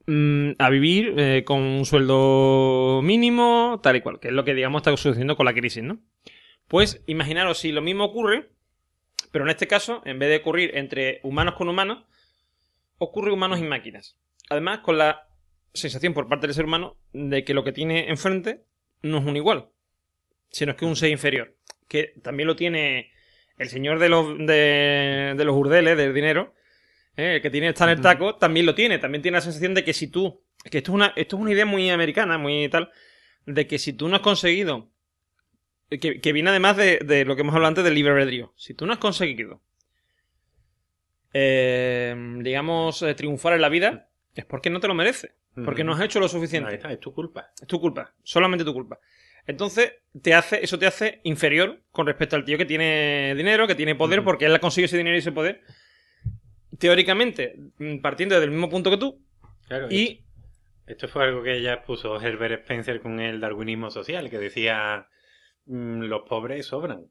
mm, 0.07 0.51
a 0.59 0.71
vivir 0.71 1.15
eh, 1.17 1.45
con 1.45 1.61
un 1.61 1.85
sueldo 1.85 3.01
mínimo, 3.03 3.81
tal 3.83 3.97
y 3.97 4.03
cual, 4.03 4.21
que 4.21 4.29
es 4.29 4.35
lo 4.35 4.45
que 4.45 4.55
digamos 4.55 4.81
está 4.81 4.97
sucediendo 4.97 5.37
con 5.37 5.47
la 5.47 5.55
crisis, 5.55 5.83
¿no? 5.83 5.99
Pues 6.69 7.03
imaginaros 7.07 7.59
si 7.59 7.73
lo 7.73 7.83
mismo 7.83 8.05
ocurre, 8.05 8.51
pero 9.33 9.45
en 9.45 9.51
este 9.51 9.67
caso, 9.67 10.03
en 10.05 10.19
vez 10.19 10.29
de 10.29 10.37
ocurrir 10.37 10.77
entre 10.77 11.19
humanos 11.23 11.55
con 11.55 11.69
humanos, 11.69 12.05
ocurre 12.99 13.33
humanos 13.33 13.59
y 13.59 13.65
máquinas. 13.65 14.17
Además, 14.51 14.81
con 14.81 14.99
la 14.99 15.29
sensación 15.73 16.13
por 16.15 16.29
parte 16.29 16.47
del 16.47 16.55
ser 16.55 16.67
humano 16.67 16.99
de 17.13 17.45
que 17.45 17.55
lo 17.55 17.65
que 17.65 17.73
tiene 17.73 18.11
enfrente 18.11 18.65
no 19.03 19.19
es 19.19 19.25
un 19.25 19.37
igual, 19.37 19.71
sino 20.51 20.73
es 20.73 20.79
que 20.79 20.85
es 20.85 20.91
un 20.91 20.97
ser 20.97 21.11
inferior. 21.11 21.57
Que 21.89 22.15
también 22.23 22.47
lo 22.49 22.57
tiene 22.57 23.13
el 23.59 23.69
señor 23.69 23.99
de 23.99 24.09
los, 24.11 24.39
de, 24.39 25.35
de 25.37 25.45
los 25.45 25.57
urdeles, 25.57 25.97
del 25.97 26.15
dinero, 26.15 26.55
¿eh? 27.17 27.37
el 27.37 27.43
que 27.43 27.51
tiene 27.51 27.69
está 27.69 27.85
en 27.85 27.91
el 27.91 28.01
taco, 28.03 28.37
también 28.37 28.67
lo 28.67 28.75
tiene. 28.75 28.99
También 28.99 29.23
tiene 29.23 29.37
la 29.39 29.43
sensación 29.43 29.75
de 29.75 29.85
que 29.85 29.93
si 29.95 30.09
tú. 30.09 30.43
Que 30.71 30.79
esto 30.79 30.93
es 30.93 30.95
una, 30.97 31.13
esto 31.17 31.37
es 31.37 31.43
una 31.43 31.53
idea 31.53 31.67
muy 31.67 31.89
americana, 31.91 32.39
muy 32.39 32.69
tal. 32.69 32.91
De 33.47 33.67
que 33.67 33.79
si 33.79 33.93
tú 33.95 34.09
no 34.09 34.17
has 34.17 34.23
conseguido. 34.23 34.91
Que, 35.91 36.21
que 36.21 36.33
viene 36.33 36.51
además 36.51 36.77
de, 36.77 36.99
de 36.99 37.25
lo 37.25 37.35
que 37.37 37.43
hemos 37.43 37.55
hablado 37.55 37.69
antes 37.71 37.85
del 37.85 37.95
libre 37.95 38.13
albedrío. 38.13 38.53
Si 38.57 38.75
tú 38.75 38.87
no 38.87 38.93
has 38.93 38.99
conseguido. 39.01 39.63
eh, 41.33 42.15
digamos, 42.41 43.03
eh, 43.03 43.15
triunfar 43.15 43.55
en 43.55 43.61
la 43.61 43.69
vida, 43.69 44.10
es 44.35 44.45
porque 44.45 44.71
no 44.71 44.81
te 44.81 44.89
lo 44.89 44.95
mereces. 44.95 45.33
Porque 45.65 45.85
no 45.85 45.93
has 45.93 46.01
hecho 46.01 46.21
lo 46.21 46.29
suficiente. 46.29 46.71
Ahí 46.71 46.77
está, 46.77 46.93
es 46.93 47.01
tu 47.01 47.13
culpa. 47.13 47.51
Es 47.61 47.67
tu 47.67 47.81
culpa, 47.81 48.15
solamente 48.23 48.65
tu 48.65 48.73
culpa. 48.73 48.99
Entonces, 49.47 49.95
te 50.23 50.33
hace, 50.35 50.63
eso 50.63 50.79
te 50.79 50.87
hace 50.87 51.21
inferior 51.25 51.83
con 51.91 52.07
respecto 52.07 52.37
al 52.37 52.45
tío 52.45 52.57
que 52.57 52.65
tiene 52.65 53.35
dinero, 53.37 53.67
que 53.67 53.75
tiene 53.75 53.95
poder, 53.95 54.23
porque 54.23 54.47
él 54.47 54.55
ha 54.55 54.61
conseguido 54.61 54.87
ese 54.87 54.99
dinero 54.99 55.17
y 55.17 55.19
ese 55.19 55.33
poder. 55.33 55.63
Teóricamente, 56.79 57.57
mm, 57.79 57.99
partiendo 57.99 58.35
desde 58.37 58.45
el 58.45 58.53
mismo 58.53 58.71
punto 58.71 58.91
que 58.91 58.97
tú, 58.97 59.21
Claro, 59.67 59.87
y 59.89 60.25
Esto 60.87 61.07
fue 61.07 61.23
algo 61.23 61.45
que 61.45 61.63
ya 61.63 61.85
puso 61.85 62.21
Herbert 62.21 62.63
Spencer 62.63 63.01
con 63.01 63.21
el 63.21 63.39
darwinismo 63.39 63.91
social, 63.91 64.29
que 64.29 64.39
decía 64.39 65.09
mm, 65.67 66.03
los 66.03 66.23
pobres 66.29 66.67
sobran. 66.67 67.07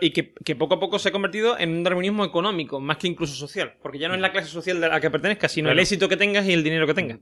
Y 0.00 0.10
que, 0.10 0.32
que 0.32 0.56
poco 0.56 0.74
a 0.74 0.80
poco 0.80 0.98
se 0.98 1.08
ha 1.08 1.12
convertido 1.12 1.58
en 1.58 1.70
un 1.70 1.82
darwinismo 1.82 2.24
económico, 2.24 2.80
más 2.80 2.98
que 2.98 3.08
incluso 3.08 3.34
social. 3.34 3.74
Porque 3.82 3.98
ya 3.98 4.08
no 4.08 4.14
es 4.14 4.20
la 4.20 4.32
clase 4.32 4.48
social 4.48 4.80
de 4.80 4.88
la 4.88 5.00
que 5.00 5.10
pertenezcas, 5.10 5.52
sino 5.52 5.70
el 5.70 5.78
éxito 5.78 6.08
que 6.08 6.16
tengas 6.16 6.46
y 6.46 6.52
el 6.52 6.62
dinero 6.62 6.86
que 6.86 6.94
tengas. 6.94 7.18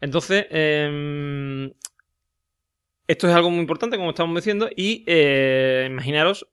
Entonces, 0.00 0.46
eh, 0.50 1.72
esto 3.08 3.26
es 3.26 3.34
algo 3.34 3.50
muy 3.50 3.60
importante, 3.60 3.96
como 3.96 4.10
estamos 4.10 4.36
diciendo, 4.36 4.68
y 4.76 5.02
eh, 5.06 5.86
imaginaros, 5.90 6.46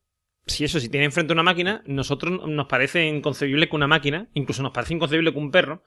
si 0.48 0.64
eso, 0.64 0.80
si 0.80 0.88
tiene 0.88 1.06
enfrente 1.06 1.34
una 1.34 1.44
máquina, 1.44 1.84
nosotros 1.86 2.48
nos 2.48 2.68
parece 2.68 3.06
inconcebible 3.06 3.68
que 3.68 3.76
una 3.76 3.88
máquina, 3.88 4.30
incluso 4.34 4.64
nos 4.64 4.72
parece 4.72 4.94
inconcebible 4.94 5.34
que 5.34 5.38
un 5.38 5.52
perro, 5.52 5.84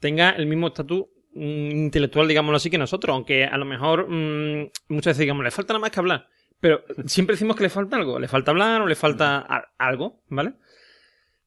tenga 0.00 0.30
el 0.30 0.46
mismo 0.46 0.66
estatus 0.66 1.06
mm, 1.32 1.70
intelectual, 1.70 2.26
digámoslo 2.26 2.56
así, 2.56 2.70
que 2.70 2.78
nosotros, 2.78 3.14
aunque 3.14 3.44
a 3.44 3.56
lo 3.56 3.64
mejor 3.64 4.08
mm, 4.08 4.70
muchas 4.88 5.12
veces 5.12 5.20
digamos, 5.20 5.44
le 5.44 5.52
falta 5.52 5.74
nada 5.74 5.80
más 5.80 5.90
que 5.92 6.00
hablar, 6.00 6.28
pero 6.60 6.84
siempre 7.06 7.34
decimos 7.34 7.56
que 7.56 7.62
le 7.62 7.68
falta 7.68 7.96
algo, 7.96 8.18
le 8.18 8.28
falta 8.28 8.50
hablar 8.50 8.82
o 8.82 8.86
le 8.86 8.94
falta 8.94 9.38
algo, 9.78 10.22
¿vale? 10.28 10.54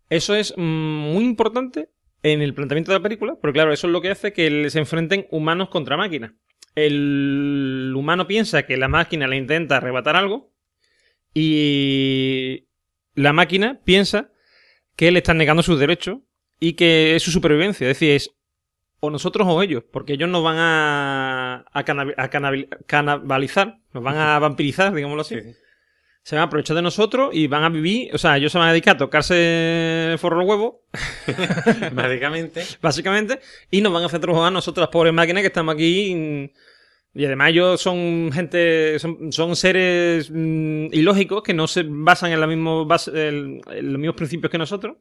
Eso 0.09 0.35
es 0.35 0.53
mm, 0.55 0.61
muy 0.61 1.23
importante 1.23 1.89
en 2.23 2.41
el 2.41 2.53
planteamiento 2.53 2.91
de 2.91 2.99
la 2.99 3.03
película, 3.03 3.37
pero 3.41 3.53
claro, 3.53 3.73
eso 3.73 3.87
es 3.87 3.93
lo 3.93 4.01
que 4.01 4.11
hace 4.11 4.33
que 4.33 4.69
se 4.69 4.79
enfrenten 4.79 5.27
humanos 5.31 5.69
contra 5.69 5.97
máquinas. 5.97 6.33
El 6.75 7.93
humano 7.95 8.27
piensa 8.27 8.63
que 8.63 8.77
la 8.77 8.87
máquina 8.87 9.27
le 9.27 9.37
intenta 9.37 9.77
arrebatar 9.77 10.15
algo 10.15 10.53
y 11.33 12.67
la 13.15 13.33
máquina 13.33 13.81
piensa 13.83 14.31
que 14.95 15.11
le 15.11 15.19
están 15.19 15.37
negando 15.37 15.63
sus 15.63 15.79
derechos 15.79 16.19
y 16.59 16.73
que 16.73 17.15
es 17.15 17.23
su 17.23 17.31
supervivencia. 17.31 17.89
Es 17.89 17.99
decir, 17.99 18.11
es 18.11 18.35
o 19.01 19.09
nosotros 19.09 19.47
o 19.49 19.61
ellos, 19.61 19.83
porque 19.91 20.13
ellos 20.13 20.29
nos 20.29 20.43
van 20.43 20.57
a, 20.59 21.65
a, 21.73 21.83
canibalizar, 22.87 23.79
nos 23.93 24.03
van 24.03 24.17
a 24.17 24.39
vampirizar, 24.39 24.93
digámoslo 24.93 25.21
así. 25.21 25.37
Se 26.23 26.35
van 26.35 26.43
a 26.43 26.45
aprovechar 26.45 26.75
de 26.75 26.83
nosotros 26.83 27.31
y 27.33 27.47
van 27.47 27.63
a 27.63 27.69
vivir, 27.69 28.13
o 28.13 28.19
sea, 28.19 28.37
ellos 28.37 28.51
se 28.51 28.59
van 28.59 28.69
a 28.69 28.71
dedicar 28.71 28.95
a 28.95 28.99
tocarse 28.99 30.11
el 30.11 30.19
forro 30.19 30.41
el 30.41 30.47
huevo. 30.47 30.83
Básicamente. 31.93 32.63
Básicamente. 32.79 33.39
Y 33.71 33.81
nos 33.81 33.91
van 33.91 34.03
a 34.03 34.05
hacer 34.05 34.19
trabajar 34.19 34.49
a 34.49 34.51
nosotros, 34.51 34.83
las 34.83 34.91
pobres 34.91 35.13
máquinas 35.13 35.41
que 35.41 35.47
estamos 35.47 35.73
aquí. 35.73 36.51
Y 37.15 37.25
además 37.25 37.49
ellos 37.49 37.81
son 37.81 38.29
gente, 38.31 38.99
son, 38.99 39.55
seres 39.55 40.29
mm, 40.29 40.93
ilógicos 40.93 41.41
que 41.41 41.55
no 41.55 41.67
se 41.67 41.85
basan 41.87 42.31
en, 42.33 42.39
la 42.39 42.45
mismo 42.45 42.87
en 43.13 43.61
los 43.65 43.99
mismos 43.99 44.15
principios 44.15 44.51
que 44.51 44.59
nosotros 44.59 44.97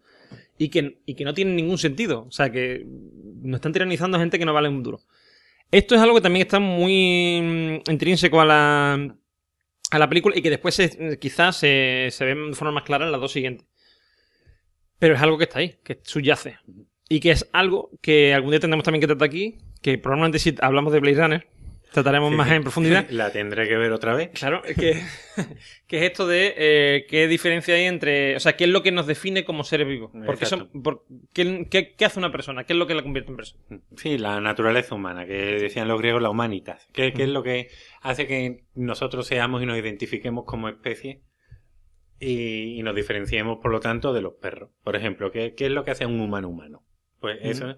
y 0.61 0.69
que, 0.69 1.01
y 1.07 1.15
que 1.15 1.25
no 1.25 1.33
tienen 1.33 1.57
ningún 1.57 1.79
sentido. 1.79 2.27
O 2.29 2.31
sea, 2.31 2.53
que 2.53 2.85
nos 2.85 3.57
están 3.57 3.73
tiranizando 3.73 4.19
a 4.19 4.21
gente 4.21 4.39
que 4.39 4.45
no 4.45 4.53
vale 4.53 4.69
un 4.69 4.83
duro. 4.83 5.01
Esto 5.71 5.95
es 5.95 6.03
algo 6.03 6.17
que 6.17 6.21
también 6.21 6.47
está 6.47 6.61
muy 6.61 7.41
mm, 7.41 7.91
intrínseco 7.91 8.43
a 8.43 8.45
la, 8.45 9.17
a 9.91 9.99
la 9.99 10.09
película 10.11 10.37
y 10.37 10.43
que 10.43 10.51
después 10.51 10.79
quizás 11.19 11.57
se, 11.57 12.09
se 12.11 12.25
ve 12.27 12.35
de 12.35 12.55
forma 12.55 12.73
más 12.73 12.83
clara 12.83 13.07
en 13.07 13.13
las 13.13 13.23
dos 13.23 13.33
siguientes. 13.33 13.67
Pero 14.99 15.15
es 15.15 15.23
algo 15.23 15.39
que 15.39 15.45
está 15.45 15.61
ahí, 15.61 15.77
que 15.83 15.99
subyace. 16.03 16.59
Y 17.09 17.21
que 17.21 17.31
es 17.31 17.49
algo 17.55 17.91
que 18.03 18.35
algún 18.35 18.51
día 18.51 18.61
tendremos 18.61 18.85
también 18.85 19.01
que 19.01 19.07
tratar 19.07 19.29
aquí, 19.29 19.57
que 19.81 19.97
probablemente 19.97 20.39
si 20.39 20.55
hablamos 20.61 20.93
de 20.93 21.01
Blade 21.01 21.23
Runner, 21.23 21.49
trataremos 21.91 22.33
más 22.33 22.51
en 22.51 22.63
profundidad. 22.63 23.07
La 23.11 23.31
tendré 23.31 23.69
que 23.69 23.77
ver 23.77 23.93
otra 23.93 24.15
vez. 24.15 24.31
Claro, 24.33 24.63
que, 24.63 25.03
que 25.87 25.99
es 25.99 26.03
esto 26.11 26.27
de 26.27 26.55
eh, 26.57 27.07
qué 27.09 27.29
diferencia 27.29 27.75
hay 27.75 27.85
entre. 27.85 28.37
O 28.37 28.41
sea, 28.41 28.57
qué 28.57 28.65
es 28.65 28.71
lo 28.71 28.83
que 28.83 28.93
nos 28.93 29.07
define 29.07 29.45
como 29.45 29.65
seres 29.65 29.87
vivos. 29.87 30.11
Porque 30.27 30.47
son, 30.47 30.71
por, 30.83 31.05
¿qué, 31.33 31.69
qué, 31.69 32.05
hace 32.05 32.19
una 32.19 32.33
persona? 32.33 32.65
¿Qué 32.65 32.73
es 32.73 32.79
lo 32.79 32.87
que 32.87 32.95
la 32.95 33.03
convierte 33.03 33.31
en 33.31 33.37
persona? 33.37 33.63
Sí, 33.97 34.19
la 34.19 34.41
naturaleza 34.41 34.95
humana, 34.95 35.27
que 35.27 35.33
decían 35.33 35.89
los 35.89 36.01
griegos 36.01 36.23
la 36.23 36.31
humanitas. 36.31 36.89
¿Qué, 36.93 37.13
qué 37.13 37.25
es 37.25 37.29
lo 37.29 37.43
que 37.43 37.69
hace 38.03 38.27
que 38.27 38.65
nosotros 38.75 39.27
seamos 39.27 39.63
y 39.63 39.67
nos 39.67 39.79
identifiquemos 39.79 40.45
como 40.45 40.69
especie? 40.69 41.23
Y, 42.23 42.83
nos 42.83 42.95
diferenciemos, 42.95 43.59
por 43.63 43.73
lo 43.73 43.81
tanto, 43.81 44.13
de 44.13 44.21
los 44.21 44.35
perros. 44.35 44.71
Por 44.85 44.95
ejemplo, 44.95 45.31
¿qué, 45.31 45.55
qué 45.55 45.67
es 45.67 45.73
lo 45.73 45.85
que 45.85 45.93
hace 45.93 46.05
un 46.05 46.21
humano 46.21 46.49
humano? 46.49 46.85
Pues 47.19 47.39
eso 47.43 47.77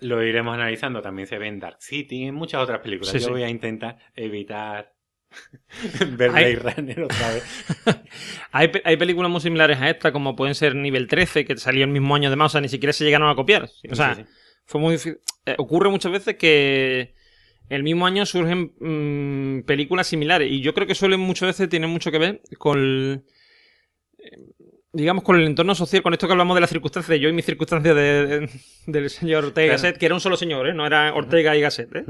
lo 0.00 0.22
iremos 0.22 0.54
analizando. 0.54 1.02
También 1.02 1.26
se 1.26 1.38
ve 1.38 1.48
en 1.48 1.60
Dark 1.60 1.78
City, 1.80 2.24
en 2.24 2.34
muchas 2.34 2.62
otras 2.62 2.80
películas. 2.80 3.12
Yo 3.12 3.30
voy 3.30 3.42
a 3.42 3.48
intentar 3.48 3.98
evitar 4.14 4.94
ver 6.16 6.30
Blade 6.30 6.56
Runner 6.56 7.02
otra 7.02 7.32
vez. 7.32 7.44
hay, 8.52 8.70
hay, 8.84 8.96
películas 8.96 9.30
muy 9.30 9.40
similares 9.40 9.78
a 9.78 9.90
esta, 9.90 10.12
como 10.12 10.34
pueden 10.36 10.54
ser 10.54 10.74
Nivel 10.74 11.06
13, 11.06 11.44
que 11.44 11.56
salió 11.56 11.84
el 11.84 11.90
mismo 11.90 12.14
año 12.14 12.30
de 12.30 12.36
más, 12.36 12.46
o 12.46 12.52
sea, 12.52 12.60
ni 12.60 12.68
siquiera 12.68 12.92
se 12.92 13.04
llegaron 13.04 13.28
a 13.28 13.34
copiar. 13.34 13.68
O 13.90 13.94
sea, 13.94 14.26
fue 14.64 14.80
muy 14.80 14.92
difícil. 14.92 15.20
Eh, 15.46 15.54
ocurre 15.58 15.88
muchas 15.88 16.12
veces 16.12 16.36
que 16.36 17.14
el 17.68 17.82
mismo 17.82 18.06
año 18.06 18.26
surgen 18.26 18.72
mm, 18.80 19.62
películas 19.62 20.08
similares. 20.08 20.50
Y 20.50 20.60
yo 20.60 20.74
creo 20.74 20.86
que 20.86 20.94
suelen 20.94 21.20
muchas 21.20 21.48
veces 21.48 21.68
tener 21.68 21.88
mucho 21.88 22.10
que 22.10 22.18
ver 22.18 22.42
con 22.58 23.24
digamos, 24.92 25.24
con 25.24 25.36
el 25.36 25.46
entorno 25.46 25.74
social, 25.74 26.02
con 26.02 26.12
esto 26.12 26.26
que 26.26 26.32
hablamos 26.32 26.56
de 26.56 26.60
las 26.62 26.70
circunstancias 26.70 27.10
de 27.10 27.20
yo 27.20 27.28
y 27.28 27.32
mis 27.32 27.44
circunstancias 27.44 27.94
de, 27.94 28.48
del 28.86 29.10
señor 29.10 29.44
Ortega 29.44 29.66
y 29.66 29.70
Gasset, 29.70 29.98
que 29.98 30.06
era 30.06 30.14
un 30.14 30.20
solo 30.20 30.36
señor, 30.36 30.68
¿eh? 30.68 30.74
No 30.74 30.86
era 30.86 31.14
Ortega 31.14 31.56
y 31.56 31.60
Gasset, 31.60 31.94
¿eh? 31.94 32.04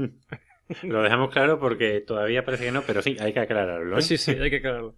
Lo 0.83 1.03
dejamos 1.03 1.31
claro 1.31 1.59
porque 1.59 2.01
todavía 2.01 2.45
parece 2.45 2.65
que 2.65 2.71
no, 2.71 2.81
pero 2.81 3.01
sí, 3.01 3.17
hay 3.19 3.33
que 3.33 3.39
aclararlo. 3.39 3.97
¿eh? 3.97 4.01
Sí, 4.01 4.17
sí, 4.17 4.31
hay 4.31 4.49
que 4.49 4.57
aclararlo. 4.57 4.95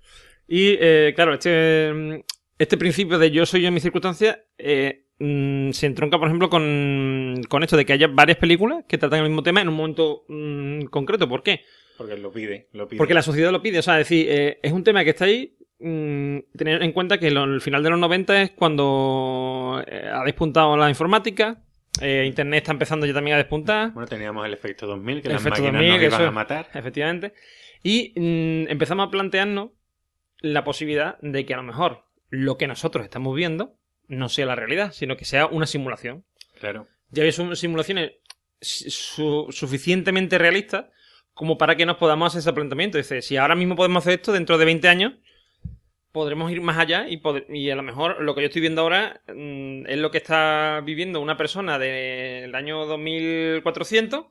Y, 0.47 0.77
eh, 0.79 1.13
claro, 1.15 1.33
este, 1.33 2.23
este 2.57 2.77
principio 2.77 3.17
de 3.17 3.31
yo 3.31 3.45
soy 3.45 3.61
yo 3.61 3.69
en 3.69 3.73
mis 3.73 3.83
circunstancias 3.83 4.39
eh, 4.57 5.05
mm, 5.19 5.71
se 5.71 5.85
entronca, 5.87 6.19
por 6.19 6.27
ejemplo, 6.27 6.49
con, 6.49 7.41
con 7.49 7.63
esto 7.63 7.77
de 7.77 7.85
que 7.85 7.93
haya 7.93 8.07
varias 8.07 8.37
películas 8.37 8.85
que 8.87 8.97
tratan 8.97 9.19
el 9.19 9.29
mismo 9.29 9.43
tema 9.43 9.61
en 9.61 9.69
un 9.69 9.75
momento 9.75 10.25
mm, 10.27 10.83
concreto. 10.85 11.27
¿Por 11.27 11.43
qué? 11.43 11.61
Porque 11.97 12.17
lo 12.17 12.31
pide, 12.31 12.69
lo 12.73 12.87
pide. 12.87 12.97
Porque 12.97 13.13
la 13.13 13.21
sociedad 13.21 13.51
lo 13.51 13.61
pide. 13.61 13.79
O 13.79 13.83
sea, 13.83 13.99
es 13.99 14.09
decir, 14.09 14.57
es 14.61 14.71
un 14.71 14.83
tema 14.83 15.03
que 15.03 15.11
está 15.11 15.25
ahí 15.25 15.55
Mm, 15.85 16.39
tener 16.57 16.81
en 16.81 16.93
cuenta 16.93 17.17
que 17.17 17.27
el 17.27 17.59
final 17.59 17.83
de 17.83 17.89
los 17.89 17.99
90 17.99 18.41
es 18.41 18.51
cuando 18.51 19.83
eh, 19.85 20.09
ha 20.09 20.23
despuntado 20.23 20.77
la 20.77 20.87
informática. 20.87 21.61
Eh, 21.99 22.23
Internet 22.25 22.63
está 22.63 22.71
empezando 22.71 23.05
ya 23.05 23.13
también 23.13 23.35
a 23.35 23.37
despuntar. 23.37 23.91
Bueno, 23.91 24.07
teníamos 24.07 24.45
el 24.45 24.53
efecto 24.53 24.87
2000, 24.87 25.21
que 25.21 25.27
las 25.27 25.43
máquinas 25.43 25.73
nos 25.73 25.83
iban 25.83 26.21
a 26.21 26.31
matar. 26.31 26.69
Efectivamente. 26.73 27.33
Y 27.83 28.13
mm, 28.15 28.71
empezamos 28.71 29.07
a 29.07 29.11
plantearnos 29.11 29.71
la 30.39 30.63
posibilidad 30.63 31.17
de 31.19 31.45
que 31.45 31.53
a 31.53 31.57
lo 31.57 31.63
mejor 31.63 32.05
lo 32.29 32.57
que 32.57 32.65
nosotros 32.65 33.03
estamos 33.03 33.35
viendo 33.35 33.75
no 34.07 34.29
sea 34.29 34.45
la 34.45 34.55
realidad, 34.55 34.93
sino 34.93 35.17
que 35.17 35.25
sea 35.25 35.47
una 35.47 35.65
simulación. 35.65 36.23
Claro. 36.61 36.87
Ya 37.09 37.29
son 37.33 37.57
simulaciones 37.57 38.13
suficientemente 38.61 40.37
realistas 40.37 40.85
como 41.33 41.57
para 41.57 41.75
que 41.75 41.85
nos 41.85 41.97
podamos 41.97 42.27
hacer 42.27 42.39
ese 42.39 42.53
planteamiento. 42.53 42.97
Dice, 42.97 43.21
si 43.21 43.35
ahora 43.35 43.55
mismo 43.55 43.75
podemos 43.75 44.01
hacer 44.01 44.13
esto, 44.13 44.31
dentro 44.31 44.57
de 44.57 44.63
20 44.63 44.87
años 44.87 45.13
podremos 46.13 46.49
ir 46.51 46.61
más 46.61 46.77
allá 46.77 47.07
y, 47.09 47.21
y 47.49 47.69
a 47.71 47.75
lo 47.75 47.83
mejor 47.83 48.21
lo 48.21 48.33
que 48.35 48.41
yo 48.41 48.47
estoy 48.47 48.61
viendo 48.61 48.83
ahora 48.83 49.21
mm, 49.27 49.87
es 49.87 49.97
lo 49.97 50.11
que 50.11 50.19
está 50.19 50.81
viviendo 50.85 51.19
una 51.19 51.35
persona 51.35 51.77
del 51.77 52.53
año 52.55 52.85
2400 52.85 54.27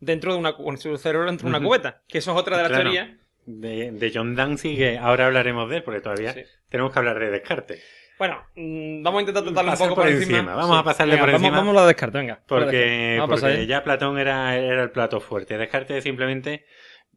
dentro 0.00 0.32
de 0.32 0.38
una, 0.38 0.56
su 0.76 0.96
cerebro 0.96 1.26
dentro 1.26 1.48
de 1.48 1.56
una 1.56 1.66
cubeta, 1.66 2.02
que 2.08 2.18
eso 2.18 2.32
es 2.32 2.38
otra 2.38 2.56
de 2.56 2.62
las 2.62 2.72
teorías. 2.72 3.10
De, 3.44 4.10
John 4.14 4.34
Dancy, 4.34 4.76
que 4.76 4.98
ahora 4.98 5.26
hablaremos 5.26 5.68
de 5.68 5.76
él, 5.76 5.82
porque 5.82 6.00
todavía 6.00 6.34
tenemos 6.68 6.92
que 6.92 6.98
hablar 6.98 7.18
de 7.18 7.30
Descartes. 7.30 7.84
Bueno, 8.18 8.44
mm, 8.54 9.02
vamos 9.02 9.18
a 9.18 9.20
intentar 9.22 9.44
tratarlo 9.44 9.72
un 9.72 9.78
poco 9.78 9.94
por, 9.96 10.08
encima. 10.08 10.54
Vamos 10.54 10.78
a 10.78 10.82
pasarle 10.82 11.18
por 11.18 11.30
encima. 11.30 11.50
Vamos 11.50 11.76
a 11.76 11.86
Descartes, 11.86 12.20
venga. 12.20 12.42
Porque, 12.46 13.66
ya 13.68 13.82
Platón 13.82 14.18
era, 14.18 14.56
era 14.56 14.82
el 14.82 14.90
plato 14.90 15.20
fuerte. 15.20 15.58
Descartes 15.58 15.98
es 15.98 16.04
simplemente 16.04 16.66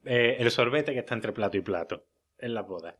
eh, 0.05 0.37
el 0.39 0.49
sorbete 0.51 0.93
que 0.93 0.99
está 0.99 1.13
entre 1.13 1.31
plato 1.31 1.57
y 1.57 1.61
plato 1.61 2.05
en 2.39 2.53
la 2.53 2.61
boda. 2.61 2.95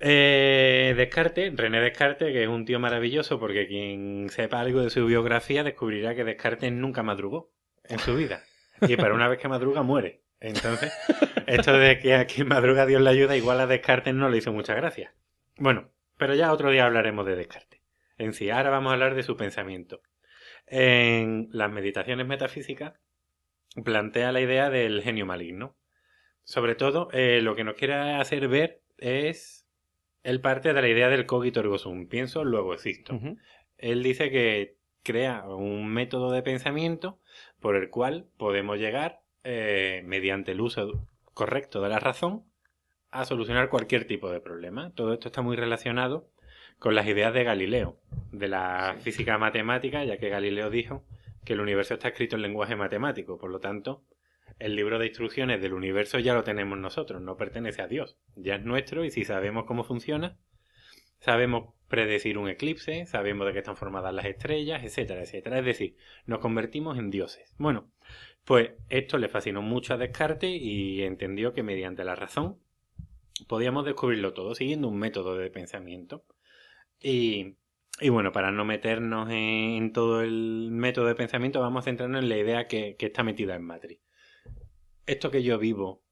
Eh, 0.00 0.94
Descartes, 0.96 1.56
René 1.56 1.80
Descartes, 1.80 2.32
que 2.32 2.42
es 2.42 2.48
un 2.48 2.64
tío 2.64 2.78
maravilloso 2.78 3.40
porque 3.40 3.66
quien 3.66 4.28
sepa 4.30 4.60
algo 4.60 4.82
de 4.82 4.90
su 4.90 5.04
biografía 5.06 5.64
descubrirá 5.64 6.14
que 6.14 6.24
Descartes 6.24 6.72
nunca 6.72 7.02
madrugó 7.02 7.52
en 7.84 7.98
su 7.98 8.14
vida. 8.14 8.42
Y 8.80 8.96
para 8.96 9.14
una 9.14 9.28
vez 9.28 9.38
que 9.40 9.48
madruga 9.48 9.82
muere. 9.82 10.22
Entonces, 10.40 10.92
esto 11.46 11.72
de 11.72 11.98
que 11.98 12.14
a 12.14 12.26
quien 12.26 12.46
madruga 12.46 12.86
Dios 12.86 13.02
le 13.02 13.10
ayuda, 13.10 13.36
igual 13.36 13.60
a 13.60 13.66
Descartes 13.66 14.14
no 14.14 14.28
le 14.28 14.38
hizo 14.38 14.52
mucha 14.52 14.74
gracia. 14.74 15.14
Bueno, 15.56 15.90
pero 16.16 16.34
ya 16.34 16.52
otro 16.52 16.70
día 16.70 16.86
hablaremos 16.86 17.26
de 17.26 17.34
Descartes. 17.34 17.80
En 18.18 18.34
sí, 18.34 18.50
ahora 18.50 18.70
vamos 18.70 18.90
a 18.90 18.92
hablar 18.94 19.14
de 19.14 19.24
su 19.24 19.36
pensamiento. 19.36 20.00
En 20.66 21.48
las 21.52 21.70
meditaciones 21.70 22.26
metafísicas 22.26 22.94
plantea 23.84 24.32
la 24.32 24.40
idea 24.40 24.70
del 24.70 25.02
genio 25.02 25.26
maligno. 25.26 25.76
Sobre 26.44 26.74
todo, 26.74 27.08
eh, 27.12 27.40
lo 27.42 27.56
que 27.56 27.64
nos 27.64 27.74
quiere 27.74 27.94
hacer 28.14 28.48
ver 28.48 28.80
es 28.96 29.57
él 30.22 30.40
parte 30.40 30.72
de 30.72 30.82
la 30.82 30.88
idea 30.88 31.08
del 31.08 31.26
cogito 31.26 31.60
ergo 31.60 31.78
sum. 31.78 32.06
Pienso, 32.06 32.44
luego 32.44 32.74
existo. 32.74 33.18
Él 33.76 34.02
dice 34.02 34.30
que 34.30 34.76
crea 35.02 35.44
un 35.46 35.88
método 35.88 36.30
de 36.32 36.42
pensamiento 36.42 37.18
por 37.60 37.76
el 37.76 37.90
cual 37.90 38.26
podemos 38.36 38.78
llegar, 38.78 39.20
eh, 39.44 40.02
mediante 40.04 40.52
el 40.52 40.60
uso 40.60 41.06
correcto 41.34 41.80
de 41.80 41.88
la 41.88 41.98
razón, 41.98 42.44
a 43.10 43.24
solucionar 43.24 43.70
cualquier 43.70 44.06
tipo 44.06 44.30
de 44.30 44.40
problema. 44.40 44.92
Todo 44.94 45.14
esto 45.14 45.28
está 45.28 45.40
muy 45.40 45.56
relacionado 45.56 46.28
con 46.78 46.94
las 46.94 47.06
ideas 47.06 47.32
de 47.32 47.44
Galileo, 47.44 47.96
de 48.32 48.48
la 48.48 48.96
física 49.00 49.38
matemática, 49.38 50.04
ya 50.04 50.18
que 50.18 50.28
Galileo 50.28 50.70
dijo 50.70 51.04
que 51.44 51.54
el 51.54 51.60
universo 51.60 51.94
está 51.94 52.08
escrito 52.08 52.36
en 52.36 52.42
lenguaje 52.42 52.76
matemático, 52.76 53.38
por 53.38 53.50
lo 53.50 53.60
tanto, 53.60 54.02
el 54.58 54.74
libro 54.74 54.98
de 54.98 55.06
instrucciones 55.06 55.60
del 55.60 55.72
universo 55.72 56.18
ya 56.18 56.34
lo 56.34 56.44
tenemos 56.44 56.78
nosotros, 56.78 57.22
no 57.22 57.36
pertenece 57.36 57.82
a 57.82 57.88
Dios, 57.88 58.16
ya 58.34 58.56
es 58.56 58.64
nuestro 58.64 59.04
y 59.04 59.10
si 59.10 59.24
sabemos 59.24 59.64
cómo 59.66 59.84
funciona, 59.84 60.36
sabemos 61.20 61.74
predecir 61.88 62.38
un 62.38 62.48
eclipse, 62.48 63.06
sabemos 63.06 63.46
de 63.46 63.52
qué 63.52 63.58
están 63.60 63.76
formadas 63.76 64.14
las 64.14 64.26
estrellas, 64.26 64.84
etcétera, 64.84 65.22
etcétera. 65.22 65.58
Es 65.58 65.64
decir, 65.64 65.96
nos 66.26 66.40
convertimos 66.40 66.98
en 66.98 67.10
dioses. 67.10 67.54
Bueno, 67.56 67.90
pues 68.44 68.72
esto 68.88 69.18
le 69.18 69.28
fascinó 69.28 69.62
mucho 69.62 69.94
a 69.94 69.96
Descartes 69.96 70.50
y 70.50 71.02
entendió 71.02 71.54
que 71.54 71.62
mediante 71.62 72.04
la 72.04 72.14
razón 72.14 72.58
podíamos 73.46 73.84
descubrirlo 73.84 74.32
todo 74.34 74.54
siguiendo 74.54 74.88
un 74.88 74.98
método 74.98 75.36
de 75.36 75.50
pensamiento. 75.50 76.24
Y, 77.00 77.56
bueno, 78.10 78.32
para 78.32 78.50
no 78.50 78.64
meternos 78.64 79.28
en, 79.30 79.92
todo 79.92 80.22
el 80.22 80.70
método 80.72 81.06
de 81.06 81.14
pensamiento, 81.14 81.60
vamos 81.60 81.82
a 81.82 81.84
centrarnos 81.84 82.22
en 82.22 82.28
la 82.28 82.36
idea 82.36 82.66
que, 82.66 82.96
que 82.96 83.06
está 83.06 83.22
metida 83.22 83.54
en 83.54 83.62
Matrix 83.62 84.07
esto 85.08 85.30
que 85.30 85.42
yo 85.42 85.58
vivo 85.58 86.02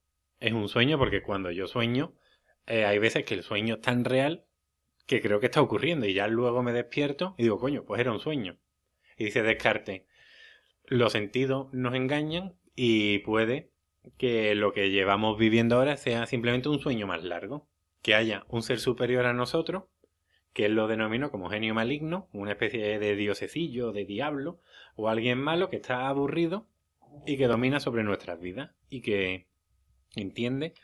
es 0.40 0.52
un 0.52 0.68
sueño 0.68 0.98
porque 0.98 1.22
cuando 1.22 1.50
yo 1.50 1.66
sueño, 1.66 2.14
eh, 2.66 2.84
hay 2.84 2.98
veces 2.98 3.24
que 3.24 3.34
el 3.34 3.42
sueño 3.42 3.76
es 3.76 3.80
tan 3.82 4.04
real 4.04 4.46
que 5.06 5.20
creo 5.20 5.38
que 5.38 5.46
está 5.46 5.60
ocurriendo 5.60 6.06
y 6.06 6.14
ya 6.14 6.26
luego 6.26 6.62
me 6.62 6.72
despierto 6.72 7.34
y 7.38 7.44
digo, 7.44 7.58
coño, 7.58 7.84
pues 7.84 8.00
era 8.00 8.10
un 8.10 8.20
sueño. 8.20 8.58
Y 9.16 9.26
dice 9.26 9.42
Descartes, 9.42 10.02
los 10.86 11.12
sentidos 11.12 11.68
nos 11.72 11.94
engañan 11.94 12.56
y 12.74 13.18
puede 13.20 13.70
que 14.18 14.54
lo 14.54 14.72
que 14.72 14.90
llevamos 14.90 15.38
viviendo 15.38 15.76
ahora 15.76 15.96
sea 15.96 16.26
simplemente 16.26 16.68
un 16.68 16.80
sueño 16.80 17.06
más 17.06 17.22
largo. 17.22 17.68
Que 18.02 18.14
haya 18.14 18.44
un 18.48 18.62
ser 18.62 18.78
superior 18.78 19.26
a 19.26 19.32
nosotros, 19.32 19.84
que 20.52 20.66
él 20.66 20.74
lo 20.74 20.86
denominó 20.86 21.30
como 21.30 21.50
genio 21.50 21.74
maligno, 21.74 22.28
una 22.32 22.52
especie 22.52 22.98
de 22.98 23.16
diosecillo, 23.16 23.92
de 23.92 24.04
diablo, 24.04 24.60
o 24.94 25.08
alguien 25.08 25.38
malo 25.38 25.70
que 25.70 25.76
está 25.76 26.08
aburrido 26.08 26.68
y 27.26 27.36
que 27.36 27.48
domina 27.48 27.80
sobre 27.80 28.04
nuestras 28.04 28.40
vidas 28.40 28.75
y 28.88 29.02
que 29.02 29.46
entiende 30.14 30.74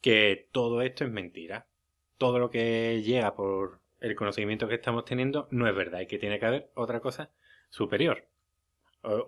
que 0.00 0.48
todo 0.52 0.82
esto 0.82 1.04
es 1.04 1.10
mentira. 1.10 1.66
Todo 2.18 2.38
lo 2.38 2.50
que 2.50 3.02
llega 3.02 3.34
por 3.34 3.80
el 4.00 4.14
conocimiento 4.14 4.68
que 4.68 4.76
estamos 4.76 5.04
teniendo 5.04 5.48
no 5.50 5.68
es 5.68 5.74
verdad 5.74 6.00
y 6.00 6.06
que 6.06 6.18
tiene 6.18 6.38
que 6.38 6.46
haber 6.46 6.70
otra 6.74 7.00
cosa 7.00 7.30
superior. 7.68 8.28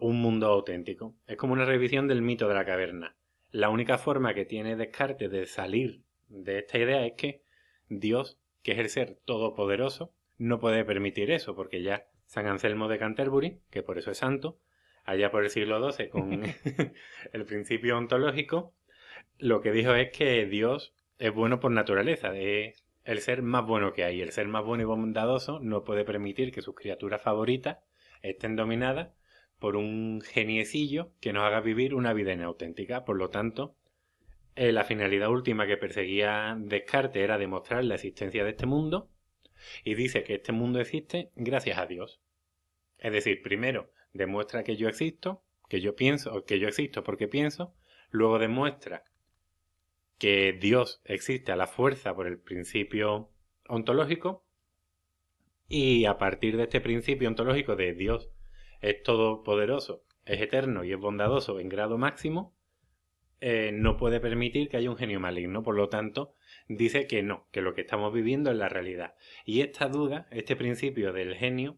Un 0.01 0.21
mundo 0.21 0.47
auténtico. 0.47 1.15
Es 1.27 1.37
como 1.37 1.53
una 1.53 1.65
revisión 1.65 2.09
del 2.09 2.23
mito 2.23 2.49
de 2.49 2.55
la 2.55 2.65
caverna. 2.65 3.17
La 3.51 3.71
única 3.71 3.97
forma 3.97 4.35
que 4.35 4.45
tiene 4.45 4.77
Descartes 4.77 5.31
de 5.31 5.47
salir 5.47 6.03
de 6.29 6.59
esta 6.59 6.79
idea 6.79 7.07
es 7.07 7.15
que 7.15 7.43
Dios, 7.89 8.39
que 8.63 8.73
es 8.73 8.79
el 8.79 8.89
ser 8.89 9.19
todopoderoso, 9.25 10.13
no 10.37 10.59
puede 10.59 10.85
permitir 10.85 11.31
eso, 11.31 11.55
porque 11.55 11.83
ya 11.83 12.07
San 12.27 12.47
Anselmo 12.47 12.89
de 12.89 12.99
Canterbury, 12.99 13.61
que 13.71 13.83
por 13.83 13.99
eso 13.99 14.11
es 14.11 14.19
santo, 14.19 14.59
allá 15.09 15.31
por 15.31 15.43
el 15.43 15.51
siglo 15.51 15.91
XII 15.91 16.11
con 16.11 16.43
el 17.33 17.45
principio 17.47 17.97
ontológico, 17.97 18.75
lo 19.39 19.63
que 19.63 19.73
dijo 19.73 19.95
es 19.95 20.11
que 20.11 20.45
Dios 20.45 20.95
es 21.19 21.33
bueno 21.33 21.61
por 21.61 21.71
naturaleza, 21.71 22.37
es 22.37 22.85
el 23.05 23.21
ser 23.21 23.41
más 23.41 23.65
bueno 23.65 23.95
que 23.95 24.05
hay. 24.05 24.21
El 24.21 24.33
ser 24.33 24.49
más 24.49 24.65
bueno 24.65 24.83
y 24.83 24.87
bondadoso 24.87 25.61
no 25.61 25.83
puede 25.83 26.05
permitir 26.05 26.53
que 26.53 26.61
sus 26.61 26.75
criaturas 26.75 27.23
favoritas 27.23 27.79
estén 28.21 28.55
dominadas 28.55 29.15
por 29.59 29.77
un 29.77 30.21
geniecillo 30.21 31.11
que 31.21 31.33
nos 31.33 31.45
haga 31.45 31.63
vivir 31.63 31.95
una 31.95 32.13
vida 32.13 32.35
inauténtica. 32.35 33.07
Por 33.07 33.17
lo 33.17 33.31
tanto, 33.31 33.77
eh, 34.57 34.73
la 34.73 34.85
finalidad 34.85 35.31
última 35.31 35.67
que 35.67 35.79
perseguía 35.79 36.55
Descartes 36.61 37.23
era 37.23 37.39
demostrar 37.39 37.83
la 37.85 37.95
existencia 37.95 38.45
de 38.45 38.51
este 38.51 38.67
mundo 38.67 39.09
y 39.85 39.95
dice 39.95 40.23
que 40.23 40.35
este 40.35 40.53
mundo 40.53 40.79
existe 40.79 41.31
gracias 41.35 41.79
a 41.79 41.87
Dios. 41.87 42.21
Es 42.99 43.13
decir, 43.13 43.41
primero 43.41 43.91
demuestra 44.13 44.65
que 44.65 44.77
yo 44.77 44.89
existo, 44.89 45.43
que 45.69 45.81
yo 45.81 45.95
pienso, 45.97 46.45
que 46.45 46.59
yo 46.59 46.69
existo 46.69 47.05
porque 47.05 47.29
pienso, 47.29 47.75
luego 48.11 48.39
demuestra 48.39 49.05
que 50.19 50.53
Dios 50.53 51.01
existe 51.05 51.53
a 51.53 51.57
la 51.57 51.67
fuerza 51.67 52.15
por 52.15 52.27
el 52.27 52.39
principio 52.39 53.31
ontológico 53.69 54.45
y 55.69 56.07
a 56.07 56.19
partir 56.19 56.57
de 56.57 56.65
este 56.65 56.81
principio 56.81 57.29
ontológico 57.29 57.77
de 57.77 57.95
Dios 57.95 58.31
es 58.81 59.03
todopoderoso, 59.03 60.05
es 60.25 60.41
eterno 60.41 60.85
y 60.85 60.93
es 60.93 60.99
bondadoso 60.99 61.61
en 61.61 61.69
grado 61.69 61.99
máximo, 61.99 62.57
eh, 63.41 63.71
no 63.73 63.97
puede 63.97 64.19
permitir 64.19 64.69
que 64.69 64.79
haya 64.79 64.91
un 64.91 64.97
genio 64.97 65.21
maligno. 65.21 65.63
Por 65.63 65.77
lo 65.77 65.89
tanto, 65.89 66.35
dice 66.69 67.07
que 67.07 67.23
no, 67.23 67.47
que 67.53 67.63
lo 67.63 67.75
que 67.75 67.83
estamos 67.83 68.13
viviendo 68.13 68.51
es 68.51 68.57
la 68.57 68.69
realidad. 68.69 69.15
Y 69.45 69.61
esta 69.61 69.89
duda, 69.89 70.27
este 70.31 70.57
principio 70.57 71.13
del 71.13 71.37
genio, 71.37 71.77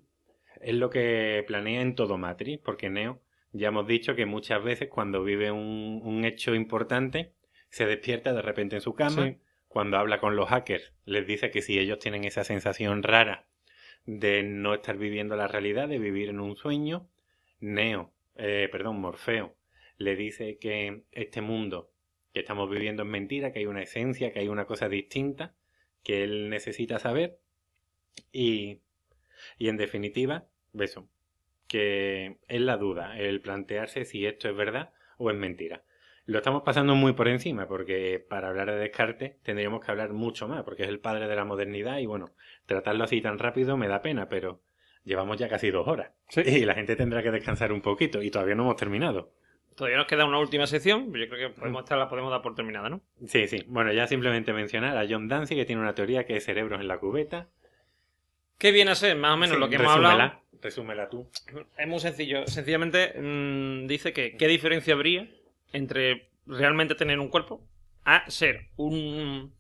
es 0.61 0.74
lo 0.74 0.91
que 0.91 1.45
planea 1.47 1.81
en 1.81 1.95
todo 1.95 2.19
Matrix, 2.19 2.62
porque 2.62 2.91
Neo, 2.91 3.20
ya 3.53 3.69
hemos 3.69 3.87
dicho 3.87 4.15
que 4.15 4.27
muchas 4.27 4.62
veces 4.62 4.89
cuando 4.89 5.24
vive 5.24 5.51
un, 5.51 6.01
un 6.05 6.24
hecho 6.24 6.55
importante, 6.55 7.32
se 7.70 7.87
despierta 7.87 8.32
de 8.32 8.43
repente 8.43 8.77
en 8.77 8.82
su 8.82 8.95
cama. 8.95 9.37
Cuando 9.69 9.99
habla 9.99 10.19
con 10.19 10.35
los 10.35 10.49
hackers, 10.49 10.93
les 11.05 11.27
dice 11.27 11.51
que 11.53 11.62
si 11.62 11.78
ellos 11.78 12.01
tienen 12.01 12.24
esa 12.24 12.43
sensación 12.43 13.05
rara 13.05 13.47
de 14.05 14.43
no 14.43 14.74
estar 14.74 14.97
viviendo 14.99 15.37
la 15.37 15.47
realidad, 15.47 15.89
de 15.89 16.01
vivir 16.01 16.28
en 16.28 16.41
un 16.41 16.57
sueño, 16.57 17.09
Neo, 17.61 18.12
eh, 18.35 18.69
perdón, 18.73 19.01
Morfeo, 19.01 19.55
le 19.97 20.16
dice 20.16 20.59
que 20.59 21.05
este 21.12 21.41
mundo 21.41 21.93
que 22.32 22.41
estamos 22.41 22.69
viviendo 22.69 23.05
es 23.05 23.09
mentira, 23.09 23.53
que 23.53 23.61
hay 23.61 23.66
una 23.66 23.82
esencia, 23.82 24.32
que 24.32 24.41
hay 24.41 24.49
una 24.49 24.65
cosa 24.65 24.89
distinta, 24.89 25.55
que 26.03 26.24
él 26.24 26.51
necesita 26.51 26.99
saber. 26.99 27.39
Y, 28.32 28.81
y 29.59 29.69
en 29.69 29.77
definitiva, 29.77 30.47
eso, 30.79 31.09
que 31.67 32.39
es 32.49 32.61
la 32.61 32.77
duda, 32.77 33.19
el 33.19 33.41
plantearse 33.41 34.05
si 34.05 34.27
esto 34.27 34.49
es 34.49 34.57
verdad 34.57 34.93
o 35.19 35.31
es 35.31 35.37
mentira. 35.37 35.83
Lo 36.27 36.39
estamos 36.39 36.63
pasando 36.63 36.95
muy 36.95 37.13
por 37.15 37.29
encima, 37.29 37.67
porque 37.67 38.25
para 38.29 38.49
hablar 38.49 38.71
de 38.71 38.79
Descartes 38.79 39.41
tendríamos 39.43 39.85
que 39.85 39.91
hablar 39.91 40.13
mucho 40.13 40.47
más, 40.47 40.63
porque 40.63 40.85
es 40.85 40.89
el 40.89 41.01
padre 41.01 41.27
de 41.27 41.35
la 41.37 41.45
modernidad 41.45 41.99
y 41.99 42.07
bueno, 42.07 42.31
tratarlo 42.67 43.05
así 43.05 43.21
tan 43.21 43.39
rápido 43.39 43.77
me 43.77 43.89
da 43.89 44.03
pena, 44.03 44.29
pero 44.29 44.61
llevamos 45.05 45.39
ya 45.39 45.49
casi 45.49 45.71
dos 45.71 45.89
horas. 45.89 46.13
Y 46.37 46.65
la 46.65 46.75
gente 46.75 46.95
tendrá 46.95 47.23
que 47.23 47.31
descansar 47.31 47.73
un 47.73 47.81
poquito 47.81 48.23
y 48.23 48.31
todavía 48.31 48.55
no 48.55 48.63
hemos 48.63 48.77
terminado. 48.77 49.33
Todavía 49.75 49.99
nos 49.99 50.07
queda 50.07 50.25
una 50.25 50.39
última 50.39 50.67
sección, 50.67 51.07
yo 51.07 51.29
creo 51.29 51.49
que 51.49 51.55
podemos 51.59 51.85
estar, 51.85 51.97
la 51.97 52.09
podemos 52.09 52.31
dar 52.31 52.43
por 52.43 52.55
terminada, 52.55 52.91
¿no? 52.91 53.01
Sí, 53.27 53.49
sí. 53.49 53.65
Bueno, 53.67 53.93
ya 53.93 54.07
simplemente 54.07 54.53
mencionar 54.53 54.97
a 54.97 55.07
John 55.09 55.27
Dancy, 55.27 55.57
que 55.57 55.65
tiene 55.65 55.81
una 55.81 55.95
teoría 55.95 56.27
que 56.27 56.37
es 56.37 56.45
cerebros 56.45 56.81
en 56.81 56.89
la 56.89 56.99
cubeta. 56.99 57.49
¿Qué 58.59 58.73
viene 58.73 58.91
a 58.91 58.95
ser? 58.95 59.17
Más 59.17 59.33
o 59.33 59.37
menos 59.37 59.59
lo 59.59 59.69
que 59.69 59.77
hemos 59.77 59.93
hablado. 59.93 60.43
Resúmela 60.62 61.09
tú. 61.09 61.28
Es 61.77 61.89
muy 61.89 62.01
sencillo. 62.01 62.47
Sencillamente 62.47 63.15
mm, 63.19 63.87
dice 63.87 64.12
que 64.12 64.37
qué 64.37 64.47
diferencia 64.49 64.95
habría 64.95 65.28
entre 65.73 66.28
realmente 66.47 66.95
tener 66.95 67.19
un 67.19 67.28
cuerpo 67.28 67.62
a 68.05 68.28
ser 68.31 68.69
un... 68.77 69.53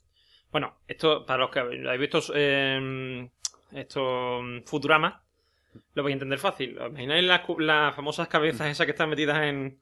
Bueno, 0.50 0.74
esto 0.88 1.24
para 1.24 1.40
los 1.40 1.50
que 1.50 1.60
habéis 1.60 2.00
visto 2.00 2.20
eh, 2.34 3.28
estos 3.72 4.42
Futuramas, 4.66 5.14
lo 5.94 6.02
vais 6.02 6.12
a 6.12 6.14
entender 6.14 6.38
fácil. 6.38 6.76
¿Imagináis 6.88 7.24
las, 7.24 7.42
las 7.58 7.94
famosas 7.94 8.28
cabezas 8.28 8.68
esas 8.68 8.86
que 8.86 8.92
están 8.92 9.10
metidas 9.10 9.42
en... 9.42 9.78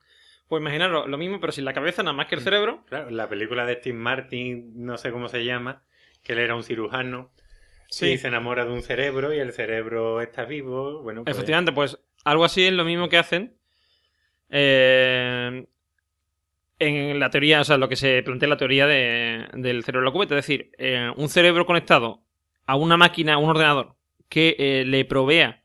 Pues 0.48 0.62
imaginaros 0.62 1.08
lo 1.08 1.18
mismo, 1.18 1.40
pero 1.40 1.52
sin 1.52 1.66
la 1.66 1.74
cabeza, 1.74 2.02
nada 2.02 2.14
más 2.14 2.26
que 2.26 2.34
el 2.34 2.40
cerebro. 2.40 2.82
Claro, 2.88 3.10
la 3.10 3.28
película 3.28 3.66
de 3.66 3.74
Steve 3.74 3.98
Martin, 3.98 4.72
no 4.76 4.96
sé 4.96 5.10
cómo 5.10 5.28
se 5.28 5.44
llama, 5.44 5.82
que 6.22 6.32
él 6.32 6.38
era 6.38 6.54
un 6.54 6.62
cirujano 6.62 7.30
sí. 7.88 8.10
y 8.12 8.18
se 8.18 8.28
enamora 8.28 8.64
de 8.64 8.72
un 8.72 8.82
cerebro 8.82 9.32
y 9.34 9.38
el 9.38 9.52
cerebro 9.52 10.20
está 10.20 10.44
vivo. 10.44 11.02
Bueno, 11.02 11.24
pues... 11.24 11.36
Efectivamente, 11.36 11.72
pues 11.72 11.98
algo 12.24 12.44
así 12.44 12.64
es 12.64 12.72
lo 12.72 12.84
mismo 12.84 13.08
que 13.08 13.18
hacen. 13.18 13.56
Eh, 14.50 15.66
en 16.78 17.18
la 17.18 17.30
teoría, 17.30 17.60
o 17.60 17.64
sea, 17.64 17.76
lo 17.76 17.88
que 17.88 17.96
se 17.96 18.22
plantea 18.22 18.48
la 18.48 18.56
teoría 18.56 18.86
de, 18.86 19.46
del 19.54 19.82
cerebro 19.82 20.04
de 20.04 20.10
la 20.10 20.12
cubeta. 20.12 20.38
Es 20.38 20.46
decir, 20.46 20.70
eh, 20.78 21.10
un 21.16 21.28
cerebro 21.28 21.66
conectado 21.66 22.22
a 22.66 22.76
una 22.76 22.96
máquina, 22.96 23.34
a 23.34 23.38
un 23.38 23.50
ordenador, 23.50 23.96
que 24.28 24.54
eh, 24.58 24.84
le 24.86 25.04
provea 25.04 25.62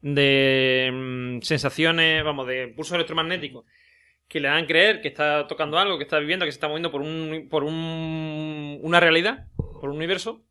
de 0.00 0.90
mm, 0.92 1.42
sensaciones, 1.42 2.24
vamos, 2.24 2.46
de 2.46 2.68
pulsos 2.68 2.94
electromagnéticos 2.94 3.64
que 4.28 4.40
le 4.40 4.48
hagan 4.48 4.66
creer 4.66 5.00
que 5.00 5.08
está 5.08 5.46
tocando 5.46 5.78
algo, 5.78 5.96
que 5.96 6.04
está 6.04 6.18
viviendo, 6.18 6.44
que 6.44 6.52
se 6.52 6.56
está 6.56 6.68
moviendo 6.68 6.92
por 6.92 7.00
un, 7.00 7.48
por 7.50 7.64
un, 7.64 8.78
una 8.82 9.00
realidad, 9.00 9.46
por 9.56 9.88
un 9.88 9.96
universo, 9.96 10.44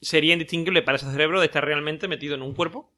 sería 0.00 0.32
indistinguible 0.32 0.82
para 0.82 0.96
ese 0.96 1.10
cerebro 1.10 1.40
de 1.40 1.46
estar 1.46 1.64
realmente 1.64 2.08
metido 2.08 2.34
en 2.34 2.42
un 2.42 2.54
cuerpo 2.54 2.92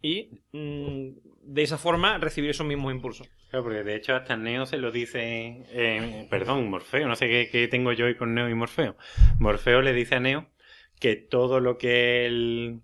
y 0.00 0.40
mm, 0.52 1.08
de 1.42 1.62
esa 1.62 1.78
forma 1.78 2.18
recibir 2.18 2.50
esos 2.50 2.66
mismos 2.66 2.92
impulsos. 2.92 3.28
Claro, 3.50 3.64
porque 3.64 3.82
de 3.82 3.96
hecho 3.96 4.14
hasta 4.14 4.36
Neo 4.36 4.66
se 4.66 4.78
lo 4.78 4.90
dice, 4.90 5.64
eh, 5.70 6.26
perdón, 6.30 6.68
Morfeo, 6.70 7.08
no 7.08 7.16
sé 7.16 7.28
qué, 7.28 7.48
qué, 7.50 7.68
tengo 7.68 7.92
yo 7.92 8.06
hoy 8.06 8.14
con 8.14 8.34
Neo 8.34 8.48
y 8.48 8.54
Morfeo. 8.54 8.96
Morfeo 9.38 9.82
le 9.82 9.92
dice 9.92 10.16
a 10.16 10.20
Neo 10.20 10.48
que 11.00 11.16
todo 11.16 11.60
lo 11.60 11.78
que 11.78 12.26
él, 12.26 12.80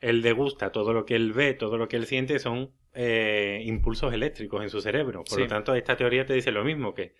él 0.00 0.22
degusta, 0.22 0.72
todo 0.72 0.92
lo 0.92 1.04
que 1.04 1.16
él 1.16 1.32
ve, 1.32 1.54
todo 1.54 1.76
lo 1.76 1.88
que 1.88 1.96
él 1.96 2.06
siente 2.06 2.38
son 2.38 2.72
eh, 2.94 3.62
impulsos 3.64 4.12
eléctricos 4.12 4.62
en 4.62 4.70
su 4.70 4.80
cerebro. 4.80 5.24
Por 5.24 5.34
sí. 5.34 5.40
lo 5.40 5.48
tanto, 5.48 5.74
esta 5.74 5.96
teoría 5.96 6.24
te 6.24 6.34
dice 6.34 6.52
lo 6.52 6.64
mismo, 6.64 6.94
que, 6.94 7.14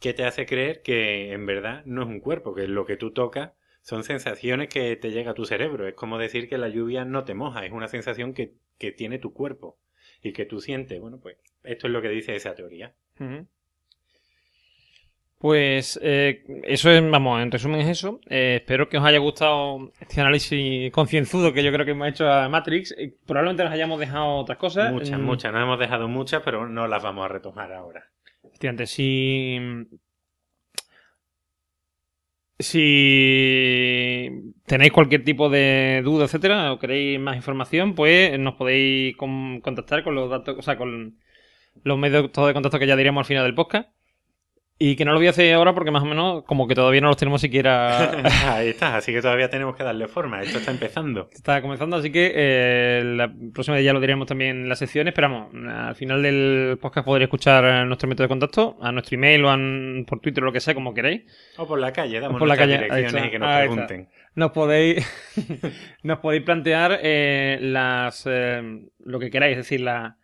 que 0.00 0.12
te 0.12 0.24
hace 0.24 0.46
creer 0.46 0.82
que 0.82 1.32
en 1.32 1.46
verdad 1.46 1.82
no 1.86 2.02
es 2.02 2.08
un 2.08 2.20
cuerpo, 2.20 2.54
que 2.54 2.66
lo 2.68 2.84
que 2.84 2.96
tú 2.96 3.12
tocas 3.12 3.52
son 3.82 4.04
sensaciones 4.04 4.68
que 4.68 4.96
te 4.96 5.10
llega 5.10 5.32
a 5.32 5.34
tu 5.34 5.44
cerebro. 5.44 5.86
Es 5.88 5.94
como 5.94 6.18
decir 6.18 6.48
que 6.48 6.58
la 6.58 6.68
lluvia 6.68 7.04
no 7.04 7.24
te 7.24 7.34
moja, 7.34 7.64
es 7.64 7.72
una 7.72 7.88
sensación 7.88 8.34
que, 8.34 8.54
que 8.78 8.92
tiene 8.92 9.18
tu 9.18 9.32
cuerpo 9.32 9.78
y 10.22 10.32
que 10.32 10.44
tú 10.44 10.60
sientes. 10.60 11.00
Bueno, 11.00 11.18
pues 11.20 11.36
esto 11.64 11.86
es 11.86 11.92
lo 11.92 12.02
que 12.02 12.08
dice 12.08 12.34
esa 12.34 12.54
teoría. 12.54 12.94
Uh 13.18 13.24
-huh. 13.24 13.46
Pues 15.38 16.00
eh, 16.02 16.42
eso 16.64 16.90
es, 16.90 17.10
vamos, 17.10 17.40
en 17.40 17.52
resumen 17.52 17.80
es 17.80 17.88
eso. 17.88 18.20
Eh, 18.28 18.56
espero 18.56 18.88
que 18.88 18.98
os 18.98 19.04
haya 19.04 19.18
gustado 19.18 19.92
este 20.00 20.20
análisis 20.20 20.90
concienzudo 20.90 21.52
que 21.52 21.62
yo 21.62 21.70
creo 21.70 21.84
que 21.84 21.92
hemos 21.92 22.08
hecho 22.08 22.28
a 22.28 22.48
Matrix. 22.48 22.92
Eh, 22.98 23.14
probablemente 23.24 23.62
nos 23.62 23.72
hayamos 23.72 24.00
dejado 24.00 24.34
otras 24.34 24.58
cosas. 24.58 24.92
Muchas, 24.92 25.20
mm. 25.20 25.22
muchas. 25.22 25.52
Nos 25.52 25.62
hemos 25.62 25.78
dejado 25.78 26.08
muchas, 26.08 26.42
pero 26.44 26.68
no 26.68 26.88
las 26.88 27.04
vamos 27.04 27.24
a 27.24 27.28
retomar 27.28 27.72
ahora. 27.72 28.04
Efectivamente, 28.42 28.86
si 28.86 29.56
si 32.58 34.30
tenéis 34.66 34.92
cualquier 34.92 35.24
tipo 35.24 35.48
de 35.48 36.02
duda, 36.04 36.24
etcétera, 36.24 36.72
o 36.72 36.78
queréis 36.78 37.20
más 37.20 37.36
información, 37.36 37.94
pues 37.94 38.38
nos 38.38 38.54
podéis 38.54 39.16
contactar 39.16 40.02
con 40.04 40.14
los 40.14 40.30
datos, 40.30 40.56
o 40.58 40.62
sea, 40.62 40.76
con 40.76 41.18
los 41.84 41.98
medios 41.98 42.32
de 42.32 42.52
contacto 42.52 42.78
que 42.78 42.86
ya 42.86 42.96
diríamos 42.96 43.22
al 43.22 43.26
final 43.26 43.44
del 43.44 43.54
podcast. 43.54 43.90
Y 44.80 44.94
que 44.94 45.04
no 45.04 45.10
lo 45.12 45.18
voy 45.18 45.26
a 45.26 45.30
hacer 45.30 45.52
ahora 45.54 45.74
porque 45.74 45.90
más 45.90 46.04
o 46.04 46.06
menos 46.06 46.44
como 46.44 46.68
que 46.68 46.76
todavía 46.76 47.00
no 47.00 47.08
los 47.08 47.16
tenemos 47.16 47.40
siquiera... 47.40 48.12
Ahí 48.54 48.68
está, 48.68 48.94
así 48.96 49.12
que 49.12 49.20
todavía 49.20 49.50
tenemos 49.50 49.74
que 49.74 49.82
darle 49.82 50.06
forma. 50.06 50.40
Esto 50.40 50.58
está 50.58 50.70
empezando. 50.70 51.28
Está 51.32 51.60
comenzando, 51.62 51.96
así 51.96 52.12
que 52.12 52.30
eh, 52.32 53.02
la 53.04 53.32
próxima 53.52 53.74
vez 53.76 53.84
ya 53.84 53.92
lo 53.92 53.98
diremos 53.98 54.28
también 54.28 54.50
en 54.62 54.68
la 54.68 54.76
sección. 54.76 55.08
Esperamos, 55.08 55.52
al 55.68 55.96
final 55.96 56.22
del 56.22 56.78
podcast 56.80 57.04
podréis 57.04 57.26
escuchar 57.26 57.86
nuestro 57.88 58.08
método 58.08 58.26
de 58.26 58.28
contacto, 58.28 58.76
a 58.80 58.92
nuestro 58.92 59.16
email 59.16 59.44
o 59.46 59.50
a- 59.50 59.58
por 60.06 60.20
Twitter 60.20 60.44
o 60.44 60.46
lo 60.46 60.52
que 60.52 60.60
sea, 60.60 60.74
como 60.74 60.94
queráis. 60.94 61.22
O 61.56 61.66
por 61.66 61.80
la 61.80 61.92
calle, 61.92 62.20
damos 62.20 62.38
por 62.38 62.46
la 62.46 62.56
calle, 62.56 62.78
direcciones 62.78 63.26
y 63.26 63.30
que 63.30 63.38
nos 63.40 63.48
ahí 63.48 63.64
está. 63.64 63.74
pregunten. 63.86 64.08
Nos 64.36 64.52
podéis, 64.52 65.04
nos 66.04 66.20
podéis 66.20 66.42
plantear 66.44 67.00
eh, 67.02 67.58
las 67.60 68.22
eh, 68.30 68.62
lo 69.04 69.18
que 69.18 69.28
queráis, 69.30 69.52
es 69.52 69.64
decir, 69.64 69.80
la- 69.80 70.17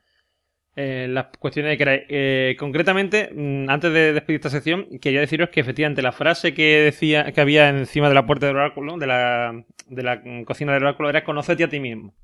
eh, 0.77 1.07
las 1.09 1.27
cuestiones 1.39 1.73
que 1.73 1.79
queráis. 1.79 2.03
Eh, 2.09 2.57
concretamente, 2.59 3.31
mm, 3.33 3.71
antes 3.71 3.93
de 3.93 4.13
despedir 4.13 4.37
esta 4.37 4.51
sección, 4.51 4.99
quería 5.01 5.21
deciros 5.21 5.51
que 5.51 5.61
efectivamente 5.61 6.03
la 6.03 6.13
frase 6.13 6.53
que 6.55 6.81
decía 6.81 7.33
que 7.33 7.41
había 7.41 7.69
encima 7.69 8.09
de 8.09 8.15
la 8.15 8.27
puerta 8.27 8.47
del 8.47 8.57
oráculo, 8.57 8.97
de 8.99 9.07
la, 9.07 9.65
de 9.89 10.03
la 10.03 10.17
mm, 10.25 10.45
cocina 10.45 10.73
del 10.73 10.83
oráculo, 10.83 11.11
era 11.11 11.25
conócete 11.25 11.65
a 11.65 11.69
ti 11.69 11.79
mismo. 11.81 12.15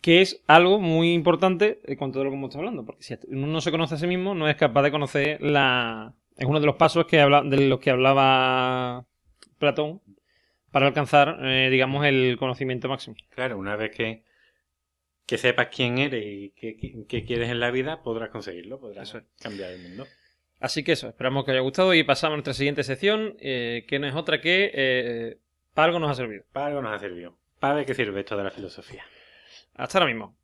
Que 0.00 0.20
es 0.20 0.42
algo 0.46 0.80
muy 0.80 1.12
importante 1.12 1.80
eh, 1.84 1.96
con 1.96 2.12
todo 2.12 2.24
lo 2.24 2.30
que 2.30 2.36
hemos 2.36 2.56
hablando, 2.56 2.84
porque 2.84 3.02
si 3.02 3.16
uno 3.28 3.46
no 3.46 3.60
se 3.60 3.70
conoce 3.70 3.94
a 3.94 3.98
sí 3.98 4.06
mismo, 4.06 4.34
no 4.34 4.48
es 4.48 4.56
capaz 4.56 4.82
de 4.82 4.90
conocer 4.90 5.40
la. 5.40 6.14
Es 6.36 6.46
uno 6.46 6.60
de 6.60 6.66
los 6.66 6.76
pasos 6.76 7.06
que 7.06 7.20
habla, 7.20 7.42
de 7.42 7.68
los 7.68 7.80
que 7.80 7.90
hablaba 7.90 9.06
Platón 9.58 10.00
para 10.74 10.88
alcanzar, 10.88 11.38
eh, 11.42 11.68
digamos, 11.70 12.04
el 12.04 12.36
conocimiento 12.38 12.88
máximo. 12.88 13.14
Claro, 13.30 13.56
una 13.58 13.76
vez 13.76 13.94
que, 13.94 14.24
que 15.26 15.38
sepas 15.38 15.68
quién 15.74 15.98
eres 15.98 16.24
y 16.24 16.50
qué, 16.50 16.76
qué- 16.76 17.04
qué 17.08 17.24
quieres 17.24 17.50
en 17.50 17.60
la 17.60 17.70
vida, 17.70 18.02
podrás 18.02 18.30
conseguirlo, 18.30 18.78
podrás 18.80 19.14
es. 19.14 19.22
cambiar 19.40 19.70
el 19.72 19.82
mundo. 19.82 20.06
Así 20.60 20.82
que 20.84 20.92
eso, 20.92 21.08
esperamos 21.08 21.44
que 21.44 21.50
os 21.50 21.54
haya 21.54 21.62
gustado 21.62 21.94
y 21.94 22.04
pasamos 22.04 22.34
a 22.34 22.36
nuestra 22.36 22.54
siguiente 22.54 22.84
sección, 22.84 23.36
eh, 23.40 23.84
que 23.88 23.98
no 23.98 24.06
es 24.06 24.14
otra 24.14 24.40
que 24.40 24.70
eh, 24.74 25.38
para 25.74 25.86
algo 25.86 25.98
nos 25.98 26.10
ha 26.10 26.14
servido. 26.14 26.44
Para 26.52 26.66
algo 26.66 26.82
nos 26.82 26.92
ha 26.92 26.98
servido. 26.98 27.36
¿Para 27.60 27.74
ver 27.74 27.86
qué 27.86 27.94
sirve 27.94 28.20
esto 28.20 28.36
de 28.36 28.44
la 28.44 28.50
filosofía? 28.50 29.04
Hasta 29.74 29.98
ahora 29.98 30.06
mismo. 30.12 30.36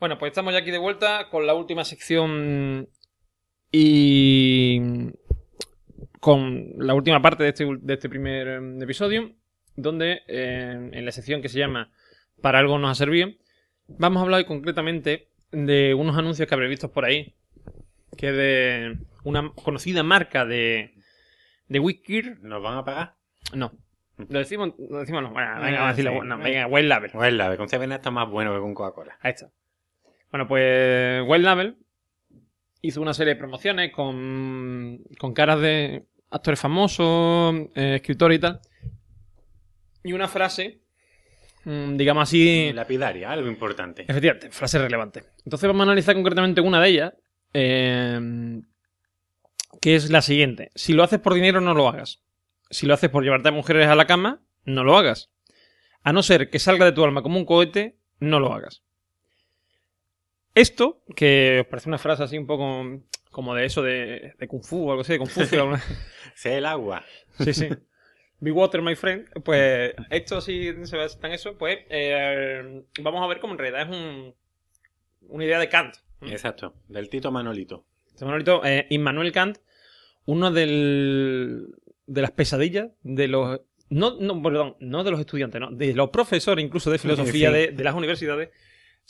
Bueno, 0.00 0.16
pues 0.18 0.30
estamos 0.30 0.54
ya 0.54 0.60
aquí 0.60 0.70
de 0.70 0.78
vuelta 0.78 1.28
con 1.28 1.46
la 1.46 1.52
última 1.52 1.84
sección 1.84 2.88
y 3.70 4.80
con 6.20 6.72
la 6.78 6.94
última 6.94 7.20
parte 7.20 7.42
de 7.42 7.50
este, 7.50 7.66
de 7.82 7.94
este 7.94 8.08
primer 8.08 8.48
em, 8.48 8.82
episodio, 8.82 9.32
donde 9.76 10.22
eh, 10.26 10.90
en 10.92 11.04
la 11.04 11.12
sección 11.12 11.42
que 11.42 11.50
se 11.50 11.58
llama 11.58 11.92
Para 12.40 12.60
algo 12.60 12.78
nos 12.78 12.92
ha 12.92 12.94
servido, 12.94 13.28
vamos 13.88 14.20
a 14.20 14.22
hablar 14.22 14.38
hoy 14.38 14.46
concretamente 14.46 15.28
de 15.52 15.92
unos 15.92 16.16
anuncios 16.16 16.48
que 16.48 16.54
habréis 16.54 16.70
visto 16.70 16.90
por 16.90 17.04
ahí, 17.04 17.36
que 18.16 18.30
es 18.30 18.36
de 18.36 18.98
una 19.24 19.52
conocida 19.52 20.02
marca 20.02 20.46
de, 20.46 20.94
de 21.68 21.78
Wikir. 21.78 22.38
¿Nos 22.40 22.62
van 22.62 22.78
a 22.78 22.84
pagar? 22.86 23.16
No, 23.52 23.72
lo 24.16 24.38
decimos, 24.38 24.72
lo 24.78 25.00
decimos 25.00 25.22
no, 25.24 25.30
bueno, 25.32 25.50
Ah, 25.56 25.60
venga, 25.60 25.80
vamos 25.80 25.84
a 25.84 25.96
decirlo, 25.96 26.22
sí. 26.22 26.26
no, 26.26 26.38
venga, 26.38 26.66
White 26.68 26.88
Label. 26.88 27.10
Pues 27.12 27.32
la 27.34 27.54
con 27.58 27.68
Seven 27.68 27.92
está 27.92 28.10
más 28.10 28.30
bueno 28.30 28.54
que 28.54 28.60
con 28.60 28.72
Coca-Cola. 28.72 29.18
Ahí 29.20 29.32
está. 29.32 29.50
Bueno, 30.30 30.46
pues 30.46 31.22
Wild 31.26 31.44
Label 31.44 31.76
hizo 32.82 33.00
una 33.00 33.14
serie 33.14 33.34
de 33.34 33.38
promociones 33.38 33.92
con, 33.92 35.00
con 35.18 35.34
caras 35.34 35.60
de 35.60 36.06
actores 36.30 36.60
famosos, 36.60 37.54
eh, 37.74 37.96
escritores 37.96 38.38
y 38.38 38.40
tal. 38.40 38.60
Y 40.04 40.12
una 40.12 40.28
frase, 40.28 40.80
mm, 41.64 41.96
digamos 41.96 42.22
así, 42.22 42.72
Lapidaria, 42.72 43.30
algo 43.30 43.48
importante. 43.48 44.04
efectivamente, 44.06 44.50
frase 44.50 44.78
relevante. 44.78 45.24
Entonces 45.44 45.66
vamos 45.66 45.80
a 45.80 45.90
analizar 45.90 46.14
concretamente 46.14 46.60
una 46.60 46.80
de 46.80 46.88
ellas, 46.88 47.12
eh, 47.52 48.60
que 49.80 49.96
es 49.96 50.10
la 50.10 50.22
siguiente. 50.22 50.70
Si 50.74 50.92
lo 50.92 51.02
haces 51.02 51.18
por 51.18 51.34
dinero, 51.34 51.60
no 51.60 51.74
lo 51.74 51.88
hagas. 51.88 52.22
Si 52.70 52.86
lo 52.86 52.94
haces 52.94 53.10
por 53.10 53.24
llevarte 53.24 53.48
a 53.48 53.52
mujeres 53.52 53.88
a 53.88 53.96
la 53.96 54.06
cama, 54.06 54.42
no 54.64 54.84
lo 54.84 54.96
hagas. 54.96 55.30
A 56.02 56.12
no 56.12 56.22
ser 56.22 56.50
que 56.50 56.58
salga 56.58 56.84
de 56.84 56.92
tu 56.92 57.04
alma 57.04 57.22
como 57.22 57.38
un 57.38 57.44
cohete, 57.44 57.96
no 58.20 58.40
lo 58.40 58.54
hagas. 58.54 58.84
Esto, 60.54 61.02
que 61.14 61.60
os 61.60 61.66
parece 61.66 61.88
una 61.88 61.98
frase 61.98 62.22
así 62.24 62.36
un 62.38 62.46
poco 62.46 62.84
como 63.30 63.54
de 63.54 63.64
eso 63.64 63.82
de, 63.82 64.34
de 64.38 64.48
Kung 64.48 64.64
Fu 64.64 64.88
o 64.88 64.90
algo 64.90 65.02
así, 65.02 65.12
de 65.12 65.18
Confucio. 65.18 65.60
alguna- 65.62 65.82
Sé 66.34 66.58
el 66.58 66.66
agua. 66.66 67.04
sí, 67.38 67.52
sí. 67.54 67.68
Be 68.42 68.52
water, 68.52 68.80
my 68.80 68.94
friend. 68.96 69.28
Pues 69.44 69.94
esto 70.08 70.40
sí 70.40 70.72
se 70.84 70.96
basa 70.96 71.18
en 71.26 71.32
eso. 71.32 71.58
Pues 71.58 71.78
eh, 71.90 72.82
vamos 73.02 73.22
a 73.22 73.26
ver 73.26 73.38
cómo 73.38 73.52
en 73.52 73.58
realidad 73.58 73.82
es 73.82 73.88
un, 73.96 74.34
una 75.28 75.44
idea 75.44 75.58
de 75.58 75.68
Kant. 75.68 75.94
Exacto. 76.22 76.74
Del 76.88 77.08
Tito 77.10 77.30
Manolito. 77.30 77.84
Este 78.08 78.24
Manolito, 78.24 78.64
eh, 78.64 78.86
Immanuel 78.90 79.30
Kant, 79.32 79.58
uno 80.24 80.50
del, 80.50 81.66
de 82.06 82.22
las 82.22 82.30
pesadillas 82.30 82.88
de 83.02 83.28
los. 83.28 83.60
No, 83.90 84.16
no, 84.18 84.42
perdón, 84.42 84.76
no 84.80 85.04
de 85.04 85.10
los 85.10 85.20
estudiantes, 85.20 85.60
no, 85.60 85.70
de 85.70 85.92
los 85.94 86.08
profesores 86.10 86.64
incluso 86.64 86.90
de 86.90 86.98
filosofía 86.98 87.48
Sí. 87.50 87.54
de, 87.56 87.68
de 87.72 87.84
las 87.84 87.94
universidades, 87.94 88.50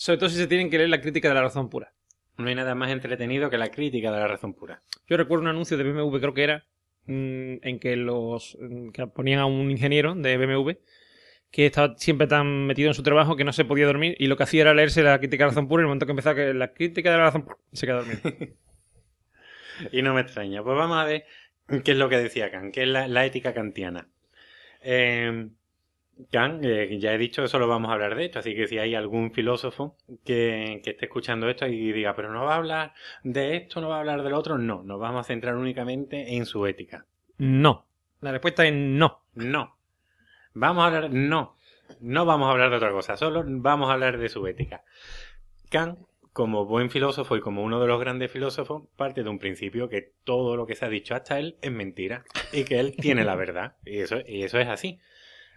sobre 0.01 0.17
todo 0.17 0.31
si 0.31 0.37
se 0.37 0.47
tienen 0.47 0.71
que 0.71 0.79
leer 0.79 0.89
la 0.89 1.03
crítica 1.03 1.29
de 1.29 1.35
la 1.35 1.43
razón 1.43 1.69
pura. 1.69 1.93
No 2.39 2.49
hay 2.49 2.55
nada 2.55 2.75
más 2.75 2.91
entretenido 2.91 3.51
que 3.51 3.59
la 3.59 3.69
crítica 3.69 4.11
de 4.11 4.19
la 4.19 4.29
razón 4.29 4.55
pura. 4.55 4.83
Yo 5.07 5.19
recuerdo 5.19 5.43
un 5.43 5.49
anuncio 5.49 5.77
de 5.77 5.85
BMW, 5.85 6.17
creo 6.21 6.33
que 6.33 6.43
era, 6.43 6.65
mm, 7.05 7.57
en 7.61 7.79
que 7.79 7.97
los 7.97 8.57
mm, 8.59 8.93
que 8.93 9.07
ponían 9.09 9.41
a 9.41 9.45
un 9.45 9.71
ingeniero 9.71 10.15
de 10.15 10.39
BMW 10.39 10.71
que 11.51 11.67
estaba 11.67 11.99
siempre 11.99 12.27
tan 12.27 12.67
metido 12.67 12.89
en 12.89 12.95
su 12.95 13.03
trabajo 13.03 13.37
que 13.37 13.45
no 13.45 13.53
se 13.53 13.67
podía 13.67 13.85
dormir 13.85 14.17
y 14.19 14.29
lo 14.29 14.39
que 14.39 14.45
hacía 14.45 14.63
era 14.63 14.73
leerse 14.73 15.03
la 15.03 15.19
crítica 15.19 15.45
de 15.45 15.49
la 15.49 15.51
razón 15.51 15.69
pura 15.69 15.83
y 15.83 15.83
en 15.83 15.85
el 15.85 15.89
momento 15.89 16.07
que 16.07 16.13
empezaba 16.13 16.35
que 16.35 16.55
la 16.55 16.73
crítica 16.73 17.11
de 17.11 17.19
la 17.19 17.25
razón 17.25 17.43
pura 17.43 17.59
se 17.71 17.87
quedaba 17.87 18.05
dormido. 18.05 18.57
Y 19.93 20.01
no 20.01 20.15
me 20.15 20.23
extraña. 20.23 20.63
Pues 20.63 20.77
vamos 20.79 20.97
a 20.97 21.05
ver 21.05 21.27
qué 21.85 21.93
es 21.93 21.99
lo 21.99 22.09
que 22.09 22.17
decía 22.17 22.51
Kant, 22.51 22.73
qué 22.73 22.83
es 22.83 22.89
la, 22.89 23.07
la 23.07 23.27
ética 23.27 23.53
kantiana. 23.53 24.09
Eh, 24.83 25.51
Kant, 26.31 26.65
eh, 26.65 26.99
ya 26.99 27.13
he 27.15 27.19
dicho 27.19 27.43
que 27.43 27.49
solo 27.49 27.69
vamos 27.69 27.91
a 27.91 27.95
hablar 27.95 28.15
de 28.15 28.27
esto, 28.27 28.39
así 28.39 28.55
que 28.55 28.67
si 28.67 28.79
hay 28.79 28.95
algún 28.95 29.33
filósofo 29.33 29.97
que, 30.25 30.81
que 30.85 30.91
esté 30.91 31.07
escuchando 31.07 31.49
esto 31.49 31.67
y 31.67 31.93
diga, 31.93 32.15
pero 32.15 32.33
no 32.33 32.45
va 32.45 32.55
a 32.55 32.59
hablar 32.59 32.95
de 33.23 33.57
esto, 33.57 33.81
no 33.81 33.89
va 33.89 33.97
a 33.97 34.01
hablar 34.01 34.23
del 34.23 34.35
otro, 34.35 34.59
no, 34.59 34.83
nos 34.83 34.99
vamos 35.01 35.21
a 35.21 35.25
centrar 35.25 35.57
únicamente 35.57 36.37
en 36.37 36.47
su 36.47 36.67
ética. 36.67 37.07
No. 37.39 37.87
La 38.21 38.33
respuesta 38.33 38.67
es 38.67 38.75
no. 38.75 39.23
No. 39.35 39.77
Vamos 40.53 40.83
a 40.83 40.87
hablar, 40.89 41.11
no. 41.11 41.57
No 42.01 42.25
vamos 42.25 42.49
a 42.49 42.53
hablar 42.53 42.71
de 42.71 42.77
otra 42.77 42.93
cosa, 42.93 43.17
solo 43.17 43.45
vamos 43.47 43.91
a 43.91 43.95
hablar 43.95 44.19
de 44.19 44.29
su 44.29 44.47
ética. 44.47 44.85
Kant, 45.71 45.99
como 46.33 46.65
buen 46.65 46.91
filósofo 46.91 47.37
y 47.37 47.41
como 47.41 47.63
uno 47.63 47.81
de 47.81 47.87
los 47.87 48.01
grandes 48.01 48.31
filósofos, 48.31 48.85
parte 48.97 49.23
de 49.23 49.29
un 49.29 49.39
principio 49.39 49.89
que 49.89 50.13
todo 50.25 50.57
lo 50.57 50.67
que 50.67 50.77
se 50.77 50.85
ha 50.85 50.89
dicho 50.89 51.15
hasta 51.15 51.39
él 51.39 51.57
es 51.61 51.73
mentira 51.73 52.25
y 52.53 52.65
que 52.65 52.79
él 52.79 52.95
tiene 52.97 53.25
la 53.25 53.35
verdad. 53.35 53.77
Y 53.85 53.99
eso, 53.99 54.19
y 54.27 54.43
eso 54.43 54.59
es 54.59 54.69
así. 54.69 55.01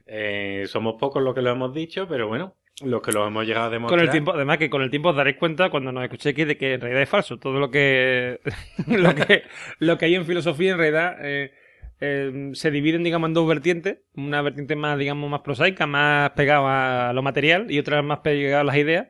Eh, 0.06 0.66
somos 0.68 0.96
pocos 1.00 1.24
los 1.24 1.34
que 1.34 1.42
lo 1.42 1.52
hemos 1.52 1.74
dicho, 1.74 2.08
pero 2.08 2.28
bueno, 2.28 2.56
los 2.82 3.02
que 3.02 3.12
lo 3.12 3.26
hemos 3.28 3.46
llegado 3.46 3.68
a 3.68 3.70
demostrar. 3.70 4.00
Con 4.00 4.06
el 4.06 4.12
tiempo, 4.12 4.34
además 4.34 4.58
que 4.58 4.70
con 4.70 4.82
el 4.82 4.90
tiempo 4.90 5.10
os 5.10 5.16
daréis 5.16 5.38
cuenta 5.38 5.70
cuando 5.70 5.92
nos 5.92 6.04
escuchéis 6.04 6.36
de 6.36 6.58
que 6.58 6.74
en 6.74 6.82
realidad 6.82 7.04
es 7.04 7.10
falso. 7.10 7.38
Todo 7.38 7.60
lo 7.60 7.70
que 7.70 8.40
lo 8.88 9.16
que, 9.16 9.44
lo 9.80 9.98
que 9.98 10.06
hay 10.06 10.16
en 10.16 10.26
filosofía 10.26 10.72
en 10.72 10.78
realidad 10.78 11.18
eh, 11.22 11.54
eh, 12.00 12.52
se 12.54 12.72
dividen, 12.72 13.04
digamos, 13.04 13.28
en 13.28 13.34
dos 13.34 13.48
vertientes. 13.48 14.00
Una 14.16 14.42
vertiente 14.42 14.76
más, 14.76 14.98
digamos, 14.98 15.30
más 15.30 15.42
prosaica, 15.42 15.86
más 15.86 16.32
pegada 16.32 17.10
a 17.10 17.14
lo 17.14 17.22
material 17.22 17.70
y 17.70 17.80
otra 17.80 18.02
más 18.02 18.20
pegada 18.20 18.62
a 18.62 18.66
las 18.66 18.76
ideas. 18.76 19.08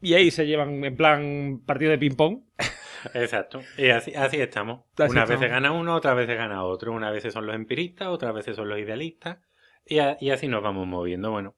Y 0.00 0.14
ahí 0.14 0.30
se 0.30 0.46
llevan 0.46 0.84
en 0.84 0.96
plan 0.96 1.62
partido 1.64 1.92
de 1.92 1.98
ping-pong. 1.98 2.42
Exacto. 3.14 3.60
Y 3.78 3.88
así, 3.88 4.14
así 4.14 4.36
estamos. 4.40 4.82
Así 4.98 5.12
Unas 5.12 5.28
veces 5.28 5.50
gana 5.50 5.72
uno, 5.72 5.94
otras 5.94 6.14
veces 6.14 6.36
gana 6.36 6.64
otro. 6.64 6.92
Unas 6.92 7.12
veces 7.12 7.32
son 7.32 7.46
los 7.46 7.54
empiristas, 7.54 8.08
otras 8.08 8.34
veces 8.34 8.54
son 8.54 8.68
los 8.68 8.78
idealistas. 8.78 9.38
Y, 9.86 9.98
a- 9.98 10.16
y 10.20 10.30
así 10.30 10.48
nos 10.48 10.62
vamos 10.62 10.86
moviendo. 10.86 11.30
Bueno, 11.30 11.54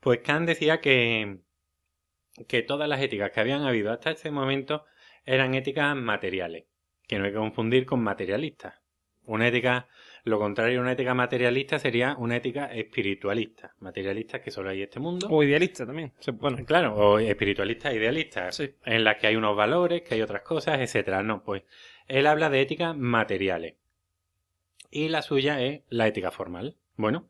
pues 0.00 0.20
Kant 0.20 0.46
decía 0.46 0.80
que, 0.80 1.38
que 2.48 2.62
todas 2.62 2.88
las 2.88 3.00
éticas 3.00 3.30
que 3.30 3.40
habían 3.40 3.62
habido 3.62 3.92
hasta 3.92 4.10
este 4.10 4.30
momento 4.30 4.84
eran 5.24 5.54
éticas 5.54 5.94
materiales, 5.96 6.64
que 7.06 7.18
no 7.18 7.24
hay 7.26 7.30
que 7.32 7.36
confundir 7.38 7.86
con 7.86 8.00
materialistas. 8.02 8.74
Una 9.24 9.46
ética, 9.46 9.86
lo 10.24 10.38
contrario 10.38 10.78
a 10.80 10.82
una 10.82 10.92
ética 10.92 11.14
materialista 11.14 11.78
sería 11.78 12.16
una 12.18 12.36
ética 12.36 12.66
espiritualista. 12.74 13.74
Materialistas 13.78 14.40
que 14.40 14.50
solo 14.50 14.70
hay 14.70 14.78
en 14.78 14.84
este 14.84 14.98
mundo. 14.98 15.28
O 15.30 15.42
idealista 15.44 15.86
también. 15.86 16.12
Se- 16.18 16.32
Bueno, 16.32 16.64
Claro, 16.64 16.94
o 16.96 17.18
espiritualistas 17.18 17.94
idealistas, 17.94 18.56
Sí. 18.56 18.74
en 18.84 19.04
las 19.04 19.18
que 19.18 19.28
hay 19.28 19.36
unos 19.36 19.54
valores, 19.56 20.02
que 20.02 20.14
hay 20.14 20.22
otras 20.22 20.42
cosas, 20.42 20.80
etcétera. 20.80 21.22
No, 21.22 21.44
pues 21.44 21.62
él 22.08 22.26
habla 22.26 22.50
de 22.50 22.60
éticas 22.62 22.96
materiales. 22.96 23.74
y 24.92 25.08
la 25.08 25.22
suya 25.22 25.62
es 25.62 25.82
la 25.88 26.08
ética 26.08 26.32
formal. 26.32 26.76
Bueno, 26.96 27.28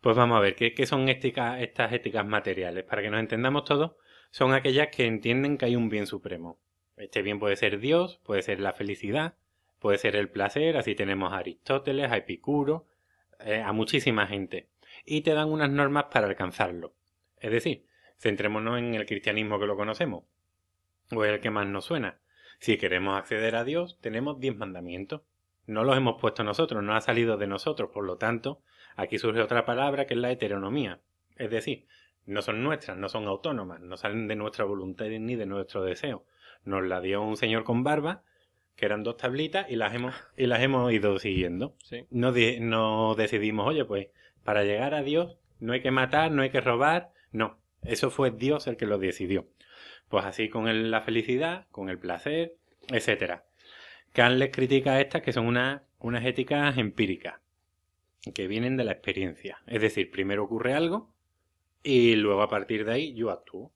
pues 0.00 0.16
vamos 0.16 0.36
a 0.36 0.40
ver, 0.40 0.54
¿qué, 0.54 0.86
son 0.86 1.08
estas 1.08 1.92
éticas 1.92 2.26
materiales? 2.26 2.84
Para 2.84 3.02
que 3.02 3.10
nos 3.10 3.20
entendamos 3.20 3.64
todos, 3.64 3.92
son 4.30 4.52
aquellas 4.52 4.88
que 4.88 5.06
entienden 5.06 5.58
que 5.58 5.66
hay 5.66 5.76
un 5.76 5.88
bien 5.88 6.06
supremo. 6.06 6.58
Este 6.96 7.22
bien 7.22 7.38
puede 7.38 7.56
ser 7.56 7.78
Dios, 7.78 8.20
puede 8.24 8.42
ser 8.42 8.60
la 8.60 8.72
felicidad, 8.72 9.34
puede 9.78 9.98
ser 9.98 10.16
el 10.16 10.28
placer, 10.28 10.76
así 10.76 10.94
tenemos 10.94 11.32
a 11.32 11.38
Aristóteles, 11.38 12.10
a 12.10 12.16
Epicuro, 12.16 12.86
eh, 13.40 13.60
a 13.60 13.72
muchísima 13.72 14.26
gente. 14.26 14.68
Y 15.04 15.22
te 15.22 15.34
dan 15.34 15.50
unas 15.50 15.70
normas 15.70 16.04
para 16.04 16.26
alcanzarlo. 16.26 16.94
Es 17.40 17.50
decir, 17.50 17.84
centrémonos 18.18 18.78
en 18.78 18.94
el 18.94 19.06
cristianismo 19.06 19.58
que 19.58 19.66
lo 19.66 19.76
conocemos, 19.76 20.24
o 21.10 21.24
es 21.24 21.32
el 21.32 21.40
que 21.40 21.50
más 21.50 21.66
nos 21.66 21.84
suena. 21.84 22.18
Si 22.58 22.78
queremos 22.78 23.18
acceder 23.18 23.56
a 23.56 23.64
Dios, 23.64 23.98
tenemos 24.00 24.40
diez 24.40 24.56
mandamientos. 24.56 25.22
No 25.66 25.84
los 25.84 25.96
hemos 25.96 26.20
puesto 26.20 26.44
nosotros, 26.44 26.82
no 26.82 26.94
ha 26.94 27.00
salido 27.00 27.36
de 27.36 27.46
nosotros, 27.46 27.90
por 27.92 28.04
lo 28.04 28.16
tanto, 28.16 28.62
aquí 28.96 29.18
surge 29.18 29.40
otra 29.40 29.64
palabra 29.64 30.06
que 30.06 30.14
es 30.14 30.20
la 30.20 30.30
heteronomía. 30.30 31.00
Es 31.36 31.50
decir, 31.50 31.86
no 32.24 32.42
son 32.42 32.62
nuestras, 32.64 32.96
no 32.96 33.08
son 33.08 33.26
autónomas, 33.26 33.80
no 33.80 33.96
salen 33.96 34.26
de 34.26 34.34
nuestra 34.36 34.64
voluntad 34.64 35.06
ni 35.06 35.36
de 35.36 35.46
nuestro 35.46 35.84
deseo. 35.84 36.24
Nos 36.64 36.84
la 36.84 37.00
dio 37.00 37.22
un 37.22 37.36
señor 37.36 37.62
con 37.64 37.84
barba, 37.84 38.22
que 38.74 38.86
eran 38.86 39.04
dos 39.04 39.16
tablitas, 39.16 39.70
y 39.70 39.76
las 39.76 39.94
hemos, 39.94 40.14
y 40.36 40.46
las 40.46 40.60
hemos 40.60 40.92
ido 40.92 41.18
siguiendo. 41.18 41.76
Sí. 41.84 42.04
No, 42.10 42.32
di- 42.32 42.58
no 42.60 43.14
decidimos, 43.14 43.66
oye, 43.68 43.84
pues 43.84 44.08
para 44.44 44.64
llegar 44.64 44.94
a 44.94 45.02
Dios 45.02 45.36
no 45.60 45.72
hay 45.72 45.80
que 45.80 45.90
matar, 45.90 46.30
no 46.32 46.42
hay 46.42 46.50
que 46.50 46.60
robar, 46.60 47.10
no. 47.32 47.58
Eso 47.82 48.10
fue 48.10 48.30
Dios 48.32 48.66
el 48.66 48.76
que 48.76 48.86
lo 48.86 48.98
decidió. 48.98 49.46
Pues 50.08 50.24
así 50.24 50.48
con 50.48 50.68
el- 50.68 50.90
la 50.90 51.02
felicidad, 51.02 51.66
con 51.70 51.88
el 51.88 51.98
placer, 51.98 52.54
etcétera. 52.88 53.44
Kant 54.12 54.36
les 54.36 54.50
critica 54.50 54.92
a 54.92 55.00
estas 55.00 55.22
que 55.22 55.32
son 55.32 55.46
una- 55.46 55.84
unas 55.98 56.24
éticas 56.24 56.76
empíricas, 56.78 57.40
que 58.34 58.46
vienen 58.46 58.76
de 58.76 58.84
la 58.84 58.92
experiencia. 58.92 59.58
Es 59.66 59.80
decir, 59.80 60.10
primero 60.10 60.44
ocurre 60.44 60.74
algo 60.74 61.12
y 61.82 62.16
luego 62.16 62.42
a 62.42 62.48
partir 62.48 62.84
de 62.84 62.92
ahí 62.92 63.14
yo 63.14 63.30
actúo. 63.30 63.72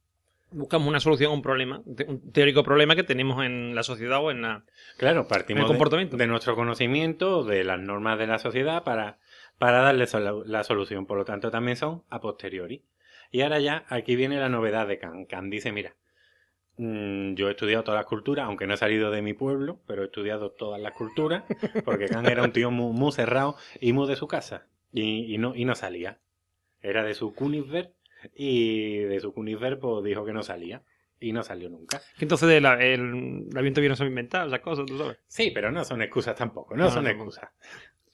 Buscamos 0.52 0.88
una 0.88 0.98
solución 0.98 1.30
a 1.30 1.34
un 1.34 1.42
problema, 1.42 1.80
un 1.86 2.32
teórico 2.32 2.64
problema 2.64 2.96
que 2.96 3.04
tenemos 3.04 3.44
en 3.44 3.74
la 3.76 3.84
sociedad 3.84 4.20
o 4.20 4.32
en 4.32 4.42
la... 4.42 4.64
Claro, 4.96 5.28
partimos 5.28 5.62
de- 5.62 5.68
comportamiento. 5.68 6.16
De, 6.16 6.26
nuestro 6.26 6.56
conocimiento, 6.56 7.44
de 7.44 7.62
las 7.62 7.78
normas 7.78 8.18
de 8.18 8.26
la 8.26 8.40
sociedad 8.40 8.82
para, 8.82 9.18
para 9.58 9.78
darle 9.82 10.08
sol- 10.08 10.42
la 10.46 10.64
solución. 10.64 11.06
Por 11.06 11.18
lo 11.18 11.24
tanto, 11.24 11.52
también 11.52 11.76
son 11.76 12.02
a 12.10 12.20
posteriori. 12.20 12.82
Y 13.30 13.42
ahora 13.42 13.60
ya, 13.60 13.84
aquí 13.88 14.16
viene 14.16 14.40
la 14.40 14.48
novedad 14.48 14.88
de 14.88 14.98
Kant. 14.98 15.28
Kant 15.30 15.52
dice, 15.52 15.70
mira, 15.70 15.94
yo 16.82 17.48
he 17.48 17.50
estudiado 17.50 17.84
todas 17.84 17.98
las 17.98 18.06
culturas, 18.06 18.46
aunque 18.46 18.66
no 18.66 18.74
he 18.74 18.76
salido 18.76 19.10
de 19.10 19.20
mi 19.22 19.34
pueblo, 19.34 19.80
pero 19.86 20.02
he 20.02 20.06
estudiado 20.06 20.50
todas 20.52 20.80
las 20.80 20.92
culturas, 20.92 21.44
porque 21.84 22.06
Kant 22.08 22.28
era 22.28 22.42
un 22.42 22.52
tío 22.52 22.70
muy, 22.70 22.92
muy 22.92 23.12
cerrado 23.12 23.56
y 23.80 23.92
muy 23.92 24.08
de 24.08 24.16
su 24.16 24.26
casa. 24.26 24.66
Y, 24.92 25.34
y 25.34 25.38
no, 25.38 25.54
y 25.54 25.64
no 25.64 25.74
salía. 25.74 26.18
Era 26.82 27.04
de 27.04 27.14
su 27.14 27.34
Königsberg 27.34 27.92
y 28.34 28.98
de 28.98 29.20
su 29.20 29.34
Königsberg 29.34 29.78
pues, 29.78 30.04
dijo 30.04 30.24
que 30.24 30.32
no 30.32 30.42
salía. 30.42 30.82
Y 31.22 31.32
no 31.32 31.42
salió 31.42 31.68
nunca. 31.68 32.00
Que 32.16 32.24
entonces 32.24 32.48
el, 32.48 32.64
el 32.64 33.48
avión 33.54 33.74
todavía 33.74 33.90
no 33.90 33.96
se 33.96 34.06
inventado, 34.06 34.46
esas 34.48 34.60
cosas, 34.60 34.86
tú 34.86 34.96
sabes. 34.96 35.18
Sí, 35.26 35.50
pero 35.52 35.70
no 35.70 35.84
son 35.84 36.00
excusas 36.00 36.34
tampoco, 36.34 36.74
no, 36.74 36.84
No, 36.84 36.90
son 36.90 37.06
excusas. 37.06 37.50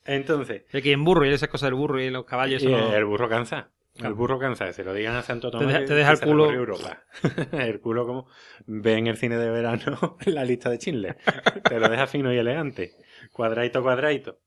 Entonces, 0.05 0.64
Y 0.72 0.78
aquí 0.78 0.90
en 0.90 1.05
burro 1.05 1.24
y 1.24 1.32
esas 1.32 1.48
cosas 1.48 1.68
del 1.68 1.74
burro 1.74 2.01
y 2.01 2.10
los 2.10 2.24
caballos. 2.24 2.62
y 2.64 2.66
el 2.72 3.05
burro 3.05 3.28
cansa. 3.28 3.70
El 3.97 4.01
Claro. 4.02 4.16
burro 4.16 4.39
cansa, 4.39 4.70
se 4.73 4.85
lo 4.85 4.93
digan 4.93 5.16
a 5.16 5.23
Santo 5.23 5.51
Tomás. 5.51 5.66
deja- 5.68 5.81
que- 5.81 5.86
te 5.86 5.94
deja 5.94 6.12
el 6.12 6.20
culo- 6.20 6.52
Europa. 6.52 7.05
el 7.52 7.81
culo 7.81 8.06
como 8.06 8.28
ve 8.66 8.94
en 8.98 9.06
el 9.06 9.16
cine 9.16 9.36
de 9.39 9.51
verano 9.51 10.16
la 10.27 10.44
lista 10.44 10.68
de 10.70 10.77
Schindler. 10.78 11.16
te 11.68 11.81
lo 11.81 11.89
deja 11.89 12.06
fino 12.06 12.32
y 12.32 12.36
elegante. 12.39 12.93
Cuadradito, 13.32 13.82
cuadradito. 13.82 14.39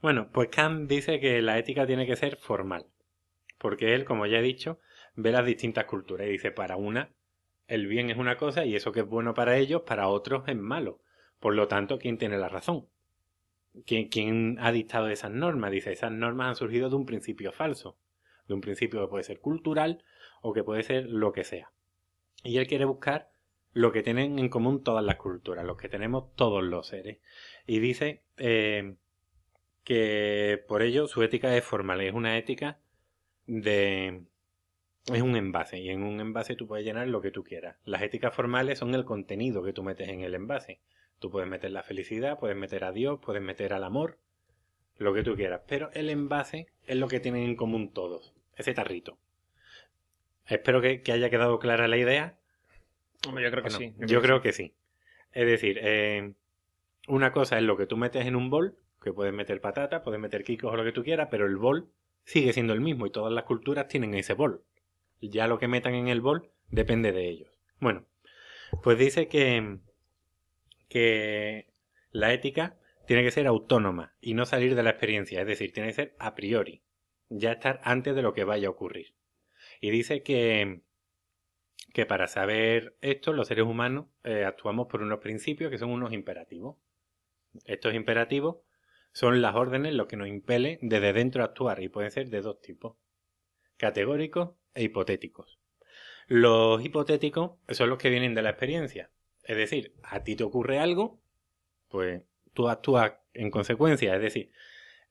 Bueno, 0.00 0.30
pues 0.32 0.48
Kant 0.48 0.88
dice 0.88 1.20
que 1.20 1.42
la 1.42 1.58
ética 1.58 1.86
tiene 1.86 2.06
que 2.06 2.16
ser 2.16 2.36
formal. 2.36 2.86
Porque 3.58 3.94
él, 3.94 4.04
como 4.04 4.26
ya 4.26 4.38
he 4.38 4.42
dicho, 4.42 4.78
ve 5.14 5.32
las 5.32 5.44
distintas 5.46 5.84
culturas 5.84 6.26
y 6.26 6.30
dice, 6.30 6.50
para 6.50 6.76
una, 6.76 7.10
el 7.68 7.86
bien 7.86 8.10
es 8.10 8.16
una 8.18 8.36
cosa 8.36 8.64
y 8.64 8.74
eso 8.76 8.92
que 8.92 9.00
es 9.00 9.06
bueno 9.06 9.32
para 9.34 9.56
ellos, 9.56 9.82
para 9.82 10.08
otros 10.08 10.44
es 10.48 10.56
malo. 10.56 11.00
Por 11.40 11.54
lo 11.54 11.68
tanto, 11.68 11.98
¿quién 11.98 12.16
tiene 12.18 12.38
la 12.38 12.48
razón? 12.48 12.86
¿Quién, 13.86 14.08
quién 14.08 14.56
ha 14.60 14.72
dictado 14.72 15.08
esas 15.08 15.30
normas? 15.30 15.70
Dice, 15.72 15.92
esas 15.92 16.12
normas 16.12 16.48
han 16.48 16.56
surgido 16.56 16.88
de 16.90 16.96
un 16.96 17.06
principio 17.06 17.52
falso. 17.52 17.98
De 18.46 18.54
un 18.54 18.60
principio 18.60 19.00
que 19.00 19.08
puede 19.08 19.24
ser 19.24 19.40
cultural 19.40 20.04
o 20.42 20.52
que 20.52 20.64
puede 20.64 20.82
ser 20.82 21.06
lo 21.06 21.32
que 21.32 21.44
sea. 21.44 21.72
Y 22.42 22.58
él 22.58 22.66
quiere 22.66 22.84
buscar 22.84 23.30
lo 23.72 23.90
que 23.92 24.02
tienen 24.02 24.38
en 24.38 24.48
común 24.48 24.82
todas 24.82 25.04
las 25.04 25.16
culturas, 25.16 25.64
lo 25.64 25.76
que 25.76 25.88
tenemos 25.88 26.34
todos 26.36 26.62
los 26.62 26.86
seres. 26.86 27.18
Y 27.66 27.80
dice 27.80 28.22
eh, 28.36 28.94
que 29.82 30.62
por 30.68 30.82
ello 30.82 31.08
su 31.08 31.22
ética 31.22 31.56
es 31.56 31.64
formal, 31.64 32.00
es 32.00 32.14
una 32.14 32.38
ética 32.38 32.78
de... 33.46 34.22
Es 35.12 35.20
un 35.20 35.36
envase 35.36 35.78
y 35.78 35.90
en 35.90 36.02
un 36.02 36.18
envase 36.18 36.56
tú 36.56 36.66
puedes 36.66 36.86
llenar 36.86 37.08
lo 37.08 37.20
que 37.20 37.30
tú 37.30 37.44
quieras. 37.44 37.76
Las 37.84 38.00
éticas 38.00 38.34
formales 38.34 38.78
son 38.78 38.94
el 38.94 39.04
contenido 39.04 39.62
que 39.62 39.74
tú 39.74 39.82
metes 39.82 40.08
en 40.08 40.22
el 40.22 40.34
envase. 40.34 40.80
Tú 41.18 41.30
puedes 41.30 41.48
meter 41.48 41.72
la 41.72 41.82
felicidad, 41.82 42.38
puedes 42.38 42.56
meter 42.56 42.84
a 42.84 42.92
Dios, 42.92 43.20
puedes 43.20 43.42
meter 43.42 43.74
al 43.74 43.84
amor, 43.84 44.18
lo 44.96 45.12
que 45.12 45.22
tú 45.22 45.36
quieras. 45.36 45.60
Pero 45.66 45.90
el 45.92 46.08
envase 46.08 46.68
es 46.86 46.96
lo 46.96 47.08
que 47.08 47.20
tienen 47.20 47.42
en 47.42 47.56
común 47.56 47.92
todos, 47.92 48.33
ese 48.56 48.74
tarrito. 48.74 49.18
Espero 50.46 50.80
que, 50.80 51.02
que 51.02 51.12
haya 51.12 51.30
quedado 51.30 51.58
clara 51.58 51.88
la 51.88 51.96
idea. 51.96 52.38
Hombre, 53.26 53.44
yo 53.44 53.50
creo 53.50 53.62
que 53.62 53.70
sí. 53.70 53.94
Yo 53.98 54.20
creo 54.20 54.42
que 54.42 54.52
sí. 54.52 54.74
Es 55.32 55.46
decir, 55.46 55.78
eh, 55.82 56.34
una 57.08 57.32
cosa 57.32 57.58
es 57.58 57.64
lo 57.64 57.76
que 57.76 57.86
tú 57.86 57.96
metes 57.96 58.26
en 58.26 58.36
un 58.36 58.50
bol, 58.50 58.76
que 59.02 59.12
puedes 59.12 59.32
meter 59.32 59.60
patata, 59.60 60.02
puedes 60.02 60.20
meter 60.20 60.44
quicos 60.44 60.72
o 60.72 60.76
lo 60.76 60.84
que 60.84 60.92
tú 60.92 61.02
quieras, 61.02 61.28
pero 61.30 61.46
el 61.46 61.56
bol 61.56 61.90
sigue 62.24 62.52
siendo 62.52 62.72
el 62.72 62.80
mismo 62.80 63.06
y 63.06 63.10
todas 63.10 63.32
las 63.32 63.44
culturas 63.44 63.88
tienen 63.88 64.14
ese 64.14 64.34
bol. 64.34 64.62
Ya 65.20 65.46
lo 65.46 65.58
que 65.58 65.68
metan 65.68 65.94
en 65.94 66.08
el 66.08 66.20
bol 66.20 66.50
depende 66.70 67.12
de 67.12 67.28
ellos. 67.28 67.50
Bueno, 67.80 68.04
pues 68.82 68.98
dice 68.98 69.28
que, 69.28 69.78
que 70.88 71.72
la 72.10 72.32
ética 72.32 72.78
tiene 73.06 73.22
que 73.22 73.30
ser 73.30 73.46
autónoma 73.46 74.14
y 74.20 74.34
no 74.34 74.46
salir 74.46 74.74
de 74.74 74.82
la 74.82 74.90
experiencia, 74.90 75.40
es 75.40 75.46
decir, 75.46 75.72
tiene 75.72 75.88
que 75.88 75.94
ser 75.94 76.16
a 76.18 76.34
priori, 76.34 76.82
ya 77.38 77.52
estar 77.52 77.80
antes 77.84 78.14
de 78.14 78.22
lo 78.22 78.32
que 78.32 78.44
vaya 78.44 78.68
a 78.68 78.70
ocurrir. 78.70 79.14
Y 79.80 79.90
dice 79.90 80.22
que, 80.22 80.82
que 81.92 82.06
para 82.06 82.26
saber 82.26 82.96
esto, 83.00 83.32
los 83.32 83.48
seres 83.48 83.64
humanos 83.64 84.06
eh, 84.22 84.44
actuamos 84.44 84.86
por 84.86 85.02
unos 85.02 85.18
principios 85.20 85.70
que 85.70 85.78
son 85.78 85.90
unos 85.90 86.12
imperativos. 86.12 86.76
Estos 87.64 87.94
imperativos 87.94 88.58
son 89.12 89.42
las 89.42 89.54
órdenes 89.54 89.94
lo 89.94 90.08
que 90.08 90.16
nos 90.16 90.28
impele 90.28 90.78
desde 90.82 91.12
dentro 91.12 91.42
a 91.42 91.46
actuar 91.46 91.82
y 91.82 91.88
pueden 91.88 92.10
ser 92.10 92.30
de 92.30 92.40
dos 92.40 92.60
tipos, 92.60 92.96
categóricos 93.76 94.50
e 94.74 94.84
hipotéticos. 94.84 95.58
Los 96.26 96.84
hipotéticos 96.84 97.52
son 97.68 97.90
los 97.90 97.98
que 97.98 98.10
vienen 98.10 98.34
de 98.34 98.42
la 98.42 98.50
experiencia. 98.50 99.10
Es 99.44 99.56
decir, 99.56 99.94
a 100.02 100.24
ti 100.24 100.36
te 100.36 100.44
ocurre 100.44 100.78
algo, 100.78 101.20
pues 101.88 102.22
tú 102.54 102.68
actúas 102.68 103.12
en 103.34 103.50
consecuencia. 103.50 104.14
Es 104.16 104.22
decir, 104.22 104.50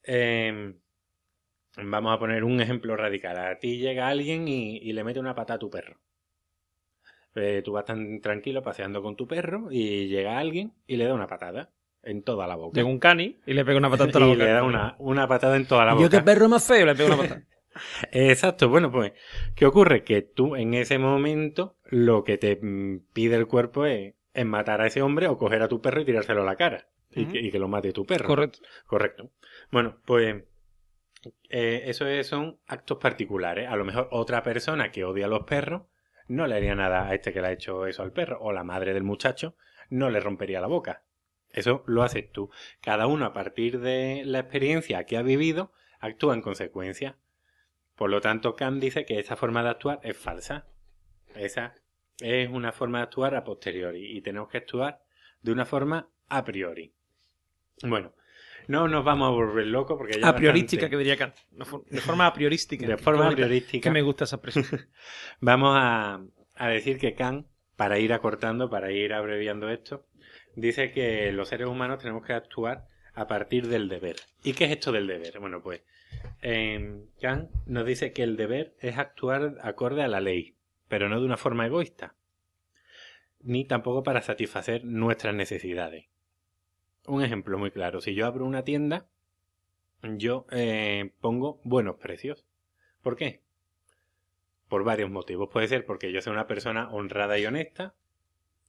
eh, 0.03 0.73
vamos 1.77 2.13
a 2.13 2.19
poner 2.19 2.43
un 2.43 2.61
ejemplo 2.61 2.95
radical. 2.95 3.37
A 3.37 3.57
ti 3.59 3.77
llega 3.77 4.07
alguien 4.07 4.47
y, 4.47 4.77
y 4.77 4.93
le 4.93 5.03
mete 5.03 5.19
una 5.19 5.35
pata 5.35 5.55
a 5.55 5.59
tu 5.59 5.69
perro. 5.69 5.99
Eh, 7.35 7.61
tú 7.65 7.71
vas 7.73 7.85
tan 7.85 8.21
tranquilo 8.21 8.61
paseando 8.61 9.01
con 9.01 9.15
tu 9.15 9.27
perro 9.27 9.67
y 9.71 10.07
llega 10.07 10.37
alguien 10.37 10.73
y 10.85 10.97
le 10.97 11.05
da 11.05 11.13
una 11.15 11.27
patada 11.27 11.71
en 12.03 12.21
toda 12.23 12.45
la 12.47 12.55
boca. 12.55 12.75
Llega 12.75 12.87
un 12.89 12.99
cani 12.99 13.39
y 13.45 13.53
le 13.53 13.65
pega 13.65 13.77
una 13.77 13.89
patada 13.89 14.05
en 14.05 14.11
toda 14.11 14.25
y 14.27 14.29
la 14.29 14.33
boca. 14.33 14.45
le 14.45 14.51
da 14.51 14.63
una, 14.63 14.95
una 14.99 15.27
patada 15.27 15.55
en 15.57 15.65
toda 15.65 15.85
la 15.85 15.93
Y 15.93 15.95
boca. 15.95 16.03
Yo 16.03 16.09
qué 16.09 16.21
perro 16.21 16.49
más 16.49 16.65
feo, 16.65 16.85
le 16.85 16.95
pego 16.95 17.07
una 17.09 17.17
patada. 17.17 17.43
Exacto, 18.11 18.69
bueno, 18.69 18.91
pues, 18.91 19.13
¿qué 19.55 19.65
ocurre? 19.65 20.03
Que 20.03 20.21
tú 20.21 20.55
en 20.55 20.73
ese 20.75 20.99
momento 20.99 21.77
lo 21.85 22.23
que 22.23 22.37
te 22.37 22.59
mm, 22.61 23.07
pide 23.13 23.35
el 23.35 23.47
cuerpo 23.47 23.85
es, 23.85 24.13
es 24.33 24.45
matar 24.45 24.81
a 24.81 24.87
ese 24.87 25.01
hombre 25.01 25.27
o 25.27 25.37
coger 25.37 25.61
a 25.63 25.67
tu 25.67 25.81
perro 25.81 26.01
y 26.01 26.05
tirárselo 26.05 26.41
a 26.43 26.45
la 26.45 26.55
cara. 26.55 26.87
y, 27.11 27.25
que, 27.27 27.39
y 27.39 27.51
que 27.51 27.59
lo 27.59 27.67
mate 27.67 27.93
tu 27.93 28.05
perro. 28.05 28.27
Correcto. 28.27 28.59
Correcto. 28.85 29.31
Bueno, 29.71 29.97
pues 30.05 30.43
eh, 31.49 31.83
eso 31.85 32.07
es- 32.07 32.27
son 32.27 32.59
actos 32.67 32.97
particulares. 32.97 33.69
A 33.69 33.75
lo 33.75 33.85
mejor 33.85 34.07
otra 34.11 34.43
persona 34.43 34.91
que 34.91 35.03
odia 35.05 35.25
a 35.25 35.29
los 35.29 35.43
perros 35.43 35.83
no 36.27 36.47
le 36.47 36.55
haría 36.55 36.75
nada 36.75 37.07
a 37.07 37.13
este 37.13 37.33
que 37.33 37.41
le 37.41 37.47
ha 37.47 37.51
hecho 37.51 37.85
eso 37.85 38.03
al 38.03 38.11
perro. 38.11 38.39
O 38.41 38.51
la 38.53 38.63
madre 38.63 38.93
del 38.93 39.03
muchacho 39.03 39.55
no 39.89 40.09
le 40.09 40.19
rompería 40.19 40.61
la 40.61 40.67
boca. 40.67 41.03
Eso 41.51 41.83
lo 41.85 42.03
haces 42.03 42.31
tú. 42.31 42.49
Cada 42.81 43.05
uno 43.07 43.25
a 43.25 43.33
partir 43.33 43.79
de 43.79 44.23
la 44.25 44.39
experiencia 44.39 45.05
que 45.05 45.17
ha 45.17 45.21
vivido 45.21 45.71
actúa 45.99 46.33
en 46.33 46.41
consecuencia. 46.41 47.17
Por 47.95 48.09
lo 48.09 48.21
tanto, 48.21 48.55
Kant 48.55 48.81
dice 48.81 49.05
que 49.05 49.19
esa 49.19 49.35
forma 49.35 49.61
de 49.63 49.69
actuar 49.69 49.99
es 50.03 50.17
falsa. 50.17 50.65
Esa 51.35 51.75
es 52.21 52.49
una 52.49 52.71
forma 52.71 52.99
de 52.99 53.03
actuar 53.03 53.35
a 53.35 53.43
posteriori 53.43 54.17
y 54.17 54.21
tenemos 54.21 54.49
que 54.49 54.57
actuar 54.57 55.03
de 55.41 55.51
una 55.51 55.65
forma 55.65 56.09
a 56.29 56.43
priori. 56.43 56.93
Bueno, 57.83 58.13
no 58.68 58.88
nos 58.88 59.03
vamos 59.03 59.27
a 59.27 59.31
volver 59.31 59.68
locos 59.68 59.98
porque 59.98 60.19
ya 60.19 60.27
A 60.30 60.35
priorística, 60.35 60.84
bastante- 60.84 60.91
que 60.91 60.98
diría 60.98 61.18
Kant. 61.18 61.35
De 61.90 62.02
forma 62.02 62.27
a 62.27 62.34
priorística. 62.34 62.85
de 62.88 62.98
forma 62.98 63.30
priorística 63.31 63.90
Que 63.90 63.94
me 63.94 64.02
gusta 64.02 64.23
esa 64.26 64.38
expresión. 64.38 64.65
vamos 65.40 65.76
a, 65.80 66.22
a 66.56 66.68
decir 66.69 66.98
que 66.99 67.14
Kant, 67.15 67.48
para 67.76 67.99
ir 67.99 68.14
acortando, 68.14 68.69
para 68.69 68.91
ir 68.91 69.14
abreviando 69.14 69.69
esto, 69.69 70.06
dice 70.56 70.91
que 70.91 71.31
los 71.31 71.49
seres 71.49 71.68
humanos 71.68 71.99
tenemos 71.99 72.26
que 72.26 72.34
actuar 72.34 72.85
a 73.14 73.27
partir 73.27 73.68
del 73.68 73.90
deber. 73.90 74.15
¿Y 74.44 74.53
qué 74.53 74.65
es 74.65 74.72
esto 74.72 74.91
del 74.91 75.07
deber? 75.07 75.40
Bueno, 75.40 75.61
pues 75.61 75.81
eh, 76.41 77.03
Kant 77.22 77.49
nos 77.65 77.85
dice 77.85 78.11
que 78.14 78.23
el 78.23 78.38
deber 78.38 78.76
es 78.80 78.98
actuar 78.98 79.57
acorde 79.61 80.03
a 80.03 80.07
la 80.07 80.22
ley, 80.22 80.56
pero 80.88 81.10
no 81.10 81.19
de 81.19 81.26
una 81.26 81.38
forma 81.38 81.65
egoísta, 81.65 82.15
ni 83.41 83.65
tampoco 83.65 84.03
para 84.03 84.22
satisfacer 84.22 84.85
nuestras 84.85 85.34
necesidades. 85.35 86.06
Un 87.05 87.23
ejemplo 87.23 87.57
muy 87.57 87.71
claro, 87.71 87.99
si 87.99 88.15
yo 88.15 88.25
abro 88.25 88.45
una 88.45 88.63
tienda, 88.63 89.07
yo 90.03 90.45
eh, 90.51 91.11
pongo 91.19 91.59
buenos 91.63 91.97
precios. 91.97 92.45
¿Por 93.01 93.15
qué? 93.17 93.41
Por 94.69 94.84
varios 94.84 95.09
motivos. 95.09 95.49
Puede 95.49 95.67
ser 95.67 95.85
porque 95.85 96.11
yo 96.11 96.21
soy 96.21 96.34
una 96.34 96.47
persona 96.47 96.89
honrada 96.91 97.38
y 97.38 97.45
honesta 97.45 97.93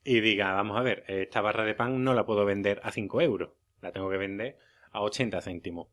y 0.03 0.21
diga, 0.21 0.53
vamos 0.53 0.77
a 0.77 0.83
ver, 0.83 1.05
esta 1.07 1.41
barra 1.41 1.65
de 1.65 1.75
pan 1.75 2.03
no 2.03 2.13
la 2.13 2.27
puedo 2.27 2.45
vender 2.45 2.81
a 2.83 2.91
5 2.91 3.21
euros, 3.21 3.51
la 3.81 3.93
tengo 3.93 4.11
que 4.11 4.19
vender 4.19 4.59
a 4.91 5.01
80 5.03 5.41
céntimos. 5.41 5.89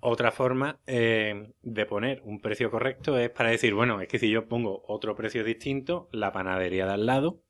Otra 0.00 0.30
forma 0.30 0.78
eh, 0.86 1.52
de 1.62 1.86
poner 1.86 2.20
un 2.24 2.40
precio 2.40 2.70
correcto 2.70 3.18
es 3.18 3.30
para 3.30 3.50
decir, 3.50 3.74
bueno, 3.74 4.00
es 4.00 4.08
que 4.08 4.18
si 4.18 4.30
yo 4.30 4.46
pongo 4.46 4.84
otro 4.88 5.14
precio 5.14 5.44
distinto, 5.44 6.08
la 6.12 6.32
panadería 6.32 6.86
de 6.86 6.92
al 6.92 7.06
lado, 7.06 7.40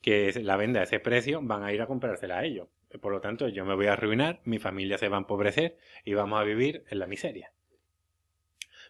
que 0.00 0.32
la 0.42 0.56
vende 0.56 0.80
a 0.80 0.82
ese 0.84 1.00
precio, 1.00 1.40
van 1.42 1.62
a 1.62 1.72
ir 1.72 1.80
a 1.80 1.86
comprársela 1.86 2.38
a 2.38 2.44
ellos. 2.44 2.68
Por 3.00 3.12
lo 3.12 3.20
tanto, 3.20 3.48
yo 3.48 3.64
me 3.64 3.74
voy 3.74 3.86
a 3.86 3.94
arruinar, 3.94 4.40
mi 4.44 4.58
familia 4.58 4.98
se 4.98 5.08
va 5.08 5.16
a 5.16 5.20
empobrecer 5.20 5.78
y 6.04 6.14
vamos 6.14 6.40
a 6.40 6.44
vivir 6.44 6.84
en 6.88 6.98
la 6.98 7.06
miseria. 7.06 7.52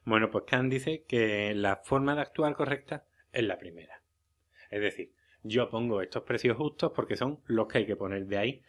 Bueno, 0.04 0.30
pues 0.30 0.44
Kant 0.46 0.72
dice 0.72 1.04
que 1.06 1.54
la 1.54 1.76
forma 1.76 2.14
de 2.14 2.22
actuar 2.22 2.54
correcta 2.54 3.04
es 3.32 3.44
la 3.44 3.58
primera. 3.58 4.02
Es 4.70 4.80
decir, 4.80 5.12
yo 5.42 5.68
pongo 5.68 6.02
estos 6.02 6.22
precios 6.24 6.56
justos 6.56 6.92
porque 6.94 7.16
son 7.16 7.40
los 7.46 7.68
que 7.68 7.78
hay 7.78 7.86
que 7.86 7.96
poner. 7.96 8.26
De 8.26 8.38
ahí 8.38 8.62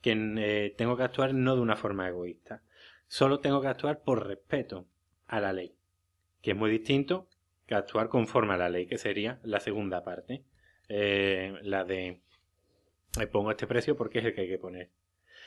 que 0.00 0.12
eh, 0.12 0.74
tengo 0.76 0.96
que 0.96 1.02
actuar 1.02 1.34
no 1.34 1.56
de 1.56 1.62
una 1.62 1.76
forma 1.76 2.06
egoísta. 2.06 2.62
Solo 3.08 3.40
tengo 3.40 3.60
que 3.60 3.68
actuar 3.68 4.02
por 4.02 4.26
respeto 4.26 4.86
a 5.26 5.40
la 5.40 5.52
ley, 5.52 5.74
que 6.42 6.52
es 6.52 6.56
muy 6.56 6.70
distinto 6.70 7.28
que 7.66 7.74
actuar 7.74 8.08
conforme 8.08 8.54
a 8.54 8.56
la 8.56 8.68
ley, 8.68 8.86
que 8.86 8.98
sería 8.98 9.40
la 9.42 9.60
segunda 9.60 10.04
parte. 10.04 10.44
Eh, 10.88 11.58
la 11.62 11.82
de 11.84 12.20
me 13.16 13.26
pongo 13.26 13.50
este 13.50 13.66
precio 13.66 13.96
porque 13.96 14.18
es 14.18 14.24
el 14.24 14.34
que 14.34 14.42
hay 14.42 14.48
que 14.48 14.58
poner. 14.58 14.90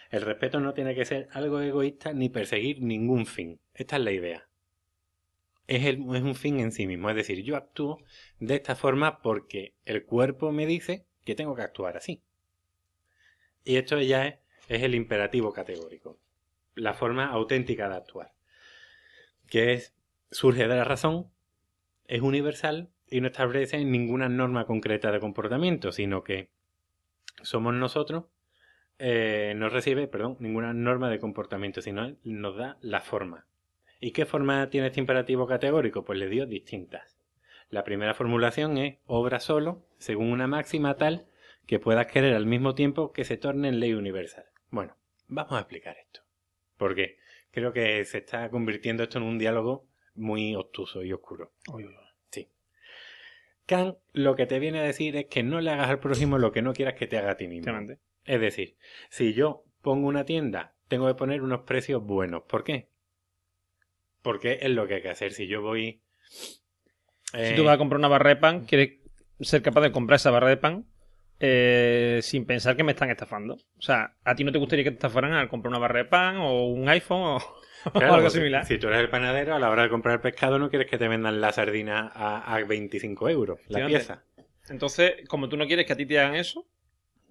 El 0.09 0.21
respeto 0.21 0.59
no 0.59 0.73
tiene 0.73 0.95
que 0.95 1.05
ser 1.05 1.27
algo 1.31 1.61
egoísta 1.61 2.13
ni 2.13 2.29
perseguir 2.29 2.81
ningún 2.81 3.25
fin. 3.25 3.59
Esta 3.73 3.97
es 3.97 4.03
la 4.03 4.11
idea. 4.11 4.47
Es, 5.67 5.85
es 5.85 5.97
un 5.97 6.35
fin 6.35 6.59
en 6.59 6.71
sí 6.71 6.87
mismo. 6.87 7.09
Es 7.09 7.15
decir, 7.15 7.43
yo 7.43 7.55
actúo 7.55 8.01
de 8.39 8.55
esta 8.55 8.75
forma 8.75 9.21
porque 9.21 9.75
el 9.85 10.05
cuerpo 10.05 10.51
me 10.51 10.65
dice 10.65 11.05
que 11.23 11.35
tengo 11.35 11.55
que 11.55 11.61
actuar 11.61 11.95
así. 11.95 12.23
Y 13.63 13.75
esto 13.75 14.01
ya 14.01 14.25
es, 14.25 14.39
es 14.67 14.81
el 14.81 14.95
imperativo 14.95 15.53
categórico. 15.53 16.19
La 16.73 16.93
forma 16.95 17.27
auténtica 17.27 17.87
de 17.87 17.95
actuar. 17.95 18.33
Que 19.47 19.73
es, 19.73 19.93
surge 20.31 20.67
de 20.67 20.75
la 20.75 20.85
razón, 20.85 21.31
es 22.07 22.21
universal 22.21 22.89
y 23.07 23.21
no 23.21 23.27
establece 23.27 23.83
ninguna 23.83 24.29
norma 24.29 24.65
concreta 24.65 25.11
de 25.11 25.19
comportamiento, 25.19 25.91
sino 25.91 26.23
que 26.23 26.49
somos 27.44 27.74
nosotros, 27.74 28.26
eh, 28.98 29.53
no 29.56 29.70
recibe, 29.70 30.07
perdón, 30.07 30.38
ninguna 30.40 30.74
norma 30.74 31.10
de 31.10 31.20
comportamiento, 31.20 31.82
sino 31.82 32.16
nos 32.24 32.57
da 32.57 32.78
la 32.82 33.02
forma. 33.02 33.45
¿Y 34.02 34.11
qué 34.11 34.26
forma 34.26 34.70
tiene 34.70 34.88
este 34.88 34.99
imperativo 34.99 35.48
categórico? 35.48 36.06
Pues 36.06 36.20
le 36.20 36.28
dio 36.28 36.45
distintas. 36.45 37.18
La 37.70 37.84
primera 37.84 38.14
formulación 38.14 38.78
es 38.78 38.98
obra 39.06 39.40
solo, 39.40 39.86
según 39.98 40.32
una 40.32 40.48
máxima 40.48 40.95
tal 40.95 41.28
que 41.68 41.80
pueda 41.80 42.07
querer 42.07 42.34
al 42.34 42.45
mismo 42.45 42.76
tiempo 42.76 43.11
que 43.11 43.26
se 43.26 43.38
torne 43.38 43.68
en 43.68 43.80
ley 43.80 43.94
universal. 43.94 44.45
Bueno, 44.70 44.95
vamos 45.28 45.53
a 45.53 45.60
explicar 45.60 45.98
esto. 45.98 46.22
Porque 46.78 47.18
creo 47.52 47.72
que 47.74 48.03
se 48.06 48.20
está 48.20 48.49
convirtiendo 48.49 49.03
esto 49.03 49.20
en 49.20 49.26
un 49.26 49.38
diálogo 49.38 49.86
muy 50.16 50.56
obtuso 50.56 51.03
y 51.03 51.14
oscuro. 51.14 51.52
Kant 53.69 53.97
lo 54.13 54.35
que 54.35 54.47
te 54.47 54.57
viene 54.57 54.79
a 54.79 54.83
decir 54.83 55.15
es 55.15 55.27
que 55.27 55.43
no 55.43 55.61
le 55.61 55.69
hagas 55.69 55.89
al 55.89 55.99
prójimo 55.99 56.39
lo 56.39 56.51
que 56.51 56.63
no 56.63 56.73
quieras 56.73 56.95
que 56.95 57.05
te 57.05 57.19
haga 57.19 57.31
a 57.31 57.37
ti 57.37 57.47
mismo. 57.47 57.71
Es 58.25 58.41
decir, 58.41 58.77
si 59.09 59.33
yo 59.33 59.63
pongo 59.83 60.07
una 60.07 60.25
tienda, 60.25 60.73
tengo 60.87 61.07
que 61.07 61.13
poner 61.13 61.43
unos 61.43 61.61
precios 61.61 62.03
buenos. 62.03 62.43
¿Por 62.49 62.63
qué? 62.63 62.89
Porque 64.23 64.57
es 64.61 64.71
lo 64.71 64.87
que 64.87 64.95
hay 64.95 65.01
que 65.03 65.09
hacer. 65.09 65.33
Si 65.33 65.47
yo 65.47 65.61
voy... 65.61 66.01
Si 67.31 67.55
tú 67.55 67.63
vas 67.63 67.75
a 67.75 67.77
comprar 67.77 67.99
una 67.99 68.07
barra 68.07 68.29
de 68.29 68.37
pan, 68.37 68.65
quieres 68.65 68.97
ser 69.39 69.61
capaz 69.61 69.81
de 69.81 69.91
comprar 69.91 70.15
esa 70.15 70.31
barra 70.31 70.49
de 70.49 70.57
pan 70.57 70.87
eh, 71.39 72.19
sin 72.23 72.45
pensar 72.45 72.75
que 72.75 72.83
me 72.83 72.93
están 72.93 73.11
estafando. 73.11 73.53
O 73.53 73.81
sea, 73.81 74.15
¿a 74.23 74.33
ti 74.33 74.43
no 74.43 74.51
te 74.51 74.57
gustaría 74.57 74.83
que 74.83 74.91
te 74.91 74.95
estafaran 74.95 75.33
al 75.33 75.47
comprar 75.47 75.69
una 75.69 75.79
barra 75.79 75.99
de 75.99 76.05
pan 76.05 76.37
o 76.37 76.65
un 76.65 76.89
iPhone 76.89 77.21
o, 77.21 77.39
algo 77.93 78.30
similar? 78.30 78.65
Si 78.65 78.77
tú 78.77 78.88
eres 78.88 78.99
el 78.99 79.10
panadero, 79.10 79.56
a 79.56 79.60
la 79.60 79.69
hora 79.69 79.84
de 79.84 79.89
comprar 79.89 80.15
el 80.15 80.22
pescado 80.22 80.60
no 80.60 80.69
quieres 80.69 80.89
que 80.89 80.97
te 80.97 81.07
vendan 81.07 81.41
la 81.41 81.51
sardina 81.51 82.11
a, 82.14 82.60
25 82.64 83.30
euros 83.30 83.60
la 83.68 83.85
pieza. 83.88 84.23
Entonces, 84.69 85.27
como 85.27 85.49
tú 85.49 85.57
no 85.57 85.65
quieres 85.68 85.85
que 85.85 85.93
a 85.93 85.97
ti 85.97 86.06
te 86.06 86.19
hagan 86.19 86.35
eso, 86.35 86.68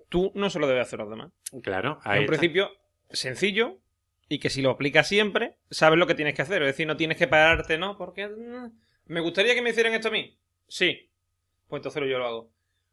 tú 0.08 0.32
no 0.34 0.50
se 0.50 0.58
lo 0.58 0.66
debes 0.66 0.86
hacer 0.86 1.00
a 1.00 1.04
los 1.04 1.10
demás. 1.10 1.32
Claro, 1.62 2.00
ahí 2.04 2.18
Es 2.18 2.20
un 2.22 2.26
principio 2.26 2.70
sencillo 3.10 3.78
y 4.28 4.38
que 4.38 4.50
si 4.50 4.60
lo 4.60 4.70
aplicas 4.70 5.08
siempre, 5.08 5.56
sabes 5.70 5.98
lo 5.98 6.06
que 6.06 6.14
tienes 6.14 6.34
que 6.34 6.42
hacer. 6.42 6.62
Es 6.62 6.68
decir, 6.68 6.86
no 6.86 6.96
tienes 6.96 7.16
que 7.16 7.28
pararte, 7.28 7.78
¿no? 7.78 7.96
Porque 7.96 8.28
mm, 8.28 8.72
me 9.06 9.20
gustaría 9.20 9.54
que 9.54 9.62
me 9.62 9.70
hicieran 9.70 9.94
esto 9.94 10.08
a 10.08 10.12
mí. 10.12 10.36
Sí. 10.66 11.10
Pues 11.68 11.80
entonces 11.80 12.02
yo 12.08 12.18
lo 12.18 12.26
hago. 12.26 12.50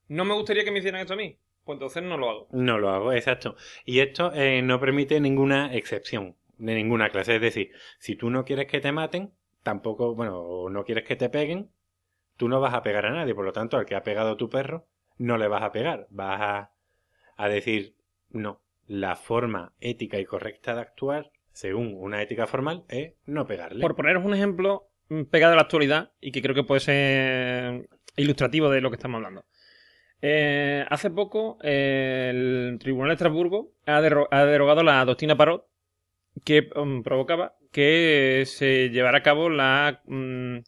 ¿No 0.07 0.25
me 0.25 0.33
gustaría 0.33 0.63
que 0.63 0.71
me 0.71 0.79
hicieran 0.79 1.01
esto 1.01 1.13
a 1.13 1.17
mí? 1.17 1.37
Pues 1.63 1.77
entonces 1.77 2.03
no 2.03 2.17
lo 2.17 2.29
hago. 2.29 2.47
No 2.51 2.77
lo 2.77 2.89
hago, 2.89 3.11
exacto. 3.11 3.55
Y 3.85 3.99
esto 3.99 4.31
eh, 4.33 4.61
no 4.61 4.79
permite 4.79 5.19
ninguna 5.19 5.73
excepción 5.73 6.35
de 6.57 6.75
ninguna 6.75 7.09
clase. 7.09 7.35
Es 7.35 7.41
decir, 7.41 7.71
si 7.99 8.15
tú 8.15 8.29
no 8.29 8.45
quieres 8.45 8.67
que 8.67 8.79
te 8.79 8.91
maten, 8.91 9.31
tampoco, 9.63 10.15
bueno, 10.15 10.39
o 10.39 10.69
no 10.69 10.83
quieres 10.83 11.05
que 11.05 11.15
te 11.15 11.29
peguen, 11.29 11.69
tú 12.37 12.49
no 12.49 12.59
vas 12.59 12.73
a 12.73 12.83
pegar 12.83 13.05
a 13.05 13.11
nadie. 13.11 13.35
Por 13.35 13.45
lo 13.45 13.53
tanto, 13.53 13.77
al 13.77 13.85
que 13.85 13.95
ha 13.95 14.03
pegado 14.03 14.37
tu 14.37 14.49
perro, 14.49 14.87
no 15.17 15.37
le 15.37 15.47
vas 15.47 15.63
a 15.63 15.71
pegar. 15.71 16.07
Vas 16.09 16.41
a, 16.41 16.71
a 17.37 17.49
decir, 17.49 17.95
no, 18.29 18.61
la 18.87 19.15
forma 19.15 19.73
ética 19.79 20.19
y 20.19 20.25
correcta 20.25 20.75
de 20.75 20.81
actuar, 20.81 21.31
según 21.51 21.95
una 21.97 22.21
ética 22.21 22.47
formal, 22.47 22.83
es 22.89 23.13
no 23.25 23.45
pegarle. 23.45 23.81
Por 23.81 23.95
poneros 23.95 24.25
un 24.25 24.33
ejemplo 24.33 24.89
mm, 25.09 25.23
pegado 25.23 25.53
a 25.53 25.55
la 25.55 25.63
actualidad 25.63 26.11
y 26.19 26.31
que 26.31 26.41
creo 26.41 26.55
que 26.55 26.63
puede 26.63 26.81
ser 26.81 27.89
ilustrativo 28.17 28.69
de 28.69 28.81
lo 28.81 28.89
que 28.89 28.95
estamos 28.95 29.17
hablando. 29.19 29.45
Eh, 30.21 30.85
hace 30.89 31.11
poco 31.11 31.57
el 31.61 32.77
Tribunal 32.79 33.09
de 33.09 33.13
Estrasburgo 33.13 33.73
ha, 33.85 34.01
derogado 34.01 34.81
la 34.81 35.03
doctrina 35.05 35.35
Parot 35.35 35.67
que 36.43 36.69
um, 36.75 37.03
provocaba 37.03 37.55
que 37.71 38.43
se 38.45 38.89
llevara 38.89 39.19
a 39.19 39.23
cabo 39.23 39.49
la 39.49 40.01
mm, 40.05 40.59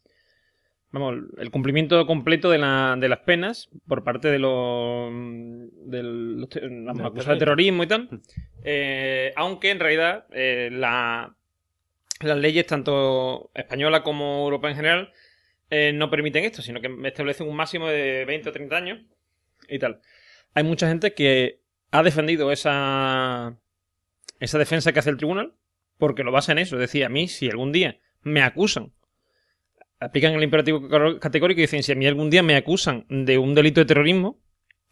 vamos 0.90 1.16
el 1.38 1.50
cumplimiento 1.50 2.06
completo 2.06 2.50
de, 2.50 2.58
las 2.58 3.18
penas 3.20 3.68
por 3.86 4.04
parte 4.04 4.28
de 4.28 4.38
los 4.38 5.10
de 5.86 6.02
los, 6.02 6.48
acusados 7.04 7.36
de 7.36 7.38
terrorismo. 7.38 7.82
y 7.82 7.86
tal. 7.86 8.20
Eh, 8.64 9.32
aunque 9.36 9.70
en 9.70 9.80
realidad 9.80 10.26
eh, 10.32 10.70
las 10.70 11.32
leyes 12.20 12.66
tanto 12.66 13.50
española 13.54 14.02
como 14.02 14.44
europea 14.44 14.70
en 14.70 14.76
general 14.76 15.12
no 15.94 16.08
permiten 16.08 16.44
esto 16.44 16.62
sino 16.62 16.80
que 16.80 16.88
establecen 17.04 17.46
un 17.46 17.54
máximo 17.54 17.88
de 17.88 18.24
20 18.24 18.48
o 18.48 18.52
30 18.52 18.76
años 18.76 19.00
y 19.68 19.78
tal. 19.78 20.00
Hay 20.54 20.64
mucha 20.64 20.88
gente 20.88 21.12
que 21.12 21.60
ha 21.90 22.02
defendido 22.02 22.52
esa, 22.52 23.58
esa 24.40 24.58
defensa 24.58 24.92
que 24.92 24.98
hace 24.98 25.10
el 25.10 25.16
tribunal 25.16 25.54
porque 25.98 26.24
lo 26.24 26.32
basa 26.32 26.52
en 26.52 26.58
eso. 26.58 26.76
Decía, 26.76 27.06
a 27.06 27.08
mí, 27.08 27.28
si 27.28 27.48
algún 27.48 27.72
día 27.72 27.98
me 28.22 28.42
acusan, 28.42 28.92
aplican 30.00 30.34
el 30.34 30.42
imperativo 30.42 30.88
categórico 31.18 31.60
y 31.60 31.62
dicen, 31.62 31.82
si 31.82 31.92
a 31.92 31.96
mí 31.96 32.06
algún 32.06 32.30
día 32.30 32.42
me 32.42 32.56
acusan 32.56 33.04
de 33.08 33.38
un 33.38 33.54
delito 33.54 33.80
de 33.80 33.86
terrorismo, 33.86 34.40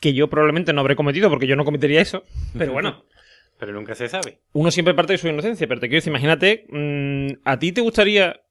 que 0.00 0.12
yo 0.12 0.28
probablemente 0.28 0.72
no 0.72 0.80
habré 0.80 0.96
cometido 0.96 1.30
porque 1.30 1.46
yo 1.46 1.56
no 1.56 1.64
cometería 1.64 2.00
eso, 2.00 2.24
pero 2.56 2.72
bueno. 2.72 3.04
pero 3.58 3.72
nunca 3.72 3.94
se 3.94 4.08
sabe. 4.08 4.40
Uno 4.52 4.70
siempre 4.70 4.94
parte 4.94 5.14
de 5.14 5.18
su 5.18 5.28
inocencia, 5.28 5.66
pero 5.66 5.80
te 5.80 5.88
quiero 5.88 5.98
decir, 5.98 6.10
imagínate, 6.10 6.66
mm, 6.68 7.40
¿a 7.44 7.58
ti 7.58 7.72
te 7.72 7.80
gustaría 7.80 8.42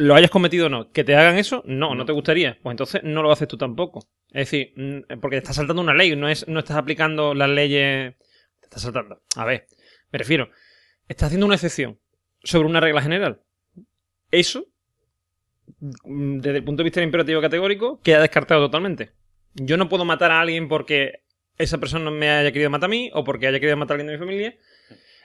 lo 0.00 0.14
hayas 0.14 0.30
cometido 0.30 0.66
o 0.66 0.68
no, 0.70 0.90
que 0.92 1.04
te 1.04 1.14
hagan 1.14 1.36
eso, 1.36 1.62
no, 1.66 1.94
no, 1.94 2.06
te 2.06 2.12
gustaría. 2.12 2.58
Pues 2.62 2.72
entonces 2.72 3.02
no 3.04 3.22
lo 3.22 3.30
haces 3.30 3.46
tú 3.46 3.58
tampoco. 3.58 4.08
Es 4.28 4.50
decir, 4.50 4.72
mm, 4.74 5.20
porque 5.20 5.36
estás 5.36 5.56
saltando 5.56 5.82
una 5.82 5.92
ley, 5.92 6.16
no, 6.16 6.28
es, 6.28 6.48
no 6.48 6.60
estás 6.60 6.78
aplicando 6.78 7.34
las 7.34 7.50
leyes. 7.50 8.14
Te 8.60 8.66
estás 8.66 8.82
saltando. 8.82 9.20
A 9.36 9.44
ver, 9.44 9.66
me 10.12 10.18
refiero, 10.18 10.50
estás 11.08 11.28
haciendo 11.28 11.46
una 11.46 11.56
excepción 11.56 11.98
sobre 12.42 12.68
una 12.68 12.80
regla 12.80 13.02
general. 13.02 13.42
Eso, 14.30 14.66
mm, 16.04 16.38
desde 16.38 16.58
el 16.58 16.64
punto 16.64 16.82
de 16.82 16.84
vista 16.84 17.00
del 17.00 17.08
imperativo 17.08 17.40
categórico, 17.40 18.00
queda 18.02 18.20
descartado 18.20 18.66
totalmente. 18.66 19.12
Yo 19.54 19.76
no 19.76 19.88
puedo 19.88 20.04
matar 20.04 20.30
a 20.30 20.40
alguien 20.40 20.68
porque 20.68 21.24
esa 21.58 21.78
persona 21.78 22.10
me 22.10 22.30
haya 22.30 22.52
querido 22.52 22.70
matar 22.70 22.88
a 22.88 22.90
mí 22.90 23.10
o 23.12 23.24
porque 23.24 23.46
haya 23.46 23.60
querido 23.60 23.76
matar 23.76 23.94
a 23.94 24.00
alguien 24.00 24.06
de 24.06 24.12
mi 24.14 24.18
familia, 24.18 24.56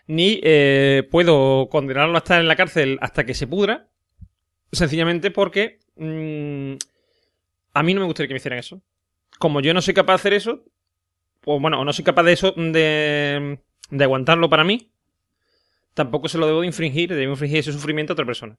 ni 0.07 0.40
eh, 0.44 1.07
puedo 1.12 1.70
condenarlo 1.70 2.16
a 2.16 2.20
estar 2.20 2.41
en 2.41 2.48
la 2.48 2.56
cárcel 2.56 2.98
hasta 3.02 3.26
que 3.26 3.34
se 3.34 3.48
pudra 3.48 3.90
Sencillamente 4.76 5.32
porque 5.32 5.80
mm, 5.95 6.74
a 7.74 7.84
mí 7.84 7.94
no 7.94 8.02
me 8.02 8.06
gustaría 8.06 8.28
que 8.28 8.34
me 8.34 8.38
hicieran 8.38 8.60
eso. 8.60 8.82
Como 9.40 9.62
yo 9.62 9.74
no 9.74 9.82
soy 9.82 9.94
capaz 9.94 10.14
de 10.14 10.16
hacer 10.16 10.34
eso, 10.34 10.64
o 11.45 11.60
bueno, 11.60 11.84
no 11.84 11.94
soy 11.94 12.03
capaz 12.03 12.24
de 12.24 12.34
eso, 12.34 12.52
de, 12.52 13.60
de 13.90 14.03
aguantarlo 14.03 14.49
para 14.49 14.64
mí, 14.64 14.91
tampoco 15.94 16.28
se 16.28 16.38
lo 16.38 16.48
debo 16.48 16.62
de 16.62 16.68
infringir, 16.68 17.14
debo 17.14 17.34
infringir 17.34 17.60
ese 17.60 17.72
sufrimiento 17.72 18.14
a 18.14 18.16
otra 18.16 18.26
persona. 18.26 18.57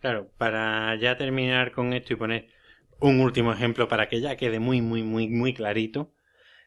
Claro, 0.00 0.30
para 0.38 0.94
ya 0.96 1.16
terminar 1.16 1.72
con 1.72 1.92
esto 1.92 2.12
y 2.12 2.16
poner 2.16 2.48
un 3.00 3.20
último 3.20 3.52
ejemplo 3.52 3.88
para 3.88 4.08
que 4.08 4.20
ya 4.20 4.36
quede 4.36 4.60
muy, 4.60 4.80
muy, 4.80 5.02
muy, 5.02 5.28
muy 5.28 5.54
clarito. 5.54 6.12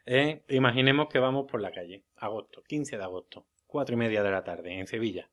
Eh, 0.05 0.43
imaginemos 0.49 1.07
que 1.09 1.19
vamos 1.19 1.45
por 1.49 1.61
la 1.61 1.72
calle, 1.72 2.03
agosto, 2.18 2.63
15 2.68 2.97
de 2.97 3.03
agosto, 3.03 3.47
cuatro 3.68 3.95
y 3.95 3.97
media 3.97 4.23
de 4.23 4.31
la 4.31 4.43
tarde, 4.43 4.80
en 4.80 4.88
Sevilla. 4.88 5.30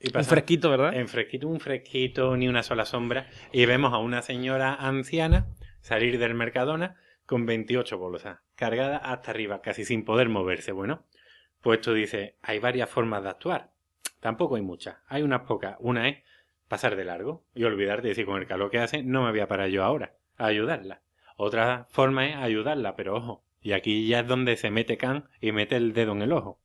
Y 0.00 0.16
un 0.16 0.24
fresquito, 0.24 0.70
¿verdad? 0.70 0.94
En 0.94 1.08
fresquito, 1.08 1.48
un 1.48 1.60
fresquito, 1.60 2.36
ni 2.36 2.46
una 2.46 2.62
sola 2.62 2.84
sombra. 2.84 3.28
Y 3.52 3.64
vemos 3.64 3.94
a 3.94 3.98
una 3.98 4.22
señora 4.22 4.74
anciana 4.74 5.46
salir 5.80 6.18
del 6.18 6.34
Mercadona 6.34 6.96
con 7.26 7.46
28 7.46 7.96
bolsas, 7.96 8.40
cargada 8.54 8.98
hasta 8.98 9.30
arriba, 9.30 9.62
casi 9.62 9.84
sin 9.84 10.04
poder 10.04 10.28
moverse. 10.28 10.72
Bueno, 10.72 11.06
pues 11.64 11.80
tú 11.80 11.94
dices, 11.94 12.34
hay 12.42 12.58
varias 12.58 12.90
formas 12.90 13.22
de 13.22 13.30
actuar. 13.30 13.72
Tampoco 14.20 14.56
hay 14.56 14.62
muchas, 14.62 14.98
hay 15.08 15.22
unas 15.22 15.40
pocas. 15.42 15.76
Una 15.80 16.08
es 16.08 16.18
pasar 16.68 16.94
de 16.94 17.06
largo 17.06 17.46
y 17.54 17.64
olvidarte 17.64 18.02
de 18.02 18.08
decir 18.10 18.26
con 18.26 18.38
el 18.38 18.46
calor 18.46 18.70
que 18.70 18.78
hace, 18.78 19.02
no 19.02 19.24
me 19.24 19.30
voy 19.30 19.40
a 19.40 19.48
parar 19.48 19.70
yo 19.70 19.82
ahora 19.82 20.14
a 20.36 20.44
ayudarla. 20.44 21.00
Otra 21.36 21.86
forma 21.88 22.26
es 22.28 22.36
ayudarla, 22.36 22.96
pero 22.96 23.16
ojo, 23.16 23.44
y 23.62 23.72
aquí 23.72 24.06
ya 24.06 24.20
es 24.20 24.28
donde 24.28 24.56
se 24.58 24.70
mete 24.70 24.98
Khan 24.98 25.30
y 25.40 25.52
mete 25.52 25.76
el 25.76 25.94
dedo 25.94 26.12
en 26.12 26.20
el 26.20 26.32
ojo, 26.32 26.60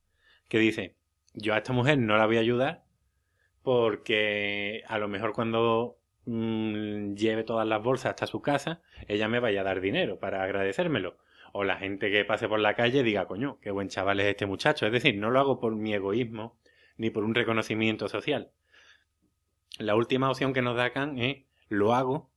que 0.50 0.60
dice, 0.60 0.98
yo 1.34 1.54
a 1.54 1.58
esta 1.60 1.72
mujer 1.72 1.98
no 1.98 2.18
la 2.18 2.26
voy 2.26 2.36
a 2.36 2.42
ayudar 2.42 2.84
porque 3.64 4.84
a 4.86 4.98
lo 4.98 5.08
mejor 5.08 5.32
cuando 5.32 5.98
mm, 6.26 7.14
lleve 7.14 7.46
todas 7.46 7.66
las 7.66 7.82
bolsas 7.82 8.10
hasta 8.10 8.28
su 8.28 8.42
casa, 8.42 8.82
ella 9.08 9.30
me 9.30 9.40
vaya 9.40 9.62
a 9.62 9.64
dar 9.64 9.80
dinero 9.80 10.20
para 10.20 10.44
agradecérmelo. 10.44 11.18
O 11.54 11.64
la 11.64 11.78
gente 11.78 12.12
que 12.12 12.26
pase 12.26 12.48
por 12.48 12.60
la 12.60 12.76
calle 12.76 13.04
diga, 13.04 13.28
coño, 13.28 13.60
qué 13.62 13.72
buen 13.72 13.90
chaval 13.90 14.20
es 14.20 14.28
este 14.28 14.46
muchacho. 14.46 14.86
Es 14.86 14.92
decir, 14.92 15.18
no 15.18 15.30
lo 15.30 15.40
hago 15.40 15.60
por 15.60 15.76
mi 15.76 15.94
egoísmo 15.94 16.58
ni 16.98 17.10
por 17.10 17.24
un 17.24 17.36
reconocimiento 17.36 18.08
social. 18.08 18.52
La 19.78 19.96
última 19.96 20.30
opción 20.30 20.54
que 20.54 20.62
nos 20.62 20.76
da 20.76 20.92
Khan 20.92 21.18
es, 21.18 21.46
lo 21.70 21.94
hago 21.94 22.30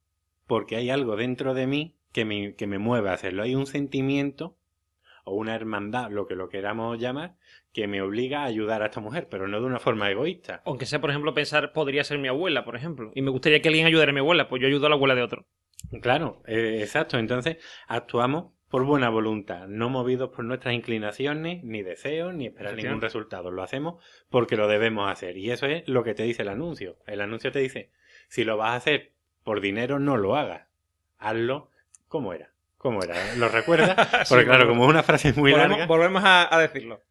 porque 0.46 0.76
hay 0.76 0.90
algo 0.90 1.16
dentro 1.16 1.54
de 1.54 1.66
mí 1.66 1.96
que 2.12 2.24
me, 2.24 2.54
que 2.54 2.66
me 2.66 2.78
mueve 2.78 3.10
a 3.10 3.14
hacerlo. 3.14 3.42
Hay 3.42 3.54
un 3.54 3.66
sentimiento 3.66 4.56
o 5.24 5.34
una 5.34 5.54
hermandad, 5.54 6.10
lo 6.10 6.26
que 6.26 6.34
lo 6.34 6.48
queramos 6.48 6.98
llamar, 6.98 7.36
que 7.72 7.86
me 7.86 8.02
obliga 8.02 8.42
a 8.42 8.44
ayudar 8.44 8.82
a 8.82 8.86
esta 8.86 9.00
mujer, 9.00 9.28
pero 9.30 9.48
no 9.48 9.60
de 9.60 9.66
una 9.66 9.78
forma 9.78 10.10
egoísta. 10.10 10.62
Aunque 10.64 10.86
sea, 10.86 11.00
por 11.00 11.10
ejemplo, 11.10 11.32
pensar, 11.32 11.72
podría 11.72 12.04
ser 12.04 12.18
mi 12.18 12.28
abuela, 12.28 12.64
por 12.64 12.76
ejemplo, 12.76 13.12
y 13.14 13.22
me 13.22 13.30
gustaría 13.30 13.62
que 13.62 13.68
alguien 13.68 13.86
ayudara 13.86 14.10
a 14.10 14.14
mi 14.14 14.20
abuela, 14.20 14.48
pues 14.48 14.60
yo 14.60 14.68
ayudo 14.68 14.86
a 14.86 14.88
la 14.88 14.96
abuela 14.96 15.14
de 15.14 15.22
otro. 15.22 15.46
Claro, 16.00 16.42
eh, 16.46 16.78
exacto. 16.80 17.18
Entonces, 17.18 17.58
actuamos 17.86 18.52
por 18.72 18.86
buena 18.86 19.10
voluntad, 19.10 19.68
no 19.68 19.90
movidos 19.90 20.30
por 20.30 20.46
nuestras 20.46 20.72
inclinaciones, 20.72 21.62
ni 21.62 21.82
deseos, 21.82 22.32
ni 22.32 22.46
esperar 22.46 22.74
ningún 22.74 23.02
resultado. 23.02 23.50
Lo 23.50 23.62
hacemos 23.62 24.02
porque 24.30 24.56
lo 24.56 24.66
debemos 24.66 25.12
hacer. 25.12 25.36
Y 25.36 25.50
eso 25.50 25.66
es 25.66 25.86
lo 25.86 26.02
que 26.04 26.14
te 26.14 26.22
dice 26.22 26.40
el 26.40 26.48
anuncio. 26.48 26.96
El 27.06 27.20
anuncio 27.20 27.52
te 27.52 27.58
dice, 27.58 27.90
si 28.28 28.44
lo 28.44 28.56
vas 28.56 28.70
a 28.70 28.76
hacer 28.76 29.12
por 29.44 29.60
dinero, 29.60 29.98
no 29.98 30.16
lo 30.16 30.36
hagas. 30.36 30.68
Hazlo 31.18 31.70
como 32.08 32.32
era. 32.32 32.54
¿Cómo 32.78 33.02
era? 33.02 33.14
¿Lo 33.36 33.50
recuerdas? 33.50 33.94
Porque 34.30 34.46
claro, 34.46 34.66
como 34.66 34.84
es 34.84 34.88
una 34.88 35.02
frase 35.02 35.34
muy 35.34 35.52
larga. 35.52 35.84
Volvemos 35.84 36.22
a, 36.24 36.58
decirlo. 36.58 37.02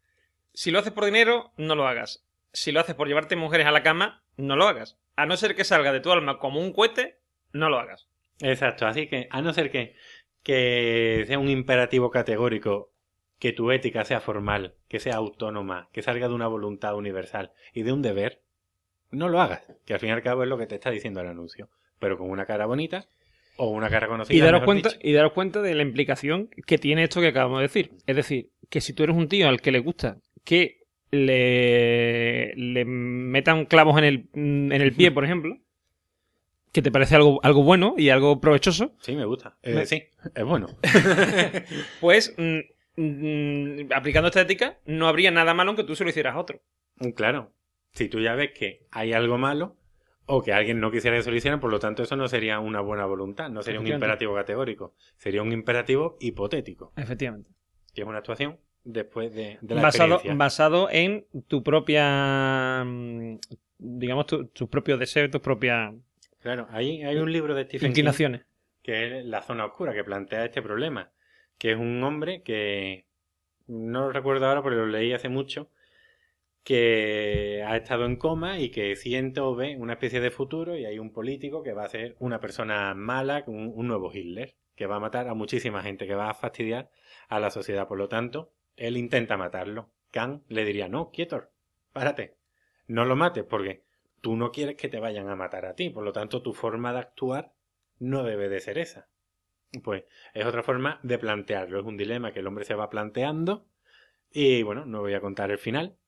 Si 0.52 0.72
lo 0.72 0.80
haces 0.80 0.92
por 0.92 1.04
dinero, 1.04 1.52
no 1.56 1.76
lo 1.76 1.86
hagas. 1.86 2.24
Si 2.52 2.72
lo 2.72 2.80
haces 2.80 2.96
por 2.96 3.06
llevarte 3.06 3.36
mujeres 3.36 3.68
a 3.68 3.70
la 3.70 3.84
cama, 3.84 4.24
no 4.36 4.56
lo 4.56 4.66
hagas. 4.66 4.98
A 5.14 5.26
no 5.26 5.36
ser 5.36 5.54
que 5.54 5.62
salga 5.62 5.92
de 5.92 6.00
tu 6.00 6.10
alma 6.10 6.40
como 6.40 6.58
un 6.58 6.72
cohete, 6.72 7.20
no 7.52 7.68
lo 7.68 7.78
hagas. 7.78 8.08
Exacto. 8.40 8.84
Así 8.84 9.06
que, 9.06 9.28
a 9.30 9.42
no 9.42 9.52
ser 9.52 9.70
que, 9.70 9.94
que 10.42 11.24
sea 11.26 11.38
un 11.38 11.48
imperativo 11.48 12.10
categórico, 12.10 12.92
que 13.38 13.52
tu 13.52 13.72
ética 13.72 14.04
sea 14.04 14.20
formal, 14.20 14.74
que 14.88 15.00
sea 15.00 15.16
autónoma, 15.16 15.88
que 15.92 16.02
salga 16.02 16.28
de 16.28 16.34
una 16.34 16.46
voluntad 16.46 16.96
universal 16.96 17.52
y 17.72 17.82
de 17.82 17.92
un 17.92 18.02
deber, 18.02 18.42
no 19.10 19.28
lo 19.28 19.40
hagas. 19.40 19.62
Que 19.84 19.94
al 19.94 20.00
fin 20.00 20.10
y 20.10 20.12
al 20.12 20.22
cabo 20.22 20.42
es 20.42 20.48
lo 20.48 20.58
que 20.58 20.66
te 20.66 20.76
está 20.76 20.90
diciendo 20.90 21.20
el 21.20 21.28
anuncio. 21.28 21.68
Pero 21.98 22.18
con 22.18 22.30
una 22.30 22.46
cara 22.46 22.66
bonita 22.66 23.06
o 23.56 23.68
una 23.68 23.90
cara 23.90 24.08
conocida. 24.08 24.36
Y 24.36 24.40
daros, 24.40 24.62
cuenta, 24.64 24.90
y 25.00 25.12
daros 25.12 25.32
cuenta 25.32 25.60
de 25.60 25.74
la 25.74 25.82
implicación 25.82 26.50
que 26.66 26.78
tiene 26.78 27.04
esto 27.04 27.20
que 27.20 27.28
acabamos 27.28 27.58
de 27.58 27.62
decir. 27.62 27.90
Es 28.06 28.16
decir, 28.16 28.50
que 28.68 28.80
si 28.80 28.92
tú 28.92 29.02
eres 29.02 29.16
un 29.16 29.28
tío 29.28 29.48
al 29.48 29.60
que 29.60 29.72
le 29.72 29.80
gusta 29.80 30.18
que 30.44 30.82
le, 31.10 32.54
le 32.56 32.84
metan 32.84 33.66
clavos 33.66 33.98
en 33.98 34.04
el, 34.04 34.28
en 34.34 34.72
el 34.72 34.92
pie, 34.92 35.10
por 35.10 35.24
ejemplo, 35.24 35.58
que 36.72 36.82
te 36.82 36.90
parece 36.90 37.14
algo, 37.16 37.40
algo 37.42 37.62
bueno 37.62 37.94
y 37.96 38.08
algo 38.08 38.40
provechoso. 38.40 38.92
Sí, 39.00 39.14
me 39.14 39.24
gusta. 39.24 39.56
Eh, 39.62 39.86
sí, 39.86 40.04
es 40.34 40.44
bueno. 40.44 40.68
pues, 42.00 42.34
mm, 42.36 43.00
mm, 43.00 43.92
aplicando 43.94 44.28
esta 44.28 44.40
ética, 44.40 44.78
no 44.86 45.06
habría 45.06 45.30
nada 45.30 45.54
malo 45.54 45.70
en 45.70 45.76
que 45.76 45.84
tú 45.84 45.94
se 45.94 46.04
lo 46.04 46.10
hicieras 46.10 46.34
a 46.34 46.38
otro. 46.38 46.62
Claro. 47.14 47.52
Si 47.92 48.08
tú 48.08 48.20
ya 48.20 48.34
ves 48.34 48.52
que 48.52 48.86
hay 48.90 49.12
algo 49.12 49.36
malo, 49.36 49.76
o 50.26 50.42
que 50.42 50.52
alguien 50.52 50.80
no 50.80 50.90
quisiera 50.90 51.16
que 51.16 51.22
se 51.22 51.30
lo 51.30 51.36
hicieran, 51.36 51.60
por 51.60 51.70
lo 51.70 51.78
tanto 51.78 52.02
eso 52.02 52.16
no 52.16 52.26
sería 52.26 52.58
una 52.58 52.80
buena 52.80 53.04
voluntad, 53.04 53.50
no 53.50 53.62
sería 53.62 53.80
un 53.80 53.86
imperativo 53.86 54.34
categórico, 54.34 54.94
sería 55.18 55.42
un 55.42 55.52
imperativo 55.52 56.16
hipotético. 56.20 56.92
Efectivamente. 56.96 57.50
Y 57.94 58.00
es 58.00 58.06
una 58.06 58.18
actuación 58.18 58.58
después 58.84 59.32
de, 59.32 59.58
la 59.62 59.82
basado, 59.82 60.20
basado 60.34 60.88
en 60.90 61.26
tu 61.48 61.62
propia, 61.62 62.82
mm, 62.84 63.38
digamos, 63.78 64.26
tus 64.26 64.68
propios 64.68 64.98
deseos, 64.98 65.30
tus 65.30 65.40
propias... 65.40 65.92
Claro, 66.42 66.66
hay, 66.70 67.02
hay 67.02 67.16
un 67.16 67.32
libro 67.32 67.54
de 67.54 67.64
Stephen 67.64 67.90
Inclinaciones. 67.90 68.42
que 68.82 69.20
es 69.20 69.24
La 69.24 69.42
Zona 69.42 69.64
Oscura, 69.64 69.94
que 69.94 70.04
plantea 70.04 70.44
este 70.44 70.60
problema, 70.60 71.12
que 71.56 71.72
es 71.72 71.78
un 71.78 72.02
hombre 72.02 72.42
que, 72.42 73.06
no 73.66 74.00
lo 74.02 74.12
recuerdo 74.12 74.46
ahora 74.46 74.62
porque 74.62 74.76
lo 74.76 74.86
leí 74.86 75.12
hace 75.12 75.28
mucho, 75.28 75.70
que 76.64 77.64
ha 77.66 77.76
estado 77.76 78.04
en 78.06 78.16
coma 78.16 78.58
y 78.58 78.70
que 78.70 78.94
siente 78.96 79.40
o 79.40 79.54
ve 79.54 79.76
una 79.76 79.94
especie 79.94 80.20
de 80.20 80.30
futuro 80.30 80.76
y 80.76 80.84
hay 80.84 80.98
un 80.98 81.12
político 81.12 81.62
que 81.62 81.72
va 81.72 81.84
a 81.84 81.88
ser 81.88 82.16
una 82.18 82.40
persona 82.40 82.94
mala, 82.94 83.42
un, 83.46 83.72
un 83.74 83.88
nuevo 83.88 84.12
Hitler, 84.12 84.54
que 84.76 84.86
va 84.86 84.96
a 84.96 85.00
matar 85.00 85.28
a 85.28 85.34
muchísima 85.34 85.82
gente, 85.82 86.06
que 86.06 86.14
va 86.14 86.30
a 86.30 86.34
fastidiar 86.34 86.90
a 87.28 87.40
la 87.40 87.50
sociedad. 87.50 87.88
Por 87.88 87.98
lo 87.98 88.08
tanto, 88.08 88.52
él 88.76 88.96
intenta 88.96 89.36
matarlo. 89.36 89.90
Khan 90.10 90.44
le 90.48 90.64
diría, 90.64 90.88
no, 90.88 91.10
quieto, 91.10 91.50
párate, 91.92 92.36
no 92.86 93.04
lo 93.04 93.16
mates 93.16 93.44
porque 93.44 93.82
tú 94.22 94.36
no 94.36 94.50
quieres 94.50 94.76
que 94.76 94.88
te 94.88 95.00
vayan 95.00 95.28
a 95.28 95.36
matar 95.36 95.66
a 95.66 95.74
ti, 95.74 95.90
por 95.90 96.04
lo 96.04 96.12
tanto 96.12 96.40
tu 96.40 96.54
forma 96.54 96.94
de 96.94 97.00
actuar 97.00 97.52
no 97.98 98.22
debe 98.22 98.48
de 98.48 98.60
ser 98.60 98.78
esa. 98.78 99.08
Pues 99.84 100.04
es 100.32 100.46
otra 100.46 100.62
forma 100.62 100.98
de 101.02 101.18
plantearlo, 101.18 101.78
es 101.78 101.84
un 101.84 101.98
dilema 101.98 102.32
que 102.32 102.40
el 102.40 102.46
hombre 102.46 102.64
se 102.64 102.74
va 102.74 102.88
planteando 102.88 103.66
y 104.30 104.62
bueno, 104.62 104.86
no 104.86 105.00
voy 105.00 105.12
a 105.12 105.20
contar 105.20 105.50
el 105.50 105.58
final, 105.58 105.98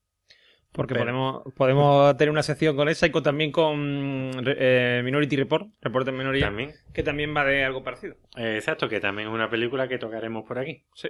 porque 0.75 0.95
podemos, 0.95 1.43
podemos 1.55 2.17
tener 2.17 2.31
una 2.31 2.43
sección 2.43 2.75
con 2.75 2.89
esa 2.89 3.07
y 3.07 3.11
con, 3.11 3.23
también 3.23 3.51
con 3.51 4.31
eh, 4.45 5.01
Minority 5.03 5.37
Report, 5.37 5.69
Reporte 5.81 6.09
en 6.09 6.17
Minoría, 6.17 6.53
que 6.93 7.03
también 7.03 7.35
va 7.35 7.45
de 7.45 7.63
algo 7.63 7.83
parecido. 7.83 8.15
exacto, 8.37 8.89
que 8.89 8.99
también 8.99 9.29
es 9.29 9.33
una 9.33 9.49
película 9.49 9.87
que 9.87 9.97
tocaremos 9.97 10.43
por 10.45 10.59
aquí. 10.59 10.83
Sí. 10.93 11.09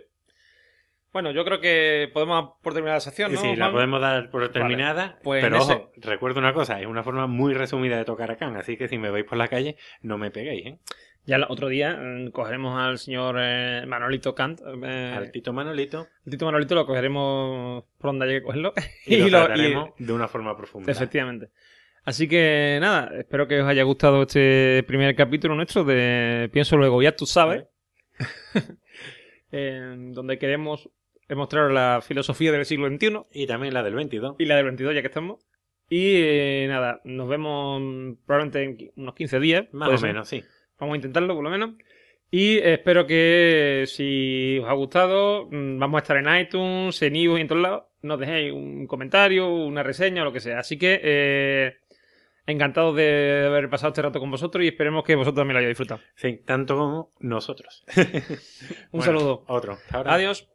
Bueno, 1.15 1.31
yo 1.31 1.45
creo 1.45 1.61
que 1.61 2.09
podemos 2.13 2.55
por 2.61 2.73
terminar 2.73 2.97
la 2.97 2.99
sección, 2.99 3.31
¿no? 3.31 3.39
Sí, 3.39 3.55
la 3.55 3.71
podemos 3.71 4.01
dar 4.01 4.29
por 4.29 4.51
terminada. 4.51 5.17
Pues 5.23 5.41
pero 5.41 5.59
ojo, 5.59 5.93
recuerdo 5.95 6.41
una 6.41 6.53
cosa, 6.53 6.81
es 6.81 6.87
una 6.87 7.03
forma 7.03 7.25
muy 7.25 7.53
resumida 7.53 7.95
de 7.95 8.03
tocar 8.03 8.31
a 8.31 8.35
Khan, 8.35 8.57
así 8.57 8.75
que 8.75 8.89
si 8.89 8.97
me 8.97 9.09
veis 9.09 9.23
por 9.23 9.37
la 9.37 9.47
calle, 9.47 9.77
no 10.01 10.17
me 10.17 10.29
peguéis, 10.29 10.65
¿eh? 10.65 10.79
Ya 11.25 11.37
el 11.37 11.45
otro 11.47 11.69
día 11.69 11.95
mm, 11.95 12.31
cogeremos 12.31 12.77
al 12.77 12.97
señor 12.97 13.37
eh, 13.39 13.85
Manolito 13.87 14.35
Kant. 14.35 14.59
Eh, 14.83 15.13
al 15.15 15.31
Tito 15.31 15.53
Manolito. 15.53 16.05
El 16.25 16.31
Tito 16.31 16.45
Manolito 16.47 16.75
lo 16.75 16.85
cogeremos 16.85 17.85
por 17.97 18.09
donde 18.09 18.25
haya 18.25 18.39
que 18.39 18.43
cogerlo. 18.43 18.73
Y, 19.05 19.29
lo, 19.29 19.29
trataremos 19.45 19.91
de 19.97 20.11
una 20.11 20.27
forma 20.27 20.57
profunda. 20.57 20.91
Efectivamente. 20.91 21.47
Así 22.03 22.27
que 22.27 22.77
nada, 22.81 23.09
espero 23.17 23.47
que 23.47 23.61
os 23.61 23.67
haya 23.69 23.83
gustado 23.83 24.23
este 24.23 24.83
primer 24.85 25.15
capítulo 25.15 25.55
nuestro 25.55 25.85
de 25.85 26.49
Pienso 26.51 26.75
Luego, 26.75 27.01
ya 27.01 27.15
tú 27.15 27.25
sabes. 27.25 27.63
donde 30.13 30.37
queremos 30.37 30.89
mostrar 31.33 31.71
la 31.71 32.01
filosofía 32.05 32.51
del 32.51 32.65
siglo 32.65 32.87
XXI. 32.87 33.25
Y 33.31 33.47
también 33.47 33.73
la 33.73 33.81
del 33.81 33.95
22. 33.95 34.35
Y 34.37 34.45
la 34.45 34.57
del 34.57 34.65
22, 34.65 34.93
ya 34.93 35.01
que 35.01 35.07
estamos. 35.07 35.39
Y 35.89 36.15
eh, 36.15 36.65
nada, 36.67 37.01
nos 37.03 37.27
vemos 37.27 37.81
probablemente 38.25 38.63
en 38.63 38.91
unos 38.97 39.15
15 39.15 39.39
días. 39.39 39.65
Más 39.71 40.01
o 40.01 40.05
menos, 40.05 40.27
sí. 40.27 40.43
Vamos 40.79 40.93
a 40.93 40.97
intentarlo, 40.97 41.33
por 41.35 41.43
lo 41.43 41.49
menos. 41.49 41.71
Y 42.31 42.57
espero 42.57 43.05
que 43.05 43.85
si 43.87 44.59
os 44.61 44.69
ha 44.69 44.73
gustado, 44.73 45.47
mm, 45.49 45.79
vamos 45.79 45.99
a 45.99 46.01
estar 46.01 46.17
en 46.17 46.35
iTunes, 46.35 47.01
en 47.01 47.15
iVoox 47.15 47.37
y 47.37 47.41
en 47.41 47.47
todos 47.47 47.61
lados. 47.61 47.83
Nos 48.01 48.19
dejéis 48.19 48.51
un 48.51 48.87
comentario, 48.87 49.49
una 49.49 49.83
reseña 49.83 50.21
o 50.21 50.25
lo 50.25 50.33
que 50.33 50.39
sea. 50.39 50.59
Así 50.59 50.77
que 50.77 50.99
eh, 51.03 51.77
encantado 52.47 52.93
de 52.93 53.45
haber 53.47 53.69
pasado 53.69 53.89
este 53.89 54.01
rato 54.01 54.19
con 54.19 54.31
vosotros 54.31 54.63
y 54.63 54.67
esperemos 54.67 55.03
que 55.03 55.15
vosotros 55.15 55.39
también 55.39 55.53
lo 55.53 55.59
hayáis 55.59 55.77
disfrutado. 55.77 56.01
Sí, 56.15 56.41
tanto 56.45 56.75
como 56.75 57.11
nosotros. 57.19 57.85
un 58.91 59.01
saludo. 59.01 59.43
Otro. 59.47 59.77
Adiós. 59.91 60.49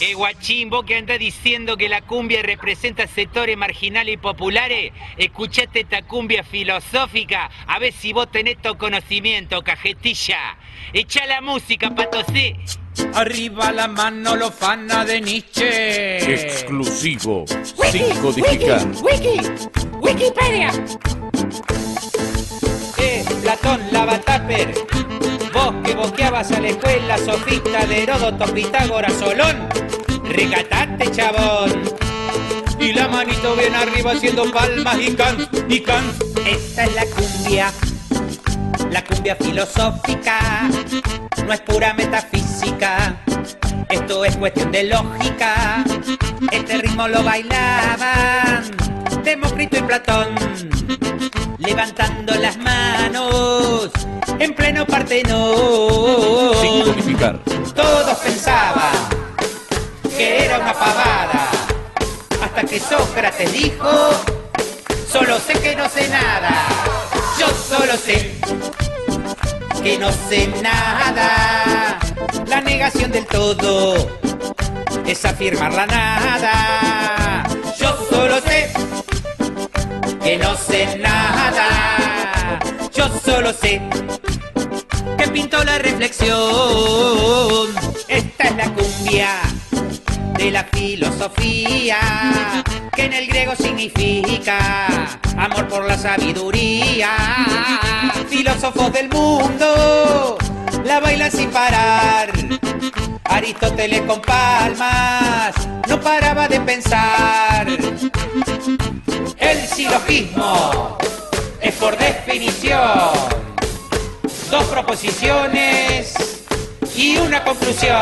Eh, 0.00 0.14
guachín, 0.14 0.70
vos 0.70 0.86
que 0.86 0.96
andás 0.96 1.18
diciendo 1.18 1.76
que 1.76 1.90
la 1.90 2.00
cumbia 2.00 2.40
representa 2.42 3.06
sectores 3.06 3.54
marginales 3.58 4.14
y 4.14 4.16
populares, 4.16 4.92
escuchate 5.18 5.80
esta 5.80 6.00
cumbia 6.00 6.42
filosófica, 6.42 7.50
a 7.66 7.78
ver 7.78 7.92
si 7.92 8.14
vos 8.14 8.30
tenés 8.30 8.56
tu 8.62 8.78
conocimiento, 8.78 9.62
cajetilla. 9.62 10.56
Echa 10.94 11.26
la 11.26 11.42
música, 11.42 11.94
pato 11.94 12.24
Arriba 13.14 13.72
la 13.72 13.88
mano 13.88 14.36
lofana 14.36 15.04
de 15.04 15.20
Nietzsche. 15.20 16.32
Exclusivo. 16.32 17.44
Sin 17.90 18.08
codificar. 18.22 18.86
Wiki, 19.02 19.40
Wikipedia. 20.00 20.70
Eh, 22.96 23.24
Platón, 23.42 23.80
lava 23.92 24.18
tupper. 24.18 24.89
Boqueabas 26.00 26.50
a 26.52 26.60
la 26.60 26.68
escuela, 26.68 27.18
sofista 27.18 27.84
de 27.84 28.04
Heródoto, 28.04 28.46
Pitágoras, 28.54 29.12
Solón. 29.12 29.68
Recatate, 30.24 31.10
chabón. 31.10 31.82
Y 32.78 32.94
la 32.94 33.06
manito 33.06 33.54
bien 33.54 33.74
arriba 33.74 34.12
haciendo 34.12 34.50
palmas 34.50 34.96
y 34.98 35.14
can, 35.14 35.36
y 35.68 35.80
can. 35.80 36.04
Esta 36.46 36.84
es 36.84 36.94
la 36.94 37.04
cumbia, 37.04 37.72
la 38.90 39.04
cumbia 39.04 39.36
filosófica. 39.36 40.70
No 41.46 41.52
es 41.52 41.60
pura 41.60 41.92
metafísica, 41.92 43.20
esto 43.90 44.24
es 44.24 44.38
cuestión 44.38 44.72
de 44.72 44.84
lógica. 44.84 45.84
Este 46.50 46.78
ritmo 46.78 47.08
lo 47.08 47.22
bailaban 47.22 48.70
Demócrito 49.22 49.76
y 49.76 49.82
Platón, 49.82 50.28
levantando 51.60 52.34
las 52.34 52.56
manos 52.56 53.90
en 54.38 54.54
pleno 54.54 54.86
Partenón. 54.86 55.54
codificar. 56.84 57.38
Todos 57.74 58.18
pensaban 58.18 58.92
que 60.16 60.44
era 60.44 60.58
una 60.58 60.72
pavada, 60.72 61.48
hasta 62.42 62.62
que 62.64 62.80
Sócrates 62.80 63.52
dijo, 63.52 63.90
solo 65.10 65.38
sé 65.38 65.52
que 65.54 65.76
no 65.76 65.88
sé 65.88 66.08
nada, 66.08 66.66
yo 67.38 67.46
solo 67.48 67.96
sé 67.96 68.34
que 69.82 69.98
no 69.98 70.10
sé 70.28 70.48
nada. 70.62 71.98
La 72.46 72.60
negación 72.60 73.10
del 73.10 73.26
todo 73.26 73.94
es 75.06 75.24
afirmar 75.24 75.72
la 75.72 75.86
nada. 75.86 77.44
Yo 77.78 77.96
solo 78.10 78.40
sé 78.40 78.70
que 80.22 80.36
no 80.38 80.56
sé 80.56 80.98
nada. 80.98 82.58
Yo 82.92 83.08
solo 83.24 83.52
sé 83.52 83.80
que 85.16 85.28
pintó 85.28 85.62
la 85.64 85.78
reflexión. 85.78 86.38
Esta 88.08 88.44
es 88.44 88.56
la 88.56 88.64
cumbia 88.70 89.28
de 90.36 90.50
la 90.50 90.64
filosofía, 90.64 91.98
que 92.94 93.04
en 93.04 93.12
el 93.12 93.26
griego 93.26 93.54
significa 93.56 94.86
amor 95.36 95.68
por 95.68 95.86
la 95.86 95.96
sabiduría. 95.96 97.10
Filósofos 98.28 98.92
del 98.92 99.08
mundo 99.08 100.38
la 100.84 101.00
bailan 101.00 101.30
sin 101.30 101.50
parar. 101.50 102.30
Aristóteles 103.24 104.02
con 104.02 104.20
palmas 104.20 105.54
no 105.88 106.00
paraba 106.00 106.48
de 106.48 106.60
pensar. 106.60 107.66
El 109.40 109.66
silogismo 109.66 110.98
es 111.60 111.74
por 111.76 111.96
definición 111.96 113.10
dos 114.50 114.64
proposiciones 114.64 116.14
y 116.94 117.16
una 117.16 117.42
conclusión. 117.42 117.96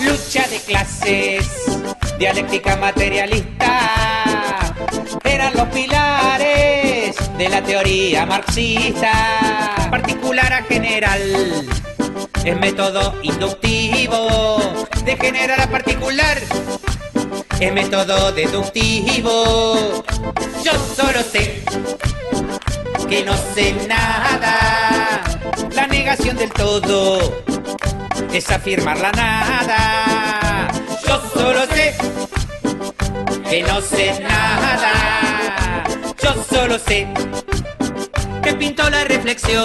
Lucha 0.00 0.46
de 0.46 0.60
clases, 0.60 1.44
dialéctica 2.18 2.76
materialista, 2.76 4.74
eran 5.24 5.54
los 5.54 5.66
pilares 5.68 7.16
de 7.36 7.48
la 7.48 7.60
teoría 7.62 8.24
marxista. 8.24 9.74
Particular 9.90 10.52
a 10.52 10.62
general, 10.62 11.66
es 12.44 12.56
método 12.60 13.14
inductivo, 13.22 14.86
de 15.04 15.16
general 15.16 15.60
a 15.60 15.66
particular. 15.66 16.38
Es 17.60 17.72
método 17.72 18.30
deductivo. 18.30 20.04
Yo 20.64 20.72
solo 20.96 21.20
sé 21.22 21.60
que 23.08 23.24
no 23.24 23.36
sé 23.54 23.74
nada. 23.88 25.24
La 25.72 25.88
negación 25.88 26.36
del 26.36 26.52
todo 26.52 27.42
es 28.32 28.48
afirmar 28.50 28.98
la 28.98 29.10
nada. 29.10 30.68
Yo 31.04 31.20
solo 31.34 31.66
sé 31.66 31.96
que 33.50 33.62
no 33.64 33.80
sé 33.80 34.20
nada. 34.20 35.84
Yo 36.22 36.44
solo 36.48 36.78
sé 36.78 37.08
que 38.40 38.54
pintó 38.54 38.88
la 38.88 39.02
reflexión. 39.02 39.64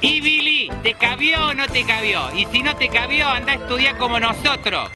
Y 0.00 0.20
Billy, 0.20 0.70
¿te 0.82 0.94
cabió 0.94 1.50
o 1.50 1.54
no 1.54 1.68
te 1.68 1.84
cabió? 1.84 2.34
Y 2.34 2.46
si 2.46 2.62
no 2.62 2.74
te 2.74 2.88
cabió, 2.88 3.28
anda 3.28 3.52
a 3.52 3.56
estudiar 3.56 3.96
como 3.96 4.18
nosotros. 4.18 4.90